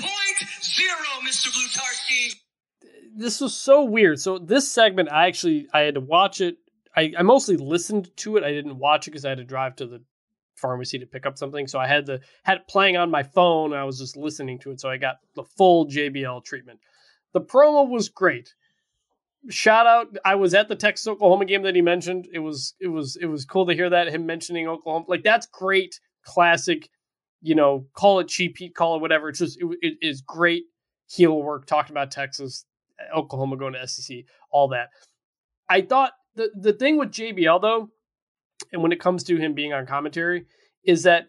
point 0.00 0.50
zero, 0.62 0.96
Mr. 1.26 1.48
Blutarsky. 1.48 2.34
This 3.16 3.40
was 3.40 3.54
so 3.54 3.84
weird. 3.84 4.20
So 4.20 4.38
this 4.38 4.70
segment, 4.70 5.10
I 5.10 5.26
actually 5.26 5.68
I 5.72 5.80
had 5.80 5.94
to 5.94 6.00
watch 6.00 6.40
it 6.40 6.58
I, 6.96 7.12
I 7.18 7.22
mostly 7.22 7.56
listened 7.56 8.10
to 8.18 8.36
it. 8.36 8.44
I 8.44 8.50
didn't 8.50 8.78
watch 8.78 9.06
it 9.06 9.10
because 9.10 9.24
I 9.24 9.28
had 9.28 9.38
to 9.38 9.44
drive 9.44 9.76
to 9.76 9.86
the 9.86 10.02
pharmacy 10.56 10.98
to 10.98 11.06
pick 11.06 11.26
up 11.26 11.36
something. 11.36 11.66
So 11.66 11.78
I 11.78 11.86
had 11.86 12.06
the 12.06 12.20
had 12.44 12.58
it 12.58 12.68
playing 12.68 12.96
on 12.96 13.10
my 13.10 13.22
phone. 13.22 13.74
I 13.74 13.84
was 13.84 13.98
just 13.98 14.16
listening 14.16 14.58
to 14.60 14.70
it. 14.70 14.80
So 14.80 14.88
I 14.88 14.96
got 14.96 15.16
the 15.34 15.44
full 15.44 15.86
JBL 15.86 16.44
treatment. 16.44 16.80
The 17.34 17.42
promo 17.42 17.88
was 17.88 18.08
great. 18.08 18.54
Shout 19.48 19.86
out! 19.86 20.16
I 20.24 20.34
was 20.34 20.54
at 20.54 20.68
the 20.68 20.76
Texas 20.76 21.06
Oklahoma 21.06 21.44
game 21.44 21.62
that 21.62 21.74
he 21.74 21.82
mentioned. 21.82 22.28
It 22.32 22.40
was 22.40 22.74
it 22.80 22.88
was 22.88 23.16
it 23.16 23.26
was 23.26 23.44
cool 23.44 23.66
to 23.66 23.74
hear 23.74 23.90
that 23.90 24.08
him 24.08 24.26
mentioning 24.26 24.66
Oklahoma. 24.66 25.06
Like 25.08 25.22
that's 25.22 25.46
great, 25.46 26.00
classic. 26.24 26.88
You 27.42 27.54
know, 27.54 27.86
call 27.94 28.18
it 28.20 28.28
cheap 28.28 28.58
heat, 28.58 28.74
call 28.74 28.96
it 28.96 29.00
whatever. 29.00 29.28
It's 29.28 29.38
just 29.38 29.58
it, 29.60 29.66
it 29.82 29.94
is 30.00 30.20
great 30.20 30.64
heel 31.08 31.40
work. 31.40 31.66
Talking 31.66 31.92
about 31.92 32.10
Texas, 32.10 32.64
Oklahoma 33.14 33.56
going 33.56 33.74
to 33.74 33.86
SEC, 33.86 34.18
all 34.50 34.68
that. 34.68 34.88
I 35.68 35.82
thought 35.82 36.12
the 36.34 36.50
the 36.54 36.72
thing 36.72 36.96
with 36.96 37.10
JBL 37.10 37.60
though, 37.60 37.90
and 38.72 38.82
when 38.82 38.92
it 38.92 39.00
comes 39.00 39.24
to 39.24 39.36
him 39.36 39.54
being 39.54 39.72
on 39.72 39.86
commentary, 39.86 40.46
is 40.84 41.04
that 41.04 41.28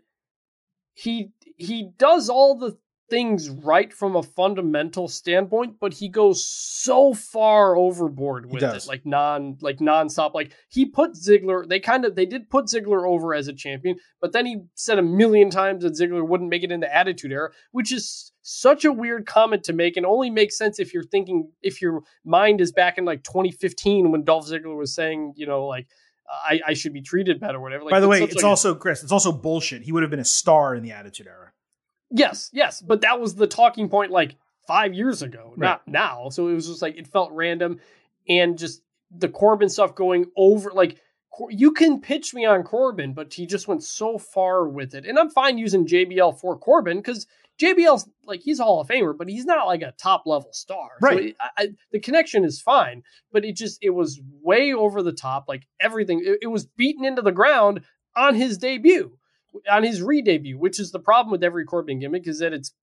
he 0.93 1.31
he 1.57 1.91
does 1.97 2.29
all 2.29 2.57
the 2.57 2.77
things 3.09 3.49
right 3.49 3.93
from 3.93 4.15
a 4.15 4.23
fundamental 4.23 5.07
standpoint, 5.07 5.75
but 5.79 5.93
he 5.93 6.09
goes 6.09 6.45
so 6.45 7.13
far 7.13 7.75
overboard 7.75 8.51
with 8.51 8.63
it, 8.63 8.87
like 8.87 9.05
non 9.05 9.57
like 9.61 9.77
nonstop. 9.77 10.33
Like 10.33 10.51
he 10.69 10.85
put 10.85 11.13
Ziggler, 11.13 11.67
they 11.67 11.79
kind 11.79 12.05
of 12.05 12.15
they 12.15 12.25
did 12.25 12.49
put 12.49 12.65
Ziggler 12.65 13.07
over 13.07 13.33
as 13.33 13.47
a 13.47 13.53
champion, 13.53 13.97
but 14.21 14.33
then 14.33 14.45
he 14.45 14.61
said 14.75 14.99
a 14.99 15.03
million 15.03 15.49
times 15.49 15.83
that 15.83 15.93
Ziggler 15.93 16.27
wouldn't 16.27 16.49
make 16.49 16.63
it 16.63 16.71
into 16.71 16.93
Attitude 16.93 17.31
Era, 17.31 17.51
which 17.71 17.91
is 17.91 18.31
such 18.41 18.85
a 18.85 18.91
weird 18.91 19.25
comment 19.25 19.63
to 19.65 19.73
make 19.73 19.97
and 19.97 20.05
only 20.05 20.29
makes 20.29 20.57
sense 20.57 20.79
if 20.79 20.93
you're 20.93 21.03
thinking 21.03 21.51
if 21.61 21.81
your 21.81 22.01
mind 22.25 22.61
is 22.61 22.71
back 22.71 22.97
in 22.97 23.05
like 23.05 23.23
2015 23.23 24.11
when 24.11 24.23
Dolph 24.23 24.47
Ziggler 24.47 24.77
was 24.77 24.93
saying, 24.93 25.33
you 25.35 25.45
know, 25.45 25.65
like 25.65 25.87
I, 26.29 26.59
I 26.67 26.73
should 26.73 26.93
be 26.93 27.01
treated 27.01 27.39
better, 27.39 27.59
whatever. 27.59 27.85
Like, 27.85 27.91
By 27.91 27.99
the 27.99 28.07
way, 28.07 28.21
it's 28.21 28.35
like 28.35 28.45
also 28.45 28.73
a, 28.73 28.75
Chris. 28.75 29.03
It's 29.03 29.11
also 29.11 29.31
bullshit. 29.31 29.83
He 29.83 29.91
would 29.91 30.03
have 30.03 30.09
been 30.09 30.19
a 30.19 30.25
star 30.25 30.75
in 30.75 30.83
the 30.83 30.91
Attitude 30.91 31.27
Era. 31.27 31.51
Yes, 32.09 32.49
yes, 32.53 32.81
but 32.81 33.01
that 33.01 33.19
was 33.19 33.35
the 33.35 33.47
talking 33.47 33.89
point 33.89 34.11
like 34.11 34.35
five 34.67 34.93
years 34.93 35.21
ago, 35.21 35.53
right. 35.57 35.67
not 35.67 35.87
now. 35.87 36.29
So 36.29 36.47
it 36.47 36.53
was 36.53 36.67
just 36.67 36.81
like 36.81 36.97
it 36.97 37.07
felt 37.07 37.31
random, 37.31 37.79
and 38.27 38.57
just 38.57 38.81
the 39.11 39.29
Corbin 39.29 39.69
stuff 39.69 39.95
going 39.95 40.25
over 40.35 40.71
like 40.71 40.97
you 41.49 41.71
can 41.71 42.01
pitch 42.01 42.33
me 42.33 42.45
on 42.45 42.63
Corbin, 42.63 43.13
but 43.13 43.33
he 43.33 43.45
just 43.45 43.67
went 43.67 43.83
so 43.83 44.17
far 44.17 44.67
with 44.67 44.95
it. 44.95 45.05
And 45.05 45.19
I'm 45.19 45.29
fine 45.29 45.57
using 45.57 45.85
JBL 45.85 46.39
for 46.39 46.57
Corbin 46.57 46.97
because 46.97 47.27
JBL's 47.59 48.09
like 48.25 48.41
he's 48.41 48.59
a 48.59 48.63
Hall 48.63 48.81
of 48.81 48.87
Famer, 48.87 49.17
but 49.17 49.27
he's 49.27 49.45
not 49.45 49.67
like 49.67 49.81
a 49.81 49.93
top 49.97 50.23
level 50.25 50.51
star. 50.53 50.89
Right. 51.01 51.35
So 51.37 51.45
I, 51.57 51.63
I, 51.63 51.67
the 51.91 51.99
connection 51.99 52.43
is 52.43 52.61
fine, 52.61 53.03
but 53.31 53.45
it 53.45 53.55
just 53.55 53.79
it 53.81 53.89
was 53.91 54.19
way 54.41 54.73
over 54.73 55.01
the 55.01 55.11
top. 55.11 55.45
Like 55.47 55.67
everything, 55.79 56.21
it, 56.23 56.39
it 56.43 56.47
was 56.47 56.65
beaten 56.65 57.05
into 57.05 57.21
the 57.21 57.31
ground 57.31 57.81
on 58.15 58.35
his 58.35 58.57
debut, 58.57 59.17
on 59.69 59.83
his 59.83 60.01
re-debut, 60.01 60.57
which 60.57 60.79
is 60.79 60.91
the 60.91 60.99
problem 60.99 61.31
with 61.31 61.43
every 61.43 61.65
Corbin 61.65 61.99
gimmick 61.99 62.27
is 62.27 62.39
that 62.39 62.53
it's 62.53 62.73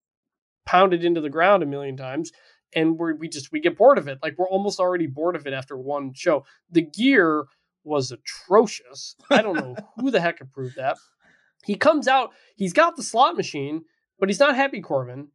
pounded 0.67 1.05
into 1.05 1.21
the 1.21 1.31
ground 1.31 1.63
a 1.63 1.67
million 1.67 1.97
times. 1.97 2.33
And 2.75 2.99
we 2.99 3.13
we 3.13 3.29
just 3.29 3.53
we 3.53 3.61
get 3.61 3.79
bored 3.79 3.99
of 3.99 4.09
it. 4.09 4.19
Like 4.23 4.37
we're 4.37 4.49
almost 4.49 4.81
already 4.81 5.07
bored 5.07 5.37
of 5.37 5.47
it 5.47 5.53
after 5.53 5.77
one 5.77 6.13
show. 6.13 6.45
The 6.71 6.83
gear 6.83 7.45
was 7.85 8.11
atrocious. 8.11 9.15
I 9.31 9.43
don't 9.43 9.55
know 9.55 9.77
who 10.01 10.11
the 10.11 10.21
heck 10.21 10.41
approved 10.41 10.77
that. 10.77 10.97
He 11.65 11.77
comes 11.77 12.09
out, 12.09 12.31
he's 12.57 12.73
got 12.73 12.97
the 12.97 13.03
slot 13.03 13.37
machine, 13.37 13.85
but 14.19 14.29
he's 14.29 14.41
not 14.41 14.57
Happy 14.57 14.81
Corbin. 14.81 15.29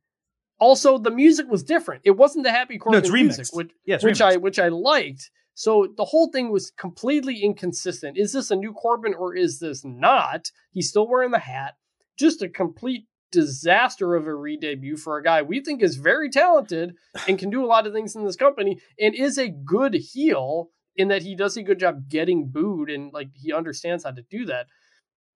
Also, 0.59 0.97
the 0.97 1.11
music 1.11 1.47
was 1.49 1.63
different. 1.63 2.01
It 2.03 2.11
wasn't 2.11 2.43
the 2.43 2.51
Happy 2.51 2.77
Corbin 2.77 3.03
no, 3.03 3.11
music, 3.11 3.47
which, 3.53 3.71
yeah, 3.85 3.97
which 4.01 4.21
I 4.21 4.35
which 4.35 4.59
I 4.59 4.67
liked. 4.67 5.31
So 5.59 5.89
the 5.97 6.05
whole 6.05 6.31
thing 6.31 6.53
was 6.53 6.71
completely 6.71 7.43
inconsistent. 7.43 8.17
Is 8.17 8.31
this 8.31 8.49
a 8.49 8.55
new 8.55 8.71
Corbin 8.71 9.13
or 9.13 9.35
is 9.35 9.59
this 9.59 9.83
not? 9.83 10.51
He's 10.71 10.87
still 10.87 11.05
wearing 11.05 11.31
the 11.31 11.39
hat. 11.39 11.73
Just 12.17 12.41
a 12.41 12.47
complete 12.47 13.07
disaster 13.29 14.15
of 14.15 14.25
a 14.25 14.33
re-debut 14.33 14.95
for 14.95 15.17
a 15.17 15.23
guy 15.23 15.41
we 15.41 15.59
think 15.59 15.83
is 15.83 15.97
very 15.97 16.29
talented 16.29 16.95
and 17.27 17.37
can 17.37 17.49
do 17.49 17.61
a 17.61 17.67
lot 17.67 17.85
of 17.85 17.91
things 17.91 18.15
in 18.15 18.23
this 18.23 18.37
company 18.37 18.79
and 18.97 19.13
is 19.13 19.37
a 19.37 19.49
good 19.49 19.95
heel 19.95 20.69
in 20.95 21.09
that 21.09 21.23
he 21.23 21.35
does 21.35 21.57
a 21.57 21.61
good 21.61 21.77
job 21.77 22.07
getting 22.07 22.47
booed 22.47 22.89
and 22.89 23.11
like 23.11 23.27
he 23.33 23.51
understands 23.51 24.05
how 24.05 24.11
to 24.11 24.23
do 24.29 24.45
that. 24.45 24.67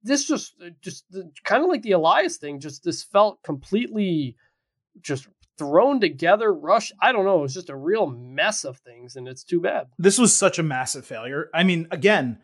This 0.03 0.25
just 0.25 0.53
uh, 0.65 0.69
just 0.79 1.03
kind 1.43 1.63
of 1.63 1.69
like 1.69 1.81
the 1.81 1.91
Elias 1.91 2.37
thing, 2.37 2.61
just 2.61 2.85
this 2.85 3.03
felt 3.03 3.43
completely 3.43 4.37
just 5.01 5.27
thrown 5.57 5.99
together, 5.99 6.53
rush. 6.53 6.91
I 7.01 7.11
don't 7.11 7.25
know. 7.25 7.43
It's 7.43 7.53
just 7.53 7.69
a 7.69 7.75
real 7.75 8.07
mess 8.07 8.63
of 8.63 8.77
things, 8.79 9.15
and 9.15 9.27
it's 9.27 9.43
too 9.43 9.61
bad. 9.61 9.87
This 9.97 10.17
was 10.17 10.35
such 10.35 10.59
a 10.59 10.63
massive 10.63 11.05
failure. 11.05 11.49
I 11.53 11.63
mean, 11.63 11.87
again, 11.91 12.39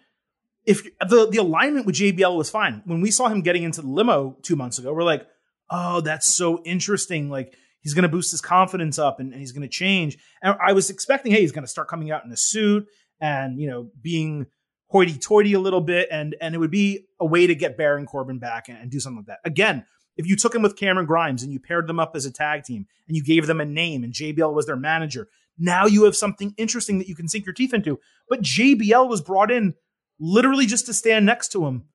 if 0.66 0.84
the 1.00 1.28
the 1.30 1.38
alignment 1.38 1.86
with 1.86 1.96
JBL 1.96 2.38
was 2.38 2.50
fine. 2.50 2.82
When 2.86 3.02
we 3.02 3.12
saw 3.12 3.28
him 3.28 3.42
getting 3.42 3.64
into 3.64 3.82
the 3.82 3.90
limo 3.90 4.38
two 4.44 4.56
months 4.56 4.78
ago, 4.78 4.94
we're 4.94 5.04
like, 5.04 5.26
oh, 5.70 6.02
that's 6.02 6.28
so 6.28 6.62
interesting. 6.64 7.30
Like 7.30 7.56
he's 7.82 7.94
going 7.94 8.04
to 8.04 8.10
boost 8.10 8.32
his 8.32 8.42
confidence 8.42 9.00
up 9.00 9.20
and, 9.20 9.32
and 9.32 9.40
he's 9.40 9.52
going 9.52 9.68
to 9.68 9.70
change. 9.70 10.18
And 10.42 10.56
I 10.64 10.74
was 10.74 10.90
expecting, 10.90 11.32
hey, 11.32 11.42
he's 11.42 11.52
going 11.52 11.64
to 11.64 11.70
start 11.70 11.88
coming 11.88 12.12
out 12.12 12.26
in 12.26 12.32
a 12.32 12.38
suit 12.38 12.86
and 13.20 13.60
you 13.60 13.70
know 13.70 13.90
being 14.02 14.46
hoity-toity 14.88 15.54
a 15.54 15.60
little 15.60 15.82
bit, 15.82 16.08
and 16.12 16.36
and 16.42 16.56
it 16.56 16.58
would 16.58 16.72
be 16.72 17.06
a 17.20 17.26
way 17.26 17.48
to 17.48 17.56
get 17.56 17.78
Baron 17.78 18.06
Corbin 18.06 18.40
back 18.40 18.70
and, 18.70 18.78
and 18.78 18.92
do 18.92 19.00
something 19.00 19.20
like 19.20 19.28
that. 19.28 19.40
Again, 19.46 19.86
if 20.20 20.28
you 20.28 20.36
took 20.36 20.54
him 20.54 20.62
with 20.62 20.76
Cameron 20.76 21.06
Grimes 21.06 21.44
and 21.44 21.54
you 21.54 21.62
paired 21.62 21.88
them 21.88 21.98
up 21.98 22.12
as 22.14 22.26
a 22.26 22.32
tag 22.32 22.66
team 22.66 22.86
and 23.08 23.16
you 23.16 23.24
gave 23.24 23.48
them 23.48 23.62
a 23.62 23.66
name 23.66 24.04
and 24.04 24.12
JBL 24.12 24.54
was 24.54 24.66
their 24.66 24.76
manager, 24.76 25.30
now 25.58 25.86
you 25.86 26.04
have 26.04 26.16
something 26.16 26.54
interesting 26.58 27.00
that 27.00 27.08
you 27.08 27.16
can 27.16 27.30
sink 27.30 27.46
your 27.46 27.54
teeth 27.54 27.74
into. 27.74 28.02
But 28.28 28.42
JBL 28.42 29.08
was 29.08 29.22
brought 29.22 29.50
in 29.50 29.76
literally 30.20 30.66
just 30.66 30.88
to 30.88 30.94
stand 30.94 31.26
next 31.26 31.54
to 31.54 31.66
him 31.66 31.86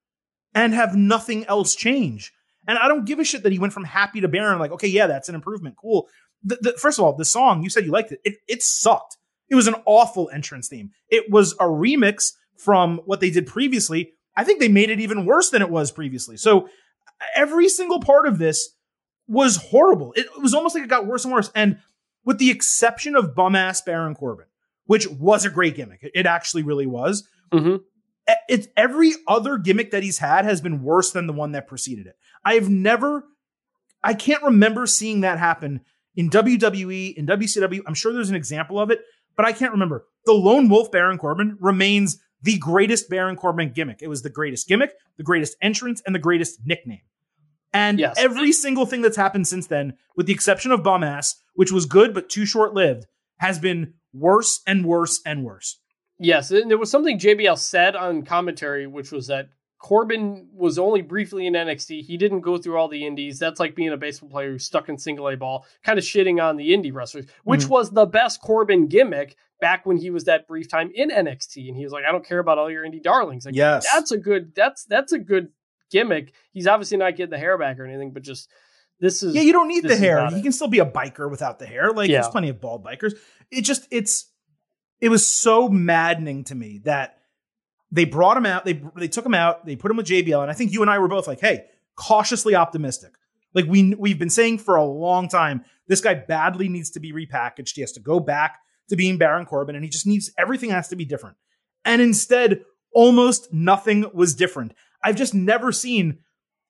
and 0.54 0.72
have 0.72 0.96
nothing 0.96 1.44
else 1.44 1.74
change. 1.74 2.32
And 2.66 2.78
I 2.78 2.88
don't 2.88 3.04
give 3.04 3.18
a 3.18 3.24
shit 3.24 3.42
that 3.42 3.52
he 3.52 3.58
went 3.58 3.74
from 3.74 3.84
happy 3.84 4.22
to 4.22 4.28
Baron. 4.28 4.58
Like, 4.58 4.72
okay, 4.72 4.88
yeah, 4.88 5.06
that's 5.06 5.28
an 5.28 5.34
improvement. 5.34 5.76
Cool. 5.78 6.08
The, 6.42 6.56
the, 6.62 6.72
first 6.78 6.98
of 6.98 7.04
all, 7.04 7.14
the 7.14 7.26
song 7.26 7.62
you 7.62 7.68
said 7.68 7.84
you 7.84 7.92
liked 7.92 8.10
it. 8.10 8.20
It 8.24 8.36
it 8.48 8.62
sucked. 8.62 9.18
It 9.50 9.54
was 9.54 9.66
an 9.66 9.76
awful 9.84 10.30
entrance 10.32 10.68
theme. 10.68 10.92
It 11.10 11.30
was 11.30 11.52
a 11.60 11.64
remix 11.64 12.32
from 12.56 13.02
what 13.04 13.20
they 13.20 13.28
did 13.28 13.46
previously. 13.46 14.14
I 14.34 14.44
think 14.44 14.60
they 14.60 14.68
made 14.68 14.88
it 14.88 15.00
even 15.00 15.26
worse 15.26 15.50
than 15.50 15.60
it 15.60 15.68
was 15.68 15.92
previously. 15.92 16.38
So 16.38 16.68
every 17.34 17.68
single 17.68 18.00
part 18.00 18.26
of 18.26 18.38
this 18.38 18.70
was 19.26 19.56
horrible. 19.56 20.12
It 20.16 20.26
was 20.40 20.54
almost 20.54 20.74
like 20.74 20.84
it 20.84 20.90
got 20.90 21.06
worse 21.06 21.24
and 21.24 21.32
worse. 21.32 21.50
And 21.54 21.78
with 22.24 22.38
the 22.38 22.50
exception 22.50 23.16
of 23.16 23.34
bum 23.34 23.54
ass 23.54 23.80
Baron 23.82 24.14
Corbin, 24.14 24.46
which 24.86 25.08
was 25.08 25.44
a 25.44 25.50
great 25.50 25.76
gimmick, 25.76 26.08
it 26.14 26.26
actually 26.26 26.62
really 26.62 26.86
was. 26.86 27.26
Mm-hmm. 27.52 27.76
It's 28.48 28.68
every 28.76 29.12
other 29.28 29.58
gimmick 29.58 29.90
that 29.90 30.02
he's 30.02 30.18
had 30.18 30.44
has 30.44 30.60
been 30.60 30.82
worse 30.82 31.10
than 31.10 31.26
the 31.26 31.32
one 31.32 31.52
that 31.52 31.68
preceded 31.68 32.06
it. 32.06 32.16
I've 32.44 32.70
never, 32.70 33.24
I 34.02 34.14
can't 34.14 34.42
remember 34.42 34.86
seeing 34.86 35.20
that 35.20 35.38
happen 35.38 35.82
in 36.16 36.30
WWE, 36.30 37.14
in 37.14 37.26
WCW. 37.26 37.80
I'm 37.86 37.94
sure 37.94 38.12
there's 38.12 38.30
an 38.30 38.36
example 38.36 38.80
of 38.80 38.90
it, 38.90 39.00
but 39.36 39.44
I 39.44 39.52
can't 39.52 39.72
remember. 39.72 40.06
The 40.24 40.32
Lone 40.32 40.70
Wolf 40.70 40.90
Baron 40.90 41.18
Corbin 41.18 41.58
remains 41.60 42.18
the 42.44 42.58
greatest 42.58 43.08
Baron 43.08 43.36
Corbin 43.36 43.72
gimmick. 43.72 44.02
It 44.02 44.08
was 44.08 44.22
the 44.22 44.30
greatest 44.30 44.68
gimmick, 44.68 44.92
the 45.16 45.22
greatest 45.22 45.56
entrance, 45.62 46.02
and 46.04 46.14
the 46.14 46.20
greatest 46.20 46.60
nickname. 46.64 47.00
And 47.72 47.98
yes. 47.98 48.14
every 48.18 48.52
single 48.52 48.86
thing 48.86 49.02
that's 49.02 49.16
happened 49.16 49.48
since 49.48 49.66
then, 49.66 49.94
with 50.14 50.26
the 50.26 50.32
exception 50.32 50.70
of 50.70 50.82
Bum 50.82 51.02
Ass, 51.02 51.36
which 51.54 51.72
was 51.72 51.86
good 51.86 52.14
but 52.14 52.28
too 52.28 52.44
short 52.44 52.74
lived, 52.74 53.06
has 53.38 53.58
been 53.58 53.94
worse 54.12 54.60
and 54.66 54.84
worse 54.84 55.20
and 55.26 55.42
worse. 55.42 55.80
Yes, 56.18 56.50
and 56.50 56.70
there 56.70 56.78
was 56.78 56.90
something 56.90 57.18
JBL 57.18 57.58
said 57.58 57.96
on 57.96 58.22
commentary, 58.22 58.86
which 58.86 59.10
was 59.10 59.26
that 59.26 59.48
Corbin 59.78 60.48
was 60.52 60.78
only 60.78 61.02
briefly 61.02 61.46
in 61.46 61.54
NXT. 61.54 62.04
He 62.04 62.16
didn't 62.16 62.42
go 62.42 62.58
through 62.58 62.78
all 62.78 62.88
the 62.88 63.06
indies. 63.06 63.38
That's 63.38 63.58
like 63.58 63.74
being 63.74 63.92
a 63.92 63.96
baseball 63.96 64.28
player 64.28 64.52
who's 64.52 64.64
stuck 64.64 64.88
in 64.88 64.96
single 64.96 65.28
A 65.28 65.36
ball, 65.36 65.66
kind 65.82 65.98
of 65.98 66.04
shitting 66.04 66.42
on 66.42 66.56
the 66.56 66.70
indie 66.70 66.92
wrestlers, 66.92 67.26
which 67.42 67.62
mm-hmm. 67.62 67.72
was 67.72 67.90
the 67.90 68.06
best 68.06 68.40
Corbin 68.40 68.86
gimmick 68.86 69.36
back 69.64 69.86
when 69.86 69.96
he 69.96 70.10
was 70.10 70.24
that 70.24 70.46
brief 70.46 70.68
time 70.68 70.90
in 70.94 71.08
NXT. 71.08 71.68
And 71.68 71.74
he 71.74 71.84
was 71.84 71.92
like, 71.92 72.04
I 72.06 72.12
don't 72.12 72.22
care 72.22 72.38
about 72.38 72.58
all 72.58 72.70
your 72.70 72.84
indie 72.84 73.02
darlings. 73.02 73.46
Like, 73.46 73.54
yes. 73.54 73.86
that's 73.90 74.12
a 74.12 74.18
good 74.18 74.54
that's 74.54 74.84
that's 74.84 75.12
a 75.12 75.18
good 75.18 75.48
gimmick. 75.90 76.34
He's 76.52 76.66
obviously 76.66 76.98
not 76.98 77.16
getting 77.16 77.30
the 77.30 77.38
hair 77.38 77.56
back 77.56 77.78
or 77.78 77.86
anything, 77.86 78.12
but 78.12 78.22
just 78.22 78.50
this 79.00 79.22
is 79.22 79.34
Yeah, 79.34 79.40
you 79.40 79.54
don't 79.54 79.68
need 79.68 79.84
the 79.84 79.96
hair. 79.96 80.28
He 80.28 80.42
can 80.42 80.52
still 80.52 80.68
be 80.68 80.80
a 80.80 80.84
biker 80.84 81.30
without 81.30 81.58
the 81.58 81.64
hair. 81.64 81.92
Like 81.92 82.10
yeah. 82.10 82.20
there's 82.20 82.28
plenty 82.28 82.50
of 82.50 82.60
bald 82.60 82.84
bikers. 82.84 83.14
It 83.50 83.62
just 83.62 83.88
it's 83.90 84.30
it 85.00 85.08
was 85.08 85.26
so 85.26 85.70
maddening 85.70 86.44
to 86.44 86.54
me 86.54 86.82
that 86.84 87.20
they 87.90 88.04
brought 88.04 88.36
him 88.36 88.44
out. 88.44 88.66
They 88.66 88.82
they 88.96 89.08
took 89.08 89.24
him 89.24 89.32
out. 89.32 89.64
They 89.64 89.76
put 89.76 89.90
him 89.90 89.96
with 89.96 90.06
JBL, 90.06 90.42
and 90.42 90.50
I 90.50 90.54
think 90.54 90.72
you 90.72 90.82
and 90.82 90.90
I 90.90 90.98
were 90.98 91.08
both 91.08 91.26
like, 91.26 91.40
"Hey, 91.40 91.64
cautiously 91.96 92.54
optimistic." 92.54 93.14
Like 93.54 93.64
we 93.64 93.94
we've 93.94 94.18
been 94.18 94.28
saying 94.28 94.58
for 94.58 94.76
a 94.76 94.84
long 94.84 95.30
time, 95.30 95.64
this 95.88 96.02
guy 96.02 96.12
badly 96.12 96.68
needs 96.68 96.90
to 96.90 97.00
be 97.00 97.14
repackaged. 97.14 97.74
He 97.74 97.80
has 97.80 97.92
to 97.92 98.00
go 98.00 98.20
back 98.20 98.58
to 98.88 98.96
being 98.96 99.18
Baron 99.18 99.46
Corbin, 99.46 99.74
and 99.74 99.84
he 99.84 99.90
just 99.90 100.06
needs 100.06 100.30
everything 100.38 100.70
has 100.70 100.88
to 100.88 100.96
be 100.96 101.04
different. 101.04 101.36
And 101.84 102.00
instead, 102.00 102.64
almost 102.92 103.52
nothing 103.52 104.06
was 104.12 104.34
different. 104.34 104.74
I've 105.02 105.16
just 105.16 105.34
never 105.34 105.72
seen 105.72 106.18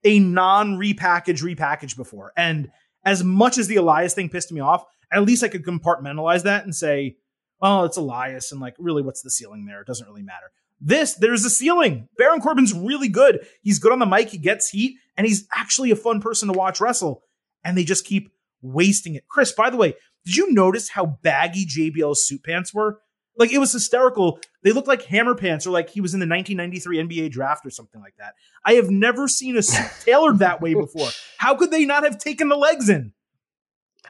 a 0.04 0.18
non-repackage 0.18 1.42
repackage 1.42 1.96
before. 1.96 2.32
And 2.36 2.70
as 3.04 3.22
much 3.24 3.58
as 3.58 3.68
the 3.68 3.76
Elias 3.76 4.14
thing 4.14 4.28
pissed 4.28 4.52
me 4.52 4.60
off, 4.60 4.84
at 5.12 5.22
least 5.22 5.44
I 5.44 5.48
could 5.48 5.64
compartmentalize 5.64 6.42
that 6.42 6.64
and 6.64 6.74
say, 6.74 7.16
"Oh, 7.60 7.84
it's 7.84 7.96
Elias," 7.96 8.50
and 8.52 8.60
like, 8.60 8.74
really, 8.78 9.02
what's 9.02 9.22
the 9.22 9.30
ceiling 9.30 9.66
there? 9.66 9.80
It 9.80 9.86
doesn't 9.86 10.06
really 10.06 10.22
matter. 10.22 10.50
This, 10.80 11.14
there's 11.14 11.44
a 11.44 11.50
ceiling. 11.50 12.08
Baron 12.18 12.40
Corbin's 12.40 12.74
really 12.74 13.08
good. 13.08 13.46
He's 13.62 13.78
good 13.78 13.92
on 13.92 14.00
the 14.00 14.06
mic. 14.06 14.30
He 14.30 14.38
gets 14.38 14.70
heat, 14.70 14.96
and 15.16 15.26
he's 15.26 15.46
actually 15.54 15.90
a 15.90 15.96
fun 15.96 16.20
person 16.20 16.48
to 16.48 16.58
watch 16.58 16.80
wrestle. 16.80 17.22
And 17.64 17.78
they 17.78 17.84
just 17.84 18.04
keep 18.04 18.30
wasting 18.60 19.14
it. 19.14 19.24
Chris, 19.28 19.52
by 19.52 19.70
the 19.70 19.76
way, 19.76 19.94
did 20.24 20.36
you 20.36 20.52
notice 20.52 20.88
how 20.88 21.18
baggy 21.22 21.66
JBL's 21.66 22.26
suit 22.26 22.42
pants 22.42 22.72
were? 22.72 23.00
Like 23.36 23.52
it 23.52 23.58
was 23.58 23.72
hysterical. 23.72 24.38
They 24.62 24.72
looked 24.72 24.88
like 24.88 25.02
hammer 25.02 25.34
pants, 25.34 25.66
or 25.66 25.70
like 25.70 25.90
he 25.90 26.00
was 26.00 26.14
in 26.14 26.20
the 26.20 26.26
1993 26.26 27.26
NBA 27.26 27.32
draft 27.32 27.66
or 27.66 27.70
something 27.70 28.00
like 28.00 28.16
that. 28.18 28.34
I 28.64 28.74
have 28.74 28.90
never 28.90 29.26
seen 29.26 29.56
a 29.56 29.62
suit 29.62 29.90
tailored 30.04 30.38
that 30.38 30.60
way 30.60 30.74
before. 30.74 31.08
How 31.38 31.54
could 31.56 31.70
they 31.70 31.84
not 31.84 32.04
have 32.04 32.18
taken 32.18 32.48
the 32.48 32.56
legs 32.56 32.88
in? 32.88 33.12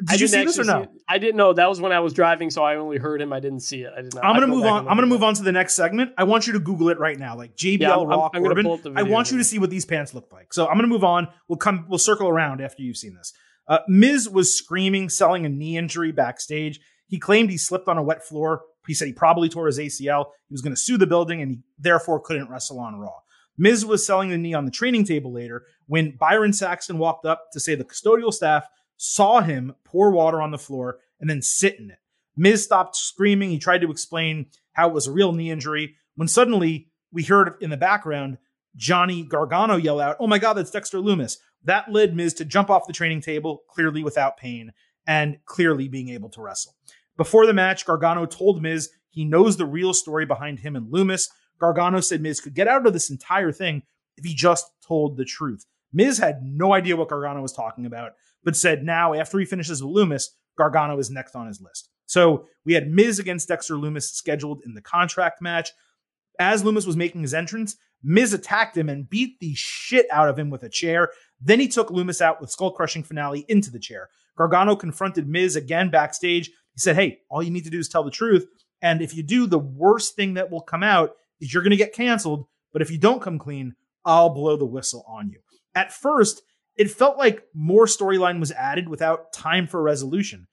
Did 0.03 0.21
you 0.21 0.27
see 0.27 0.45
this 0.45 0.59
or 0.59 0.65
no? 0.65 0.89
I 1.09 1.19
didn't 1.19 1.37
know. 1.37 1.53
That 1.53 1.69
was 1.69 1.81
when 1.81 1.93
I 1.93 2.01
was 2.01 2.13
driving, 2.13 2.51
so 2.51 2.65
I 2.65 2.77
only 2.77 2.99
heard 2.99 3.23
him. 3.23 3.33
I 3.33 3.39
didn't 3.39 3.61
see 3.61 3.83
it. 3.83 3.93
I 3.97 4.03
did 4.03 4.15
not. 4.15 4.25
I'm 4.25 4.35
gonna 4.35 4.49
move 4.49 4.65
on. 4.65 4.89
I'm 4.89 4.97
gonna 4.97 5.07
move 5.07 5.23
on 5.23 5.35
to 5.35 5.43
the 5.43 5.53
next 5.53 5.75
segment. 5.75 6.13
I 6.19 6.25
want 6.25 6.47
you 6.47 6.55
to 6.55 6.59
Google 6.59 6.89
it 6.89 6.99
right 6.99 7.19
now, 7.19 7.37
like 7.37 7.57
JBL 7.57 7.81
yeah, 7.81 7.97
I'm, 7.97 8.07
Raw 8.07 8.31
I'm, 8.35 8.43
Corbin. 8.43 8.97
I 8.97 9.05
want 9.05 9.31
you 9.31 9.39
to 9.39 9.45
see 9.45 9.59
what 9.59 9.71
these 9.71 9.85
pants 9.85 10.13
look 10.13 10.33
like. 10.33 10.53
So 10.53 10.67
I'm 10.67 10.77
gonna 10.77 10.89
move 10.89 11.05
on. 11.05 11.29
We'll 11.49 11.59
come. 11.59 11.87
We'll 11.89 11.99
circle 11.99 12.29
around 12.29 12.61
after 12.61 12.83
you've 12.83 12.97
seen 12.97 13.15
this. 13.15 13.33
Uh, 13.67 13.79
Miz 13.89 14.29
was 14.29 14.57
screaming, 14.57 15.09
selling 15.09 15.47
a 15.47 15.49
knee 15.49 15.77
injury 15.77 16.13
backstage. 16.13 16.81
He 17.07 17.19
claimed 17.19 17.51
he 17.51 17.59
slipped 17.59 17.89
on 17.89 17.99
a 17.99 18.03
wet 18.03 18.25
floor. 18.25 18.63
He 18.87 18.95
said 18.95 19.09
he 19.09 19.15
probably 19.15 19.49
tore 19.49 19.67
his 19.67 19.79
ACL. 19.79 20.27
He 20.49 20.53
was 20.53 20.61
going 20.61 20.75
to 20.75 20.81
sue 20.81 20.99
the 20.99 21.07
building, 21.07 21.41
and 21.41 21.51
he 21.51 21.59
therefore 21.79 22.21
couldn't 22.21 22.51
wrestle 22.51 22.79
on 22.79 22.97
Raw. 22.97 23.21
Miz 23.57 23.87
was 23.87 24.05
selling 24.05 24.31
the 24.31 24.39
knee 24.39 24.55
on 24.55 24.65
the 24.65 24.71
training 24.71 25.05
table 25.05 25.33
later 25.33 25.65
when 25.87 26.17
Byron 26.17 26.53
Saxton 26.53 26.99
walked 26.99 27.25
up 27.25 27.53
to 27.53 27.61
say 27.61 27.75
the 27.75 27.85
custodial 27.85 28.33
staff 28.33 28.67
saw 28.97 29.41
him 29.41 29.75
pour 29.85 30.11
water 30.11 30.43
on 30.43 30.51
the 30.51 30.59
floor 30.59 30.99
and 31.21 31.31
then 31.31 31.41
sit 31.41 31.79
in 31.79 31.91
it. 31.91 31.99
Miz 32.37 32.65
stopped 32.65 32.97
screaming. 32.97 33.51
He 33.51 33.59
tried 33.59 33.81
to 33.83 33.91
explain 33.91 34.47
how 34.73 34.89
it 34.89 34.95
was 34.95 35.07
a 35.07 35.13
real 35.13 35.33
knee 35.33 35.51
injury 35.51 35.95
when 36.17 36.29
suddenly 36.29 36.89
we 37.13 37.23
heard 37.23 37.55
in 37.61 37.71
the 37.71 37.77
background 37.77 38.39
Johnny 38.77 39.23
Gargano 39.23 39.77
yell 39.77 40.01
out, 40.01 40.17
Oh 40.19 40.27
my 40.27 40.39
God, 40.39 40.55
that's 40.55 40.71
Dexter 40.71 40.99
Lumis. 40.99 41.37
That 41.65 41.91
led 41.91 42.15
Miz 42.15 42.35
to 42.35 42.45
jump 42.45 42.71
off 42.71 42.87
the 42.87 42.93
training 42.93 43.21
table, 43.21 43.63
clearly 43.69 44.03
without 44.03 44.37
pain 44.37 44.73
and 45.07 45.39
clearly 45.45 45.89
being 45.89 46.11
able 46.11 46.29
to 46.31 46.41
wrestle. 46.41 46.75
Before 47.17 47.47
the 47.47 47.53
match, 47.53 47.87
Gargano 47.87 48.27
told 48.27 48.63
Miz 48.63 48.91
he 49.11 49.25
knows 49.25 49.57
the 49.57 49.67
real 49.67 49.95
story 49.95 50.27
behind 50.27 50.61
him 50.61 50.77
and 50.77 50.93
Lumis. 50.93 51.29
Gargano 51.59 52.01
said 52.01 52.21
Miz 52.21 52.41
could 52.41 52.55
get 52.55 52.69
out 52.69 52.87
of 52.87 52.93
this 52.93 53.11
entire 53.11 53.53
thing 53.53 53.83
if 54.17 54.25
he 54.25 54.35
just 54.35 54.67
told 54.87 55.17
the 55.17 55.25
truth. 55.25 55.65
Miz 55.93 56.19
had 56.19 56.43
no 56.43 56.75
idea 56.75 56.97
what 56.97 57.09
Gargano 57.09 57.41
was 57.41 57.53
talking 57.53 57.87
about, 57.87 58.13
but 58.43 58.57
said 58.57 58.83
now, 58.83 59.15
after 59.15 59.39
he 59.39 59.45
finishes 59.45 59.83
with 59.83 59.95
Lumis, 59.95 60.25
Gargano 60.59 60.99
is 60.99 61.11
next 61.11 61.37
on 61.37 61.47
his 61.47 61.61
list. 61.61 61.89
So 62.07 62.47
we 62.65 62.75
had 62.75 62.91
Miz 62.91 63.19
against 63.19 63.49
Dexter 63.49 63.75
Lumis 63.75 64.11
scheduled 64.11 64.63
in 64.67 64.75
the 64.75 64.83
contract 64.83 65.41
match. 65.41 65.71
As 66.39 66.65
Lumis 66.65 66.87
was 66.87 66.97
making 66.97 67.23
his 67.23 67.35
entrance, 67.35 67.77
Miz 68.03 68.33
attacked 68.33 68.77
him 68.77 68.89
and 68.89 69.09
beat 69.09 69.39
the 69.41 69.55
shit 69.57 70.07
out 70.11 70.29
of 70.29 70.39
him 70.39 70.51
with 70.51 70.63
a 70.63 70.69
chair. 70.69 71.11
Then 71.45 71.61
he 71.61 71.69
took 71.69 71.89
Lumis 71.89 72.21
out 72.21 72.41
with 72.41 72.51
skull 72.51 72.71
crushing 72.71 73.03
finale 73.03 73.45
into 73.49 73.71
the 73.71 73.79
chair. 73.79 74.09
Gargano 74.37 74.75
confronted 74.75 75.29
Miz 75.29 75.57
again 75.57 75.91
backstage. 75.91 76.49
He 76.49 76.79
said, 76.79 76.97
Hey, 76.97 77.21
all 77.29 77.43
you 77.43 77.51
need 77.51 77.65
to 77.65 77.71
do 77.71 77.79
is 77.79 77.89
tell 77.89 78.03
the 78.03 78.11
truth. 78.11 78.47
And 78.83 79.01
if 79.01 79.15
you 79.15 79.23
do, 79.23 79.47
the 79.47 79.59
worst 79.59 80.17
thing 80.17 80.35
that 80.35 80.51
will 80.51 80.61
come 80.61 80.83
out 80.83 81.13
is 81.41 81.53
you're 81.53 81.63
going 81.63 81.71
to 81.71 81.77
get 81.77 81.93
canceled. 81.93 82.47
But 82.73 82.83
if 82.83 82.91
you 82.91 82.99
don't 82.99 83.23
come 83.23 83.39
clean, 83.39 83.75
I'll 84.05 84.31
blow 84.31 84.57
the 84.57 84.65
whistle 84.65 85.05
on 85.07 85.29
you. 85.29 85.41
At 85.75 85.93
first, 85.93 86.43
it 86.77 86.91
felt 86.91 87.19
like 87.19 87.45
more 87.55 87.87
storyline 87.87 88.41
was 88.41 88.53
added 88.53 88.89
without 88.89 89.33
time 89.33 89.67
for 89.67 89.81
resolution. 89.81 90.49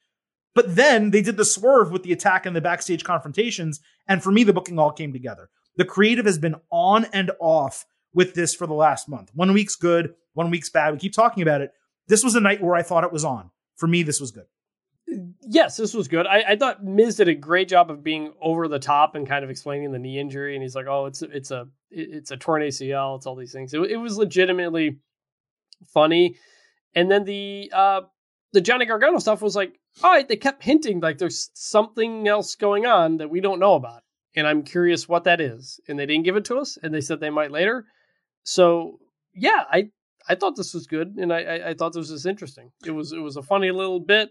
But 0.53 0.75
then 0.75 1.11
they 1.11 1.21
did 1.21 1.37
the 1.37 1.45
swerve 1.45 1.91
with 1.91 2.03
the 2.03 2.11
attack 2.11 2.45
and 2.45 2.55
the 2.55 2.61
backstage 2.61 3.03
confrontations. 3.03 3.79
And 4.07 4.21
for 4.21 4.31
me, 4.31 4.43
the 4.43 4.53
booking 4.53 4.77
all 4.77 4.91
came 4.91 5.13
together. 5.13 5.49
The 5.77 5.85
creative 5.85 6.25
has 6.25 6.37
been 6.37 6.55
on 6.69 7.05
and 7.05 7.31
off 7.39 7.85
with 8.13 8.33
this 8.33 8.53
for 8.53 8.67
the 8.67 8.73
last 8.73 9.07
month. 9.07 9.31
One 9.33 9.53
week's 9.53 9.75
good, 9.75 10.13
one 10.33 10.49
week's 10.49 10.69
bad. 10.69 10.93
We 10.93 10.99
keep 10.99 11.13
talking 11.13 11.43
about 11.43 11.61
it. 11.61 11.71
This 12.07 12.23
was 12.23 12.35
a 12.35 12.41
night 12.41 12.61
where 12.61 12.75
I 12.75 12.83
thought 12.83 13.03
it 13.03 13.11
was 13.11 13.25
on. 13.25 13.51
For 13.77 13.87
me, 13.87 14.03
this 14.03 14.19
was 14.19 14.31
good. 14.31 14.45
Yes, 15.41 15.75
this 15.75 15.93
was 15.93 16.07
good. 16.07 16.25
I, 16.25 16.43
I 16.49 16.55
thought 16.55 16.83
Miz 16.83 17.17
did 17.17 17.27
a 17.27 17.35
great 17.35 17.67
job 17.67 17.91
of 17.91 18.03
being 18.03 18.33
over 18.41 18.67
the 18.67 18.79
top 18.79 19.15
and 19.15 19.27
kind 19.27 19.43
of 19.43 19.49
explaining 19.49 19.91
the 19.91 19.99
knee 19.99 20.19
injury. 20.19 20.55
And 20.55 20.63
he's 20.63 20.75
like, 20.75 20.87
"Oh, 20.87 21.05
it's 21.05 21.21
it's 21.21 21.51
a 21.51 21.67
it's 21.89 22.31
a 22.31 22.37
torn 22.37 22.61
ACL. 22.61 23.17
It's 23.17 23.25
all 23.25 23.35
these 23.35 23.51
things." 23.51 23.73
It, 23.73 23.81
it 23.81 23.97
was 23.97 24.17
legitimately 24.17 24.99
funny. 25.87 26.37
And 26.95 27.09
then 27.09 27.25
the 27.25 27.71
uh 27.73 28.01
the 28.53 28.61
Johnny 28.61 28.85
Gargano 28.85 29.19
stuff 29.19 29.41
was 29.41 29.55
like, 29.55 29.79
all 30.03 30.11
right, 30.11 30.27
they 30.27 30.35
kept 30.35 30.63
hinting 30.63 30.99
like 30.99 31.17
there's 31.17 31.49
something 31.53 32.27
else 32.27 32.55
going 32.55 32.85
on 32.85 33.17
that 33.17 33.29
we 33.29 33.41
don't 33.41 33.59
know 33.59 33.75
about. 33.75 34.03
And 34.35 34.47
I'm 34.47 34.63
curious 34.63 35.09
what 35.09 35.25
that 35.25 35.41
is. 35.41 35.79
And 35.87 35.99
they 35.99 36.05
didn't 36.05 36.23
give 36.23 36.37
it 36.37 36.45
to 36.45 36.57
us, 36.57 36.77
and 36.81 36.93
they 36.93 37.01
said 37.01 37.19
they 37.19 37.29
might 37.29 37.51
later. 37.51 37.85
So 38.43 38.99
yeah, 39.33 39.63
I 39.69 39.89
I 40.29 40.35
thought 40.35 40.55
this 40.55 40.73
was 40.73 40.87
good, 40.87 41.15
and 41.17 41.33
I 41.33 41.41
I, 41.41 41.69
I 41.69 41.73
thought 41.73 41.93
this 41.93 42.11
was 42.11 42.25
interesting. 42.25 42.71
It 42.85 42.91
was 42.91 43.11
it 43.11 43.19
was 43.19 43.37
a 43.37 43.41
funny 43.43 43.71
little 43.71 43.99
bit. 43.99 44.29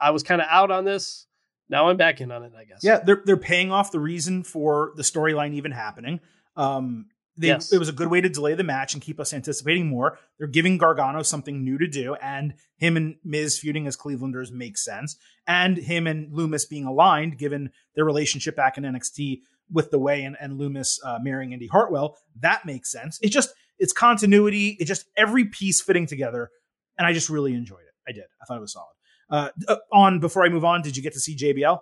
I 0.00 0.10
was 0.10 0.22
kind 0.22 0.40
of 0.40 0.46
out 0.50 0.70
on 0.70 0.84
this. 0.84 1.26
Now 1.68 1.88
I'm 1.88 1.96
back 1.96 2.20
in 2.20 2.30
on 2.30 2.42
it, 2.42 2.52
I 2.58 2.64
guess. 2.64 2.80
Yeah, 2.82 2.98
they're 2.98 3.22
they're 3.24 3.36
paying 3.36 3.70
off 3.72 3.92
the 3.92 4.00
reason 4.00 4.42
for 4.42 4.92
the 4.96 5.02
storyline 5.02 5.54
even 5.54 5.72
happening. 5.72 6.20
Um, 6.56 7.06
They, 7.36 7.48
Yes. 7.48 7.72
It 7.72 7.78
was 7.78 7.88
a 7.88 7.92
good 7.92 8.08
way 8.08 8.20
to 8.20 8.28
delay 8.28 8.54
the 8.54 8.64
match 8.64 8.92
and 8.92 9.02
keep 9.02 9.18
us 9.18 9.32
anticipating 9.32 9.86
more. 9.86 10.18
They're 10.38 10.46
giving 10.48 10.76
Gargano 10.76 11.22
something 11.22 11.64
new 11.64 11.78
to 11.78 11.86
do, 11.88 12.14
and 12.16 12.54
him 12.76 12.96
and 12.96 13.16
Miz 13.24 13.58
feuding 13.58 13.86
as 13.86 13.96
Clevelanders 13.96 14.52
makes 14.52 14.84
sense. 14.84 15.16
And 15.46 15.78
him 15.78 16.06
and 16.06 16.30
Lumis 16.30 16.68
being 16.68 16.84
aligned, 16.84 17.38
given 17.38 17.70
their 17.94 18.04
relationship 18.04 18.54
back 18.54 18.76
in 18.76 18.84
NXT 18.84 19.40
with 19.72 19.90
the 19.90 19.98
way 19.98 20.24
and, 20.24 20.36
and 20.40 20.60
Lumis 20.60 20.98
uh, 21.02 21.18
marrying 21.22 21.52
Indi 21.52 21.68
Hartwell, 21.68 22.18
that 22.40 22.66
makes 22.66 22.92
sense. 22.92 23.18
It's 23.22 23.32
just 23.32 23.54
it's 23.82 23.92
continuity. 23.92 24.76
it 24.80 24.84
just 24.84 25.06
every 25.16 25.44
piece 25.46 25.80
fitting 25.80 26.06
together, 26.06 26.50
and 26.96 27.06
I 27.06 27.12
just 27.12 27.28
really 27.28 27.54
enjoyed 27.54 27.80
it. 27.80 27.94
I 28.08 28.12
did. 28.12 28.24
I 28.40 28.44
thought 28.46 28.56
it 28.56 28.60
was 28.60 28.72
solid. 28.72 28.94
Uh, 29.28 29.48
uh, 29.68 29.76
on 29.92 30.20
before 30.20 30.44
I 30.44 30.48
move 30.48 30.64
on, 30.64 30.82
did 30.82 30.96
you 30.96 31.02
get 31.02 31.12
to 31.14 31.20
see 31.20 31.36
JBL? 31.36 31.80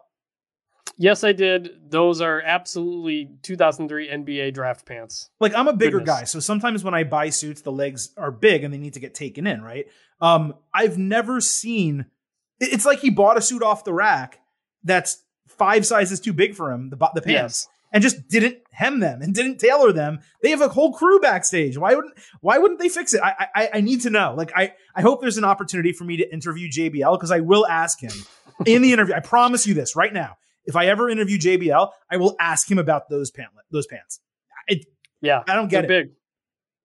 Yes, 0.97 1.25
I 1.25 1.33
did. 1.33 1.91
Those 1.91 2.21
are 2.21 2.43
absolutely 2.43 3.31
2003 3.43 4.09
NBA 4.09 4.55
draft 4.55 4.87
pants. 4.87 5.31
Like 5.41 5.55
I'm 5.55 5.69
a 5.69 5.73
bigger 5.73 5.99
Goodness. 5.99 6.21
guy, 6.21 6.25
so 6.25 6.41
sometimes 6.41 6.83
when 6.83 6.95
I 6.95 7.05
buy 7.05 7.29
suits, 7.29 7.61
the 7.61 7.73
legs 7.73 8.11
are 8.17 8.31
big 8.31 8.65
and 8.65 8.73
they 8.73 8.79
need 8.79 8.95
to 8.95 9.01
get 9.01 9.15
taken 9.15 9.47
in, 9.47 9.63
right? 9.63 9.87
Um, 10.21 10.55
I've 10.73 10.99
never 10.99 11.41
seen. 11.41 12.07
It's 12.61 12.87
like 12.87 13.01
he 13.01 13.11
bought 13.11 13.39
a 13.39 13.43
suit 13.43 13.63
off 13.63 13.85
the 13.85 13.93
rack 13.93 14.41
that's 14.85 15.23
five 15.49 15.85
sizes 15.85 16.21
too 16.21 16.33
big 16.33 16.55
for 16.55 16.73
him, 16.73 16.91
the 16.91 16.97
the 17.15 17.23
pants, 17.23 17.69
and 17.93 18.03
just 18.03 18.29
didn't 18.29 18.59
hem 18.71 19.01
them 19.01 19.23
and 19.23 19.35
didn't 19.35 19.59
tailor 19.59 19.93
them. 19.93 20.21
They 20.43 20.51
have 20.51 20.61
a 20.61 20.69
whole 20.69 20.93
crew 20.93 21.21
backstage. 21.21 21.77
Why 21.77 21.95
wouldn't 21.95 22.15
Why 22.41 22.59
wouldn't 22.59 22.81
they 22.81 22.89
fix 22.89 23.15
it? 23.15 23.21
I 23.23 23.49
I, 23.55 23.71
I 23.75 23.81
need 23.81 24.03
to 24.03 24.11
know. 24.11 24.35
Like 24.37 24.53
I 24.57 24.75
I 24.95 25.03
hope 25.03 25.21
there's 25.21 25.39
an 25.39 25.45
opportunity 25.45 25.93
for 25.93 26.05
me 26.05 26.17
to 26.19 26.33
interview 26.33 26.69
JBL 26.71 27.17
because 27.19 27.31
I 27.31 27.41
will 27.41 27.67
ask 27.67 28.01
him 28.01 28.13
in 28.67 28.83
the 28.83 28.93
interview. 28.93 29.15
I 29.15 29.21
promise 29.21 29.67
you 29.67 29.75
this 29.75 29.97
right 29.97 30.13
now. 30.13 30.37
If 30.67 30.77
I 30.77 30.87
ever 30.87 31.09
interview 31.09 31.39
JBL, 31.39 31.91
I 32.11 32.17
will 32.17 32.37
ask 32.39 32.71
him 32.71 32.79
about 32.79 33.09
those 33.09 33.31
pant 33.31 33.49
those 33.71 33.87
pants. 33.87 34.21
It, 34.69 34.87
Yeah, 35.21 35.43
I 35.49 35.55
don't 35.55 35.69
get 35.69 35.85
it. 35.85 35.89
big. 35.89 36.11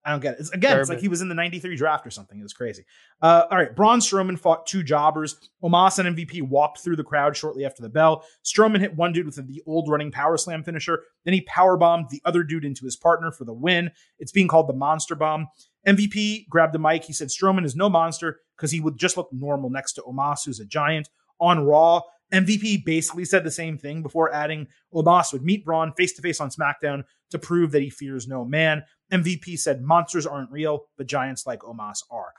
I 0.06 0.12
don't 0.12 0.20
get 0.20 0.36
it. 0.36 0.42
It's, 0.42 0.52
again, 0.52 0.80
it's 0.80 0.90
like 0.90 1.00
he 1.00 1.08
was 1.08 1.22
in 1.22 1.30
the 1.30 1.36
93 1.36 1.76
draft 1.76 2.06
or 2.06 2.12
something. 2.12 2.40
It 2.40 2.44
was 2.44 2.54
crazy. 2.54 2.86
Uh, 3.24 3.46
all 3.50 3.58
right. 3.58 3.76
Braun 3.76 4.00
Strowman 4.00 4.38
fought 4.38 4.68
two 4.68 4.84
jobbers. 4.84 5.36
Omos 5.64 5.98
and 5.98 6.16
MVP 6.16 6.44
walked 6.44 6.80
through 6.80 6.96
the 6.96 7.04
crowd 7.04 7.36
shortly 7.36 7.66
after 7.66 7.82
the 7.82 7.90
bell. 7.90 8.24
Strowman 8.44 8.80
hit 8.80 8.96
one 8.96 9.14
dude 9.14 9.26
with 9.26 9.36
the 9.36 9.64
old 9.66 9.90
running 9.90 10.12
power 10.12 10.38
slam 10.38 10.64
finisher. 10.64 11.02
Then 11.24 11.34
he 11.34 11.42
power 11.42 11.76
bombed 11.76 12.12
the 12.12 12.22
other 12.24 12.44
dude 12.44 12.66
into 12.66 12.86
his 12.86 12.96
partner 12.96 13.32
for 13.32 13.46
the 13.46 13.54
win. 13.54 13.90
It's 14.20 14.32
being 14.32 14.48
called 14.48 14.70
the 14.70 14.74
monster 14.74 15.16
bomb. 15.16 15.48
MVP 15.88 16.50
grabbed 16.50 16.74
the 16.74 16.80
mic. 16.80 17.04
He 17.04 17.14
said 17.14 17.30
Strowman 17.30 17.66
is 17.66 17.76
no 17.76 17.90
monster 17.90 18.42
because 18.56 18.72
he 18.72 18.80
would 18.80 18.98
just 18.98 19.18
look 19.18 19.30
normal 19.32 19.72
next 19.72 19.94
to 19.94 20.04
Omos, 20.04 20.46
who's 20.46 20.60
a 20.60 20.66
giant. 20.66 21.10
On 21.40 21.66
Raw, 21.66 22.02
MVP 22.34 22.84
basically 22.86 23.26
said 23.26 23.44
the 23.44 23.52
same 23.52 23.78
thing 23.78 24.02
before 24.02 24.34
adding 24.34 24.68
Omos 24.94 25.32
would 25.32 25.44
meet 25.44 25.66
Braun 25.66 25.94
face 25.94 26.14
to 26.14 26.22
face 26.22 26.42
on 26.42 26.50
SmackDown 26.50 27.04
to 27.32 27.40
prove 27.40 27.72
that 27.72 27.82
he 27.82 27.90
fears 27.90 28.28
no 28.28 28.44
man. 28.44 28.84
MVP 29.12 29.60
said 29.60 29.82
monsters 29.82 30.26
aren't 30.26 30.52
real, 30.52 30.86
but 30.98 31.08
giants 31.08 31.46
like 31.46 31.60
Omos 31.60 32.00
are. 32.10 32.34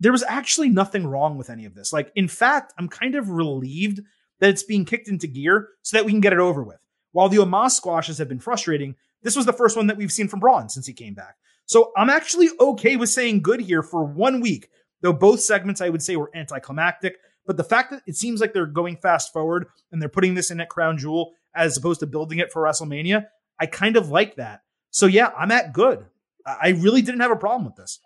There 0.00 0.12
was 0.12 0.24
actually 0.24 0.68
nothing 0.68 1.06
wrong 1.06 1.38
with 1.38 1.50
any 1.50 1.64
of 1.64 1.74
this. 1.74 1.92
Like, 1.92 2.12
in 2.14 2.28
fact, 2.28 2.74
I'm 2.78 2.88
kind 2.88 3.14
of 3.14 3.30
relieved 3.30 4.00
that 4.40 4.50
it's 4.50 4.62
being 4.62 4.84
kicked 4.84 5.08
into 5.08 5.26
gear 5.26 5.68
so 5.82 5.96
that 5.96 6.04
we 6.04 6.12
can 6.12 6.20
get 6.20 6.32
it 6.32 6.38
over 6.38 6.62
with. 6.62 6.78
While 7.12 7.28
the 7.28 7.38
Omos 7.38 7.70
squashes 7.70 8.18
have 8.18 8.28
been 8.28 8.40
frustrating, 8.40 8.96
this 9.22 9.36
was 9.36 9.46
the 9.46 9.52
first 9.52 9.76
one 9.76 9.86
that 9.86 9.96
we've 9.96 10.12
seen 10.12 10.28
from 10.28 10.40
Braun 10.40 10.68
since 10.68 10.86
he 10.86 10.92
came 10.92 11.14
back. 11.14 11.36
So 11.66 11.92
I'm 11.96 12.10
actually 12.10 12.50
okay 12.60 12.96
with 12.96 13.08
saying 13.08 13.42
good 13.42 13.60
here 13.60 13.82
for 13.82 14.04
one 14.04 14.40
week, 14.40 14.68
though 15.00 15.12
both 15.12 15.40
segments 15.40 15.80
I 15.80 15.88
would 15.88 16.02
say 16.02 16.16
were 16.16 16.30
anticlimactic. 16.34 17.16
But 17.46 17.56
the 17.56 17.64
fact 17.64 17.90
that 17.90 18.02
it 18.06 18.16
seems 18.16 18.40
like 18.40 18.52
they're 18.52 18.66
going 18.66 18.96
fast 18.96 19.32
forward 19.32 19.66
and 19.92 20.00
they're 20.00 20.08
putting 20.08 20.34
this 20.34 20.50
in 20.50 20.60
at 20.60 20.68
Crown 20.68 20.96
Jewel 20.98 21.32
as 21.54 21.76
opposed 21.76 22.00
to 22.00 22.06
building 22.06 22.38
it 22.38 22.50
for 22.52 22.62
WrestleMania, 22.62 23.26
I 23.60 23.66
kind 23.66 23.96
of 23.96 24.08
like 24.10 24.36
that. 24.36 24.60
So 24.90 25.06
yeah, 25.06 25.30
I'm 25.38 25.50
at 25.50 25.72
good. 25.72 26.06
I 26.46 26.70
really 26.70 27.02
didn't 27.02 27.20
have 27.20 27.30
a 27.30 27.36
problem 27.36 27.64
with 27.64 27.76
this. 27.76 28.00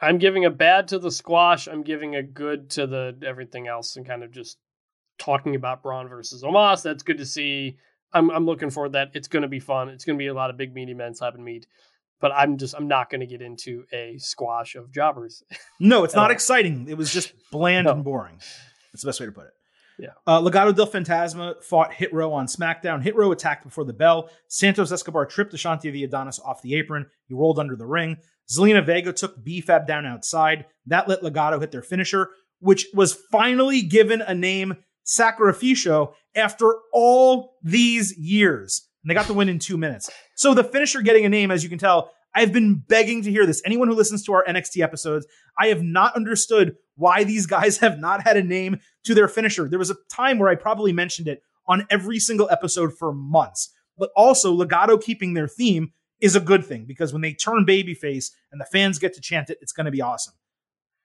I'm 0.00 0.18
giving 0.18 0.44
a 0.44 0.50
bad 0.50 0.88
to 0.88 0.98
the 0.98 1.10
squash. 1.10 1.66
I'm 1.68 1.82
giving 1.82 2.14
a 2.16 2.22
good 2.22 2.70
to 2.70 2.86
the 2.86 3.16
everything 3.24 3.66
else, 3.66 3.96
and 3.96 4.06
kind 4.06 4.22
of 4.22 4.30
just 4.30 4.58
talking 5.18 5.54
about 5.54 5.82
Braun 5.82 6.08
versus 6.08 6.42
Omos. 6.42 6.82
That's 6.82 7.02
good 7.02 7.18
to 7.18 7.26
see. 7.26 7.78
I'm 8.12 8.30
I'm 8.30 8.44
looking 8.44 8.70
forward 8.70 8.90
to 8.90 8.92
that. 8.98 9.10
It's 9.14 9.28
going 9.28 9.42
to 9.42 9.48
be 9.48 9.60
fun. 9.60 9.88
It's 9.88 10.04
going 10.04 10.18
to 10.18 10.22
be 10.22 10.26
a 10.26 10.34
lot 10.34 10.50
of 10.50 10.56
big 10.58 10.74
meaty 10.74 10.92
men 10.94 11.14
slapping 11.14 11.42
meat. 11.42 11.66
But 12.20 12.32
I'm 12.32 12.58
just 12.58 12.74
I'm 12.74 12.88
not 12.88 13.08
going 13.08 13.20
to 13.20 13.26
get 13.26 13.40
into 13.40 13.84
a 13.92 14.18
squash 14.18 14.74
of 14.74 14.92
jobbers. 14.92 15.42
No, 15.80 16.04
it's 16.04 16.14
not 16.16 16.26
all. 16.26 16.30
exciting. 16.30 16.86
It 16.88 16.98
was 16.98 17.10
just 17.12 17.32
bland 17.50 17.84
No. 17.86 17.92
and 17.92 18.04
boring. 18.04 18.40
That's 18.96 19.02
the 19.02 19.08
best 19.08 19.20
way 19.20 19.26
to 19.26 19.32
put 19.32 19.46
it. 19.46 19.52
Yeah. 19.98 20.10
Uh, 20.26 20.40
Legado 20.40 20.74
del 20.74 20.86
Fantasma 20.86 21.62
fought 21.62 21.92
Hit 21.92 22.12
Row 22.12 22.32
on 22.32 22.46
SmackDown. 22.46 23.02
Hit 23.02 23.16
Row 23.16 23.32
attacked 23.32 23.64
before 23.64 23.84
the 23.84 23.92
bell. 23.92 24.28
Santos 24.48 24.92
Escobar 24.92 25.26
tripped 25.26 25.54
Ashante 25.54 25.90
the 25.92 26.04
Adonis 26.04 26.38
off 26.38 26.62
the 26.62 26.74
apron. 26.74 27.06
He 27.26 27.34
rolled 27.34 27.58
under 27.58 27.76
the 27.76 27.86
ring. 27.86 28.18
Zelina 28.50 28.84
Vega 28.84 29.12
took 29.12 29.42
BFAB 29.44 29.86
down 29.86 30.06
outside. 30.06 30.66
That 30.86 31.08
let 31.08 31.22
Legado 31.22 31.60
hit 31.60 31.72
their 31.72 31.82
finisher, 31.82 32.30
which 32.60 32.86
was 32.94 33.18
finally 33.30 33.82
given 33.82 34.20
a 34.20 34.34
name, 34.34 34.76
Sacrificio, 35.04 36.12
after 36.34 36.74
all 36.92 37.54
these 37.62 38.16
years. 38.18 38.88
And 39.02 39.10
they 39.10 39.14
got 39.14 39.26
the 39.26 39.34
win 39.34 39.48
in 39.48 39.58
two 39.58 39.78
minutes. 39.78 40.10
So 40.34 40.52
the 40.52 40.64
finisher 40.64 41.00
getting 41.00 41.24
a 41.24 41.28
name, 41.28 41.50
as 41.50 41.62
you 41.62 41.70
can 41.70 41.78
tell, 41.78 42.10
I've 42.36 42.52
been 42.52 42.74
begging 42.76 43.22
to 43.22 43.30
hear 43.30 43.46
this. 43.46 43.62
Anyone 43.64 43.88
who 43.88 43.94
listens 43.94 44.22
to 44.24 44.34
our 44.34 44.44
NXT 44.44 44.82
episodes, 44.82 45.26
I 45.58 45.68
have 45.68 45.82
not 45.82 46.14
understood 46.14 46.76
why 46.94 47.24
these 47.24 47.46
guys 47.46 47.78
have 47.78 47.98
not 47.98 48.22
had 48.22 48.36
a 48.36 48.42
name 48.42 48.78
to 49.04 49.14
their 49.14 49.26
finisher. 49.26 49.68
There 49.68 49.78
was 49.78 49.90
a 49.90 49.96
time 50.10 50.38
where 50.38 50.50
I 50.50 50.54
probably 50.54 50.92
mentioned 50.92 51.28
it 51.28 51.42
on 51.66 51.86
every 51.90 52.18
single 52.18 52.48
episode 52.50 52.96
for 52.96 53.12
months. 53.12 53.70
But 53.98 54.10
also, 54.14 54.54
Legado 54.54 55.02
keeping 55.02 55.32
their 55.32 55.48
theme 55.48 55.92
is 56.20 56.36
a 56.36 56.40
good 56.40 56.64
thing 56.64 56.84
because 56.84 57.12
when 57.12 57.22
they 57.22 57.32
turn 57.32 57.64
babyface 57.66 58.30
and 58.52 58.60
the 58.60 58.66
fans 58.66 58.98
get 58.98 59.14
to 59.14 59.20
chant 59.20 59.50
it, 59.50 59.58
it's 59.62 59.72
going 59.72 59.86
to 59.86 59.90
be 59.90 60.02
awesome. 60.02 60.34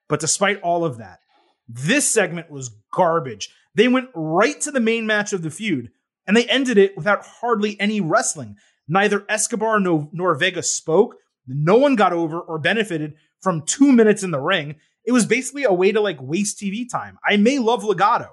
But 0.10 0.20
despite 0.20 0.62
all 0.62 0.84
of 0.84 0.98
that, 0.98 1.20
this 1.68 2.10
segment 2.10 2.52
was 2.52 2.76
garbage. 2.92 3.50
They 3.74 3.88
went 3.88 4.10
right 4.14 4.60
to 4.62 4.72
the 4.72 4.82
main 4.82 5.06
match 5.06 5.32
of 5.32 5.42
the 5.42 5.50
feud 5.50 5.92
and 6.28 6.36
they 6.36 6.46
ended 6.46 6.78
it 6.78 6.98
without 6.98 7.26
hardly 7.26 7.80
any 7.80 8.02
wrestling. 8.02 8.58
Neither 8.88 9.26
Escobar 9.30 9.80
nor, 9.80 10.36
Vega 10.36 10.62
spoke. 10.62 11.16
No 11.48 11.78
one 11.78 11.96
got 11.96 12.14
over 12.14 12.40
or 12.40 12.60
benefited 12.60 13.16
from 13.42 13.64
two 13.64 13.92
minutes 13.92 14.24
in 14.24 14.32
the 14.32 14.40
ring. 14.40 14.76
It 15.06 15.12
was 15.12 15.26
basically 15.26 15.64
a 15.64 15.74
way 15.74 15.92
to 15.92 16.02
like 16.02 16.22
waste 16.22 16.60
TV 16.60 16.90
time. 16.90 17.18
I 17.26 17.38
may 17.38 17.60
love 17.60 17.84
Legado, 17.84 18.30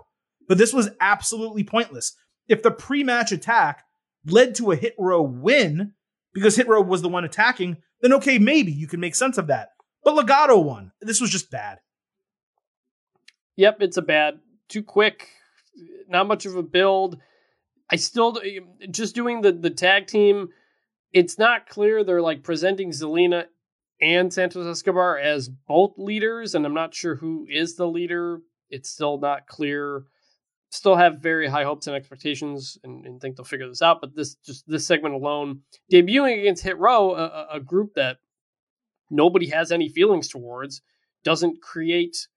but 0.46 0.58
this 0.58 0.72
was 0.72 0.90
absolutely 1.00 1.64
pointless. 1.64 2.14
If 2.48 2.62
the 2.62 2.70
pre 2.70 3.04
match 3.04 3.32
attack 3.32 3.84
led 4.26 4.54
to 4.56 4.72
a 4.72 4.76
hit 4.76 4.94
row 4.98 5.22
win 5.22 5.92
because 6.34 6.56
hit 6.56 6.68
row 6.68 6.82
was 6.82 7.02
the 7.02 7.08
one 7.08 7.24
attacking, 7.24 7.78
then 8.00 8.12
okay, 8.14 8.38
maybe 8.38 8.72
you 8.72 8.86
can 8.86 9.00
make 9.00 9.14
sense 9.14 9.38
of 9.38 9.46
that. 9.48 9.70
But 10.04 10.14
Legado 10.14 10.62
won. 10.62 10.92
This 11.00 11.20
was 11.20 11.30
just 11.30 11.50
bad. 11.50 11.78
Yep, 13.56 13.78
it's 13.80 13.96
a 13.96 14.02
bad, 14.02 14.38
too 14.68 14.84
quick, 14.84 15.28
not 16.08 16.28
much 16.28 16.46
of 16.46 16.54
a 16.54 16.62
build. 16.62 17.18
I 17.90 17.96
still 17.96 18.38
just 18.90 19.14
doing 19.14 19.40
the 19.40 19.52
the 19.52 19.70
tag 19.70 20.06
team. 20.06 20.50
It's 21.12 21.38
not 21.38 21.68
clear 21.68 22.04
they're 22.04 22.22
like 22.22 22.42
presenting 22.42 22.90
Zelina 22.90 23.46
and 24.00 24.32
Santos 24.32 24.66
Escobar 24.66 25.18
as 25.18 25.48
both 25.48 25.94
leaders, 25.98 26.54
and 26.54 26.64
I'm 26.66 26.74
not 26.74 26.94
sure 26.94 27.16
who 27.16 27.46
is 27.50 27.76
the 27.76 27.86
leader. 27.86 28.40
It's 28.70 28.90
still 28.90 29.18
not 29.18 29.46
clear. 29.46 30.04
Still 30.70 30.96
have 30.96 31.20
very 31.20 31.48
high 31.48 31.64
hopes 31.64 31.86
and 31.86 31.96
expectations, 31.96 32.76
and, 32.84 33.06
and 33.06 33.20
think 33.20 33.36
they'll 33.36 33.44
figure 33.44 33.66
this 33.68 33.80
out. 33.82 34.00
But 34.02 34.14
this 34.14 34.34
just 34.36 34.64
this 34.68 34.86
segment 34.86 35.14
alone, 35.14 35.60
debuting 35.90 36.38
against 36.40 36.62
Hit 36.62 36.78
Row, 36.78 37.14
a, 37.14 37.24
a- 37.24 37.48
a 37.54 37.60
group 37.60 37.94
that 37.94 38.18
nobody 39.10 39.48
has 39.48 39.72
any 39.72 39.88
feelings 39.88 40.28
towards, 40.28 40.82
doesn't 41.24 41.62
create 41.62 42.28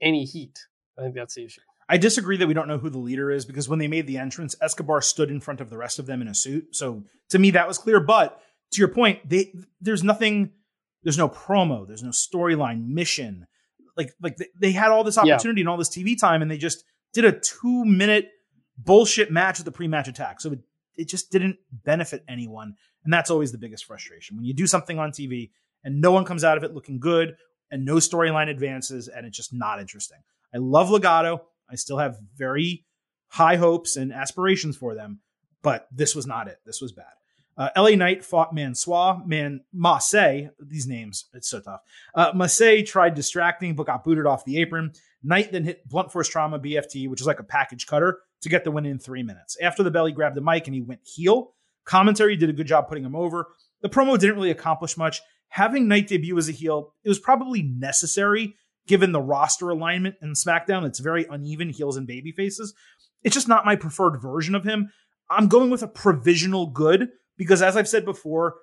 any 0.00 0.24
heat. 0.24 0.60
I 0.96 1.02
think 1.02 1.16
that's 1.16 1.34
the 1.34 1.44
issue. 1.44 1.60
I 1.88 1.98
disagree 1.98 2.36
that 2.38 2.46
we 2.46 2.54
don't 2.54 2.68
know 2.68 2.78
who 2.78 2.90
the 2.90 2.98
leader 2.98 3.30
is 3.30 3.44
because 3.44 3.68
when 3.68 3.78
they 3.78 3.88
made 3.88 4.06
the 4.06 4.18
entrance, 4.18 4.54
Escobar 4.62 5.02
stood 5.02 5.30
in 5.30 5.40
front 5.40 5.60
of 5.60 5.70
the 5.70 5.76
rest 5.76 5.98
of 5.98 6.06
them 6.06 6.22
in 6.22 6.28
a 6.28 6.34
suit. 6.34 6.74
So 6.74 7.04
to 7.30 7.38
me, 7.38 7.50
that 7.52 7.68
was 7.68 7.78
clear. 7.78 8.00
But 8.00 8.40
to 8.72 8.78
your 8.78 8.88
point, 8.88 9.28
they 9.28 9.52
there's 9.80 10.02
nothing, 10.02 10.52
there's 11.02 11.18
no 11.18 11.28
promo, 11.28 11.86
there's 11.86 12.02
no 12.02 12.10
storyline, 12.10 12.88
mission. 12.88 13.46
Like 13.96 14.12
like 14.20 14.36
they, 14.58 14.72
had 14.72 14.90
all 14.90 15.04
this 15.04 15.16
Yeah. 15.22 15.34
opportunity 15.34 15.60
and 15.60 15.68
all 15.68 15.76
this 15.76 15.90
TV 15.90 16.18
time, 16.18 16.42
and 16.42 16.50
they 16.50 16.58
just 16.58 16.84
did 17.12 17.24
a 17.24 17.32
two 17.32 17.84
minute 17.84 18.30
bullshit 18.78 19.30
match 19.30 19.58
with 19.58 19.66
the 19.66 19.72
pre 19.72 19.86
match 19.86 20.08
attack. 20.08 20.40
So 20.40 20.52
it, 20.52 20.60
it 20.96 21.08
just 21.08 21.30
didn't 21.30 21.56
benefit 21.70 22.24
anyone, 22.28 22.74
and 23.04 23.12
that's 23.12 23.30
always 23.30 23.52
the 23.52 23.58
biggest 23.58 23.84
frustration 23.84 24.36
when 24.36 24.44
you 24.44 24.54
do 24.54 24.66
something 24.66 24.98
on 24.98 25.10
TV 25.12 25.50
and 25.84 26.00
no 26.00 26.10
one 26.12 26.24
comes 26.24 26.42
out 26.44 26.56
of 26.56 26.64
it 26.64 26.72
looking 26.74 26.98
good 26.98 27.36
and 27.70 27.84
no 27.84 27.96
storyline 27.96 28.48
advances, 28.48 29.06
and 29.08 29.26
it's 29.26 29.36
just 29.36 29.52
not 29.52 29.80
interesting. 29.80 30.18
I 30.54 30.58
love 30.58 30.88
Legado. 30.88 31.40
I 31.70 31.76
still 31.76 31.98
have 31.98 32.18
very 32.36 32.84
high 33.28 33.56
hopes 33.56 33.96
and 33.96 34.12
aspirations 34.12 34.76
for 34.76 34.94
them, 34.94 35.20
but 35.62 35.88
this 35.92 36.14
was 36.14 36.26
not 36.26 36.48
it. 36.48 36.58
This 36.64 36.80
was 36.80 36.92
bad. 36.92 37.06
Uh, 37.56 37.70
LA 37.76 37.90
Knight 37.90 38.24
fought 38.24 38.52
Mansois, 38.52 39.20
Man 39.24 39.60
Masse. 39.72 40.48
These 40.58 40.86
names, 40.86 41.26
it's 41.32 41.48
so 41.48 41.60
tough. 41.60 41.80
Uh, 42.14 42.82
tried 42.84 43.14
distracting, 43.14 43.76
but 43.76 43.86
got 43.86 44.04
booted 44.04 44.26
off 44.26 44.44
the 44.44 44.60
apron. 44.60 44.92
Knight 45.22 45.52
then 45.52 45.64
hit 45.64 45.88
blunt 45.88 46.12
force 46.12 46.28
trauma 46.28 46.58
BFT, 46.58 47.08
which 47.08 47.20
is 47.20 47.26
like 47.26 47.40
a 47.40 47.44
package 47.44 47.86
cutter, 47.86 48.20
to 48.42 48.48
get 48.48 48.64
the 48.64 48.70
win 48.70 48.86
in 48.86 48.98
three 48.98 49.22
minutes. 49.22 49.56
After 49.62 49.82
the 49.82 49.90
bell, 49.90 50.06
he 50.06 50.12
grabbed 50.12 50.36
the 50.36 50.40
mic 50.40 50.66
and 50.66 50.74
he 50.74 50.82
went 50.82 51.00
heel. 51.04 51.54
Commentary 51.84 52.36
did 52.36 52.50
a 52.50 52.52
good 52.54 52.66
job 52.66 52.88
putting 52.88 53.04
him 53.04 53.14
over, 53.14 53.48
the 53.84 53.90
promo 53.90 54.18
didn't 54.18 54.36
really 54.36 54.50
accomplish 54.50 54.96
much. 54.96 55.20
Having 55.48 55.86
Knight 55.88 56.08
debut 56.08 56.36
as 56.38 56.48
a 56.48 56.52
heel, 56.52 56.94
it 57.04 57.08
was 57.08 57.18
probably 57.18 57.62
necessary 57.62 58.56
given 58.86 59.12
the 59.12 59.20
roster 59.20 59.70
alignment 59.70 60.16
in 60.22 60.32
SmackDown. 60.32 60.84
It's 60.84 61.00
very 61.00 61.26
uneven 61.30 61.70
heels 61.70 61.96
and 61.96 62.06
baby 62.06 62.32
faces. 62.32 62.74
It's 63.22 63.34
just 63.34 63.48
not 63.48 63.64
my 63.64 63.76
preferred 63.76 64.20
version 64.20 64.54
of 64.54 64.64
him. 64.64 64.90
I'm 65.30 65.48
going 65.48 65.70
with 65.70 65.82
a 65.82 65.88
provisional 65.88 66.66
good 66.66 67.08
because, 67.36 67.62
as 67.62 67.76
I've 67.76 67.88
said 67.88 68.04
before, 68.04 68.56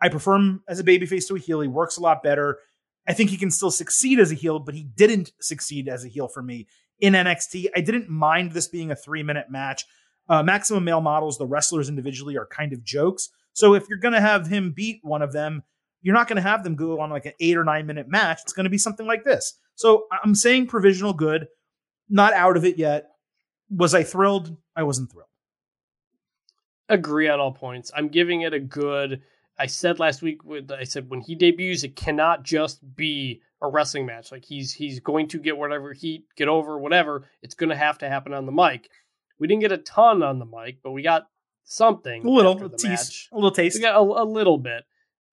I 0.00 0.08
prefer 0.08 0.36
him 0.36 0.62
as 0.68 0.80
a 0.80 0.84
babyface 0.84 1.28
to 1.28 1.36
a 1.36 1.38
heel. 1.38 1.60
He 1.60 1.68
works 1.68 1.96
a 1.96 2.02
lot 2.02 2.22
better. 2.22 2.58
I 3.06 3.12
think 3.12 3.30
he 3.30 3.36
can 3.36 3.50
still 3.50 3.70
succeed 3.70 4.18
as 4.18 4.32
a 4.32 4.34
heel, 4.34 4.58
but 4.58 4.74
he 4.74 4.84
didn't 4.84 5.32
succeed 5.40 5.88
as 5.88 6.04
a 6.04 6.08
heel 6.08 6.28
for 6.28 6.42
me 6.42 6.66
in 7.00 7.14
NXT. 7.14 7.66
I 7.76 7.80
didn't 7.80 8.08
mind 8.08 8.52
this 8.52 8.68
being 8.68 8.90
a 8.90 8.96
three 8.96 9.22
minute 9.22 9.46
match. 9.50 9.84
Uh, 10.28 10.42
maximum 10.42 10.84
male 10.84 11.00
models, 11.00 11.38
the 11.38 11.46
wrestlers 11.46 11.88
individually 11.88 12.36
are 12.36 12.46
kind 12.46 12.72
of 12.72 12.84
jokes. 12.84 13.30
So 13.54 13.74
if 13.74 13.88
you're 13.88 13.98
going 13.98 14.14
to 14.14 14.20
have 14.20 14.46
him 14.46 14.72
beat 14.72 15.00
one 15.02 15.22
of 15.22 15.32
them, 15.32 15.62
you're 16.02 16.14
not 16.14 16.28
going 16.28 16.36
to 16.36 16.42
have 16.42 16.64
them 16.64 16.76
go 16.76 17.00
on 17.00 17.10
like 17.10 17.26
an 17.26 17.32
eight 17.40 17.56
or 17.56 17.64
nine 17.64 17.86
minute 17.86 18.08
match. 18.08 18.40
It's 18.42 18.52
going 18.52 18.64
to 18.64 18.70
be 18.70 18.78
something 18.78 19.06
like 19.06 19.24
this. 19.24 19.54
So 19.74 20.06
I'm 20.24 20.34
saying 20.34 20.66
provisional 20.66 21.12
good, 21.12 21.48
not 22.08 22.32
out 22.32 22.56
of 22.56 22.64
it 22.64 22.78
yet. 22.78 23.10
Was 23.70 23.94
I 23.94 24.02
thrilled? 24.02 24.56
I 24.74 24.82
wasn't 24.82 25.12
thrilled. 25.12 25.28
Agree 26.88 27.28
on 27.28 27.38
all 27.38 27.52
points. 27.52 27.90
I'm 27.94 28.08
giving 28.08 28.42
it 28.42 28.54
a 28.54 28.60
good. 28.60 29.22
I 29.58 29.66
said 29.66 29.98
last 29.98 30.22
week, 30.22 30.40
I 30.70 30.84
said 30.84 31.10
when 31.10 31.20
he 31.20 31.34
debuts, 31.34 31.84
it 31.84 31.96
cannot 31.96 32.44
just 32.44 32.80
be 32.96 33.42
a 33.60 33.68
wrestling 33.68 34.06
match. 34.06 34.32
Like 34.32 34.44
he's 34.44 34.72
he's 34.72 35.00
going 35.00 35.28
to 35.28 35.38
get 35.38 35.58
whatever 35.58 35.92
heat, 35.92 36.24
get 36.36 36.48
over, 36.48 36.78
whatever. 36.78 37.28
It's 37.42 37.54
going 37.54 37.70
to 37.70 37.76
have 37.76 37.98
to 37.98 38.08
happen 38.08 38.32
on 38.32 38.46
the 38.46 38.52
mic. 38.52 38.88
We 39.38 39.46
didn't 39.46 39.62
get 39.62 39.72
a 39.72 39.78
ton 39.78 40.22
on 40.22 40.38
the 40.38 40.46
mic, 40.46 40.78
but 40.82 40.92
we 40.92 41.02
got 41.02 41.26
something. 41.64 42.24
A 42.24 42.30
little 42.30 42.70
tease, 42.70 42.84
match. 42.84 43.28
a 43.32 43.34
little 43.34 43.50
taste. 43.50 43.76
We 43.76 43.82
got 43.82 43.96
a, 43.96 44.00
a 44.00 44.24
little 44.24 44.58
bit. 44.58 44.84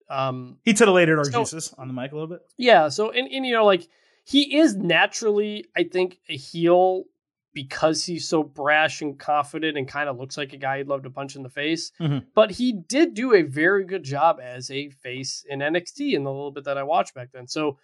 Um, 0.09 0.57
he 0.63 0.73
titillated 0.73 1.17
our 1.17 1.25
so, 1.25 1.39
juices 1.39 1.73
on 1.77 1.87
the 1.87 1.93
mic 1.93 2.11
a 2.11 2.15
little 2.15 2.27
bit. 2.27 2.41
Yeah. 2.57 2.89
So 2.89 3.11
and, 3.11 3.27
and 3.31 3.45
you 3.45 3.53
know 3.53 3.65
like 3.65 3.87
he 4.23 4.57
is 4.57 4.75
naturally, 4.75 5.65
I 5.75 5.83
think, 5.83 6.19
a 6.29 6.35
heel 6.35 7.03
because 7.53 8.03
he's 8.03 8.27
so 8.27 8.43
brash 8.43 9.01
and 9.01 9.17
confident 9.17 9.77
and 9.77 9.87
kind 9.87 10.09
of 10.09 10.17
looks 10.17 10.37
like 10.37 10.51
a 10.51 10.57
guy 10.57 10.79
he'd 10.79 10.87
love 10.87 11.03
to 11.03 11.09
punch 11.09 11.37
in 11.37 11.43
the 11.43 11.49
face. 11.49 11.91
Mm-hmm. 12.01 12.19
But 12.35 12.51
he 12.51 12.73
did 12.73 13.13
do 13.13 13.33
a 13.33 13.43
very 13.43 13.85
good 13.85 14.03
job 14.03 14.39
as 14.43 14.69
a 14.69 14.89
face 14.89 15.45
in 15.49 15.59
NXT 15.59 16.13
in 16.13 16.23
the 16.23 16.31
little 16.31 16.51
bit 16.51 16.65
that 16.65 16.77
I 16.77 16.83
watched 16.83 17.13
back 17.13 17.29
then. 17.31 17.47
So 17.47 17.77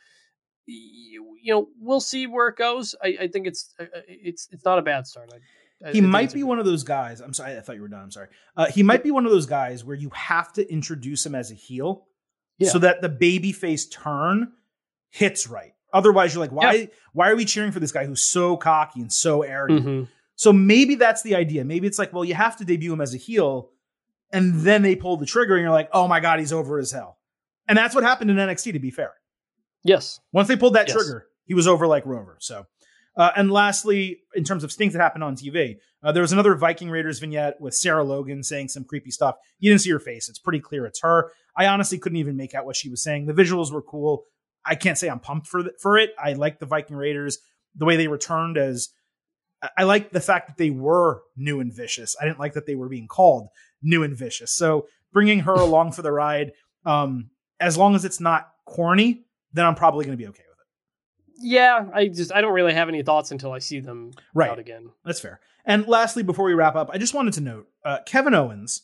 you, 0.66 1.38
you 1.42 1.54
know, 1.54 1.70
we'll 1.80 2.02
see 2.02 2.28
where 2.28 2.50
it 2.50 2.58
goes. 2.58 2.96
I, 3.02 3.18
I 3.22 3.28
think 3.28 3.48
it's 3.48 3.74
uh, 3.80 3.84
uh, 3.84 4.02
it's 4.08 4.48
it's 4.52 4.66
not 4.66 4.78
a 4.78 4.82
bad 4.82 5.08
start. 5.08 5.32
I, 5.34 5.92
he 5.92 6.02
might 6.02 6.34
be 6.34 6.44
one 6.44 6.60
of 6.60 6.66
those 6.66 6.84
guys. 6.84 7.22
I'm 7.22 7.34
sorry, 7.34 7.58
I 7.58 7.62
thought 7.62 7.76
you 7.76 7.82
were 7.82 7.88
done. 7.88 8.04
I'm 8.04 8.12
sorry. 8.12 8.28
Uh, 8.56 8.68
he 8.68 8.84
might 8.84 9.04
be 9.04 9.10
one 9.10 9.26
of 9.26 9.32
those 9.32 9.48
guys 9.48 9.84
where 9.84 9.96
you 9.96 10.10
have 10.14 10.54
to 10.54 10.72
introduce 10.72 11.26
him 11.26 11.34
as 11.34 11.52
a 11.52 11.56
heel, 11.56 12.06
yeah. 12.62 12.70
so 12.70 12.80
that 12.80 13.02
the 13.02 13.10
baby 13.10 13.52
face 13.52 13.86
turn 13.86 14.52
hits 15.10 15.48
right. 15.48 15.74
Otherwise, 15.94 16.34
you're 16.34 16.42
like, 16.42 16.52
why? 16.52 16.74
Yeah. 16.74 16.86
Why 17.14 17.30
are 17.30 17.36
we 17.36 17.46
cheering 17.46 17.72
for 17.72 17.80
this 17.80 17.92
guy 17.92 18.06
who's 18.06 18.22
so 18.22 18.56
cocky 18.56 19.02
and 19.02 19.12
so 19.12 19.42
arrogant? 19.42 19.86
Mm-hmm. 19.86 20.04
So 20.36 20.54
maybe 20.54 20.96
that's 20.96 21.22
the 21.22 21.36
idea. 21.36 21.66
Maybe 21.66 21.88
it's 21.88 22.00
like, 22.00 22.14
well, 22.14 22.24
you 22.24 22.34
have 22.34 22.58
to 22.58 22.66
debut 22.66 22.94
him 22.94 23.02
as 23.02 23.14
a 23.14 23.18
heel, 23.18 23.70
and 24.32 24.62
then 24.62 24.82
they 24.82 24.96
pull 24.96 25.18
the 25.18 25.26
trigger, 25.26 25.56
and 25.56 25.62
you're 25.62 25.72
like, 25.72 25.90
oh 25.92 26.08
my 26.08 26.20
god, 26.20 26.40
he's 26.40 26.54
over 26.54 26.80
as 26.80 26.92
hell. 26.92 27.18
And 27.68 27.78
that's 27.78 27.94
what 27.94 28.04
happened 28.04 28.32
in 28.32 28.38
NXT. 28.38 28.74
To 28.74 28.80
be 28.80 28.92
fair, 28.92 29.14
yes. 29.84 30.20
Once 30.32 30.48
they 30.48 30.56
pulled 30.56 30.76
that 30.76 30.88
yes. 30.88 30.96
trigger, 30.96 31.28
he 31.46 31.54
was 31.54 31.68
over 31.68 31.88
like 31.88 32.06
Rover. 32.06 32.38
So, 32.40 32.66
uh, 33.18 33.32
and 33.36 33.52
lastly, 33.52 34.20
in 34.36 34.44
terms 34.44 34.64
of 34.64 34.72
things 34.72 34.94
that 34.94 35.02
happened 35.02 35.24
on 35.24 35.36
TV, 35.36 35.76
uh, 36.04 36.12
there 36.12 36.22
was 36.22 36.32
another 36.32 36.56
Viking 36.56 36.90
Raiders 36.90 37.20
vignette 37.20 37.60
with 37.60 37.76
Sarah 37.76 38.04
Logan 38.04 38.44
saying 38.44 38.70
some 38.70 38.84
creepy 38.84 39.12
stuff. 39.12 39.36
You 39.60 39.70
didn't 39.72 39.82
see 39.82 39.92
her 39.92 40.00
face; 40.00 40.30
it's 40.30 40.40
pretty 40.40 40.60
clear 40.60 40.86
it's 40.86 41.02
her. 41.02 41.32
I 41.58 41.68
honestly 41.68 41.98
couldn't 41.98 42.18
even 42.18 42.38
make 42.38 42.56
out 42.56 42.66
what 42.66 42.76
she 42.76 42.90
was 42.90 43.04
saying. 43.04 43.26
The 43.26 43.34
visuals 43.34 43.72
were 43.72 43.82
cool. 43.82 44.24
I 44.66 44.76
can't 44.76 44.98
say 44.98 45.10
I'm 45.10 45.20
pumped 45.20 45.48
for 45.48 45.64
for 45.82 45.98
it. 45.98 46.12
I 46.18 46.34
like 46.34 46.60
the 46.60 46.66
Viking 46.66 46.96
Raiders 46.96 47.38
the 47.76 47.86
way 47.86 47.98
they 47.98 48.08
returned 48.08 48.58
as 48.58 48.90
I 49.78 49.84
like 49.84 50.12
the 50.12 50.22
fact 50.22 50.48
that 50.48 50.58
they 50.58 50.72
were 50.72 51.22
new 51.38 51.60
and 51.60 51.74
vicious. 51.74 52.16
I 52.20 52.26
didn't 52.26 52.40
like 52.40 52.54
that 52.54 52.66
they 52.66 52.76
were 52.76 52.90
being 52.90 53.08
called 53.08 53.50
new 53.82 54.04
and 54.04 54.18
vicious. 54.18 54.52
So 54.54 54.88
bringing 55.14 55.42
her 55.42 55.54
along 55.54 55.92
for 55.92 56.02
the 56.02 56.12
ride, 56.12 56.54
um, 56.86 57.30
as 57.60 57.78
long 57.78 57.94
as 57.96 58.06
it's 58.06 58.20
not 58.20 58.50
corny, 58.66 59.26
then 59.54 59.66
I'm 59.66 59.76
probably 59.76 60.06
going 60.06 60.18
to 60.18 60.22
be 60.22 60.28
okay 60.30 60.44
with 60.50 60.51
it. 60.51 60.51
Yeah, 61.42 61.88
I 61.94 62.08
just 62.08 62.34
I 62.34 62.42
don't 62.42 62.54
really 62.54 62.74
have 62.74 62.90
any 62.90 63.04
thoughts 63.04 63.32
until 63.32 63.52
I 63.52 63.60
see 63.60 63.80
them 63.80 64.12
right. 64.34 64.50
out 64.50 64.60
again. 64.60 64.90
That's 65.06 65.20
fair. 65.20 65.40
And 65.66 65.88
lastly, 65.88 66.24
before 66.24 66.46
we 66.46 66.54
wrap 66.54 66.76
up, 66.76 66.90
I 66.92 66.98
just 66.98 67.14
wanted 67.14 67.34
to 67.36 67.42
note 67.42 67.68
uh, 67.86 68.00
Kevin 68.06 68.34
Owens, 68.34 68.84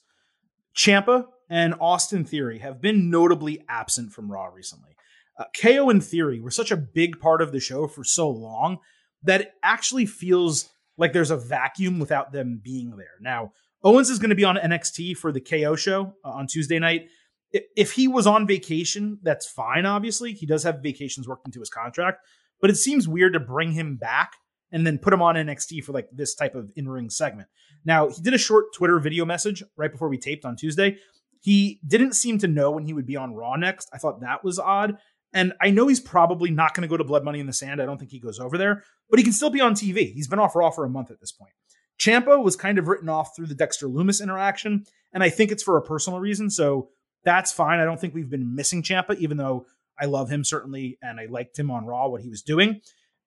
Ciampa, 0.76 1.26
and 1.50 1.74
Austin 1.80 2.24
Theory 2.24 2.60
have 2.60 2.82
been 2.82 3.10
notably 3.10 3.64
absent 3.68 4.12
from 4.12 4.32
Raw 4.32 4.46
recently 4.46 4.98
uh, 5.38 5.46
KO 5.60 5.90
and 5.90 6.04
Theory 6.04 6.40
were 6.40 6.52
such 6.52 6.72
a 6.72 6.78
big 6.78 7.20
part 7.20 7.42
of 7.42 7.52
the 7.52 7.60
show 7.60 7.88
for 7.88 8.04
so 8.04 8.30
long 8.30 8.80
that 9.24 9.42
it 9.42 9.54
actually 9.64 10.06
feels 10.06 10.70
like 10.98 11.14
there's 11.14 11.32
a 11.32 11.38
vacuum 11.38 12.00
without 12.00 12.32
them 12.32 12.60
being 12.64 12.96
there. 12.98 13.16
Now, 13.22 13.54
Owens 13.84 14.10
is 14.10 14.20
going 14.20 14.32
to 14.32 14.36
be 14.36 14.44
on 14.44 14.58
NXT 14.58 15.18
for 15.18 15.32
the 15.32 15.42
KO 15.42 15.76
show 15.76 16.14
uh, 16.26 16.30
on 16.30 16.48
Tuesday 16.48 16.80
night. 16.80 17.08
If 17.52 17.94
he 17.94 18.08
was 18.08 18.28
on 18.28 18.46
vacation, 18.46 19.20
that's 19.24 19.48
fine, 19.48 19.86
obviously. 19.86 20.34
He 20.34 20.46
does 20.46 20.64
have 20.64 20.82
vacations 20.82 21.28
worked 21.28 21.48
into 21.48 21.60
his 21.60 21.70
contract, 21.70 22.26
but 22.62 22.70
it 22.70 22.76
seems 22.76 23.08
weird 23.08 23.34
to 23.34 23.40
bring 23.40 23.72
him 23.72 23.96
back 23.96 24.34
and 24.72 24.86
then 24.86 24.98
put 24.98 25.14
him 25.14 25.22
on 25.22 25.36
NXT 25.36 25.84
for 25.84 25.94
like 25.94 26.10
this 26.12 26.36
type 26.36 26.56
of 26.56 26.72
in 26.76 26.90
ring 26.90 27.10
segment. 27.10 27.48
Now, 27.86 28.10
he 28.10 28.22
did 28.22 28.34
a 28.34 28.38
short 28.38 28.74
Twitter 28.74 29.00
video 29.00 29.26
message 29.26 29.64
right 29.78 29.92
before 29.92 30.10
we 30.10 30.18
taped 30.18 30.46
on 30.46 30.56
Tuesday. 30.56 30.98
He 31.42 31.80
didn't 31.88 32.14
seem 32.14 32.40
to 32.40 32.48
know 32.48 32.72
when 32.72 32.84
he 32.84 32.94
would 32.94 33.06
be 33.06 33.16
on 33.16 33.34
Raw 33.34 33.56
next. 33.56 33.90
I 33.94 33.98
thought 33.98 34.22
that 34.22 34.44
was 34.44 34.60
odd. 34.60 34.98
And 35.34 35.54
I 35.62 35.70
know 35.70 35.88
he's 35.88 36.00
probably 36.00 36.52
not 36.52 36.74
going 36.74 36.82
to 36.82 36.88
go 36.88 36.98
to 36.98 37.04
Blood 37.04 37.24
Money 37.24 37.40
in 37.40 37.48
the 37.48 37.54
Sand. 37.54 37.82
I 37.82 37.86
don't 37.86 37.98
think 37.98 38.12
he 38.12 38.20
goes 38.20 38.40
over 38.40 38.58
there, 38.58 38.84
but 39.10 39.20
he 39.20 39.24
can 39.24 39.34
still 39.34 39.50
be 39.50 39.62
on 39.62 39.74
TV. 39.74 40.14
He's 40.14 40.28
been 40.28 40.40
off 40.40 40.56
Raw 40.56 40.70
for 40.70 40.86
a 40.86 40.90
month 40.90 41.12
at 41.12 41.20
this 41.20 41.32
point. 41.32 41.52
Ciampa 42.00 42.42
was 42.42 42.56
kind 42.56 42.78
of 42.78 42.88
written 42.88 43.10
off 43.10 43.36
through 43.36 43.48
the 43.48 43.56
Dexter 43.56 43.88
Lumis 43.88 44.22
interaction, 44.22 44.86
and 45.14 45.24
I 45.24 45.30
think 45.30 45.52
it's 45.52 45.64
for 45.64 45.78
a 45.78 45.82
personal 45.82 46.20
reason. 46.20 46.50
So 46.50 46.90
that's 47.24 47.52
fine. 47.52 47.80
I 47.80 47.86
don't 47.86 48.00
think 48.00 48.14
we've 48.14 48.30
been 48.30 48.56
missing 48.56 48.84
Ciampa, 48.84 49.18
even 49.18 49.38
though 49.38 49.66
I 50.00 50.06
love 50.06 50.30
him 50.30 50.44
certainly, 50.44 50.98
and 51.02 51.20
I 51.20 51.26
liked 51.26 51.58
him 51.58 51.72
on 51.72 51.86
Raw, 51.86 52.08
what 52.08 52.22
he 52.22 52.30
was 52.30 52.42
doing. 52.42 52.82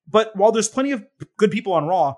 But 0.09 0.35
while 0.37 0.53
there's 0.53 0.69
plenty 0.69 0.93
of 0.93 1.05
good 1.37 1.51
people 1.51 1.73
on 1.73 1.87
Raw, 1.87 2.15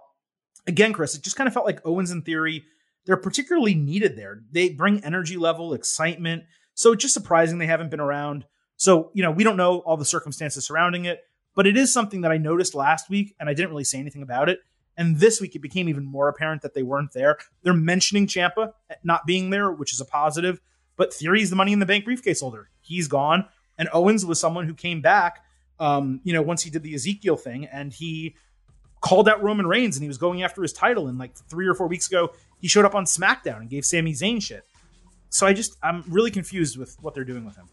again, 0.66 0.92
Chris, 0.92 1.14
it 1.14 1.22
just 1.22 1.36
kind 1.36 1.46
of 1.46 1.54
felt 1.54 1.66
like 1.66 1.84
Owens 1.84 2.10
in 2.10 2.22
theory, 2.22 2.64
they're 3.04 3.16
particularly 3.16 3.74
needed 3.74 4.16
there. 4.16 4.42
They 4.50 4.70
bring 4.70 5.04
energy 5.04 5.36
level, 5.36 5.74
excitement. 5.74 6.44
So 6.74 6.92
it's 6.92 7.02
just 7.02 7.14
surprising 7.14 7.58
they 7.58 7.66
haven't 7.66 7.90
been 7.90 8.00
around. 8.00 8.46
So, 8.76 9.10
you 9.14 9.22
know, 9.22 9.30
we 9.30 9.44
don't 9.44 9.56
know 9.56 9.78
all 9.80 9.96
the 9.96 10.04
circumstances 10.04 10.66
surrounding 10.66 11.04
it, 11.04 11.20
but 11.54 11.66
it 11.66 11.76
is 11.76 11.92
something 11.92 12.22
that 12.22 12.32
I 12.32 12.38
noticed 12.38 12.74
last 12.74 13.10
week 13.10 13.34
and 13.38 13.48
I 13.48 13.54
didn't 13.54 13.70
really 13.70 13.84
say 13.84 13.98
anything 13.98 14.22
about 14.22 14.48
it. 14.48 14.60
And 14.96 15.18
this 15.18 15.40
week 15.40 15.54
it 15.54 15.62
became 15.62 15.88
even 15.88 16.04
more 16.04 16.28
apparent 16.28 16.62
that 16.62 16.74
they 16.74 16.82
weren't 16.82 17.12
there. 17.12 17.38
They're 17.62 17.74
mentioning 17.74 18.26
Ciampa 18.26 18.72
eh, 18.90 18.94
not 19.02 19.26
being 19.26 19.50
there, 19.50 19.70
which 19.70 19.92
is 19.92 20.00
a 20.00 20.04
positive, 20.04 20.60
but 20.96 21.12
Theory's 21.12 21.50
the 21.50 21.56
money 21.56 21.72
in 21.72 21.78
the 21.78 21.86
bank 21.86 22.04
briefcase 22.04 22.40
holder. 22.40 22.70
He's 22.80 23.08
gone. 23.08 23.46
And 23.78 23.89
Owens 23.93 24.24
was 24.24 24.39
someone 24.39 24.66
who 24.66 24.74
came 24.74 25.01
back, 25.01 25.44
um, 25.81 26.20
you 26.24 26.32
know, 26.32 26.43
once 26.43 26.62
he 26.62 26.70
did 26.70 26.82
the 26.82 26.94
Ezekiel 26.94 27.36
thing 27.36 27.66
and 27.66 27.93
he 27.93 28.36
called 29.01 29.28
out 29.28 29.43
Roman 29.43 29.66
Reigns 29.66 29.97
and 29.97 30.03
he 30.03 30.09
was 30.09 30.19
going 30.19 30.43
after 30.43 30.62
his 30.62 30.73
title. 30.73 31.09
And 31.09 31.19
like 31.19 31.35
three 31.49 31.66
or 31.66 31.74
four 31.74 31.89
weeks 31.89 32.07
ago, 32.07 32.32
he 32.61 32.69
showed 32.69 32.85
up 32.85 32.94
on 32.94 33.05
SmackDown 33.05 33.61
and 33.61 33.70
gave 33.70 33.85
Sami 33.85 34.12
Zayn 34.12 34.43
shit. 34.43 34.65
So 35.31 35.47
I 35.47 35.53
just, 35.53 35.77
I'm 35.82 36.05
really 36.09 36.31
confused 36.31 36.77
with 36.77 36.97
what 37.01 37.15
they're 37.15 37.24
doing 37.24 37.44
with 37.44 37.57
him 37.57 37.69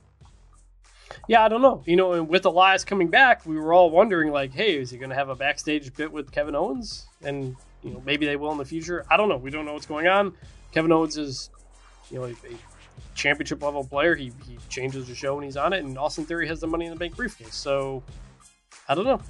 yeah, 1.27 1.43
I 1.43 1.47
don't 1.47 1.61
know. 1.61 1.83
You 1.85 1.95
know, 1.95 2.23
with 2.23 2.45
Elias 2.45 2.83
coming 2.83 3.07
back, 3.07 3.45
we 3.45 3.55
were 3.57 3.73
all 3.73 3.89
wondering, 3.89 4.31
like, 4.31 4.51
hey, 4.51 4.79
is 4.79 4.89
he 4.89 4.97
going 4.97 5.09
to 5.09 5.15
have 5.15 5.29
a 5.29 5.35
backstage 5.35 5.93
bit 5.95 6.11
with 6.11 6.31
Kevin 6.31 6.55
Owens? 6.55 7.07
And, 7.21 7.55
you 7.83 7.91
know, 7.91 8.01
maybe 8.05 8.25
they 8.25 8.35
will 8.35 8.51
in 8.51 8.57
the 8.57 8.65
future. 8.65 9.05
I 9.09 9.17
don't 9.17 9.29
know. 9.29 9.37
We 9.37 9.51
don't 9.51 9.65
know 9.65 9.73
what's 9.73 9.85
going 9.85 10.07
on. 10.07 10.33
Kevin 10.71 10.91
Owens 10.91 11.17
is, 11.17 11.49
you 12.09 12.19
know, 12.19 12.25
a 12.25 12.33
championship 13.19 13.61
level 13.61 13.83
player. 13.83 14.15
He, 14.15 14.31
he 14.47 14.57
changes 14.69 15.07
the 15.07 15.15
show 15.15 15.35
when 15.35 15.43
he's 15.43 15.57
on 15.57 15.73
it, 15.73 15.83
and 15.83 15.97
Austin 15.97 16.25
Theory 16.25 16.47
has 16.47 16.59
the 16.59 16.67
money 16.67 16.85
in 16.85 16.91
the 16.91 16.97
bank 16.97 17.15
briefcase. 17.15 17.55
So, 17.55 18.03
I 18.87 18.95
don't 18.95 19.05
know. 19.05 19.21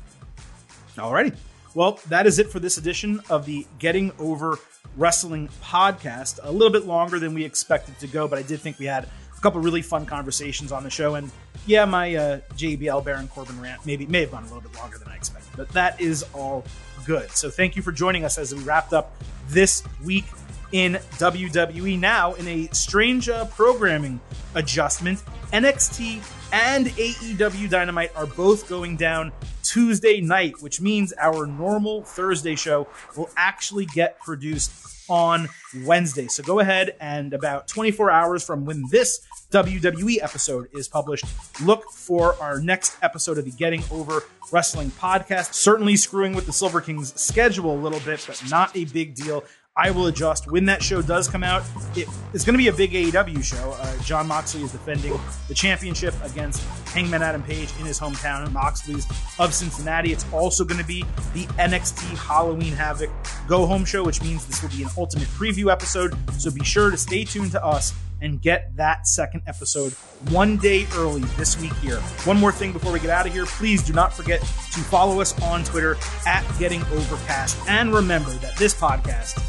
Alrighty. 0.96 1.36
Well, 1.76 2.00
that 2.08 2.26
is 2.26 2.40
it 2.40 2.50
for 2.50 2.60
this 2.60 2.78
edition 2.78 3.22
of 3.30 3.46
the 3.46 3.66
Getting 3.78 4.12
Over 4.20 4.58
Wrestling 4.98 5.50
podcast. 5.62 6.40
A 6.44 6.52
little 6.52 6.72
bit 6.72 6.86
longer 6.86 7.20
than 7.20 7.34
we 7.34 7.44
expected 7.44 8.00
to 8.00 8.08
go, 8.08 8.28
but 8.28 8.40
I 8.40 8.42
did 8.42 8.60
think 8.60 8.80
we 8.80 8.86
had 8.86 9.06
a 9.06 9.42
couple 9.42 9.62
really 9.62 9.82
fun 9.82 10.06
conversations 10.06 10.72
on 10.72 10.84
the 10.84 10.90
show. 10.90 11.16
And 11.16 11.32
yeah, 11.66 11.86
my 11.86 12.16
uh, 12.16 12.40
JBL 12.56 13.04
Baron 13.06 13.28
Corbin 13.28 13.60
rant 13.62 13.86
maybe 13.86 14.06
may 14.08 14.22
have 14.22 14.32
gone 14.32 14.44
a 14.44 14.48
little 14.48 14.62
bit 14.62 14.76
longer 14.76 14.98
than 14.98 15.08
I 15.08 15.16
expected, 15.16 15.52
but 15.56 15.70
that 15.70 16.00
is 16.02 16.24
all 16.34 16.66
good. 17.06 17.30
So 17.32 17.50
thank 17.50 17.76
you 17.76 17.82
for 17.82 17.92
joining 17.92 18.26
us 18.26 18.38
as 18.38 18.54
we 18.54 18.62
wrapped 18.64 18.94
up 18.94 19.16
this 19.48 19.84
week 20.04 20.26
in 20.72 20.94
WWE. 20.94 22.00
Now, 22.00 22.34
in 22.34 22.48
a 22.48 22.68
strange 22.72 23.30
uh, 23.30 23.46
programming 23.46 24.20
adjustment, 24.56 25.24
NXT 25.52 26.22
and 26.52 26.88
AEW 26.88 27.70
Dynamite 27.70 28.16
are 28.16 28.26
both 28.26 28.68
going 28.70 28.96
down 28.96 29.32
Tuesday 29.64 30.22
night, 30.22 30.62
which 30.62 30.82
means 30.82 31.14
our 31.20 31.46
normal 31.46 32.04
Thursday 32.04 32.56
show 32.56 32.88
will 33.16 33.30
actually 33.38 33.86
get 33.86 34.20
produced 34.20 34.72
on 35.10 35.50
Wednesday. 35.86 36.28
So 36.28 36.44
go 36.44 36.60
ahead 36.60 36.96
and 37.00 37.34
about 37.34 37.68
24 37.68 38.12
hours 38.12 38.44
from 38.44 38.66
when 38.66 38.84
this 38.92 39.22
WWE 39.52 40.18
episode 40.22 40.70
is 40.74 40.88
published, 40.88 41.26
look 41.64 41.84
for 41.92 42.36
our 42.42 42.62
next 42.62 42.96
episode 43.02 43.40
of 43.40 43.46
the 43.46 43.52
Getting 43.52 43.84
Over 43.92 44.24
Wrestling 44.52 44.92
podcast. 44.92 45.54
Certainly 45.56 45.98
screwing 45.98 46.36
with 46.36 46.46
the 46.46 46.54
Silver 46.54 46.82
King's 46.82 47.20
schedule 47.20 47.74
a 47.74 47.80
little 47.80 48.00
bit, 48.02 48.24
but 48.28 48.42
not 48.50 48.76
a 48.78 48.86
big 48.86 49.16
deal. 49.16 49.44
I 49.80 49.92
will 49.92 50.08
adjust 50.08 50.52
when 50.52 50.66
that 50.66 50.84
show 50.84 51.02
does 51.02 51.30
come 51.30 51.42
out. 51.42 51.64
It, 51.96 52.10
it's 52.34 52.44
going 52.44 52.54
to 52.54 52.58
be 52.58 52.68
a 52.68 52.74
big 52.74 52.92
AEW 52.92 53.42
show. 53.42 53.78
Uh, 53.80 53.98
Jon 54.04 54.28
Moxley 54.28 54.62
is 54.62 54.74
defending 54.74 55.18
the 55.48 55.54
championship 55.54 56.14
against 56.22 56.62
Hangman 56.90 57.22
Adam 57.22 57.42
Page 57.42 57.70
in 57.80 57.86
his 57.86 57.98
hometown, 57.98 58.52
Moxley's 58.52 59.08
of 59.40 59.54
Cincinnati. 59.54 60.12
It's 60.12 60.26
also 60.34 60.66
going 60.66 60.82
to 60.82 60.86
be 60.86 61.06
the 61.34 61.46
NXT 61.58 62.18
Halloween 62.18 62.74
Havoc 62.74 63.10
Go 63.48 63.66
Home 63.66 63.86
show, 63.86 64.04
which 64.04 64.22
means 64.22 64.46
this 64.46 64.62
will 64.62 64.70
be 64.70 64.84
an 64.84 64.90
ultimate 64.98 65.30
preview 65.30 65.72
episode. 65.72 66.14
So 66.38 66.52
be 66.52 66.66
sure 66.66 66.92
to 66.92 66.98
stay 66.98 67.24
tuned 67.24 67.52
to 67.52 67.64
us 67.64 67.94
and 68.22 68.42
get 68.42 68.76
that 68.76 69.08
second 69.08 69.42
episode 69.48 69.94
one 70.30 70.58
day 70.58 70.86
early 70.96 71.22
this 71.38 71.60
week 71.60 71.74
here. 71.76 71.98
One 72.26 72.38
more 72.38 72.52
thing 72.52 72.74
before 72.74 72.92
we 72.92 73.00
get 73.00 73.10
out 73.10 73.26
of 73.26 73.34
here, 73.34 73.46
please 73.46 73.84
do 73.84 73.94
not 73.94 74.14
forget 74.14 74.42
to 74.42 74.80
follow 74.82 75.22
us 75.22 75.40
on 75.42 75.64
Twitter 75.64 75.98
at 76.26 76.46
Getting 76.60 76.82
Overcast. 76.84 77.58
And 77.68 77.94
remember 77.94 78.32
that 78.32 78.56
this 78.58 78.74
podcast. 78.74 79.40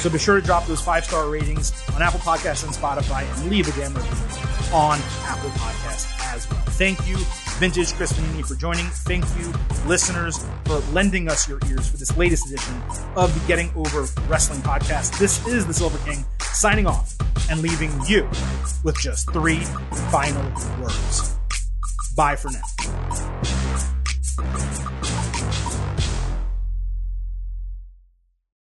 So 0.00 0.08
be 0.08 0.18
sure 0.18 0.40
to 0.40 0.46
drop 0.46 0.66
those 0.66 0.80
five 0.80 1.04
star 1.04 1.28
ratings 1.28 1.72
on 1.94 2.00
Apple 2.00 2.20
Podcasts 2.20 2.64
and 2.64 2.72
Spotify 2.72 3.30
and 3.36 3.50
leave 3.50 3.68
a 3.68 3.72
damn 3.78 3.94
review 3.94 4.59
on 4.72 4.98
Apple 5.24 5.50
Podcasts 5.50 6.34
as 6.34 6.50
well. 6.50 6.60
Thank 6.70 7.06
you, 7.06 7.16
Vintage 7.58 7.92
Chris 7.94 8.12
Vannini, 8.12 8.46
for 8.46 8.54
joining. 8.54 8.86
Thank 8.86 9.24
you, 9.38 9.52
listeners, 9.86 10.44
for 10.64 10.78
lending 10.92 11.28
us 11.28 11.48
your 11.48 11.58
ears 11.68 11.88
for 11.88 11.96
this 11.96 12.16
latest 12.16 12.46
edition 12.46 12.80
of 13.16 13.32
the 13.38 13.46
Getting 13.46 13.70
Over 13.76 14.06
Wrestling 14.28 14.60
podcast. 14.60 15.18
This 15.18 15.46
is 15.46 15.66
the 15.66 15.74
Silver 15.74 15.98
King 16.10 16.24
signing 16.40 16.86
off 16.86 17.14
and 17.50 17.60
leaving 17.60 17.92
you 18.06 18.28
with 18.84 18.96
just 18.98 19.30
three 19.32 19.60
final 20.10 20.42
words. 20.80 21.36
Bye 22.16 22.36
for 22.36 22.50
now. 22.50 22.62